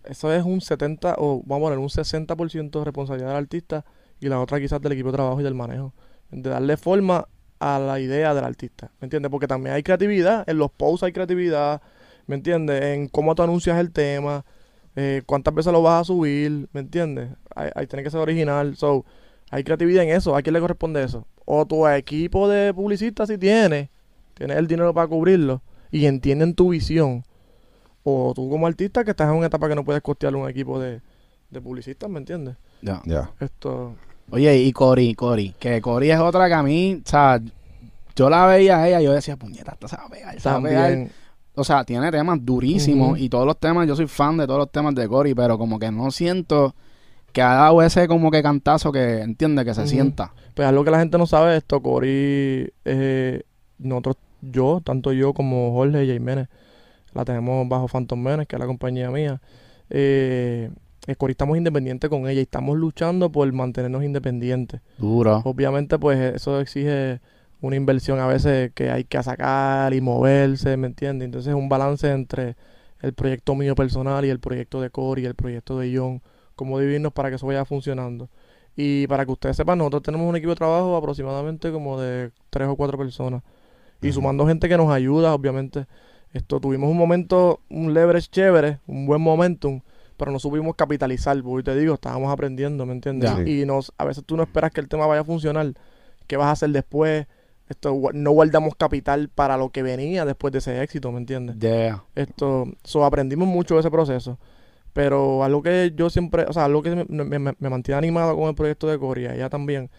Eso 0.06 0.34
es 0.34 0.44
un 0.44 0.62
70 0.62 1.16
o 1.18 1.42
vamos 1.46 1.68
a 1.68 1.70
poner 1.70 1.80
un 1.80 1.90
60% 1.90 2.80
de 2.80 2.86
responsabilidad 2.86 3.30
del 3.30 3.38
artista 3.38 3.86
y 4.20 4.28
la 4.28 4.40
otra 4.40 4.60
quizás 4.60 4.82
del 4.82 4.92
equipo 4.92 5.12
de 5.12 5.18
trabajo 5.18 5.40
y 5.40 5.44
del 5.44 5.54
manejo. 5.54 5.94
De 6.32 6.50
darle 6.50 6.78
forma 6.78 7.28
a 7.60 7.80
la 7.80 8.00
idea 8.00 8.34
del 8.34 8.44
artista. 8.44 8.92
¿Me 9.00 9.06
entiendes? 9.06 9.30
Porque 9.32 9.48
también 9.48 9.76
hay 9.76 9.84
creatividad. 9.84 10.44
En 10.48 10.58
los 10.58 10.72
posts 10.72 11.04
hay 11.04 11.14
creatividad. 11.14 11.82
¿Me 12.28 12.36
entiendes? 12.36 12.84
En 12.84 13.08
cómo 13.08 13.36
tú 13.36 13.44
anuncias 13.44 13.80
el 13.80 13.92
tema. 13.92 14.46
Eh, 14.96 15.22
¿Cuántas 15.26 15.54
veces 15.54 15.72
lo 15.72 15.82
vas 15.82 16.02
a 16.02 16.04
subir? 16.06 16.68
¿Me 16.74 16.82
entiendes? 16.82 17.30
Ahí, 17.56 17.70
ahí 17.76 17.88
tiene 17.88 18.04
que 18.04 18.10
ser 18.10 18.20
original. 18.20 18.76
So, 18.76 19.06
hay 19.50 19.64
creatividad 19.64 20.04
en 20.04 20.10
eso. 20.10 20.36
¿A 20.36 20.42
quién 20.42 20.54
le 20.54 20.60
corresponde 20.60 21.04
eso? 21.04 21.26
O 21.46 21.66
tu 21.66 21.88
equipo 21.88 22.50
de 22.50 22.74
publicistas 22.74 23.30
si 23.30 23.38
tiene, 23.38 23.90
tienes 24.34 24.58
el 24.58 24.68
dinero 24.68 24.94
para 24.94 25.08
cubrirlo 25.08 25.62
y 25.92 26.06
entienden 26.06 26.56
tu 26.56 26.70
visión. 26.70 27.24
O 28.04 28.34
tú 28.36 28.50
como 28.50 28.68
artista 28.68 29.04
que 29.04 29.12
estás 29.12 29.30
en 29.30 29.36
una 29.36 29.48
etapa 29.48 29.70
que 29.70 29.76
no 29.76 29.86
puedes 29.86 30.02
costear 30.02 30.36
un 30.36 30.50
equipo 30.50 30.80
de, 30.80 31.02
de 31.50 31.62
publicistas, 31.62 32.10
¿me 32.10 32.20
entiendes? 32.20 32.56
Ya. 32.82 33.02
Ya. 33.06 33.32
Esto... 33.40 33.96
Oye, 34.32 34.58
y 34.58 34.72
Cori, 34.72 35.14
Cori, 35.16 35.54
que 35.60 35.82
Cori 35.82 36.10
es 36.10 36.20
otra 36.20 36.48
que 36.48 36.54
a 36.54 36.64
mí, 36.64 37.02
o 37.06 37.10
sea, 37.10 37.42
yo 38.16 38.30
la 38.30 38.46
veía 38.46 38.80
a 38.80 38.88
ella 38.88 39.02
y 39.02 39.04
yo 39.04 39.14
decía, 39.14 39.36
puñeta, 39.36 39.74
esta 39.74 39.88
se 39.88 39.98
va 39.98 40.04
a 40.06 40.10
pegar, 40.10 40.40
se 40.40 40.50
va 40.50 40.56
a 40.56 40.62
pegar. 40.62 41.08
O 41.56 41.64
sea, 41.64 41.84
tiene 41.84 42.10
temas 42.10 42.40
durísimos 42.42 43.20
y 43.20 43.30
todos 43.30 43.46
los 43.46 43.60
temas, 43.60 43.88
yo 43.88 43.96
soy 43.96 44.08
fan 44.08 44.38
de 44.38 44.48
todos 44.48 44.60
los 44.60 44.72
temas 44.72 44.96
de 44.96 45.08
Cory, 45.08 45.36
pero 45.36 45.58
como 45.58 45.78
que 45.78 45.92
no 45.92 46.10
siento 46.10 46.74
que 47.32 47.42
ha 47.42 47.54
dado 47.56 47.82
ese 47.82 48.08
como 48.08 48.32
que 48.32 48.42
cantazo 48.42 48.92
que 48.92 49.22
entiende 49.22 49.66
que 49.66 49.74
se 49.74 49.82
Ujú. 49.82 49.90
sienta. 49.90 50.34
pues 50.56 50.68
algo 50.68 50.84
que 50.84 50.92
la 50.92 51.00
gente 51.00 51.18
no 51.18 51.28
sabe 51.28 51.58
esto, 51.58 51.82
Cori, 51.82 52.72
eh, 52.86 53.44
nosotros, 53.78 54.18
yo, 54.42 54.82
tanto 54.84 55.12
yo 55.14 55.34
como 55.34 55.74
Jorge 55.74 56.06
y 56.06 56.14
Jiménez, 56.14 56.48
la 57.14 57.26
tenemos 57.26 57.68
bajo 57.68 57.88
Phantom 57.88 58.22
Menes, 58.22 58.48
que 58.48 58.56
es 58.56 58.60
la 58.60 58.66
compañía 58.66 59.10
mía. 59.12 59.42
Eh, 59.90 60.70
estamos 61.08 61.58
independientes 61.58 62.10
con 62.10 62.28
ella 62.28 62.40
y 62.40 62.44
estamos 62.44 62.78
luchando 62.78 63.32
por 63.32 63.52
mantenernos 63.52 64.04
independientes. 64.04 64.82
Duro. 64.98 65.42
Obviamente, 65.46 66.00
pues 66.00 66.36
eso 66.36 66.60
exige 66.60 67.20
una 67.62 67.76
inversión 67.76 68.20
a 68.20 68.28
veces 68.28 68.72
que 68.74 68.90
hay 68.90 69.06
que 69.06 69.22
sacar 69.24 69.94
y 69.94 70.02
moverse, 70.02 70.76
¿me 70.78 70.88
entiendes? 70.88 71.26
Entonces 71.26 71.50
es 71.50 71.56
un 71.56 71.70
balance 71.70 72.10
entre 72.10 72.56
el 73.02 73.14
proyecto 73.14 73.56
mío 73.56 73.76
personal 73.76 74.26
y 74.26 74.30
el 74.30 74.40
proyecto 74.40 74.82
de 74.82 74.90
Cory 74.90 75.24
y 75.24 75.26
el 75.26 75.36
proyecto 75.36 75.80
de 75.80 75.96
John, 75.96 76.22
cómo 76.56 76.80
dividirnos 76.80 77.14
para 77.14 77.30
que 77.30 77.36
eso 77.36 77.48
vaya 77.48 77.66
funcionando. 77.66 78.30
Y 78.76 79.08
para 79.08 79.26
que 79.26 79.32
ustedes 79.32 79.56
sepan, 79.56 79.78
nosotros 79.78 80.04
tenemos 80.04 80.28
un 80.28 80.36
equipo 80.36 80.52
de 80.52 80.56
trabajo 80.56 80.96
aproximadamente 80.96 81.72
como 81.72 82.00
de 82.00 82.32
tres 82.50 82.68
o 82.68 82.76
cuatro 82.76 82.98
personas. 82.98 83.44
Y 84.02 84.12
sumando 84.12 84.46
gente 84.46 84.68
que 84.68 84.76
nos 84.76 84.92
ayuda, 84.92 85.34
obviamente. 85.34 85.86
Esto 86.34 86.60
tuvimos 86.60 86.90
un 86.90 86.98
momento, 86.98 87.62
un 87.70 87.94
leverage 87.94 88.28
chévere, 88.32 88.80
un 88.88 89.06
buen 89.06 89.22
momentum, 89.22 89.82
pero 90.18 90.32
no 90.32 90.40
supimos 90.40 90.76
capitalizar, 90.76 91.42
porque 91.44 91.72
te 91.72 91.78
digo, 91.78 91.94
estábamos 91.94 92.32
aprendiendo, 92.34 92.86
¿me 92.86 92.94
entiendes? 92.94 93.30
Y 93.48 93.66
nos, 93.66 93.94
a 93.98 94.06
veces 94.06 94.24
tú 94.26 94.36
no 94.36 94.44
esperas 94.44 94.72
que 94.72 94.82
el 94.82 94.88
tema 94.88 95.06
vaya 95.06 95.22
a 95.22 95.26
funcionar. 95.26 95.74
¿Qué 96.28 96.36
vas 96.38 96.48
a 96.48 96.52
hacer 96.52 96.70
después? 96.72 97.28
Esto 97.70 97.98
no 98.14 98.32
guardamos 98.32 98.76
capital 98.76 99.30
para 99.30 99.58
lo 99.58 99.70
que 99.70 99.84
venía 99.84 100.26
después 100.26 100.52
de 100.52 100.60
ese 100.60 100.82
éxito, 100.82 101.12
¿me 101.12 101.20
entiendes? 101.20 101.58
Yeah. 101.60 102.04
Esto, 102.16 102.66
so, 102.84 103.06
aprendimos 103.06 103.48
mucho 103.48 103.76
de 103.76 103.82
ese 103.82 103.92
proceso. 103.92 104.38
Pero 104.94 105.44
algo 105.44 105.64
que 105.64 105.92
yo 105.96 106.10
siempre, 106.10 106.46
o 106.48 106.54
sea, 106.54 106.66
algo 106.66 106.84
que 106.84 107.06
me, 107.10 107.40
me- 107.40 107.56
mantiene 107.70 107.98
animado 107.98 108.36
con 108.36 108.48
el 108.50 108.56
proyecto 108.56 108.88
de 108.88 109.00
Corea, 109.00 109.34
ella 109.34 109.50
también, 109.50 109.90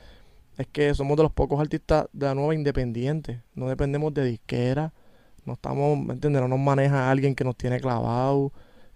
es 0.56 0.66
que 0.68 0.94
somos 0.94 1.16
de 1.16 1.24
los 1.24 1.32
pocos 1.32 1.58
artistas 1.60 2.06
de 2.12 2.26
la 2.26 2.34
nueva 2.34 2.54
independiente. 2.54 3.40
No 3.54 3.68
dependemos 3.68 4.14
de 4.14 4.24
disquera. 4.24 4.92
No 5.46 5.54
estamos, 5.54 5.98
¿me 5.98 6.14
entiendes? 6.14 6.42
No 6.42 6.48
nos 6.48 6.58
maneja 6.58 7.10
alguien 7.10 7.34
que 7.34 7.44
nos 7.44 7.56
tiene 7.56 7.80
clavado. 7.80 8.52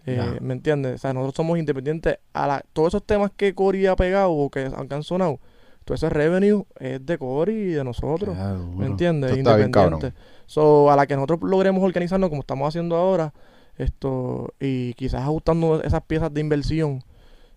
eh. 0.07 0.39
¿Me 0.41 0.55
entiendes? 0.55 0.95
O 0.95 0.99
sea, 0.99 1.12
nosotros 1.12 1.35
somos 1.37 1.59
independientes. 1.59 2.19
A 2.33 2.47
la, 2.47 2.65
todos 2.73 2.89
esos 2.89 3.05
temas 3.05 3.31
que 3.37 3.55
Cory 3.55 3.87
ha 3.87 3.97
pegado 3.97 4.33
o 4.33 4.49
que 4.51 4.70
han, 4.75 5.03
sonado, 5.03 5.39
todo 5.85 5.95
ese 5.95 6.09
revenue 6.09 6.65
es 6.79 7.05
de 7.05 7.19
Cory 7.19 7.53
y 7.53 7.70
de 7.73 7.85
nosotros. 7.85 8.37
¿Me 8.77 8.87
entiendes? 8.87 9.33
Bien, 9.35 9.47
Independiente. 9.47 10.12
So, 10.47 10.91
a 10.91 10.97
la 10.97 11.07
que 11.07 11.15
nosotros 11.15 11.41
logremos 11.43 11.83
organizarnos 11.83 12.31
como 12.31 12.41
estamos 12.41 12.69
haciendo 12.69 12.97
ahora, 12.97 13.35
esto, 13.77 14.55
y 14.59 14.95
quizás 14.95 15.23
ajustando 15.23 15.83
esas 15.83 16.03
piezas 16.03 16.33
de 16.33 16.41
inversión, 16.41 17.03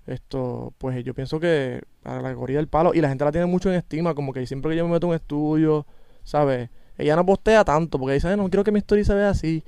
esto, 0.08 0.74
pues 0.78 1.04
yo 1.06 1.14
pienso 1.14 1.40
que 1.40 1.82
a 2.04 2.22
la 2.22 2.34
corrida 2.36 2.58
del 2.58 2.68
palo, 2.68 2.94
y 2.94 3.02
la 3.02 3.10
gente 3.10 3.24
la 3.24 3.32
tiene 3.32 3.46
mucho 3.48 3.70
en 3.70 3.76
estima, 3.76 4.14
como 4.14 4.34
que 4.34 4.46
siempre 4.46 4.72
que 4.72 4.78
yo 4.78 4.86
me 4.88 4.94
meto 4.94 5.08
en 5.08 5.12
un 5.12 5.16
estudio, 5.16 5.86
¿sabes? 6.24 6.70
Ella 7.02 7.16
no 7.16 7.26
postea 7.26 7.64
tanto, 7.66 7.98
porque 8.00 8.14
dice, 8.16 8.28
"Ay, 8.28 8.38
no 8.38 8.50
quiero 8.50 8.64
que 8.64 8.72
mi 8.72 8.80
story 8.80 9.04
se 9.04 9.14
vea 9.14 9.30
así. 9.30 9.64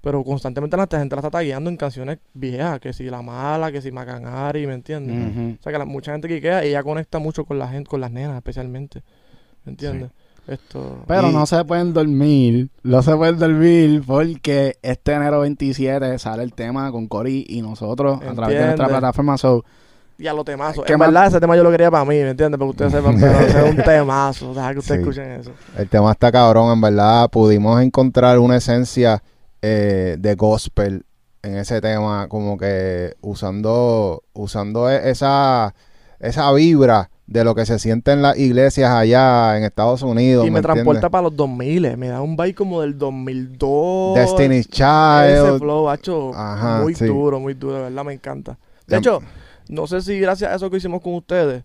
Pero 0.00 0.22
constantemente 0.22 0.76
la 0.76 0.86
gente 0.86 1.16
la 1.16 1.20
está 1.20 1.30
tagueando 1.30 1.68
en 1.68 1.76
canciones 1.76 2.18
viejas, 2.32 2.78
que 2.78 2.92
si 2.92 3.04
La 3.10 3.20
Mala, 3.20 3.72
que 3.72 3.82
si 3.82 3.90
Macanari, 3.90 4.64
¿me 4.66 4.74
entiendes? 4.74 5.56
O 5.58 5.62
sea 5.62 5.72
que 5.72 5.78
la- 5.78 5.84
mucha 5.84 6.12
gente 6.12 6.28
que 6.28 6.40
queda, 6.40 6.62
ella 6.62 6.84
conecta 6.84 7.18
mucho 7.18 7.44
con 7.44 7.58
la 7.58 7.66
gente, 7.68 7.90
con 7.90 8.00
las 8.00 8.12
nenas 8.12 8.36
especialmente. 8.36 9.02
¿Me 9.64 9.72
entiendes? 9.72 10.10
Esto. 10.46 11.02
Pero 11.08 11.28
Y- 11.28 11.32
no 11.32 11.44
se 11.46 11.62
pueden 11.64 11.92
dormir, 11.92 12.70
no 12.84 13.02
se 13.02 13.14
pueden 13.16 13.38
dormir 13.38 14.02
porque 14.06 14.76
este 14.82 15.12
enero 15.12 15.40
27 15.40 16.16
sale 16.18 16.42
el 16.44 16.54
tema 16.54 16.90
con 16.92 17.06
Cory 17.08 17.44
y 17.48 17.60
nosotros 17.60 18.20
a 18.22 18.32
través 18.34 18.56
de 18.56 18.64
nuestra 18.66 18.86
plataforma. 18.88 19.36
So, 19.36 19.64
Y 20.20 20.26
a 20.26 20.32
los 20.32 20.44
temazos. 20.44 20.84
¿Qué 20.84 20.94
en 20.94 20.98
más? 20.98 21.08
verdad, 21.08 21.26
ese 21.28 21.38
tema 21.40 21.56
yo 21.56 21.62
lo 21.62 21.70
quería 21.70 21.90
para 21.92 22.04
mí, 22.04 22.16
¿me 22.16 22.30
entiendes? 22.30 22.58
Para 22.58 22.66
que 22.66 22.70
ustedes 22.70 22.92
sepan, 22.92 23.20
pero 23.20 23.38
ese 23.38 23.58
es 23.64 23.70
un 23.70 23.76
temazo. 23.84 24.52
Deja 24.52 24.72
que 24.72 24.78
ustedes 24.80 25.00
Sí. 25.04 25.08
escuchen 25.08 25.30
eso. 25.40 25.52
El 25.76 25.88
tema 25.88 26.10
está 26.10 26.32
cabrón, 26.32 26.72
en 26.72 26.80
verdad. 26.80 27.30
Pudimos 27.30 27.80
encontrar 27.80 28.38
una 28.40 28.56
esencia 28.56 29.22
eh, 29.62 30.16
de 30.18 30.34
gospel 30.34 31.04
en 31.42 31.56
ese 31.56 31.80
tema, 31.80 32.26
como 32.28 32.58
que 32.58 33.14
usando, 33.20 34.22
usando 34.32 34.90
e- 34.90 35.08
esa, 35.10 35.72
esa 36.18 36.52
vibra 36.52 37.10
de 37.28 37.44
lo 37.44 37.54
que 37.54 37.64
se 37.66 37.78
siente 37.78 38.10
en 38.12 38.22
las 38.22 38.36
iglesias 38.38 38.90
allá 38.90 39.56
en 39.56 39.62
Estados 39.64 40.02
Unidos. 40.02 40.46
Y 40.46 40.50
me 40.50 40.62
transporta 40.62 41.10
para 41.10 41.22
los 41.24 41.36
2000, 41.36 41.96
me 41.96 42.08
da 42.08 42.22
un 42.22 42.36
vibe 42.36 42.54
como 42.54 42.80
del 42.80 42.96
2002. 42.98 44.14
Destiny's 44.16 44.66
Ese 44.66 44.70
Child. 44.70 45.58
flow, 45.58 45.88
hacho, 45.90 46.32
Ajá, 46.34 46.80
muy 46.82 46.94
sí. 46.94 47.04
duro, 47.06 47.38
muy 47.38 47.54
duro, 47.54 47.74
de 47.76 47.82
verdad, 47.82 48.04
me 48.04 48.14
encanta. 48.14 48.52
De 48.86 48.92
Ya- 48.94 48.98
hecho, 48.98 49.22
no 49.68 49.86
sé 49.86 50.00
si 50.02 50.18
gracias 50.20 50.50
a 50.50 50.54
eso 50.56 50.70
que 50.70 50.76
hicimos 50.78 51.00
con 51.02 51.14
ustedes, 51.14 51.62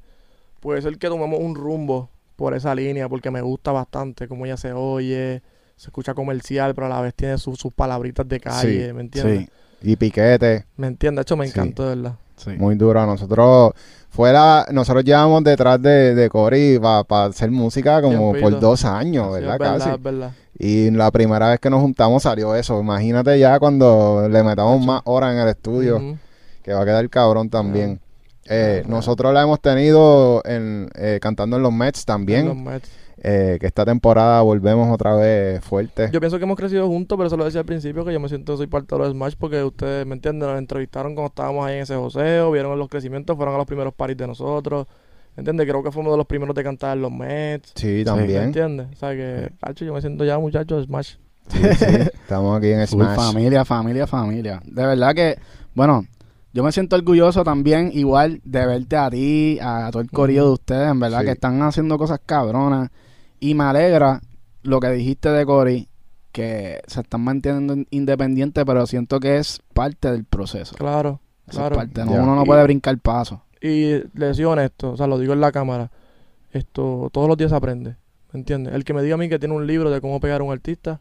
puede 0.59 0.81
ser 0.81 0.97
que 0.97 1.07
tomamos 1.07 1.39
un 1.39 1.55
rumbo 1.55 2.09
por 2.35 2.53
esa 2.53 2.73
línea, 2.75 3.07
porque 3.09 3.29
me 3.31 3.41
gusta 3.41 3.71
bastante 3.71 4.27
cómo 4.27 4.45
ella 4.45 4.57
se 4.57 4.73
oye, 4.73 5.41
se 5.75 5.87
escucha 5.87 6.13
comercial, 6.13 6.73
pero 6.75 6.87
a 6.87 6.89
la 6.89 7.01
vez 7.01 7.13
tiene 7.13 7.37
sus 7.37 7.59
sus 7.59 7.73
palabritas 7.73 8.27
de 8.27 8.39
calle, 8.39 8.87
Sí, 8.87 8.93
¿me 8.93 9.01
entiendes? 9.01 9.39
sí, 9.81 9.89
Y 9.89 9.95
Piquete, 9.95 10.65
¿Me 10.77 10.87
entiendes? 10.87 11.17
De 11.17 11.21
hecho, 11.23 11.37
me 11.37 11.45
Sí. 11.47 11.51
encantó, 11.51 11.85
verdad. 11.87 12.13
sí. 12.37 12.51
muy 12.51 12.75
duro. 12.75 13.05
Nosotros 13.05 13.73
fuera, 14.09 14.65
nosotros 14.71 15.03
llevamos 15.03 15.43
detrás 15.43 15.81
de, 15.81 16.15
de 16.15 16.29
Cory 16.29 16.79
para 16.79 17.25
hacer 17.25 17.51
música 17.51 18.01
como 18.01 18.31
Tiempito. 18.31 18.49
por 18.51 18.59
dos 18.59 18.85
años, 18.85 19.27
Sí, 19.27 19.33
¿verdad? 19.41 19.53
es 19.53 19.59
verdad, 19.59 19.77
Casi. 19.79 19.89
es 19.95 20.01
verdad. 20.03 20.31
Y 20.57 20.91
la 20.91 21.11
primera 21.11 21.49
vez 21.49 21.59
que 21.59 21.69
nos 21.69 21.81
juntamos 21.81 22.23
salió 22.23 22.55
eso. 22.55 22.79
Imagínate 22.79 23.37
ya 23.39 23.59
cuando 23.59 24.27
le 24.29 24.43
metamos 24.43 24.85
más 24.85 25.01
horas 25.05 25.33
en 25.33 25.39
el 25.39 25.47
estudio. 25.49 26.17
Que 26.63 26.73
va 26.73 26.81
a 26.81 26.85
quedar 26.85 27.09
cabrón 27.09 27.49
también. 27.49 27.99
Eh, 28.45 28.83
nosotros 28.87 29.33
la 29.33 29.41
hemos 29.43 29.61
tenido 29.61 30.41
en, 30.45 30.89
eh, 30.95 31.19
cantando 31.21 31.55
en 31.57 31.63
los 31.63 31.71
Mets 31.71 31.99
Los 31.99 32.05
también. 32.05 32.63
Mets. 32.63 32.91
eh, 33.17 33.57
que 33.59 33.67
esta 33.67 33.85
temporada 33.85 34.41
volvemos 34.41 34.93
otra 34.93 35.15
vez 35.15 35.63
fuerte. 35.63 36.09
Yo 36.11 36.19
pienso 36.19 36.37
que 36.39 36.43
hemos 36.43 36.57
crecido 36.57 36.87
juntos, 36.87 37.15
pero 37.17 37.27
eso 37.27 37.37
lo 37.37 37.45
decía 37.45 37.61
al 37.61 37.65
principio, 37.65 38.03
que 38.03 38.11
yo 38.11 38.19
me 38.19 38.27
siento 38.27 38.57
soy 38.57 38.67
parte 38.67 38.95
de 38.95 38.99
los 38.99 39.11
Smash 39.11 39.35
porque 39.39 39.63
ustedes, 39.63 40.05
¿me 40.05 40.15
entienden? 40.15 40.49
Nos 40.49 40.57
entrevistaron 40.57 41.15
cuando 41.15 41.29
estábamos 41.29 41.65
ahí 41.65 41.75
en 41.75 41.83
ese 41.83 41.95
joseo, 41.95 42.51
vieron 42.51 42.77
los 42.77 42.89
crecimientos, 42.89 43.37
fueron 43.37 43.55
a 43.55 43.57
los 43.57 43.67
primeros 43.67 43.93
paris 43.93 44.17
de 44.17 44.27
nosotros. 44.27 44.87
¿Me 45.37 45.41
entiendes? 45.41 45.65
Creo 45.67 45.81
que 45.81 45.91
fuimos 45.91 46.11
de 46.13 46.17
los 46.17 46.27
primeros 46.27 46.53
de 46.53 46.63
cantar 46.63 46.97
en 46.97 47.01
los 47.01 47.11
Mets. 47.11 47.71
Sí, 47.75 47.87
¿Me 47.87 48.03
también. 48.03 48.43
entiendes? 48.43 48.87
O 48.91 48.95
sea 48.97 49.11
que, 49.11 49.51
Pacho, 49.59 49.85
yo 49.85 49.93
me 49.93 50.01
siento 50.01 50.25
ya 50.25 50.37
muchacho 50.37 50.77
de 50.77 50.83
Smash. 50.85 51.15
Sí, 51.47 51.59
sí. 51.77 51.85
Estamos 51.85 52.57
aquí 52.57 52.71
en 52.71 52.85
Smash. 52.85 53.15
familia, 53.15 53.63
familia, 53.65 54.05
familia. 54.05 54.61
De 54.65 54.85
verdad 54.85 55.15
que, 55.15 55.37
bueno, 55.73 56.05
yo 56.53 56.63
me 56.63 56.71
siento 56.71 56.95
orgulloso 56.95 57.43
también, 57.43 57.89
igual, 57.93 58.39
de 58.43 58.65
verte 58.65 58.95
a 58.95 59.09
ti, 59.09 59.57
a, 59.61 59.89
todo 59.91 60.01
el 60.01 60.11
corillo 60.11 60.45
de 60.45 60.51
ustedes, 60.53 60.91
en 60.91 60.99
verdad, 60.99 61.19
Sí. 61.21 61.25
que 61.25 61.31
están 61.31 61.61
haciendo 61.63 61.97
cosas 61.97 62.19
cabronas. 62.25 62.89
Y 63.39 63.55
me 63.55 63.63
alegra 63.63 64.21
lo 64.61 64.79
que 64.79 64.89
dijiste 64.91 65.29
de 65.29 65.45
Cory, 65.45 65.87
que 66.31 66.79
se 66.87 67.01
están 67.01 67.21
manteniendo 67.21 67.75
independientes, 67.89 68.63
pero 68.65 68.85
siento 68.87 69.19
que 69.19 69.37
es 69.37 69.61
parte 69.73 70.11
del 70.11 70.23
proceso. 70.25 70.75
Claro, 70.75 71.19
Eso 71.47 71.57
claro. 71.59 71.75
es 71.75 71.77
parte, 71.79 72.05
no, 72.05 72.11
uno 72.23 72.35
no 72.35 72.43
Y- 72.43 72.45
puede 72.45 72.63
brincar 72.63 72.97
paso. 72.99 73.41
Y 73.61 74.01
le 74.17 74.33
soy 74.33 74.45
honesto, 74.45 74.91
o 74.91 74.97
sea, 74.97 75.07
lo 75.07 75.17
digo 75.19 75.33
en 75.33 75.41
la 75.41 75.51
cámara. 75.51 75.89
Esto, 76.51 77.09
todos 77.11 77.27
los 77.27 77.37
días 77.37 77.49
se 77.49 77.55
aprende. 77.55 77.95
¿Me 78.31 78.39
entiendes? 78.39 78.73
El 78.73 78.83
que 78.83 78.93
me 78.93 79.01
diga 79.03 79.15
a 79.15 79.17
mí 79.17 79.29
que 79.29 79.39
tiene 79.39 79.55
un 79.55 79.65
libro 79.67 79.89
de 79.91 80.01
cómo 80.01 80.19
pegar 80.19 80.41
a 80.41 80.43
un 80.43 80.51
artista, 80.51 80.99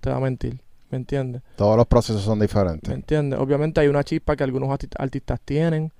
te 0.00 0.10
va 0.10 0.16
a 0.16 0.20
mentir. 0.20 0.60
¿Me 0.92 0.98
entiendes? 0.98 1.42
Todos 1.56 1.76
los 1.76 1.86
procesos 1.86 2.22
son 2.22 2.38
¿Me 2.38 2.44
diferentes. 2.44 2.92
entiendes? 2.94 3.40
Obviamente 3.40 3.80
hay 3.80 3.88
una 3.88 4.04
chispa 4.04 4.36
que 4.36 4.44
algunos 4.44 4.68
arti- 4.68 4.94
artistas 4.98 5.40
tienen, 5.44 5.90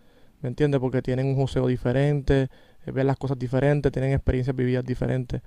¿me 0.43 0.51
entiendes? 0.51 0.81
Porque 0.81 1.01
tienen 1.03 1.27
un 1.27 1.35
joseo 1.35 1.67
diferente, 1.67 2.51
eh, 2.87 2.91
ven 2.93 3.07
las 3.07 3.17
cosas 3.17 3.39
diferentes, 3.39 3.91
tienen 3.91 4.13
experiencias 4.13 4.55
vividas 4.55 4.85
diferentes. 4.85 5.41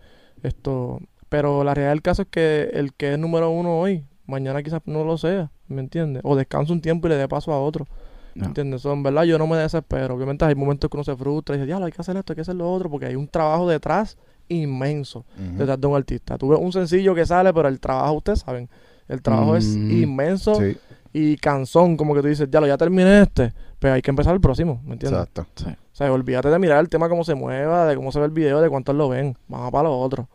Esto, 0.43 0.99
pero 1.29 1.63
la 1.63 1.73
realidad 1.75 1.91
del 1.91 2.01
caso 2.01 2.23
es 2.23 2.27
que 2.29 2.71
el 2.73 2.93
que 2.93 3.13
es 3.13 3.19
número 3.19 3.51
uno 3.51 3.79
hoy, 3.79 4.03
mañana 4.25 4.63
quizás 4.63 4.81
no 4.85 5.03
lo 5.03 5.17
sea, 5.17 5.51
¿me 5.67 5.79
entiendes? 5.81 6.23
O 6.25 6.35
descansa 6.35 6.73
un 6.73 6.81
tiempo 6.81 7.07
y 7.07 7.11
le 7.11 7.17
dé 7.17 7.27
paso 7.27 7.53
a 7.53 7.61
otro, 7.61 7.85
¿me 8.33 8.47
entiendes? 8.47 8.83
En 8.83 9.03
verdad 9.03 9.23
yo 9.25 9.37
no 9.37 9.45
me 9.45 9.57
desespero. 9.57 10.15
Obviamente 10.15 10.43
hay 10.43 10.55
momentos 10.55 10.89
que 10.89 10.97
uno 10.97 11.03
se 11.03 11.15
frustra 11.15 11.55
y 11.55 11.59
dice, 11.59 11.67
diablo, 11.67 11.85
hay 11.85 11.91
que 11.91 12.01
hacer 12.01 12.17
esto, 12.17 12.33
hay 12.33 12.35
que 12.35 12.41
hacer 12.41 12.55
lo 12.55 12.71
otro, 12.73 12.89
porque 12.89 13.05
hay 13.05 13.15
un 13.15 13.27
trabajo 13.27 13.69
detrás 13.69 14.17
inmenso 14.47 15.23
detrás 15.57 15.79
de 15.79 15.87
un 15.87 15.95
artista. 15.95 16.37
Tú 16.37 16.49
ves 16.49 16.59
un 16.59 16.71
sencillo 16.71 17.13
que 17.13 17.25
sale, 17.27 17.53
pero 17.53 17.67
el 17.67 17.79
trabajo, 17.79 18.13
ustedes 18.13 18.39
saben, 18.39 18.69
el 19.07 19.21
trabajo 19.21 19.55
es 19.55 19.65
Mm. 19.65 19.91
inmenso 20.03 20.55
Sí. 20.55 20.77
y 21.13 21.37
cansón, 21.37 21.95
como 21.97 22.13
que 22.13 22.21
tú 22.21 22.27
dices, 22.27 22.47
ya 22.51 22.59
lo 22.61 22.67
ya 22.67 22.77
terminé 22.77 23.21
este, 23.21 23.53
pero 23.79 23.93
hay 23.93 24.01
que 24.01 24.11
empezar 24.11 24.33
el 24.33 24.41
próximo, 24.41 24.81
¿me 24.85 24.93
entiendes? 24.93 25.21
Exacto. 25.21 25.45
Sí. 25.55 25.69
O 25.69 25.95
sea, 25.95 26.11
olvídate 26.11 26.49
de 26.49 26.59
mirar 26.59 26.79
el 26.79 26.89
tema 26.89 27.07
cómo 27.07 27.23
se 27.23 27.35
mueva, 27.35 27.85
de 27.85 27.95
cómo 27.95 28.11
se 28.11 28.19
ve 28.19 28.25
el 28.25 28.31
video, 28.31 28.59
de 28.61 28.69
cuántos 28.69 28.95
lo 28.95 29.07
ven. 29.09 29.37
Vamos 29.47 29.71
para 29.71 29.83
lo 29.89 29.97
otro. 29.97 30.27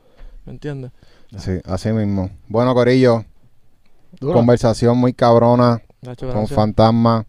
¿Me 0.47 0.53
entiendes? 0.53 0.91
Sí, 1.37 1.53
así 1.67 1.93
mismo. 1.93 2.31
Bueno, 2.49 2.75
Corillo, 2.75 3.25
Duro. 4.19 4.33
conversación 4.35 4.97
muy 4.99 5.13
cabrona 5.13 5.83
Nacho, 6.03 6.33
con. 6.33 6.47
Fantasma. 6.49 7.27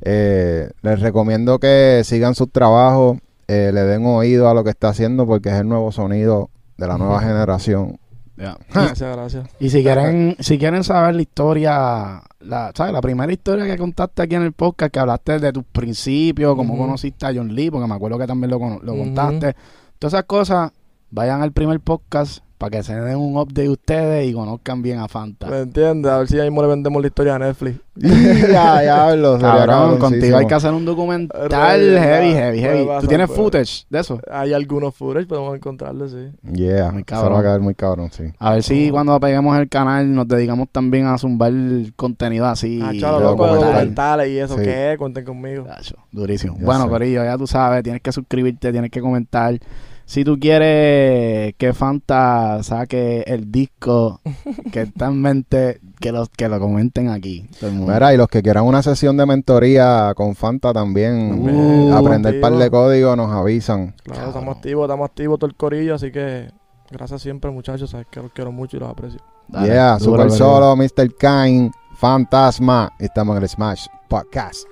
Eh, 0.00 0.70
les 0.82 1.00
recomiendo 1.00 1.58
que 1.58 2.02
sigan 2.04 2.34
sus 2.34 2.50
trabajos, 2.50 3.18
eh, 3.48 3.70
le 3.72 3.82
den 3.82 4.04
oído 4.06 4.48
a 4.48 4.54
lo 4.54 4.64
que 4.64 4.70
está 4.70 4.88
haciendo 4.88 5.26
porque 5.26 5.48
es 5.50 5.54
el 5.56 5.68
nuevo 5.68 5.92
sonido 5.92 6.50
de 6.76 6.86
la 6.86 6.98
nueva 6.98 7.20
generación. 7.20 7.98
Gracias, 8.36 9.00
gracias. 9.00 9.48
Y 9.60 9.70
si 9.70 9.82
quieren, 9.82 10.36
si 10.40 10.58
quieren 10.58 10.84
saber 10.84 11.14
la 11.14 11.22
historia, 11.22 12.22
la, 12.40 12.72
¿sabes? 12.74 12.92
La 12.92 13.00
primera 13.00 13.32
historia 13.32 13.66
que 13.66 13.78
contaste 13.78 14.22
aquí 14.22 14.34
en 14.34 14.42
el 14.42 14.52
podcast, 14.52 14.92
que 14.92 14.98
hablaste 14.98 15.38
de 15.38 15.52
tus 15.52 15.64
principios, 15.64 16.54
cómo 16.54 16.76
conociste 16.76 17.26
a 17.26 17.32
John 17.34 17.54
Lee, 17.54 17.70
porque 17.70 17.88
me 17.88 17.94
acuerdo 17.94 18.18
que 18.18 18.26
también 18.26 18.50
lo, 18.50 18.58
lo 18.80 18.96
contaste. 18.96 19.56
Todas 19.98 20.14
esas 20.14 20.24
cosas, 20.24 20.72
vayan 21.10 21.42
al 21.42 21.52
primer 21.52 21.80
podcast 21.80 22.45
para 22.58 22.70
que 22.70 22.82
se 22.82 22.94
den 22.94 23.16
un 23.18 23.36
update 23.36 23.68
ustedes 23.68 24.28
y 24.28 24.32
conozcan 24.32 24.80
bien 24.82 24.98
a 24.98 25.08
Fanta. 25.08 25.46
¿Me 25.48 25.60
entiendes? 25.60 26.10
A 26.10 26.18
ver 26.18 26.28
si 26.28 26.38
ahí 26.38 26.48
mismo 26.48 26.62
le 26.62 26.68
vendemos 26.68 27.02
la 27.02 27.08
historia 27.08 27.34
a 27.34 27.38
Netflix. 27.38 27.78
ya, 27.96 28.80
diablo, 28.82 29.38
sería 29.38 29.66
Cabrón, 29.66 29.98
contigo 29.98 30.36
hay 30.36 30.46
que 30.46 30.54
hacer 30.54 30.72
un 30.72 30.84
documental 30.84 31.50
heavy, 31.80 32.32
heavy, 32.32 32.60
heavy. 32.60 32.84
pasar, 32.86 33.00
¿Tú 33.02 33.06
tienes 33.08 33.26
puede. 33.28 33.40
footage 33.42 33.86
de 33.90 34.00
eso? 34.00 34.20
Hay 34.30 34.52
algunos 34.52 34.94
footage, 34.94 35.26
podemos 35.26 35.54
encontrarlos, 35.54 36.12
sí. 36.12 36.28
Yeah, 36.52 36.90
Muy 36.92 37.04
cabrón. 37.04 37.34
va 37.34 37.38
a 37.38 37.42
quedar 37.42 37.60
muy 37.60 37.74
cabrón, 37.74 38.10
sí. 38.12 38.24
A 38.38 38.52
ver 38.52 38.62
si 38.62 38.90
cuando 38.90 39.18
peguemos 39.20 39.56
el 39.58 39.68
canal 39.68 40.14
nos 40.14 40.28
dedicamos 40.28 40.68
también 40.70 41.06
a 41.06 41.16
zumbar 41.18 41.52
contenido 41.96 42.46
así. 42.46 42.80
Ah, 42.82 42.92
chalo, 42.98 43.20
loco, 43.20 43.46
documentales 43.46 44.28
y 44.28 44.38
eso. 44.38 44.56
Sí. 44.56 44.64
¿Qué? 44.64 44.96
Cuenten 44.98 45.24
conmigo. 45.24 45.64
Tacho, 45.64 45.96
durísimo. 46.12 46.56
Ya 46.58 46.64
bueno, 46.64 46.84
sé. 46.84 46.90
Corillo, 46.90 47.24
ya 47.24 47.36
tú 47.38 47.46
sabes, 47.46 47.82
tienes 47.82 48.02
que 48.02 48.12
suscribirte, 48.12 48.72
tienes 48.72 48.90
que 48.90 49.00
comentar. 49.00 49.58
Si 50.06 50.22
tú 50.24 50.38
quieres 50.38 51.54
que 51.58 51.72
Fanta 51.72 52.62
saque 52.62 53.24
el 53.26 53.50
disco 53.50 54.20
que 54.72 54.82
está 54.82 55.06
en 55.06 55.20
mente, 55.20 55.80
que 56.00 56.12
lo, 56.12 56.26
que 56.28 56.48
lo 56.48 56.60
comenten 56.60 57.08
aquí. 57.08 57.48
todo 57.58 57.70
el 57.70 57.76
mundo. 57.76 57.92
Mira, 57.92 58.14
y 58.14 58.16
los 58.16 58.28
que 58.28 58.40
quieran 58.40 58.64
una 58.64 58.82
sesión 58.84 59.16
de 59.16 59.26
mentoría 59.26 60.12
con 60.16 60.36
Fanta 60.36 60.72
también, 60.72 61.42
Uh, 61.46 61.92
aprender 61.92 62.40
par 62.40 62.52
de 62.52 62.70
códigos, 62.70 63.16
nos 63.16 63.32
avisan. 63.32 63.94
Claro, 64.04 64.20
Cabrón. 64.20 64.28
estamos 64.28 64.56
activos, 64.56 64.84
estamos 64.84 65.10
activos 65.10 65.38
todo 65.40 65.48
el 65.48 65.56
corillo, 65.56 65.94
así 65.96 66.12
que 66.12 66.50
gracias 66.88 67.22
siempre, 67.22 67.50
muchachos. 67.50 67.90
Sabes 67.90 68.06
que 68.08 68.20
los 68.20 68.30
quiero 68.30 68.52
mucho 68.52 68.76
y 68.76 68.80
los 68.80 68.88
aprecio. 68.88 69.20
Dale, 69.48 69.66
yeah, 69.66 69.98
Super. 69.98 70.30
Solo, 70.30 70.76
Mr. 70.76 71.14
Kine, 71.18 71.72
Fantasma. 71.96 72.92
Estamos 73.00 73.36
en 73.36 73.42
el 73.42 73.48
Smash 73.48 73.86
Podcast. 74.08 74.66